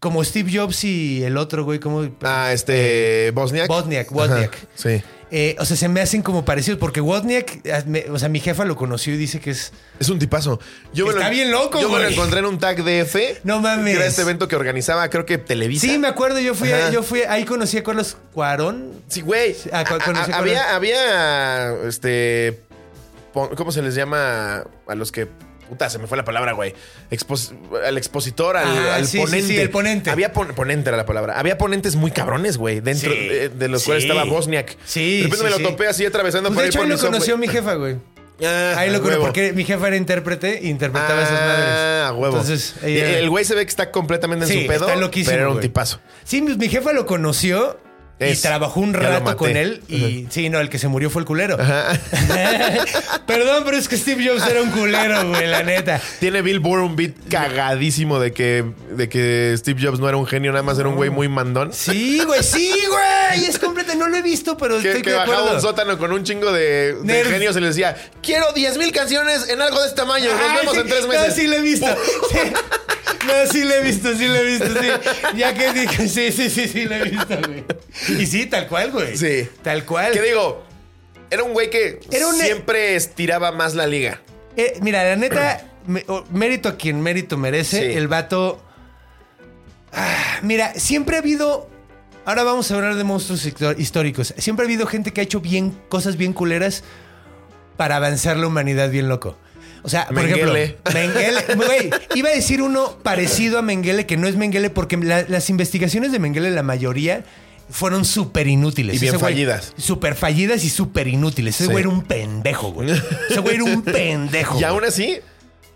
Como 0.00 0.22
Steve 0.24 0.50
Jobs 0.52 0.84
y 0.84 1.24
el 1.24 1.36
otro, 1.36 1.64
güey, 1.64 1.78
como. 1.80 2.08
Ah, 2.22 2.50
este. 2.52 3.30
Bosniak. 3.32 3.66
Bosniak, 3.68 4.12
Wozniak. 4.12 4.54
Ajá, 4.54 4.66
Sí. 4.74 5.02
Eh, 5.32 5.56
o 5.58 5.64
sea, 5.64 5.76
se 5.76 5.88
me 5.88 6.00
hacen 6.00 6.22
como 6.22 6.44
parecidos 6.44 6.78
porque 6.78 7.00
Wozniak, 7.00 7.60
eh, 7.64 7.82
me- 7.86 8.04
o 8.10 8.18
sea, 8.18 8.28
mi 8.28 8.38
jefa 8.38 8.64
lo 8.64 8.76
conoció 8.76 9.12
y 9.12 9.16
dice 9.16 9.40
que 9.40 9.50
es... 9.50 9.72
Es 9.98 10.08
un 10.08 10.20
tipazo. 10.20 10.60
Yo 10.92 11.10
Está 11.10 11.24
lo- 11.24 11.30
bien 11.30 11.50
loco, 11.50 11.80
Yo 11.80 11.88
me 11.90 11.98
lo 11.98 12.06
encontré 12.08 12.38
en 12.38 12.44
un 12.44 12.58
tag 12.60 12.84
DF. 12.84 13.40
No 13.42 13.60
mames. 13.60 13.86
Que 13.86 13.92
era 14.00 14.06
este 14.06 14.22
evento 14.22 14.46
que 14.46 14.54
organizaba, 14.54 15.08
creo 15.10 15.26
que 15.26 15.38
Televisa. 15.38 15.84
Sí, 15.86 15.98
me 15.98 16.06
acuerdo, 16.06 16.38
yo 16.38 16.54
fui, 16.54 16.70
a- 16.70 16.90
yo 16.90 17.02
fui, 17.02 17.22
ahí 17.22 17.44
conocí 17.44 17.76
a 17.78 17.82
Carlos 17.82 18.16
Cuarón. 18.32 18.92
Sí, 19.08 19.20
güey. 19.22 19.56
Ah, 19.72 19.84
A- 19.88 20.10
a- 20.10 20.38
había, 20.38 20.74
había, 20.76 21.72
este, 21.88 22.60
¿cómo 23.32 23.72
se 23.72 23.82
les 23.82 23.94
llama 23.96 24.64
a 24.86 24.94
los 24.94 25.10
que, 25.10 25.26
puta, 25.66 25.90
se 25.90 25.98
me 25.98 26.06
fue 26.06 26.16
la 26.16 26.24
palabra, 26.24 26.52
güey? 26.52 26.74
Expos- 27.10 27.52
al 27.86 27.98
expositor, 27.98 28.56
al, 28.56 28.66
Ajá, 28.66 28.94
al 28.96 29.06
sí, 29.06 29.12
sí, 29.12 29.24
ponente. 29.24 29.46
sí, 29.48 29.58
el 29.58 29.70
ponente. 29.70 30.10
Había 30.10 30.32
pon- 30.32 30.48
ponente 30.54 30.88
era 30.88 30.96
la 30.96 31.06
palabra. 31.06 31.38
Había 31.38 31.58
ponentes 31.58 31.96
muy 31.96 32.10
cabrones, 32.10 32.56
güey, 32.56 32.80
dentro 32.80 33.10
de, 33.10 33.48
de 33.50 33.68
los 33.68 33.84
cuales 33.84 34.04
estaba 34.04 34.24
Bosniak. 34.24 34.76
Sí, 34.84 35.18
De 35.18 35.24
repente 35.24 35.44
me 35.44 35.50
lo 35.50 35.58
topé 35.60 35.86
así 35.88 36.04
atravesando 36.06 36.48
Pues 36.50 36.54
por 36.54 36.62
de 36.62 36.66
ahí 36.66 36.68
hecho, 36.70 36.78
por 36.78 36.86
ahí 36.86 36.92
lo 36.92 36.98
conoció 36.98 37.36
mi 37.38 37.48
jefa, 37.48 37.74
güey. 37.74 37.96
Ah, 38.44 38.74
Ahí 38.76 38.90
lo 38.90 38.98
huevo. 38.98 39.22
porque 39.24 39.54
mi 39.54 39.64
jefa 39.64 39.86
era 39.86 39.96
intérprete 39.96 40.58
e 40.58 40.68
interpretaba 40.68 41.22
esas 41.22 41.40
madres. 41.40 41.68
Ah, 41.70 42.12
huevo. 42.14 42.36
Entonces, 42.36 42.74
ella- 42.82 43.18
el 43.18 43.30
güey 43.30 43.46
se 43.46 43.54
ve 43.54 43.64
que 43.64 43.70
está 43.70 43.90
completamente 43.90 44.44
en 44.44 44.60
su 44.62 44.66
pedo. 44.66 44.86
está 44.86 44.96
loquísimo, 45.00 45.30
Pero 45.30 45.40
era 45.40 45.48
un 45.48 45.54
güey. 45.54 45.66
tipazo. 45.68 46.00
Sí, 46.22 46.42
mi, 46.42 46.54
mi 46.54 46.68
jefa 46.68 46.92
lo 46.92 47.06
conoció 47.06 47.80
y 48.18 48.34
trabajó 48.36 48.80
un 48.80 48.94
rato 48.94 49.36
con 49.36 49.56
él. 49.56 49.82
Y 49.88 50.26
sí, 50.30 50.48
no, 50.48 50.58
el 50.60 50.68
que 50.70 50.78
se 50.78 50.88
murió 50.88 51.10
fue 51.10 51.20
el 51.22 51.26
culero. 51.26 51.56
Perdón, 53.26 53.62
pero 53.64 53.76
es 53.76 53.88
que 53.88 53.96
Steve 53.96 54.26
Jobs 54.26 54.46
era 54.48 54.62
un 54.62 54.70
culero, 54.70 55.28
güey, 55.28 55.46
la 55.46 55.62
neta. 55.62 56.00
Tiene 56.20 56.42
Bill 56.42 56.60
Burr 56.60 56.80
un 56.80 56.96
beat 56.96 57.12
cagadísimo 57.28 58.18
de 58.20 58.32
que, 58.32 58.64
de 58.90 59.08
que 59.08 59.54
Steve 59.58 59.80
Jobs 59.84 59.98
no 59.98 60.08
era 60.08 60.16
un 60.16 60.26
genio, 60.26 60.52
nada 60.52 60.62
más 60.62 60.78
era 60.78 60.88
un 60.88 60.94
güey 60.96 61.10
muy 61.10 61.28
mandón. 61.28 61.72
Sí, 61.72 62.20
güey, 62.24 62.42
sí, 62.42 62.72
güey. 62.88 63.46
Es 63.48 63.58
completo, 63.58 63.94
no 63.96 64.08
lo 64.08 64.16
he 64.16 64.22
visto, 64.22 64.56
pero 64.56 64.80
Que, 64.80 64.88
estoy 64.88 65.02
que 65.02 65.10
de 65.10 65.16
bajaba 65.16 65.36
acuerdo. 65.38 65.56
un 65.56 65.62
sótano 65.62 65.98
con 65.98 66.12
un 66.12 66.24
chingo 66.24 66.52
de, 66.52 66.94
de 67.02 67.24
genios 67.24 67.56
y 67.56 67.60
les 67.60 67.74
decía: 67.76 67.96
Quiero 68.22 68.52
10 68.52 68.78
mil 68.78 68.92
canciones 68.92 69.48
en 69.48 69.60
algo 69.60 69.80
de 69.80 69.86
este 69.88 69.96
tamaño. 69.96 70.30
Nos 70.30 70.40
Ah, 70.40 70.56
vemos 70.60 70.74
sí, 70.74 70.80
en 70.80 70.86
tres 70.88 71.02
no, 71.02 71.08
meses. 71.08 71.34
sí 71.34 71.46
lo 71.46 71.56
he 71.56 71.60
visto. 71.62 71.86
Sí. 72.30 72.38
No, 73.26 73.52
sí 73.52 73.64
lo 73.64 73.74
he 73.74 73.82
visto, 73.82 74.14
sí 74.14 74.26
lo 74.26 74.34
he 74.36 74.44
visto, 74.44 74.66
sí. 74.80 74.88
Ya 75.36 75.54
que 75.54 75.72
dije, 75.72 76.08
sí, 76.08 76.32
sí, 76.32 76.50
sí, 76.50 76.68
sí 76.68 76.84
lo 76.84 76.94
he 76.96 77.02
visto, 77.10 77.36
güey. 77.46 77.64
Y 78.20 78.26
sí, 78.26 78.46
tal 78.46 78.66
cual, 78.68 78.90
güey. 78.92 79.16
Sí. 79.16 79.48
Tal 79.62 79.84
cual. 79.84 80.12
¿Qué 80.12 80.22
digo? 80.22 80.64
Era 81.30 81.42
un 81.42 81.52
güey 81.52 81.70
que 81.70 82.00
Era 82.10 82.28
un- 82.28 82.34
siempre 82.36 82.94
estiraba 82.96 83.52
más 83.52 83.74
la 83.74 83.86
liga. 83.86 84.20
Eh, 84.56 84.78
mira, 84.80 85.02
la 85.04 85.16
neta, 85.16 85.66
me- 85.86 86.04
o- 86.08 86.24
mérito 86.30 86.68
a 86.68 86.76
quien 86.76 87.00
mérito 87.00 87.36
merece. 87.36 87.78
Sí. 87.92 87.98
El 87.98 88.08
vato. 88.08 88.62
Ah, 89.92 90.38
mira, 90.42 90.74
siempre 90.74 91.16
ha 91.16 91.20
habido. 91.20 91.68
Ahora 92.24 92.42
vamos 92.42 92.70
a 92.70 92.74
hablar 92.74 92.96
de 92.96 93.04
monstruos 93.04 93.44
histo- 93.46 93.74
históricos. 93.78 94.34
Siempre 94.38 94.64
ha 94.64 94.66
habido 94.66 94.86
gente 94.86 95.12
que 95.12 95.20
ha 95.20 95.24
hecho 95.24 95.40
bien 95.40 95.70
cosas 95.88 96.16
bien 96.16 96.32
culeras 96.32 96.82
para 97.76 97.96
avanzar 97.96 98.36
la 98.36 98.46
humanidad 98.48 98.90
bien 98.90 99.08
loco. 99.08 99.36
O 99.82 99.88
sea, 99.88 100.06
por 100.06 100.14
Mengele. 100.16 100.62
ejemplo, 100.64 100.92
Mengele, 100.92 101.40
güey, 101.56 101.90
iba 102.14 102.28
a 102.28 102.32
decir 102.32 102.62
uno 102.62 102.98
parecido 103.02 103.58
a 103.58 103.62
Mengele 103.62 104.06
que 104.06 104.16
no 104.16 104.26
es 104.28 104.36
Mengele 104.36 104.70
porque 104.70 104.96
la- 104.96 105.24
las 105.28 105.48
investigaciones 105.50 106.12
de 106.12 106.18
Mengele, 106.18 106.50
la 106.50 106.62
mayoría 106.62 107.24
fueron 107.70 108.04
súper 108.04 108.46
inútiles. 108.46 108.96
Y 108.96 108.98
bien 108.98 109.14
Ese 109.14 109.18
güey- 109.18 109.28
fallidas. 109.30 109.72
Súper 109.76 110.14
fallidas 110.14 110.64
y 110.64 110.70
súper 110.70 111.08
inútiles. 111.08 111.54
Ese 111.56 111.64
Sí. 111.66 111.70
güey 111.70 111.82
era 111.82 111.88
un 111.90 112.02
pendejo, 112.02 112.72
güey. 112.72 112.90
Ese 113.30 113.40
güey 113.40 113.56
era 113.56 113.64
un 113.64 113.82
pendejo. 113.82 114.54
Y 114.54 114.58
güey. 114.60 114.64
aún 114.64 114.84
así, 114.84 115.18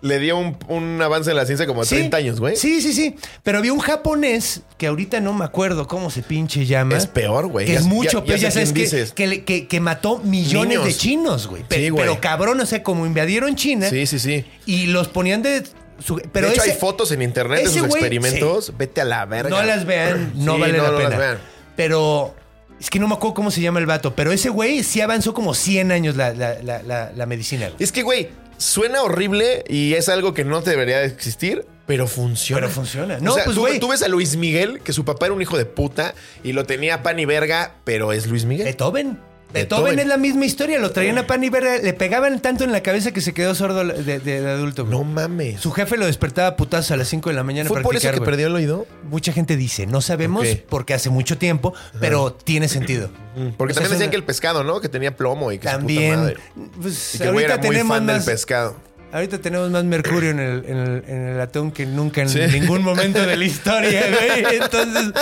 le 0.03 0.19
dio 0.19 0.37
un, 0.39 0.57
un 0.69 1.01
avance 1.03 1.31
en 1.31 1.37
la 1.37 1.45
ciencia 1.45 1.67
como 1.67 1.83
a 1.83 1.85
Sí. 1.85 1.97
30 1.97 2.17
años, 2.17 2.41
güey. 2.41 2.57
Sí, 2.57 2.81
sí, 2.81 2.93
sí. 2.95 3.17
Pero 3.43 3.59
había 3.59 3.73
un 3.73 3.81
japonés 3.81 4.63
que 4.79 4.87
ahorita 4.87 5.21
no 5.21 5.33
me 5.35 5.45
acuerdo 5.45 5.87
cómo 5.87 6.11
se 6.11 6.23
pinche 6.23 6.65
llama. 6.67 6.97
Es 6.97 7.07
peor, 7.07 7.49
güey. 7.49 7.67
Que 7.67 7.75
Ya- 7.75 7.79
es 7.81 7.85
mucho 7.87 8.25
peor. 8.25 8.39
ya 8.39 8.49
Ya, 8.49 8.51
sabes 8.51 8.73
que, 8.73 8.89
que, 9.15 9.45
que- 9.45 9.67
que 9.69 9.81
mató 9.81 10.19
millones 10.19 10.69
Niños. 10.79 10.85
de 10.87 10.95
chinos, 10.97 11.47
güey. 11.49 11.63
Pe- 11.65 11.77
Sí, 11.77 11.89
güey. 11.91 12.03
Pero 12.05 12.21
cabrón, 12.21 12.59
o 12.61 12.67
sea, 12.67 12.83
como 12.83 13.05
invadieron 13.07 13.57
China 13.57 13.91
Sí, 13.91 14.07
sí, 14.07 14.19
sí. 14.19 14.45
y 14.67 14.87
los 14.87 15.09
ponían 15.09 15.43
de. 15.43 15.65
su- 16.03 16.17
pero 16.33 16.47
de 16.47 16.55
hecho, 16.55 16.63
ese- 16.63 16.73
hay 16.73 16.79
fotos 16.79 17.13
en 17.13 17.21
internet 17.21 17.65
de 17.65 17.69
sus 17.71 17.85
experimentos. 17.85 18.73
Vete 18.79 19.03
a 19.03 19.05
la 19.05 19.27
verga. 19.27 19.51
No 19.51 19.63
las 19.63 19.85
vean, 19.85 20.33
no 20.35 20.55
Sí, 20.55 20.61
vale 20.63 20.79
no, 20.79 20.83
la 20.85 20.91
no 20.93 20.97
pena. 20.97 21.09
las 21.11 21.19
vean. 21.19 21.39
Pero 21.77 22.35
es 22.81 22.89
que 22.89 22.99
no 22.99 23.07
me 23.07 23.15
acuerdo 23.15 23.35
cómo 23.35 23.51
se 23.51 23.61
llama 23.61 23.81
el 23.81 23.87
vato. 23.87 24.15
Pero 24.15 24.33
ese 24.33 24.49
güey 24.49 24.83
sí 24.83 25.03
avanzó 25.03 25.35
como 25.35 25.53
100 25.55 25.93
años 25.93 26.17
la, 26.17 26.33
la- 26.33 27.13
la- 27.15 27.27
medicina. 27.27 27.71
Es 27.79 27.93
que, 27.93 28.03
güey, 28.03 28.29
suena 28.61 29.03
horrible 29.03 29.65
y 29.69 29.95
es 29.95 30.09
algo 30.09 30.35
que 30.35 30.45
no 30.45 30.61
debería 30.61 30.99
de 30.99 31.07
existir, 31.07 31.67
pero 31.87 32.07
funciona. 32.07 32.61
Pero 32.61 32.73
funciona. 32.73 33.19
No, 33.19 33.33
o 33.33 33.35
sea, 33.35 33.45
pues, 33.45 33.81
tú 33.81 33.89
ves 33.89 34.03
a 34.03 34.09
Luis 34.09 34.37
Miguel, 34.37 34.81
que 34.81 34.93
su 34.93 35.05
papá 35.05 35.27
era 35.27 35.35
un 35.35 35.43
hijo 35.43 35.57
de 35.57 35.65
puta 35.65 36.15
y 36.45 36.53
lo 36.53 36.65
tenía 36.65 37.03
pan 37.03 37.19
y 37.19 37.25
verga, 37.25 37.75
pero 37.85 38.13
es 38.13 38.27
Luis 38.27 38.45
Miguel. 38.45 38.67
Beethoven. 38.67 39.30
Beethoven. 39.53 39.99
Es 39.99 40.07
la 40.07 40.17
misma 40.17 40.45
historia. 40.47 40.79
Lo 40.79 40.91
traían 40.91 41.19
a 41.19 41.27
pan 41.27 41.43
y 41.45 41.51
verga. 41.51 41.79
Le 41.79 41.93
pegaban 41.93 42.41
tanto 42.41 42.65
en 42.65 42.73
la 42.73 42.83
cabeza 42.83 43.13
que 43.13 43.21
se 43.21 43.33
quedó 43.35 43.55
sordo 43.55 43.85
de, 43.85 44.19
de- 44.21 44.41
de 44.41 44.51
adulto. 44.51 44.85
güey. 44.87 44.97
No 44.99 45.05
mames. 45.05 45.61
Su 45.61 45.73
jefe 45.73 45.97
lo 45.97 46.07
despertaba 46.07 46.49
a 46.49 46.57
putazos 46.57 46.91
a 46.93 46.97
las 46.97 47.09
5 47.09 47.31
de 47.31 47.37
la 47.37 47.43
mañana. 47.43 47.69
¿Fue 47.69 47.83
por 47.83 47.95
eso 47.97 48.03
practicar, 48.03 48.15
que 48.15 48.19
güey. 48.21 48.31
perdió 48.31 48.47
el 48.49 48.55
oído? 48.55 48.87
Mucha 49.05 49.33
gente 49.33 49.57
dice, 49.57 49.87
no 49.87 50.01
sabemos 50.01 50.47
Ok. 50.47 50.59
porque 50.69 50.95
hace 50.95 51.11
mucho 51.11 51.39
tiempo, 51.39 51.75
pero 51.99 52.33
tiene 52.33 52.69
sentido. 52.69 53.11
Porque 53.57 53.73
O 53.73 53.75
sea, 53.75 53.83
también 53.83 53.85
es 53.85 53.91
decían 53.91 54.03
una- 54.03 54.11
que 54.11 54.17
el 54.17 54.25
pescado, 54.25 54.65
¿no? 54.65 54.81
Que 54.81 54.89
tenía 54.89 55.17
plomo 55.17 55.53
y 55.53 55.59
que 55.59 55.69
su 55.69 55.73
puta 55.75 55.79
También. 55.79 56.17
madre. 56.17 56.37
Pues, 56.81 57.15
Y 57.15 57.19
que 57.19 57.31
güey 57.31 57.45
era 57.45 57.55
ahorita 57.55 57.67
muy 57.69 57.77
tenemos 57.77 57.97
fan 57.97 58.07
del 58.07 58.17
más. 58.17 58.25
pescado. 58.27 58.77
Ahorita 59.13 59.39
tenemos 59.39 59.71
más 59.71 59.83
mercurio 59.85 60.31
en 60.31 60.39
el, 60.41 60.65
en 60.67 60.77
el, 60.79 61.05
en 61.09 61.29
el 61.31 61.41
atún 61.41 61.73
que 61.73 61.85
nunca 61.87 62.23
en 62.23 62.29
Sí. 62.29 62.39
ningún 62.53 62.83
momento 62.83 63.21
de 63.21 63.37
la 63.37 63.45
historia, 63.53 64.05
güey. 64.09 64.57
Entonces, 64.61 65.13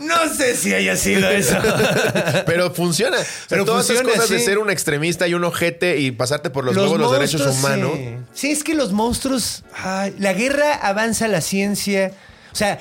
no 0.00 0.32
sé 0.34 0.54
si 0.56 0.72
haya 0.74 0.96
sido 0.96 1.28
eso. 1.28 1.56
Pero 2.46 2.72
funciona. 2.72 3.16
Pero 3.16 3.26
Pero 3.48 3.64
todas 3.64 3.86
funciona, 3.86 4.08
esas 4.10 4.22
cosas 4.22 4.30
de 4.30 4.44
ser 4.44 4.58
un 4.58 4.70
extremista 4.70 5.26
y 5.26 5.34
un 5.34 5.44
ojete 5.44 5.98
y 5.98 6.12
pasarte 6.12 6.50
por 6.50 6.64
los, 6.64 6.76
huevos 6.76 6.98
los 7.00 7.12
derechos 7.12 7.42
humanos. 7.46 7.92
Sí. 7.96 8.16
Sí, 8.34 8.50
es 8.52 8.62
que 8.64 8.74
los 8.74 8.92
monstruos. 8.92 9.64
ay, 9.82 10.14
la 10.18 10.32
guerra 10.34 10.74
avanza 10.74 11.26
la 11.28 11.40
ciencia. 11.40 12.12
O 12.52 12.54
sea, 12.54 12.78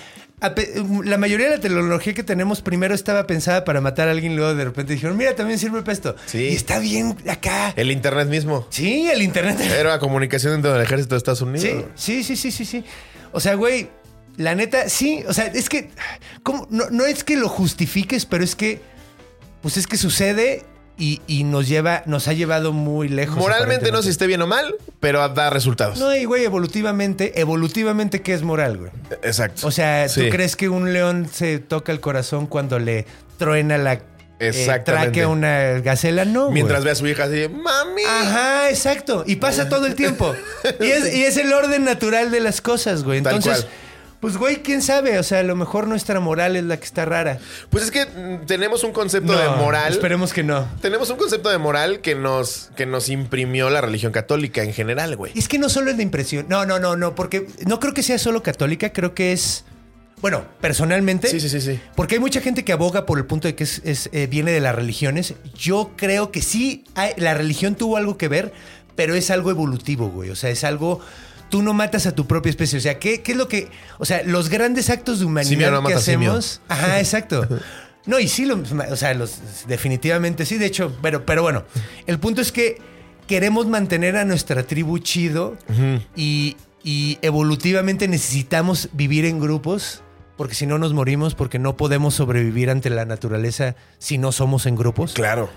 la 1.03 1.17
mayoría 1.17 1.49
de 1.49 1.57
la 1.57 1.61
tecnología 1.61 2.13
que 2.13 2.23
tenemos 2.23 2.61
primero 2.61 2.95
estaba 2.95 3.27
pensada 3.27 3.63
para 3.63 3.79
matar 3.79 4.07
a 4.07 4.11
alguien, 4.11 4.35
luego 4.35 4.55
de 4.55 4.63
repente 4.63 4.93
dijeron, 4.93 5.15
mira, 5.15 5.35
también 5.35 5.59
sirve 5.59 5.81
para 5.81 5.93
esto. 5.93 6.15
Sí. 6.25 6.49
Y 6.49 6.55
está 6.55 6.79
bien 6.79 7.15
acá. 7.29 7.73
El 7.75 7.91
internet 7.91 8.27
mismo. 8.27 8.65
Sí, 8.69 9.07
el 9.11 9.21
internet. 9.21 9.59
Era 9.61 9.99
comunicación 9.99 10.53
dentro 10.53 10.73
del 10.73 10.81
ejército 10.81 11.15
de 11.15 11.17
Estados 11.17 11.41
Unidos. 11.41 11.85
Sí, 11.95 12.23
sí, 12.23 12.35
sí, 12.35 12.35
sí, 12.35 12.51
sí, 12.51 12.65
sí. 12.65 12.85
O 13.31 13.39
sea, 13.39 13.53
güey, 13.53 13.89
la 14.37 14.55
neta, 14.55 14.89
sí. 14.89 15.23
O 15.27 15.33
sea, 15.33 15.45
es 15.45 15.69
que. 15.69 15.89
¿cómo? 16.43 16.67
No, 16.71 16.89
no 16.89 17.05
es 17.05 17.23
que 17.23 17.37
lo 17.37 17.47
justifiques, 17.47 18.25
pero 18.25 18.43
es 18.43 18.55
que. 18.55 18.81
Pues 19.61 19.77
es 19.77 19.85
que 19.85 19.97
sucede 19.97 20.65
y, 20.97 21.21
y 21.27 21.43
nos 21.43 21.67
lleva, 21.67 22.03
nos 22.05 22.27
ha 22.27 22.33
llevado 22.33 22.73
muy 22.73 23.07
lejos. 23.09 23.37
Moralmente 23.37 23.91
no 23.91 23.97
sé 23.97 24.03
si 24.03 24.09
esté 24.09 24.27
bien 24.27 24.41
o 24.41 24.47
mal, 24.47 24.75
pero 24.99 25.27
da 25.29 25.49
resultados. 25.49 25.97
No, 25.99 26.15
y 26.15 26.25
güey, 26.25 26.43
evolutivamente, 26.45 27.39
evolutivamente, 27.39 28.21
¿qué 28.21 28.33
es 28.33 28.43
moral, 28.43 28.77
güey? 28.77 28.91
Exacto. 29.23 29.67
O 29.67 29.71
sea, 29.71 30.07
¿tú 30.07 30.21
Sí. 30.21 30.29
crees 30.29 30.55
que 30.55 30.69
un 30.69 30.93
león 30.93 31.27
se 31.31 31.59
toca 31.59 31.91
el 31.91 31.99
corazón 31.99 32.45
cuando 32.47 32.77
le 32.79 33.05
truena 33.37 33.77
la 33.77 33.93
eh, 33.93 34.01
Exactamente. 34.49 35.05
traque 35.07 35.21
a 35.23 35.27
una 35.27 35.79
gacela? 35.81 36.25
No. 36.25 36.49
Mientras 36.51 36.83
ve 36.83 36.91
a 36.91 36.95
su 36.95 37.07
hija 37.07 37.23
así, 37.25 37.47
mami. 37.47 38.03
Ajá, 38.07 38.69
exacto. 38.69 39.23
Y 39.27 39.37
pasa 39.37 39.69
todo 39.69 39.85
el 39.87 39.95
tiempo. 39.95 40.33
Y 40.79 40.85
es, 40.85 41.13
y 41.15 41.23
es 41.23 41.37
el 41.37 41.51
orden 41.53 41.83
natural 41.85 42.31
de 42.31 42.39
las 42.39 42.61
cosas, 42.61 43.03
güey. 43.03 43.19
Entonces. 43.19 43.65
Pues, 44.21 44.37
güey, 44.37 44.57
quién 44.61 44.81
sabe. 44.81 45.19
O 45.19 45.23
sea, 45.23 45.39
a 45.39 45.43
lo 45.43 45.55
mejor 45.57 45.87
nuestra 45.87 46.19
moral 46.21 46.55
es 46.55 46.63
la 46.63 46.77
que 46.77 46.85
está 46.85 47.03
rara. 47.03 47.39
Pues 47.69 47.83
es 47.83 47.91
que 47.91 48.05
mm, 48.05 48.45
tenemos 48.45 48.83
un 48.85 48.93
concepto 48.93 49.37
de 49.37 49.49
moral. 49.49 49.91
Esperemos 49.91 50.31
que 50.31 50.43
no. 50.43 50.65
Tenemos 50.81 51.09
un 51.09 51.17
concepto 51.17 51.49
de 51.49 51.57
moral 51.57 51.99
que 52.01 52.15
nos, 52.15 52.69
que 52.77 52.85
nos 52.85 53.09
imprimió 53.09 53.69
la 53.69 53.81
religión 53.81 54.11
católica 54.13 54.63
en 54.63 54.73
general, 54.73 55.17
güey. 55.17 55.33
Es 55.35 55.47
que 55.49 55.57
no 55.59 55.67
solo 55.67 55.91
es 55.91 55.97
de 55.97 56.03
impresión. 56.03 56.45
No, 56.47 56.65
no, 56.65 56.79
no, 56.79 56.95
no. 56.95 57.15
Porque 57.15 57.47
no 57.65 57.79
creo 57.81 57.93
que 57.93 58.03
sea 58.03 58.17
solo 58.19 58.41
católica. 58.43 58.93
Creo 58.93 59.13
que 59.13 59.33
es. 59.33 59.65
Bueno, 60.21 60.45
personalmente. 60.61 61.27
Sí, 61.27 61.39
sí, 61.39 61.49
sí, 61.49 61.59
sí. 61.59 61.79
Porque 61.95 62.15
hay 62.15 62.19
mucha 62.21 62.41
gente 62.41 62.63
que 62.63 62.71
aboga 62.73 63.07
por 63.07 63.17
el 63.17 63.25
punto 63.25 63.47
de 63.47 63.55
que 63.55 63.63
es, 63.63 63.81
es, 63.83 64.07
eh, 64.13 64.27
viene 64.27 64.51
de 64.51 64.59
las 64.61 64.75
religiones. 64.75 65.33
Yo 65.57 65.91
creo 65.95 66.31
que 66.31 66.43
sí, 66.43 66.83
hay- 66.93 67.13
la 67.17 67.33
religión 67.33 67.73
tuvo 67.73 67.97
algo 67.97 68.19
que 68.19 68.27
ver, 68.27 68.53
pero 68.95 69.15
es 69.15 69.31
algo 69.31 69.49
evolutivo, 69.49 70.09
güey. 70.11 70.29
O 70.29 70.35
sea, 70.35 70.51
es 70.51 70.63
algo. 70.63 70.99
Tú 71.51 71.61
no 71.61 71.73
matas 71.73 72.07
a 72.07 72.15
tu 72.15 72.25
propia 72.25 72.49
especie. 72.49 72.79
O 72.79 72.81
sea, 72.81 72.97
¿qué, 72.97 73.21
qué 73.21 73.33
es 73.33 73.37
lo 73.37 73.47
que. 73.47 73.69
O 73.99 74.05
sea, 74.05 74.23
los 74.23 74.49
grandes 74.49 74.89
actos 74.89 75.19
de 75.19 75.25
humanidad 75.25 75.49
Simio 75.51 75.69
no 75.71 75.77
que 75.83 75.93
mata 75.93 75.99
simio. 76.01 76.31
hacemos. 76.31 76.61
Ajá, 76.67 76.99
exacto. 77.05 77.47
No, 78.07 78.19
y 78.19 78.27
sí, 78.27 78.45
lo- 78.45 78.59
o 78.89 78.95
sea, 78.95 79.13
los, 79.13 79.39
definitivamente 79.67 80.45
sí. 80.47 80.57
De 80.57 80.65
hecho, 80.65 80.97
pero, 81.03 81.23
pero 81.25 81.43
bueno, 81.43 81.63
el 82.07 82.17
punto 82.17 82.41
es 82.41 82.51
que 82.51 82.81
queremos 83.27 83.67
mantener 83.67 84.17
a 84.17 84.25
nuestra 84.25 84.63
tribu 84.63 84.97
chido 84.97 85.55
y, 86.15 86.55
y 86.83 87.19
evolutivamente 87.21 88.07
necesitamos 88.07 88.89
vivir 88.93 89.25
en 89.25 89.39
grupos. 89.39 90.01
Porque 90.37 90.55
si 90.55 90.65
no 90.65 90.79
nos 90.79 90.93
morimos, 90.93 91.35
porque 91.35 91.59
no 91.59 91.77
podemos 91.77 92.15
sobrevivir 92.15 92.71
ante 92.71 92.89
la 92.89 93.05
naturaleza 93.05 93.75
si 93.99 94.17
no 94.17 94.31
somos 94.31 94.65
en 94.65 94.75
grupos. 94.75 95.13
Claro. 95.13 95.51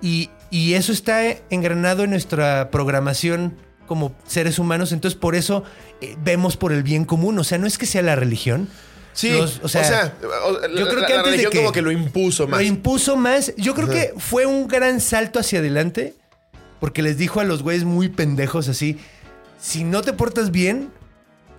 Y, 0.00 0.30
y 0.50 0.72
eso 0.74 0.92
está 0.92 1.22
engranado 1.50 2.04
en 2.04 2.10
nuestra 2.10 2.70
programación 2.70 3.56
como 3.90 4.14
seres 4.24 4.60
humanos. 4.60 4.92
Entonces, 4.92 5.18
por 5.18 5.34
eso 5.34 5.64
eh, 6.00 6.14
vemos 6.22 6.56
por 6.56 6.70
el 6.72 6.84
bien 6.84 7.04
común. 7.04 7.36
O 7.40 7.42
sea, 7.42 7.58
no 7.58 7.66
es 7.66 7.76
que 7.76 7.86
sea 7.86 8.02
la 8.02 8.14
religión, 8.14 8.68
Sí, 9.12 9.30
Los- 9.32 9.58
o 9.64 9.66
sea, 9.68 10.14
o- 10.46 10.52
yo 10.68 10.86
creo 10.88 11.00
la- 11.00 11.06
que 11.08 11.12
la 11.14 11.18
antes 11.18 11.36
de 11.42 11.50
que 11.50 11.58
como 11.58 11.72
que 11.72 11.82
lo 11.82 11.90
impuso 11.90 12.46
más. 12.46 12.60
Lo 12.60 12.64
impuso 12.64 13.16
más. 13.16 13.52
Yo 13.56 13.74
creo 13.74 13.88
que 13.88 14.14
fue 14.16 14.46
un 14.46 14.68
gran 14.68 15.00
salto 15.00 15.40
hacia 15.40 15.58
adelante 15.58 16.14
porque 16.78 17.02
les 17.02 17.18
dijo 17.18 17.40
a 17.40 17.44
los 17.44 17.64
güeyes 17.64 17.82
muy 17.82 18.08
pendejos 18.08 18.68
así, 18.68 18.98
si 19.60 19.82
no 19.82 20.02
te 20.02 20.12
portas 20.12 20.52
bien, 20.52 20.90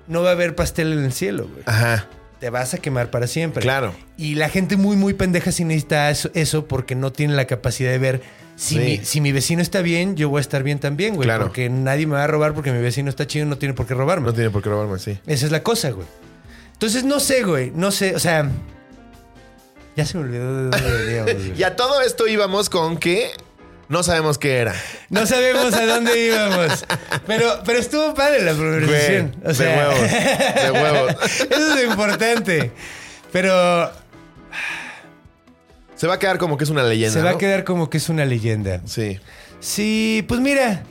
no 0.08 0.22
va 0.24 0.30
a 0.30 0.32
haber 0.32 0.56
pastel 0.56 0.94
en 0.94 1.00
el 1.04 1.12
cielo, 1.12 1.50
güey. 1.52 1.64
Ajá. 1.66 2.08
Te 2.40 2.50
vas 2.50 2.74
a 2.74 2.78
quemar 2.78 3.12
para 3.12 3.28
siempre. 3.28 3.62
Claro. 3.62 3.94
Y 4.16 4.36
la 4.36 4.48
gente 4.48 4.78
muy, 4.78 4.96
muy 4.96 5.14
pendeja 5.14 5.52
sí 5.52 5.66
necesita 5.66 6.10
eso, 6.10 6.32
eso 6.34 6.66
porque 6.68 6.96
no 6.96 7.12
tiene 7.12 7.34
la 7.36 7.48
capacidad 7.48 7.92
de 7.92 7.98
ver 8.00 8.22
si, 8.62 8.76
Sí. 8.76 8.80
mi, 8.80 8.98
si 9.04 9.22
mi 9.22 9.32
vecino 9.32 9.62
está 9.62 9.82
bien, 9.82 10.16
yo 10.16 10.30
voy 10.30 10.38
a 10.38 10.42
estar 10.42 10.62
bien 10.62 10.78
también, 10.80 11.16
güey. 11.16 11.26
Claro. 11.26 11.46
Porque 11.46 11.68
nadie 11.70 12.06
me 12.06 12.14
va 12.14 12.26
a 12.26 12.28
robar 12.28 12.54
porque 12.54 12.72
mi 12.72 12.80
vecino 12.80 13.10
está 13.10 13.26
chido, 13.26 13.48
no 13.48 13.58
tiene 13.58 13.74
por 13.74 13.88
qué 13.88 13.96
robarme. 13.96 14.28
No 14.28 14.34
tiene 14.34 14.52
por 14.52 14.62
qué 14.62 14.70
robarme, 14.70 15.00
sí. 15.00 15.18
Esa 15.26 15.48
es 15.48 15.52
la 15.52 15.64
cosa, 15.64 15.90
güey. 15.90 16.06
Entonces, 16.74 17.04
no 17.04 17.20
sé, 17.20 17.42
güey. 17.44 17.72
No 17.74 17.92
sé, 17.92 18.16
o 18.16 18.20
sea... 18.20 18.48
Ya 19.96 20.06
se 20.06 20.18
me 20.18 20.26
olvidó 20.26 20.56
de 20.56 20.62
dónde 20.70 20.92
veníamos, 21.06 21.34
güey. 21.48 21.60
Y 21.60 21.64
a 21.64 21.76
todo 21.76 22.02
esto 22.02 22.28
íbamos 22.28 22.70
con 22.70 22.98
que 22.98 23.32
no 23.90 24.04
sabemos 24.04 24.38
qué 24.38 24.58
era. 24.60 24.76
No 25.10 25.26
sabemos 25.26 25.74
a 25.74 25.86
dónde 25.86 26.18
íbamos. 26.28 26.86
Pero, 27.26 27.62
pero 27.66 27.80
estuvo 27.80 28.14
padre 28.14 28.44
la 28.44 28.54
conversación. 28.54 29.36
Güey, 29.42 29.54
de 29.56 29.68
huevos, 29.68 30.64
de 30.64 30.72
huevos. 30.72 31.16
Eso 31.50 31.76
es 31.76 31.76
lo 31.76 31.92
importante. 31.92 32.72
Pero 33.32 33.92
Se 36.02 36.08
va 36.08 36.16
a 36.16 36.20
quedar 36.20 36.40
como 36.40 36.58
que 36.58 36.64
es 36.64 36.72
una 36.72 36.82
leyenda. 36.82 37.14
se 37.14 37.22
va 37.22 37.30
a 37.30 37.38
quedar 37.38 37.64
como 37.64 37.88
que 37.92 37.98
es 38.00 38.10
una 38.10 38.26
leyenda. 38.26 38.82
Sí. 38.88 39.20
Sí, 39.60 40.26
pues 40.28 40.42
mira. 40.42 40.82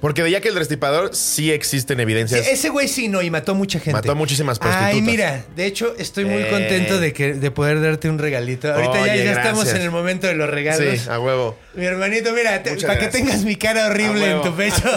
Porque 0.00 0.22
de 0.22 0.30
Jack 0.30 0.46
el 0.46 0.54
Destripador 0.54 1.12
sí 1.12 1.50
existen 1.50 1.98
evidencias. 1.98 2.46
Ese 2.46 2.68
güey 2.68 2.86
sí 2.86 3.08
no, 3.08 3.20
y 3.20 3.30
mató 3.30 3.50
a 3.50 3.54
mucha 3.56 3.80
gente. 3.80 3.90
Mató 3.98 4.12
a 4.12 4.14
muchísimas 4.14 4.60
prostitutas. 4.60 4.94
Ay, 4.94 5.02
mira, 5.02 5.44
de 5.56 5.66
hecho, 5.66 5.92
estoy 5.98 6.24
muy 6.24 6.42
Eh. 6.44 6.50
contento 6.50 7.00
de, 7.00 7.12
que, 7.12 7.34
de 7.34 7.50
poder 7.50 7.82
darte 7.82 8.08
un 8.08 8.20
regalito. 8.20 8.72
Ahorita 8.72 8.94
ya, 9.06 9.12
Oye, 9.12 9.24
ya 9.24 9.32
estamos 9.32 9.66
en 9.68 9.82
el 9.82 9.90
momento 9.90 10.28
de 10.28 10.34
los 10.36 10.48
regalos. 10.48 11.00
Sí, 11.00 11.08
a 11.10 11.18
huevo. 11.18 11.58
Mi 11.74 11.84
hermanito, 11.84 12.32
mira, 12.32 12.62
te- 12.62 12.76
para 12.76 13.00
que 13.00 13.08
tengas 13.08 13.42
mi 13.42 13.56
cara 13.56 13.88
horrible 13.88 14.30
en 14.30 14.40
tu 14.40 14.54
pecho. 14.54 14.84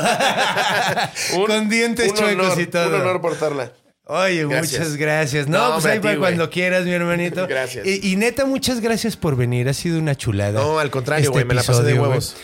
Un- 1.36 1.48
Con 1.48 1.68
dientes 1.68 2.14
chuecos 2.14 2.46
honor, 2.46 2.62
y 2.62 2.68
todo. 2.68 2.90
Un 2.90 3.02
honor 3.02 3.22
portarla. 3.22 3.72
Oye, 4.10 4.46
Gracias. 4.48 4.80
muchas 4.80 4.96
gracias. 4.98 5.48
No, 5.48 5.68
No, 5.68 5.74
pues 5.74 5.86
ahí 5.86 5.92
a 5.92 5.96
ti, 5.96 6.00
para 6.00 6.16
güey. 6.16 6.32
cuando 6.32 6.50
quieras, 6.50 6.86
mi 6.86 6.92
hermanito. 6.92 7.46
Gracias. 7.50 7.86
Y, 7.86 8.12
y 8.12 8.16
neta, 8.16 8.46
muchas 8.46 8.80
gracias 8.80 9.18
por 9.18 9.36
venir. 9.36 9.68
Ha 9.68 9.74
sido 9.74 10.00
una 10.00 10.16
chulada. 10.16 10.60
No, 10.62 10.80
al 10.80 10.90
contrario, 10.90 11.24
este 11.26 11.32
güey, 11.34 11.46
me 11.46 11.54
la 11.54 11.64
pasé 11.64 11.84
de 11.84 11.94
huevos. 11.94 12.36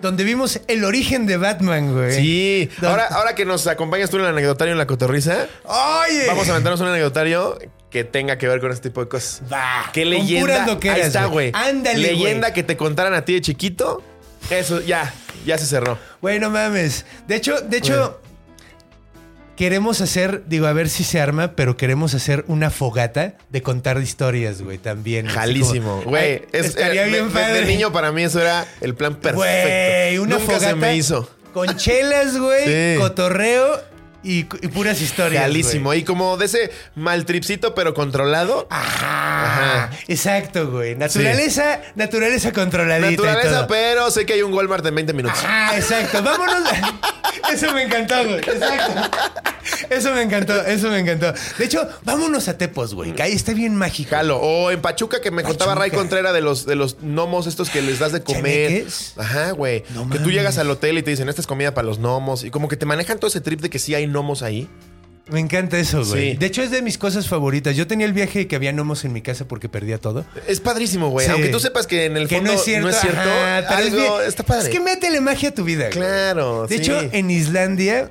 Donde 0.00 0.24
vimos 0.24 0.60
el 0.68 0.84
origen 0.84 1.26
de 1.26 1.36
Batman, 1.38 1.92
güey. 1.94 2.12
Sí. 2.14 2.70
Ahora, 2.82 3.06
ahora 3.10 3.34
que 3.34 3.44
nos 3.44 3.66
acompañas 3.66 4.10
tú 4.10 4.16
en 4.16 4.22
el 4.24 4.28
anecdotario 4.30 4.72
en 4.72 4.78
la 4.78 4.86
cotorriza, 4.86 5.46
Oye. 5.64 6.26
vamos 6.26 6.46
a 6.48 6.52
aventarnos 6.52 6.80
un 6.80 6.88
anecdotario 6.88 7.58
que 7.90 8.04
tenga 8.04 8.36
que 8.36 8.48
ver 8.48 8.60
con 8.60 8.70
este 8.72 8.90
tipo 8.90 9.00
de 9.02 9.08
cosas. 9.08 9.42
Va. 9.50 9.90
¿Qué 9.92 10.04
leyenda? 10.04 10.66
Ahí 10.92 11.00
está, 11.00 11.26
güey. 11.26 11.50
Ándale, 11.54 11.98
Leyenda 11.98 12.48
güey. 12.48 12.52
que 12.54 12.62
te 12.64 12.76
contaran 12.76 13.14
a 13.14 13.24
ti 13.24 13.34
de 13.34 13.40
chiquito. 13.40 14.02
Eso, 14.50 14.80
ya, 14.82 15.14
ya 15.46 15.56
se 15.56 15.64
cerró. 15.64 15.98
Güey, 16.20 16.38
no 16.38 16.50
mames. 16.50 17.06
De 17.26 17.36
hecho, 17.36 17.60
de 17.62 17.78
hecho, 17.78 18.20
queremos 19.56 20.00
hacer, 20.00 20.42
digo, 20.46 20.66
a 20.66 20.72
ver 20.72 20.88
si 20.88 21.04
se 21.04 21.20
arma, 21.20 21.52
pero 21.56 21.76
queremos 21.76 22.14
hacer 22.14 22.44
una 22.48 22.70
fogata 22.70 23.34
de 23.50 23.62
contar 23.62 23.98
historias, 24.00 24.62
güey, 24.62 24.78
también. 24.78 25.26
Jalísimo. 25.26 26.02
Güey, 26.04 26.42
es- 26.52 26.66
estaría 26.66 27.06
eh, 27.06 27.10
bien 27.10 27.28
de- 27.28 27.34
de- 27.34 27.40
padre. 27.40 27.60
De 27.60 27.66
niño 27.66 27.92
para 27.92 28.12
mí 28.12 28.22
eso 28.22 28.40
era 28.40 28.66
el 28.80 28.94
plan 28.94 29.14
perfecto. 29.14 29.38
Güey, 29.38 30.18
una 30.18 30.36
Nunca 30.38 30.44
fogata 30.52 30.68
se 30.70 30.74
me 30.76 30.96
hizo. 30.96 31.28
Con 31.52 31.76
chelas, 31.76 32.36
güey, 32.36 32.64
Sí. 32.94 32.98
cotorreo 33.00 33.80
y, 34.24 34.38
y 34.40 34.68
puras 34.68 35.00
historias. 35.00 35.42
Jalísimo. 35.42 35.90
güey. 35.90 36.00
Y 36.00 36.04
como 36.04 36.36
de 36.36 36.46
ese 36.46 36.70
mal 36.94 37.24
tripcito, 37.24 37.74
pero 37.74 37.94
controlado. 37.94 38.66
Ajá. 38.70 39.90
Exacto, 40.08 40.70
güey. 40.70 40.96
Naturaleza, 40.96 41.80
naturaleza 41.94 42.52
controladita. 42.52 43.08
y 43.08 43.16
Naturaleza, 43.16 43.50
todo. 43.58 43.66
pero 43.68 44.10
sé 44.10 44.26
que 44.26 44.34
hay 44.34 44.42
un 44.42 44.52
Walmart 44.52 44.84
en 44.86 44.94
20 44.94 45.12
minutos. 45.12 45.38
Ajá, 45.44 45.76
exacto. 45.76 46.22
Vámonos. 46.22 46.68
Eso 47.52 47.72
me 47.72 47.82
encantó, 47.82 48.14
güey. 48.24 48.38
Exacto. 48.38 49.10
Eso 49.90 50.12
me 50.12 50.22
encantó, 50.22 50.60
eso 50.62 50.88
me 50.88 50.98
encantó. 50.98 51.32
De 51.58 51.64
hecho, 51.64 51.86
vámonos 52.02 52.48
a 52.48 52.56
Tepos, 52.58 52.94
güey. 52.94 53.12
Que 53.14 53.22
ahí 53.22 53.32
está 53.32 53.52
bien 53.52 53.76
mágico. 53.76 54.10
Jalo. 54.10 54.38
O 54.38 54.70
en 54.70 54.80
Pachuca, 54.80 55.20
que 55.20 55.30
me 55.30 55.42
contaba 55.42 55.74
Ray. 55.74 55.90
Contreras 55.90 56.32
de 56.34 56.40
los, 56.40 56.66
de 56.66 56.74
los 56.74 56.96
gnomos 57.00 57.46
estos 57.46 57.70
que 57.70 57.80
les 57.82 57.98
das 57.98 58.12
de 58.12 58.22
comer. 58.22 58.68
¿Chaneques? 58.68 59.12
Ajá, 59.16 59.50
güey. 59.52 59.84
No 59.94 60.08
que 60.08 60.18
tú 60.18 60.30
llegas 60.30 60.58
al 60.58 60.70
hotel 60.70 60.98
y 60.98 61.02
te 61.02 61.10
dicen, 61.10 61.28
esta 61.28 61.40
es 61.40 61.46
comida 61.46 61.74
para 61.74 61.86
los 61.86 61.98
gnomos. 61.98 62.44
Y 62.44 62.50
como 62.50 62.68
que 62.68 62.76
te 62.76 62.86
manejan 62.86 63.18
todo 63.18 63.28
ese 63.28 63.40
trip 63.40 63.60
de 63.60 63.70
que 63.70 63.78
sí 63.78 63.94
hay 63.94 64.06
gnomos 64.14 64.42
ahí. 64.42 64.68
Me 65.26 65.40
encanta 65.40 65.78
eso, 65.78 66.04
güey. 66.04 66.32
Sí. 66.32 66.36
De 66.36 66.44
hecho, 66.46 66.62
es 66.62 66.70
de 66.70 66.82
mis 66.82 66.98
cosas 66.98 67.28
favoritas. 67.28 67.74
Yo 67.76 67.86
tenía 67.86 68.06
el 68.06 68.12
viaje 68.12 68.46
que 68.46 68.56
había 68.56 68.72
gnomos 68.72 69.06
en 69.06 69.12
mi 69.14 69.22
casa 69.22 69.48
porque 69.48 69.70
perdía 69.70 69.96
todo. 69.98 70.26
Es 70.46 70.60
padrísimo, 70.60 71.08
güey. 71.08 71.24
Sí. 71.26 71.32
Aunque 71.32 71.48
tú 71.48 71.60
sepas 71.60 71.86
que 71.86 72.04
en 72.04 72.18
el 72.18 72.28
Que 72.28 72.36
fondo 72.36 72.52
no 72.52 72.58
es 72.58 72.64
cierto. 72.64 72.88
ajá, 72.88 73.64
pero 73.66 73.80
es 73.80 73.86
algo 73.92 73.96
bien- 74.18 74.28
está 74.28 74.42
padre. 74.42 74.64
Es 74.64 74.68
que 74.68 74.80
métele 74.80 75.22
magia 75.22 75.48
a 75.48 75.54
tu 75.54 75.64
vida. 75.64 75.84
güey. 75.86 75.92
Claro, 75.92 76.66
De 76.66 76.76
sí. 76.76 76.82
hecho, 76.82 77.00
en 77.12 77.30
Islandia 77.30 78.10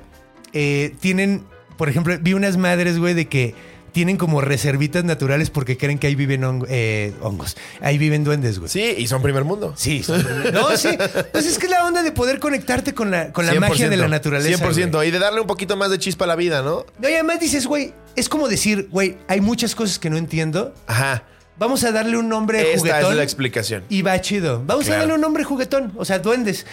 eh, 0.52 0.92
tienen, 1.00 1.44
por 1.78 1.88
ejemplo, 1.88 2.16
vi 2.20 2.32
unas 2.34 2.56
madres, 2.56 2.98
güey, 2.98 3.14
de 3.14 3.26
que 3.28 3.54
tienen 3.94 4.18
como 4.18 4.42
reservitas 4.42 5.04
naturales 5.04 5.48
porque 5.48 5.78
creen 5.78 5.98
que 5.98 6.08
ahí 6.08 6.14
viven 6.16 6.42
eh, 6.68 7.14
hongos. 7.22 7.56
Ahí 7.80 7.96
viven 7.96 8.24
duendes, 8.24 8.58
güey. 8.58 8.68
Sí, 8.68 8.94
y 8.98 9.06
son 9.06 9.22
primer 9.22 9.44
mundo. 9.44 9.72
Sí, 9.76 10.02
son- 10.02 10.22
no, 10.52 10.76
sí. 10.76 10.90
Pues 11.32 11.46
es 11.46 11.58
que 11.58 11.66
es 11.66 11.70
la 11.72 11.86
onda 11.86 12.02
de 12.02 12.12
poder 12.12 12.40
conectarte 12.40 12.92
con 12.92 13.10
la, 13.10 13.32
con 13.32 13.46
la 13.46 13.54
magia 13.54 13.88
de 13.88 13.96
la 13.96 14.08
naturaleza. 14.08 14.62
100%. 14.68 14.90
güey. 14.92 15.08
Y 15.08 15.10
de 15.12 15.18
darle 15.18 15.40
un 15.40 15.46
poquito 15.46 15.76
más 15.76 15.90
de 15.90 15.98
chispa 15.98 16.24
a 16.24 16.28
la 16.28 16.36
vida, 16.36 16.60
¿no? 16.62 16.84
No, 16.98 17.08
y 17.08 17.14
además 17.14 17.40
dices, 17.40 17.66
güey, 17.66 17.94
es 18.16 18.28
como 18.28 18.48
decir, 18.48 18.88
güey, 18.90 19.16
hay 19.28 19.40
muchas 19.40 19.74
cosas 19.74 19.98
que 19.98 20.10
no 20.10 20.16
entiendo. 20.18 20.74
Ajá. 20.86 21.22
Vamos 21.56 21.84
a 21.84 21.92
darle 21.92 22.16
un 22.18 22.28
nombre 22.28 22.60
Esta 22.74 22.78
juguetón. 22.80 23.12
es 23.12 23.16
la 23.16 23.22
explicación. 23.22 23.84
Y 23.88 24.02
va 24.02 24.20
chido. 24.20 24.62
Vamos 24.66 24.86
Claro. 24.86 24.96
a 24.96 24.98
darle 25.02 25.14
un 25.14 25.20
nombre 25.20 25.44
juguetón. 25.44 25.92
O 25.96 26.04
sea, 26.04 26.18
duendes. 26.18 26.66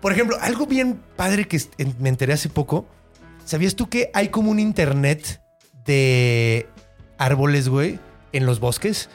Por 0.00 0.10
ejemplo, 0.12 0.36
algo 0.40 0.66
bien 0.66 1.00
padre 1.16 1.46
que 1.46 1.62
me 2.00 2.08
enteré 2.08 2.32
hace 2.32 2.48
poco. 2.48 2.84
¿Sabías 3.44 3.76
tú 3.76 3.88
que 3.88 4.10
hay 4.12 4.28
como 4.30 4.50
un 4.50 4.58
internet 4.58 5.40
de 5.86 6.68
árboles, 7.18 7.68
güey, 7.68 7.98
en 8.32 8.46
los 8.46 8.60
bosques? 8.60 9.08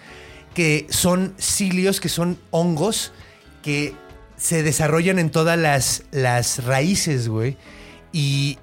Que 0.53 0.87
son 0.89 1.33
cilios, 1.37 1.99
que 1.99 2.09
son 2.09 2.39
hongos 2.51 3.11
que 3.63 3.93
se 4.37 4.63
desarrollan 4.63 5.19
en 5.19 5.29
todas 5.29 5.57
las, 5.59 6.03
las 6.11 6.63
raíces, 6.63 7.27
güey. 7.27 7.57
Y 8.11 8.57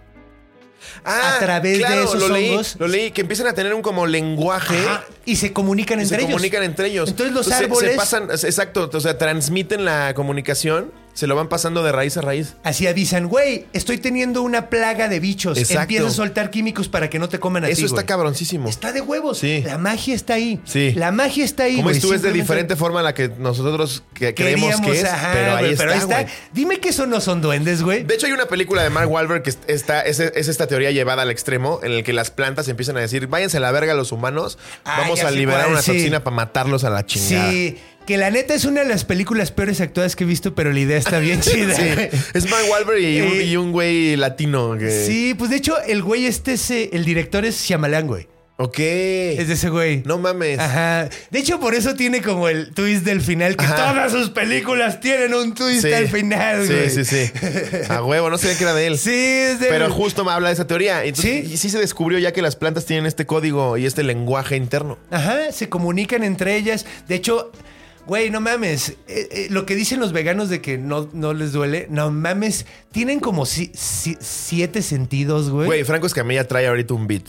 a 1.05 1.37
través 1.39 1.79
de 1.79 2.03
esos 2.03 2.15
Ah, 2.15 2.19
lo 2.19 2.29
leí, 2.29 2.51
hongos- 2.51 2.77
Lo 2.79 2.89
leí, 2.89 3.11
que 3.11 3.21
empiezan 3.21 3.47
a 3.47 3.53
tener 3.53 3.75
un 3.75 3.83
como 3.83 4.07
lenguaje. 4.07 4.79
Ajá, 4.79 5.05
y 5.25 5.37
se 5.37 5.53
comunican 5.53 5.99
y 5.99 6.03
entre 6.03 6.17
se 6.19 6.23
ellos. 6.25 6.33
comunican 6.35 6.63
entre 6.63 6.89
ellos. 6.89 7.09
Entonces 7.11 7.35
los 7.35 7.47
se- 7.47 7.55
árboles 7.55 7.91
Se, 7.93 7.97
pasan, 7.97 8.31
exacto, 8.31 8.91
o 8.93 9.01
sea, 9.01 9.19
transmiten 9.19 9.85
la 9.85 10.15
comunicación, 10.15 10.93
se 11.17 11.27
lo 11.27 11.35
van 11.35 11.49
pasando 11.49 11.83
de 11.83 11.93
raíz 11.93 12.19
a 12.19 12.21
raíz. 12.21 12.57
Así 12.63 12.87
avisan, 12.87 13.27
güey, 13.27 13.65
estoy 13.73 13.97
teniendo 13.97 14.43
una 14.43 14.69
plaga 14.69 15.09
de 15.09 15.19
bichos. 15.19 15.57
Exacto. 15.57 15.81
Empieza 15.85 16.09
a 16.09 16.11
soltar 16.11 16.51
químicos 16.51 16.89
para 16.89 17.09
que 17.09 17.19
no 17.19 17.31
te 17.31 17.41
coman 17.41 17.65
a 17.65 17.69
ti, 17.69 17.73
Eso 17.73 17.87
está 17.87 17.95
güey. 18.03 18.07
cabroncísimo. 18.07 18.69
Está 18.69 18.93
de 18.93 19.01
huevos. 19.01 19.39
Sí. 19.39 19.63
La 19.65 19.79
magia 19.79 20.15
está 20.15 20.35
ahí. 20.35 20.61
Sí. 20.67 20.93
La 20.95 21.13
magia 21.13 21.43
está 21.47 21.63
ahí, 21.65 21.77
Como 21.77 21.89
güey. 21.89 22.01
tú 22.01 22.13
es 22.13 22.21
de 22.21 22.33
diferente 22.33 22.77
forma 22.77 23.01
a 23.01 23.03
la 23.03 23.15
que 23.15 23.31
nosotros 23.31 24.03
que 24.13 24.35
creemos 24.35 24.79
que 24.83 24.91
es, 24.93 25.05
ajá, 25.05 25.31
pero, 25.33 25.57
ahí 25.57 25.59
güey, 25.61 25.73
está, 25.73 25.83
pero 25.85 25.93
ahí 25.95 25.99
está. 26.01 26.23
güey. 26.23 26.35
Dime 26.53 26.81
que 26.81 26.91
eso 26.91 27.07
no 27.07 27.23
son 27.23 27.41
duendes, 27.41 27.83
güey. 27.83 28.05
De 28.05 28.15
hecho, 28.15 28.27
hay 28.27 28.33
una 28.33 28.47
película 28.47 28.83
de 28.83 28.91
Mark 28.91 29.11
Wahlberg 29.11 29.43
que 29.43 29.55
está, 29.69 30.03
es, 30.03 30.21
es 30.21 30.49
esta 30.49 30.67
teoría 30.67 30.91
llevada 30.91 31.23
al 31.23 31.31
extremo 31.31 31.81
en 31.83 31.93
el 31.93 32.05
que 32.05 32.13
las 32.13 32.31
plantas 32.31 32.69
empiezan 32.69 32.99
a 32.99 33.01
decir, 33.01 33.27
váyanse 33.27 33.57
a 33.57 33.61
la 33.61 33.73
verga 33.73 33.95
los 33.95 34.13
humanos, 34.13 34.59
vamos 34.85 35.23
a 35.23 35.31
liberar 35.31 35.69
una 35.69 35.81
sí. 35.81 35.93
toxina 35.93 36.23
para 36.23 36.37
matarlos 36.37 36.85
a 36.85 36.91
la 36.91 37.07
chingada. 37.07 37.51
Sí. 37.51 37.79
Que 38.07 38.17
la 38.17 38.31
neta 38.31 38.55
es 38.55 38.65
una 38.65 38.83
de 38.83 38.89
las 38.89 39.05
películas 39.05 39.51
peores 39.51 39.81
actuadas 39.81 40.15
que 40.15 40.25
he 40.25 40.27
visto, 40.27 40.55
pero 40.55 40.73
la 40.73 40.79
idea 40.79 40.97
está 40.99 41.19
bien 41.19 41.41
chida. 41.43 41.75
Sí. 41.75 41.83
Es 42.35 42.49
Mark 42.49 42.65
Wahlberg 42.71 43.01
y, 43.01 43.21
un, 43.21 43.33
Eh, 43.33 43.43
y 43.45 43.57
un 43.57 43.73
güey 43.73 44.17
latino. 44.17 44.77
Que... 44.79 44.91
Sí, 45.07 45.35
pues 45.35 45.51
de 45.51 45.57
hecho, 45.57 45.75
el 45.87 46.03
güey 46.03 46.27
este, 46.27 46.53
es, 46.53 46.71
eh, 46.71 46.91
el 46.93 47.05
director 47.05 47.45
es 47.45 47.61
Shyamalan, 47.65 48.07
güey. 48.07 48.29
Ok. 48.59 48.79
Es 48.79 49.49
de 49.49 49.55
ese 49.55 49.69
güey. 49.69 50.03
No 50.07 50.17
mames. 50.19 50.59
Ajá. 50.59 51.11
De 51.31 51.39
hecho, 51.41 51.61
por 51.61 51.75
eso 51.75 51.95
tiene 51.95 52.23
como 52.23 52.49
el 52.49 52.73
twist 52.73 53.05
del 53.05 53.21
final, 53.21 53.55
que 53.55 53.65
Ajá. 53.67 53.75
todas 53.75 54.13
sus 54.13 54.31
películas 54.31 54.99
tienen 55.01 55.35
un 55.35 55.53
twist 55.53 55.83
Sí. 55.85 55.93
al 55.93 56.09
final, 56.09 56.65
güey. 56.67 56.89
Sí, 56.89 57.05
sí, 57.05 57.27
sí. 57.27 57.33
A 57.91 58.03
huevo, 58.03 58.31
no 58.31 58.39
sabía 58.39 58.57
que 58.57 58.65
era 58.65 58.73
de 58.73 58.87
él. 58.87 58.97
Sí, 58.99 59.11
es 59.13 59.61
de 59.61 59.67
Pero 59.67 59.91
justo 59.91 60.25
me 60.25 60.31
habla 60.31 60.49
de 60.49 60.55
esa 60.55 60.67
teoría. 60.67 61.05
Entonces, 61.05 61.45
Sí. 61.49 61.53
Y 61.53 61.57
sí 61.59 61.69
se 61.69 61.79
descubrió 61.79 62.19
ya 62.19 62.33
que 62.33 62.41
las 62.41 62.57
plantas 62.57 62.87
tienen 62.87 63.05
este 63.05 63.27
código 63.27 63.77
y 63.77 63.85
este 63.85 64.03
lenguaje 64.05 64.57
interno. 64.57 64.97
Ajá, 65.11 65.53
se 65.53 65.69
comunican 65.69 66.23
entre 66.25 66.57
ellas. 66.57 66.87
De 67.09 67.15
hecho, 67.17 67.53
güey, 68.07 68.31
no 68.31 68.41
mames. 68.41 68.91
eh, 68.91 68.97
eh, 69.09 69.47
lo 69.51 69.67
que 69.67 69.75
dicen 69.75 70.01
los 70.01 70.13
veganos 70.13 70.49
de 70.49 70.61
que 70.61 70.79
no, 70.79 71.09
no 71.13 71.33
les 71.35 71.53
duele, 71.53 71.87
no 71.91 72.11
mames. 72.11 72.67
Tienen 72.93 73.21
como 73.21 73.47
si- 73.47 73.73
si- 73.75 74.17
siete 74.21 74.83
sentidos, 74.83 75.51
güey. 75.51 75.67
Güey, 75.67 75.85
Franco 75.85 76.07
Escamilla 76.07 76.47
trae 76.49 76.67
ahorita 76.69 76.95
un 76.95 77.07
beat. 77.07 77.25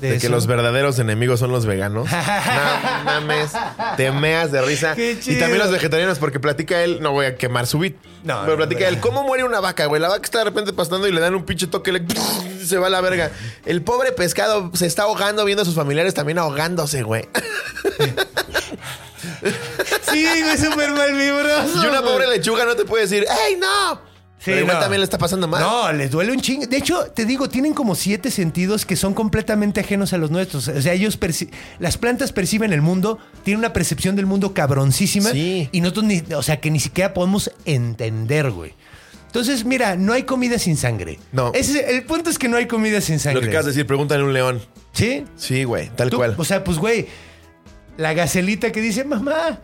De, 0.00 0.16
que 0.16 0.30
los 0.30 0.46
verdaderos 0.46 0.98
enemigos 0.98 1.40
son 1.40 1.52
los 1.52 1.66
veganos. 1.66 2.08
no 2.10 3.04
mames. 3.04 3.50
Te 3.98 4.10
meas 4.10 4.50
de 4.50 4.62
risa. 4.62 4.94
Qué 4.94 5.12
Y 5.26 5.38
también 5.38 5.58
los 5.58 5.70
vegetarianos, 5.70 6.18
porque 6.18 6.40
platica 6.40 6.82
él. 6.82 7.00
No 7.02 7.12
voy 7.12 7.26
a 7.26 7.36
quemar 7.36 7.66
su 7.66 7.78
beat. 7.78 7.96
No, 8.24 8.40
pero 8.40 8.52
no, 8.52 8.56
platica 8.56 8.78
pero- 8.78 8.90
él. 8.92 9.00
¿Cómo 9.00 9.24
muere 9.24 9.44
una 9.44 9.60
vaca, 9.60 9.84
güey? 9.84 10.00
La 10.00 10.08
vaca 10.08 10.22
está 10.24 10.38
de 10.38 10.44
repente 10.44 10.72
pasando 10.72 11.06
y 11.06 11.12
le 11.12 11.20
dan 11.20 11.34
un 11.34 11.44
pinche 11.44 11.66
toque. 11.66 11.92
Le, 11.92 12.02
se 12.64 12.78
va 12.78 12.86
a 12.86 12.90
la 12.90 13.02
verga. 13.02 13.30
El 13.66 13.82
pobre 13.82 14.12
pescado 14.12 14.70
se 14.74 14.86
está 14.86 15.02
ahogando 15.02 15.44
viendo 15.44 15.60
a 15.62 15.66
sus 15.66 15.74
familiares 15.74 16.14
también 16.14 16.38
ahogándose, 16.38 17.02
güey. 17.02 17.28
Sí, 20.26 20.42
güey, 20.42 20.58
súper 20.58 20.90
mal 20.92 21.12
vibroso. 21.14 21.84
Y 21.84 21.86
una 21.86 22.02
pobre 22.02 22.28
lechuga 22.28 22.64
no 22.64 22.74
te 22.76 22.84
puede 22.84 23.04
decir, 23.04 23.24
¡Ey, 23.48 23.56
no! 23.56 24.08
Sí, 24.38 24.44
Pero 24.46 24.60
igual 24.60 24.76
no. 24.76 24.80
también 24.80 25.00
le 25.00 25.04
está 25.04 25.18
pasando 25.18 25.46
mal. 25.46 25.60
No, 25.60 25.92
les 25.92 26.10
duele 26.10 26.32
un 26.32 26.40
chingo. 26.40 26.66
De 26.66 26.78
hecho, 26.78 27.04
te 27.14 27.26
digo, 27.26 27.50
tienen 27.50 27.74
como 27.74 27.94
siete 27.94 28.30
sentidos 28.30 28.86
que 28.86 28.96
son 28.96 29.12
completamente 29.12 29.80
ajenos 29.80 30.14
a 30.14 30.16
los 30.16 30.30
nuestros. 30.30 30.66
O 30.68 30.80
sea, 30.80 30.94
ellos 30.94 31.18
las 31.78 31.98
plantas 31.98 32.32
perciben 32.32 32.72
el 32.72 32.80
mundo, 32.80 33.18
tienen 33.44 33.58
una 33.58 33.74
percepción 33.74 34.16
del 34.16 34.24
mundo 34.24 34.54
cabroncísima. 34.54 35.28
Sí. 35.30 35.68
Y 35.72 35.82
nosotros, 35.82 36.06
ni, 36.06 36.22
o 36.34 36.42
sea, 36.42 36.58
que 36.58 36.70
ni 36.70 36.80
siquiera 36.80 37.12
podemos 37.12 37.50
entender, 37.66 38.50
güey. 38.50 38.72
Entonces, 39.26 39.66
mira, 39.66 39.94
no 39.96 40.14
hay 40.14 40.22
comida 40.22 40.58
sin 40.58 40.78
sangre. 40.78 41.18
No. 41.32 41.52
Ese- 41.54 41.90
el 41.94 42.04
punto 42.04 42.30
es 42.30 42.38
que 42.38 42.48
no 42.48 42.56
hay 42.56 42.66
comida 42.66 43.02
sin 43.02 43.16
Lo 43.16 43.20
sangre. 43.20 43.42
que 43.42 43.48
acabas 43.48 43.66
de 43.66 43.72
decir, 43.72 43.86
pregúntale 43.86 44.22
a 44.22 44.24
un 44.24 44.32
león. 44.32 44.62
¿Sí? 44.94 45.24
Sí, 45.36 45.64
güey, 45.64 45.90
tal 45.94 46.08
Tú- 46.08 46.16
cual. 46.16 46.34
O 46.38 46.44
sea, 46.46 46.64
pues, 46.64 46.78
güey, 46.78 47.08
la 47.98 48.14
gacelita 48.14 48.72
que 48.72 48.80
dice, 48.80 49.04
mamá. 49.04 49.60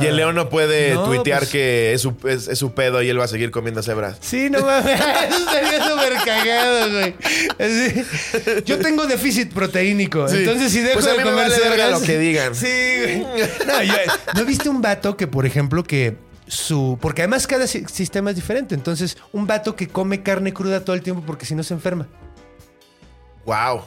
Y 0.00 0.06
el 0.06 0.16
león 0.16 0.34
no 0.34 0.48
puede 0.48 0.94
no, 0.94 1.04
tuitear 1.04 1.40
pues- 1.40 1.50
que 1.50 1.92
es 1.92 2.00
su, 2.02 2.14
es- 2.28 2.48
es 2.48 2.58
su 2.58 2.72
pedo 2.72 3.02
y 3.02 3.08
él 3.08 3.18
va 3.18 3.24
a 3.24 3.28
seguir 3.28 3.50
comiendo 3.50 3.82
cebras. 3.82 4.16
Sí, 4.20 4.48
no 4.48 4.60
mames. 4.60 5.00
Eso 5.28 5.50
sería 5.50 5.88
súper 5.88 6.12
cagado, 6.24 6.90
güey. 6.90 7.14
Así. 7.58 8.04
Yo 8.64 8.78
tengo 8.78 9.06
déficit 9.06 9.52
proteínico. 9.52 10.28
Sí. 10.28 10.36
Entonces, 10.38 10.70
si 10.72 10.80
dejo 10.80 10.94
Pues 10.94 11.06
a 11.06 11.10
de 11.12 11.18
mí 11.18 11.24
me 11.24 11.30
comer 11.30 11.50
vale 11.50 11.58
verga 11.68 11.86
cebras- 11.88 12.00
lo 12.00 12.06
que 12.06 12.18
digan. 12.18 12.54
Sí, 12.62 12.66
güey. 13.02 13.20
No, 13.66 13.82
yo- 13.82 13.94
¿no 14.36 14.44
viste 14.44 14.68
un 14.68 14.80
vato 14.82 15.16
que, 15.16 15.26
por 15.26 15.46
ejemplo, 15.46 15.82
que 15.82 16.16
su. 16.46 16.98
Porque 17.00 17.22
además 17.22 17.46
cada 17.46 17.66
si- 17.66 17.84
sistema 17.86 18.30
es 18.30 18.36
diferente. 18.36 18.74
Entonces, 18.74 19.16
un 19.32 19.46
vato 19.46 19.74
que 19.74 19.88
come 19.88 20.22
carne 20.22 20.52
cruda 20.52 20.84
todo 20.84 20.94
el 20.94 21.02
tiempo 21.02 21.22
porque 21.26 21.44
si 21.46 21.54
no 21.54 21.62
se 21.62 21.74
enferma. 21.74 22.06
Wow. 23.44 23.82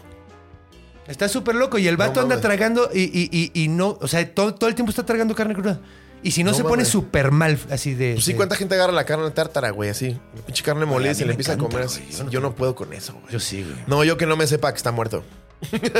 Está 1.07 1.29
súper 1.29 1.55
loco. 1.55 1.77
Y 1.77 1.87
el 1.87 1.97
vato 1.97 2.21
No 2.21 2.23
anda 2.23 2.41
tragando 2.41 2.89
y, 2.93 3.01
y- 3.03 3.29
y- 3.31 3.51
y 3.63 3.67
no. 3.67 3.97
O 4.01 4.07
sea, 4.07 4.27
todo, 4.33 4.55
todo 4.55 4.69
el 4.69 4.75
tiempo 4.75 4.89
está 4.89 5.05
tragando 5.05 5.35
carne 5.35 5.53
cruda. 5.53 5.79
Y 6.23 6.31
si 6.31 6.43
no, 6.43 6.51
No 6.51 6.57
se 6.57 6.63
pone 6.63 6.85
súper 6.85 7.29
mal, 7.29 7.59
así 7.69 7.93
de. 7.93 8.13
Pues 8.13 8.25
sí, 8.25 8.31
de- 8.31 8.37
¿cuánta 8.37 8.55
gente 8.55 8.73
agarra 8.73 8.91
la 8.93 9.05
carne 9.05 9.29
tártara, 9.29 9.69
güey? 9.69 9.91
Así. 9.91 10.17
Pinche 10.47 10.63
carne 10.63 10.85
molida 10.85 11.11
y 11.11 11.15
se 11.15 11.25
le 11.25 11.31
empieza 11.31 11.53
a 11.53 11.57
comer 11.57 11.83
así. 11.83 12.03
Yo 12.09 12.23
no 12.23 12.31
Yo 12.31 12.39
no 12.41 12.55
puedo 12.55 12.73
con 12.73 12.91
eso, 12.93 13.13
güey. 13.13 13.31
Yo 13.31 13.39
sí, 13.39 13.61
güey. 13.63 13.75
No, 13.85 14.03
yo 14.03 14.17
que 14.17 14.25
no 14.25 14.35
me 14.35 14.47
sepa 14.47 14.71
que 14.71 14.77
está 14.77 14.91
muerto. 14.91 15.23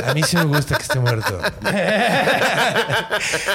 A 0.04 0.14
mí 0.14 0.22
sí 0.24 0.36
me 0.36 0.44
gusta 0.44 0.76
que 0.76 0.82
esté 0.82 0.98
muerto. 0.98 1.38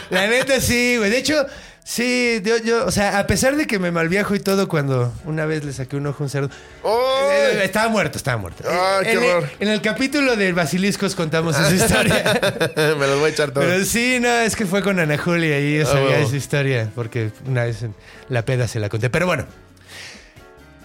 La 0.09 0.27
neta 0.27 0.59
sí, 0.59 0.97
güey. 0.97 1.09
De 1.09 1.17
hecho, 1.17 1.45
sí, 1.83 2.41
yo, 2.43 2.57
yo, 2.57 2.85
o 2.85 2.91
sea, 2.91 3.19
a 3.19 3.27
pesar 3.27 3.55
de 3.55 3.67
que 3.67 3.79
me 3.79 3.91
malviajo 3.91 4.35
y 4.35 4.39
todo 4.39 4.67
cuando 4.67 5.13
una 5.25 5.45
vez 5.45 5.63
le 5.65 5.73
saqué 5.73 5.95
un 5.97 6.07
ojo 6.07 6.23
a 6.23 6.25
un 6.25 6.29
cerdo. 6.29 6.49
¡Ay! 6.83 7.57
eh, 7.57 7.61
Estaba 7.63 7.89
muerto, 7.89 8.17
estaba 8.17 8.37
muerto. 8.37 8.63
Ay, 8.69 9.05
qué 9.05 9.11
en, 9.13 9.23
el, 9.23 9.45
en 9.59 9.67
el 9.69 9.81
capítulo 9.81 10.35
del 10.35 10.53
Basilisco 10.53 11.05
os 11.05 11.15
contamos 11.15 11.55
esa 11.57 11.73
historia. 11.73 12.23
me 12.75 13.07
los 13.07 13.19
voy 13.19 13.29
a 13.29 13.33
echar 13.33 13.51
todos. 13.51 13.65
Pero 13.67 13.85
sí, 13.85 14.19
no, 14.21 14.29
es 14.29 14.55
que 14.55 14.65
fue 14.65 14.81
con 14.81 14.99
Ana 14.99 15.17
Julia 15.17 15.59
y 15.59 15.77
yo 15.79 15.85
sabía 15.85 16.09
huevo. 16.09 16.27
esa 16.27 16.35
historia, 16.37 16.89
porque 16.95 17.31
una 17.47 17.63
vez 17.65 17.83
en 17.83 17.93
la 18.29 18.43
peda 18.45 18.67
se 18.67 18.79
la 18.79 18.89
conté. 18.89 19.09
Pero 19.09 19.25
bueno. 19.27 19.45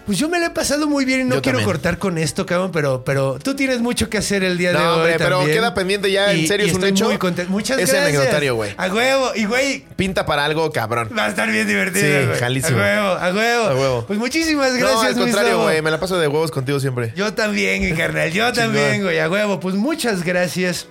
Pues 0.07 0.17
yo 0.17 0.29
me 0.29 0.39
la 0.39 0.47
he 0.47 0.49
pasado 0.51 0.87
muy 0.87 1.03
bien 1.05 1.19
y 1.19 1.23
no 1.25 1.35
Yo 1.35 1.41
quiero 1.41 1.57
también. 1.59 1.65
cortar 1.75 1.97
con 1.99 2.17
esto, 2.17 2.45
cabrón, 2.45 2.71
pero, 2.71 3.03
pero 3.03 3.37
tú 3.39 3.55
tienes 3.55 3.81
mucho 3.81 4.09
que 4.09 4.17
hacer 4.17 4.41
el 4.43 4.57
día 4.57 4.71
de 4.71 4.77
hoy. 4.77 4.83
hombre, 4.99 5.15
pero 5.17 5.37
también. 5.39 5.57
queda 5.57 5.73
pendiente 5.73 6.09
ya, 6.11 6.31
en 6.31 6.47
serio, 6.47 6.65
es 6.65 6.73
un 6.73 6.85
hecho. 6.85 7.05
Muy 7.05 7.17
contento. 7.17 7.51
Muchas 7.51 7.77
Ese 7.77 7.91
gracias. 7.91 8.15
anecdotario, 8.15 8.55
güey. 8.55 8.73
A 8.77 8.87
huevo. 8.87 9.31
Y 9.35 9.43
güey, 9.45 9.85
Pinta 9.97 10.25
para 10.25 10.45
algo, 10.45 10.71
cabrón. 10.71 11.09
va 11.17 11.25
a 11.25 11.27
estar 11.29 11.51
bien 11.51 11.67
divertido. 11.67 12.33
Sí, 12.33 12.39
jalísimo. 12.39 12.79
A 12.79 12.81
huevo, 12.81 13.07
a 13.19 13.33
huevo. 13.33 13.63
A 13.67 13.75
huevo. 13.75 14.05
Pues 14.07 14.17
muchísimas 14.17 14.75
gracias, 14.77 15.01
no, 15.01 15.07
al 15.09 15.15
contrario, 15.15 15.61
güey. 15.63 15.81
Me 15.81 15.91
la 15.91 15.99
paso 15.99 16.17
de 16.17 16.27
huevos 16.29 16.51
contigo 16.51 16.79
siempre. 16.79 17.11
Yo 17.15 17.33
también, 17.33 17.93
carnal. 17.95 18.31
Yo 18.31 18.53
también, 18.53 19.03
güey. 19.03 19.19
A 19.19 19.29
huevo. 19.29 19.59
Pues 19.59 19.75
muchas 19.75 20.23
gracias. 20.23 20.87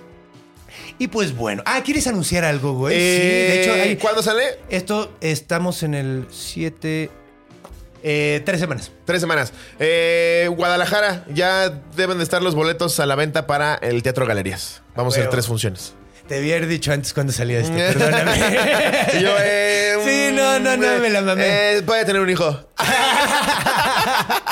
Y 0.99 1.07
pues 1.07 1.35
bueno. 1.35 1.63
Ah, 1.65 1.81
¿quieres 1.83 2.05
anunciar 2.05 2.45
algo, 2.45 2.73
güey? 2.73 2.93
sí, 2.95 3.01
de 3.01 3.61
hecho, 3.63 3.75
Eh, 3.75 3.81
hay- 3.81 3.95
¿Cuándo 3.97 4.21
sale? 4.21 4.43
esto 4.69 5.11
estamos 5.21 5.81
en 5.81 5.95
el 5.95 6.25
7. 6.31 7.09
Eh, 8.09 8.41
tres 8.45 8.61
semanas. 8.61 8.89
Tres 9.03 9.19
semanas. 9.19 9.51
Eh, 9.79 10.49
Guadalajara, 10.55 11.25
ya 11.27 11.69
deben 11.97 12.19
de 12.19 12.23
estar 12.23 12.41
los 12.41 12.55
boletos 12.55 13.01
a 13.01 13.05
la 13.05 13.15
venta 13.15 13.47
para 13.47 13.75
el 13.75 14.01
Teatro 14.01 14.25
Galerías. 14.25 14.81
Vamos 14.95 15.15
a 15.15 15.19
hacer 15.19 15.29
tres 15.29 15.45
funciones. 15.45 15.93
Te 16.25 16.37
había 16.37 16.57
dicho 16.61 16.93
antes 16.93 17.13
cuando 17.13 17.33
salía 17.33 17.59
esto. 17.59 17.75
Perdóname. 17.75 18.39
Yo, 19.21 19.35
eh, 19.41 19.97
Sí, 20.05 20.33
no, 20.33 20.57
no, 20.57 20.77
no, 20.77 20.99
me 20.99 21.09
la 21.09 21.21
mamé. 21.21 21.47
Eh, 21.47 21.81
voy 21.81 21.99
a 21.99 22.05
tener 22.05 22.21
un 22.21 22.29
hijo. 22.29 22.69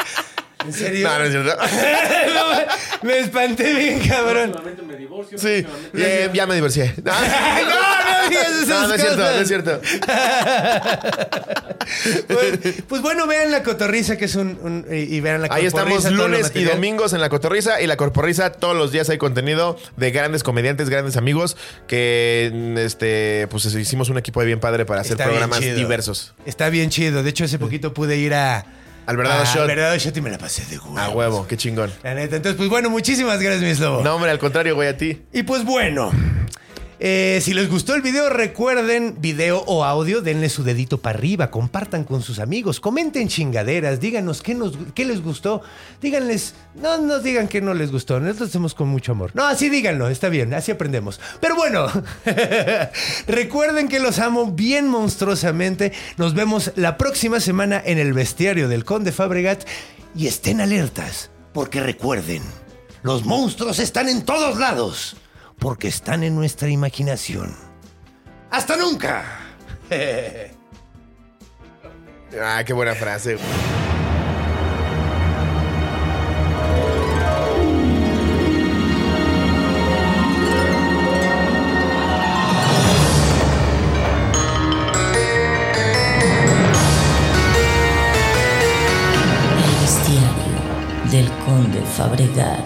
¿En 0.65 0.73
serio? 0.73 1.07
No, 1.07 1.19
no 1.19 1.25
es 1.25 1.31
cierto. 1.31 1.57
me 3.03 3.19
espanté 3.19 3.73
bien, 3.73 4.07
cabrón. 4.07 4.55
Sí, 5.37 5.65
eh, 5.93 6.29
ya 6.33 6.45
me 6.45 6.55
divorcié. 6.55 6.93
No, 7.03 7.11
no, 8.23 8.29
digas 8.29 8.49
esas 8.63 8.67
no, 8.67 8.87
no 8.87 8.93
es 8.95 9.01
cierto, 9.01 9.17
no 9.21 9.29
es 9.29 9.47
cierto. 9.47 9.81
Pues, 12.27 12.59
pues 12.87 13.01
bueno, 13.01 13.27
vean 13.27 13.51
la 13.51 13.61
cotorriza, 13.63 14.17
que 14.17 14.25
es 14.25 14.35
un. 14.35 14.57
un- 14.61 14.85
y 14.91 15.15
y 15.15 15.21
vean 15.21 15.41
la 15.41 15.47
Ahí 15.51 15.65
estamos 15.65 16.09
lunes 16.11 16.51
y 16.55 16.63
domingos 16.63 17.13
en 17.13 17.21
la 17.21 17.29
Cotorriza 17.29 17.79
y 17.81 17.87
la 17.87 17.95
Corporriza. 17.95 18.51
Todos 18.51 18.75
los 18.75 18.91
días 18.91 19.09
hay 19.09 19.17
contenido 19.17 19.77
de 19.95 20.11
grandes 20.11 20.43
comediantes, 20.43 20.89
grandes 20.89 21.15
amigos 21.15 21.57
que 21.87 22.73
este 22.77 23.47
pues 23.49 23.65
hicimos 23.65 24.09
un 24.09 24.17
equipo 24.17 24.39
de 24.39 24.47
bien 24.47 24.59
padre 24.59 24.85
para 24.85 25.01
hacer 25.01 25.13
Está 25.13 25.25
programas 25.25 25.59
diversos. 25.61 26.33
Está 26.45 26.69
bien 26.69 26.89
chido. 26.89 27.21
De 27.23 27.29
hecho, 27.29 27.45
hace 27.45 27.59
poquito 27.59 27.93
pude 27.93 28.17
ir 28.17 28.33
a. 28.33 28.65
Al 29.05 29.17
verdadero 29.17 29.43
a- 29.43 29.45
shot. 29.53 29.61
Al 29.61 29.67
verdadero 29.67 29.97
shot 29.99 30.17
y 30.17 30.21
me 30.21 30.29
la 30.29 30.37
pasé 30.37 30.65
de 30.65 30.77
huevo. 30.79 30.97
A 30.97 31.09
huevo, 31.09 31.47
qué 31.47 31.57
chingón. 31.57 31.91
La 32.03 32.13
neta. 32.15 32.35
Entonces, 32.35 32.57
pues 32.57 32.69
bueno, 32.69 32.89
muchísimas 32.89 33.39
gracias, 33.41 33.63
mi 33.63 33.75
slobo. 33.75 34.03
No, 34.03 34.15
hombre, 34.15 34.31
al 34.31 34.39
contrario, 34.39 34.75
güey, 34.75 34.87
a 34.89 34.97
ti. 34.97 35.21
Y 35.33 35.43
pues 35.43 35.63
bueno, 35.63 36.11
eh, 36.99 37.39
si 37.41 37.53
les 37.53 37.69
gustó 37.69 37.93
el 37.93 38.01
video, 38.01 38.29
recuerden, 38.29 39.17
video 39.19 39.63
o 39.67 39.83
audio, 39.83 40.21
denle 40.21 40.49
su 40.49 40.63
dedito 40.63 40.97
para 40.99 41.17
arriba, 41.17 41.51
compartan 41.51 42.05
con 42.05 42.21
sus 42.21 42.39
amigos, 42.39 42.79
comenten 42.79 43.27
chingaderas, 43.27 43.99
díganos 43.99 44.41
qué, 44.41 44.55
nos, 44.55 44.77
qué 44.93 45.03
les 45.03 45.21
gustó, 45.21 45.61
díganles, 46.01 46.53
no 46.75 46.97
nos 46.97 47.23
digan 47.23 47.47
que 47.49 47.61
no 47.61 47.73
les 47.73 47.91
gustó, 47.91 48.19
nosotros 48.19 48.49
hacemos 48.49 48.73
con 48.73 48.87
mucho 48.87 49.11
amor. 49.11 49.31
No, 49.33 49.45
así 49.45 49.69
díganlo, 49.69 50.07
está 50.07 50.29
bien, 50.29 50.53
así 50.53 50.71
aprendemos. 50.71 51.19
Pero 51.41 51.55
bueno, 51.55 51.87
recuerden 53.27 53.89
que 53.89 53.99
los 53.99 54.19
amo 54.19 54.51
bien 54.51 54.87
monstruosamente, 54.87 55.91
nos 56.17 56.33
vemos 56.33 56.71
la 56.75 56.97
próxima 56.97 57.41
semana 57.41 57.81
en 57.85 57.97
el 57.97 58.13
bestiario 58.13 58.69
del 58.69 58.85
Conde 58.85 59.11
Fabregat 59.11 59.67
y 60.15 60.27
estén 60.27 60.61
alertas, 60.61 61.29
porque 61.53 61.81
recuerden, 61.81 62.41
los 63.03 63.25
monstruos 63.25 63.79
están 63.79 64.07
en 64.07 64.23
todos 64.23 64.57
lados 64.57 65.17
porque 65.59 65.87
están 65.87 66.23
en 66.23 66.35
nuestra 66.35 66.69
imaginación. 66.69 67.55
¡Hasta 68.51 68.77
nunca! 68.77 69.23
Ah, 72.37 72.61
qué 72.65 72.73
buena 72.73 72.93
frase. 72.95 73.35
güey. 73.35 73.45
El 89.63 89.81
bestiario 89.81 91.11
del 91.11 91.31
conde 91.45 91.81
Fabregat. 91.95 92.65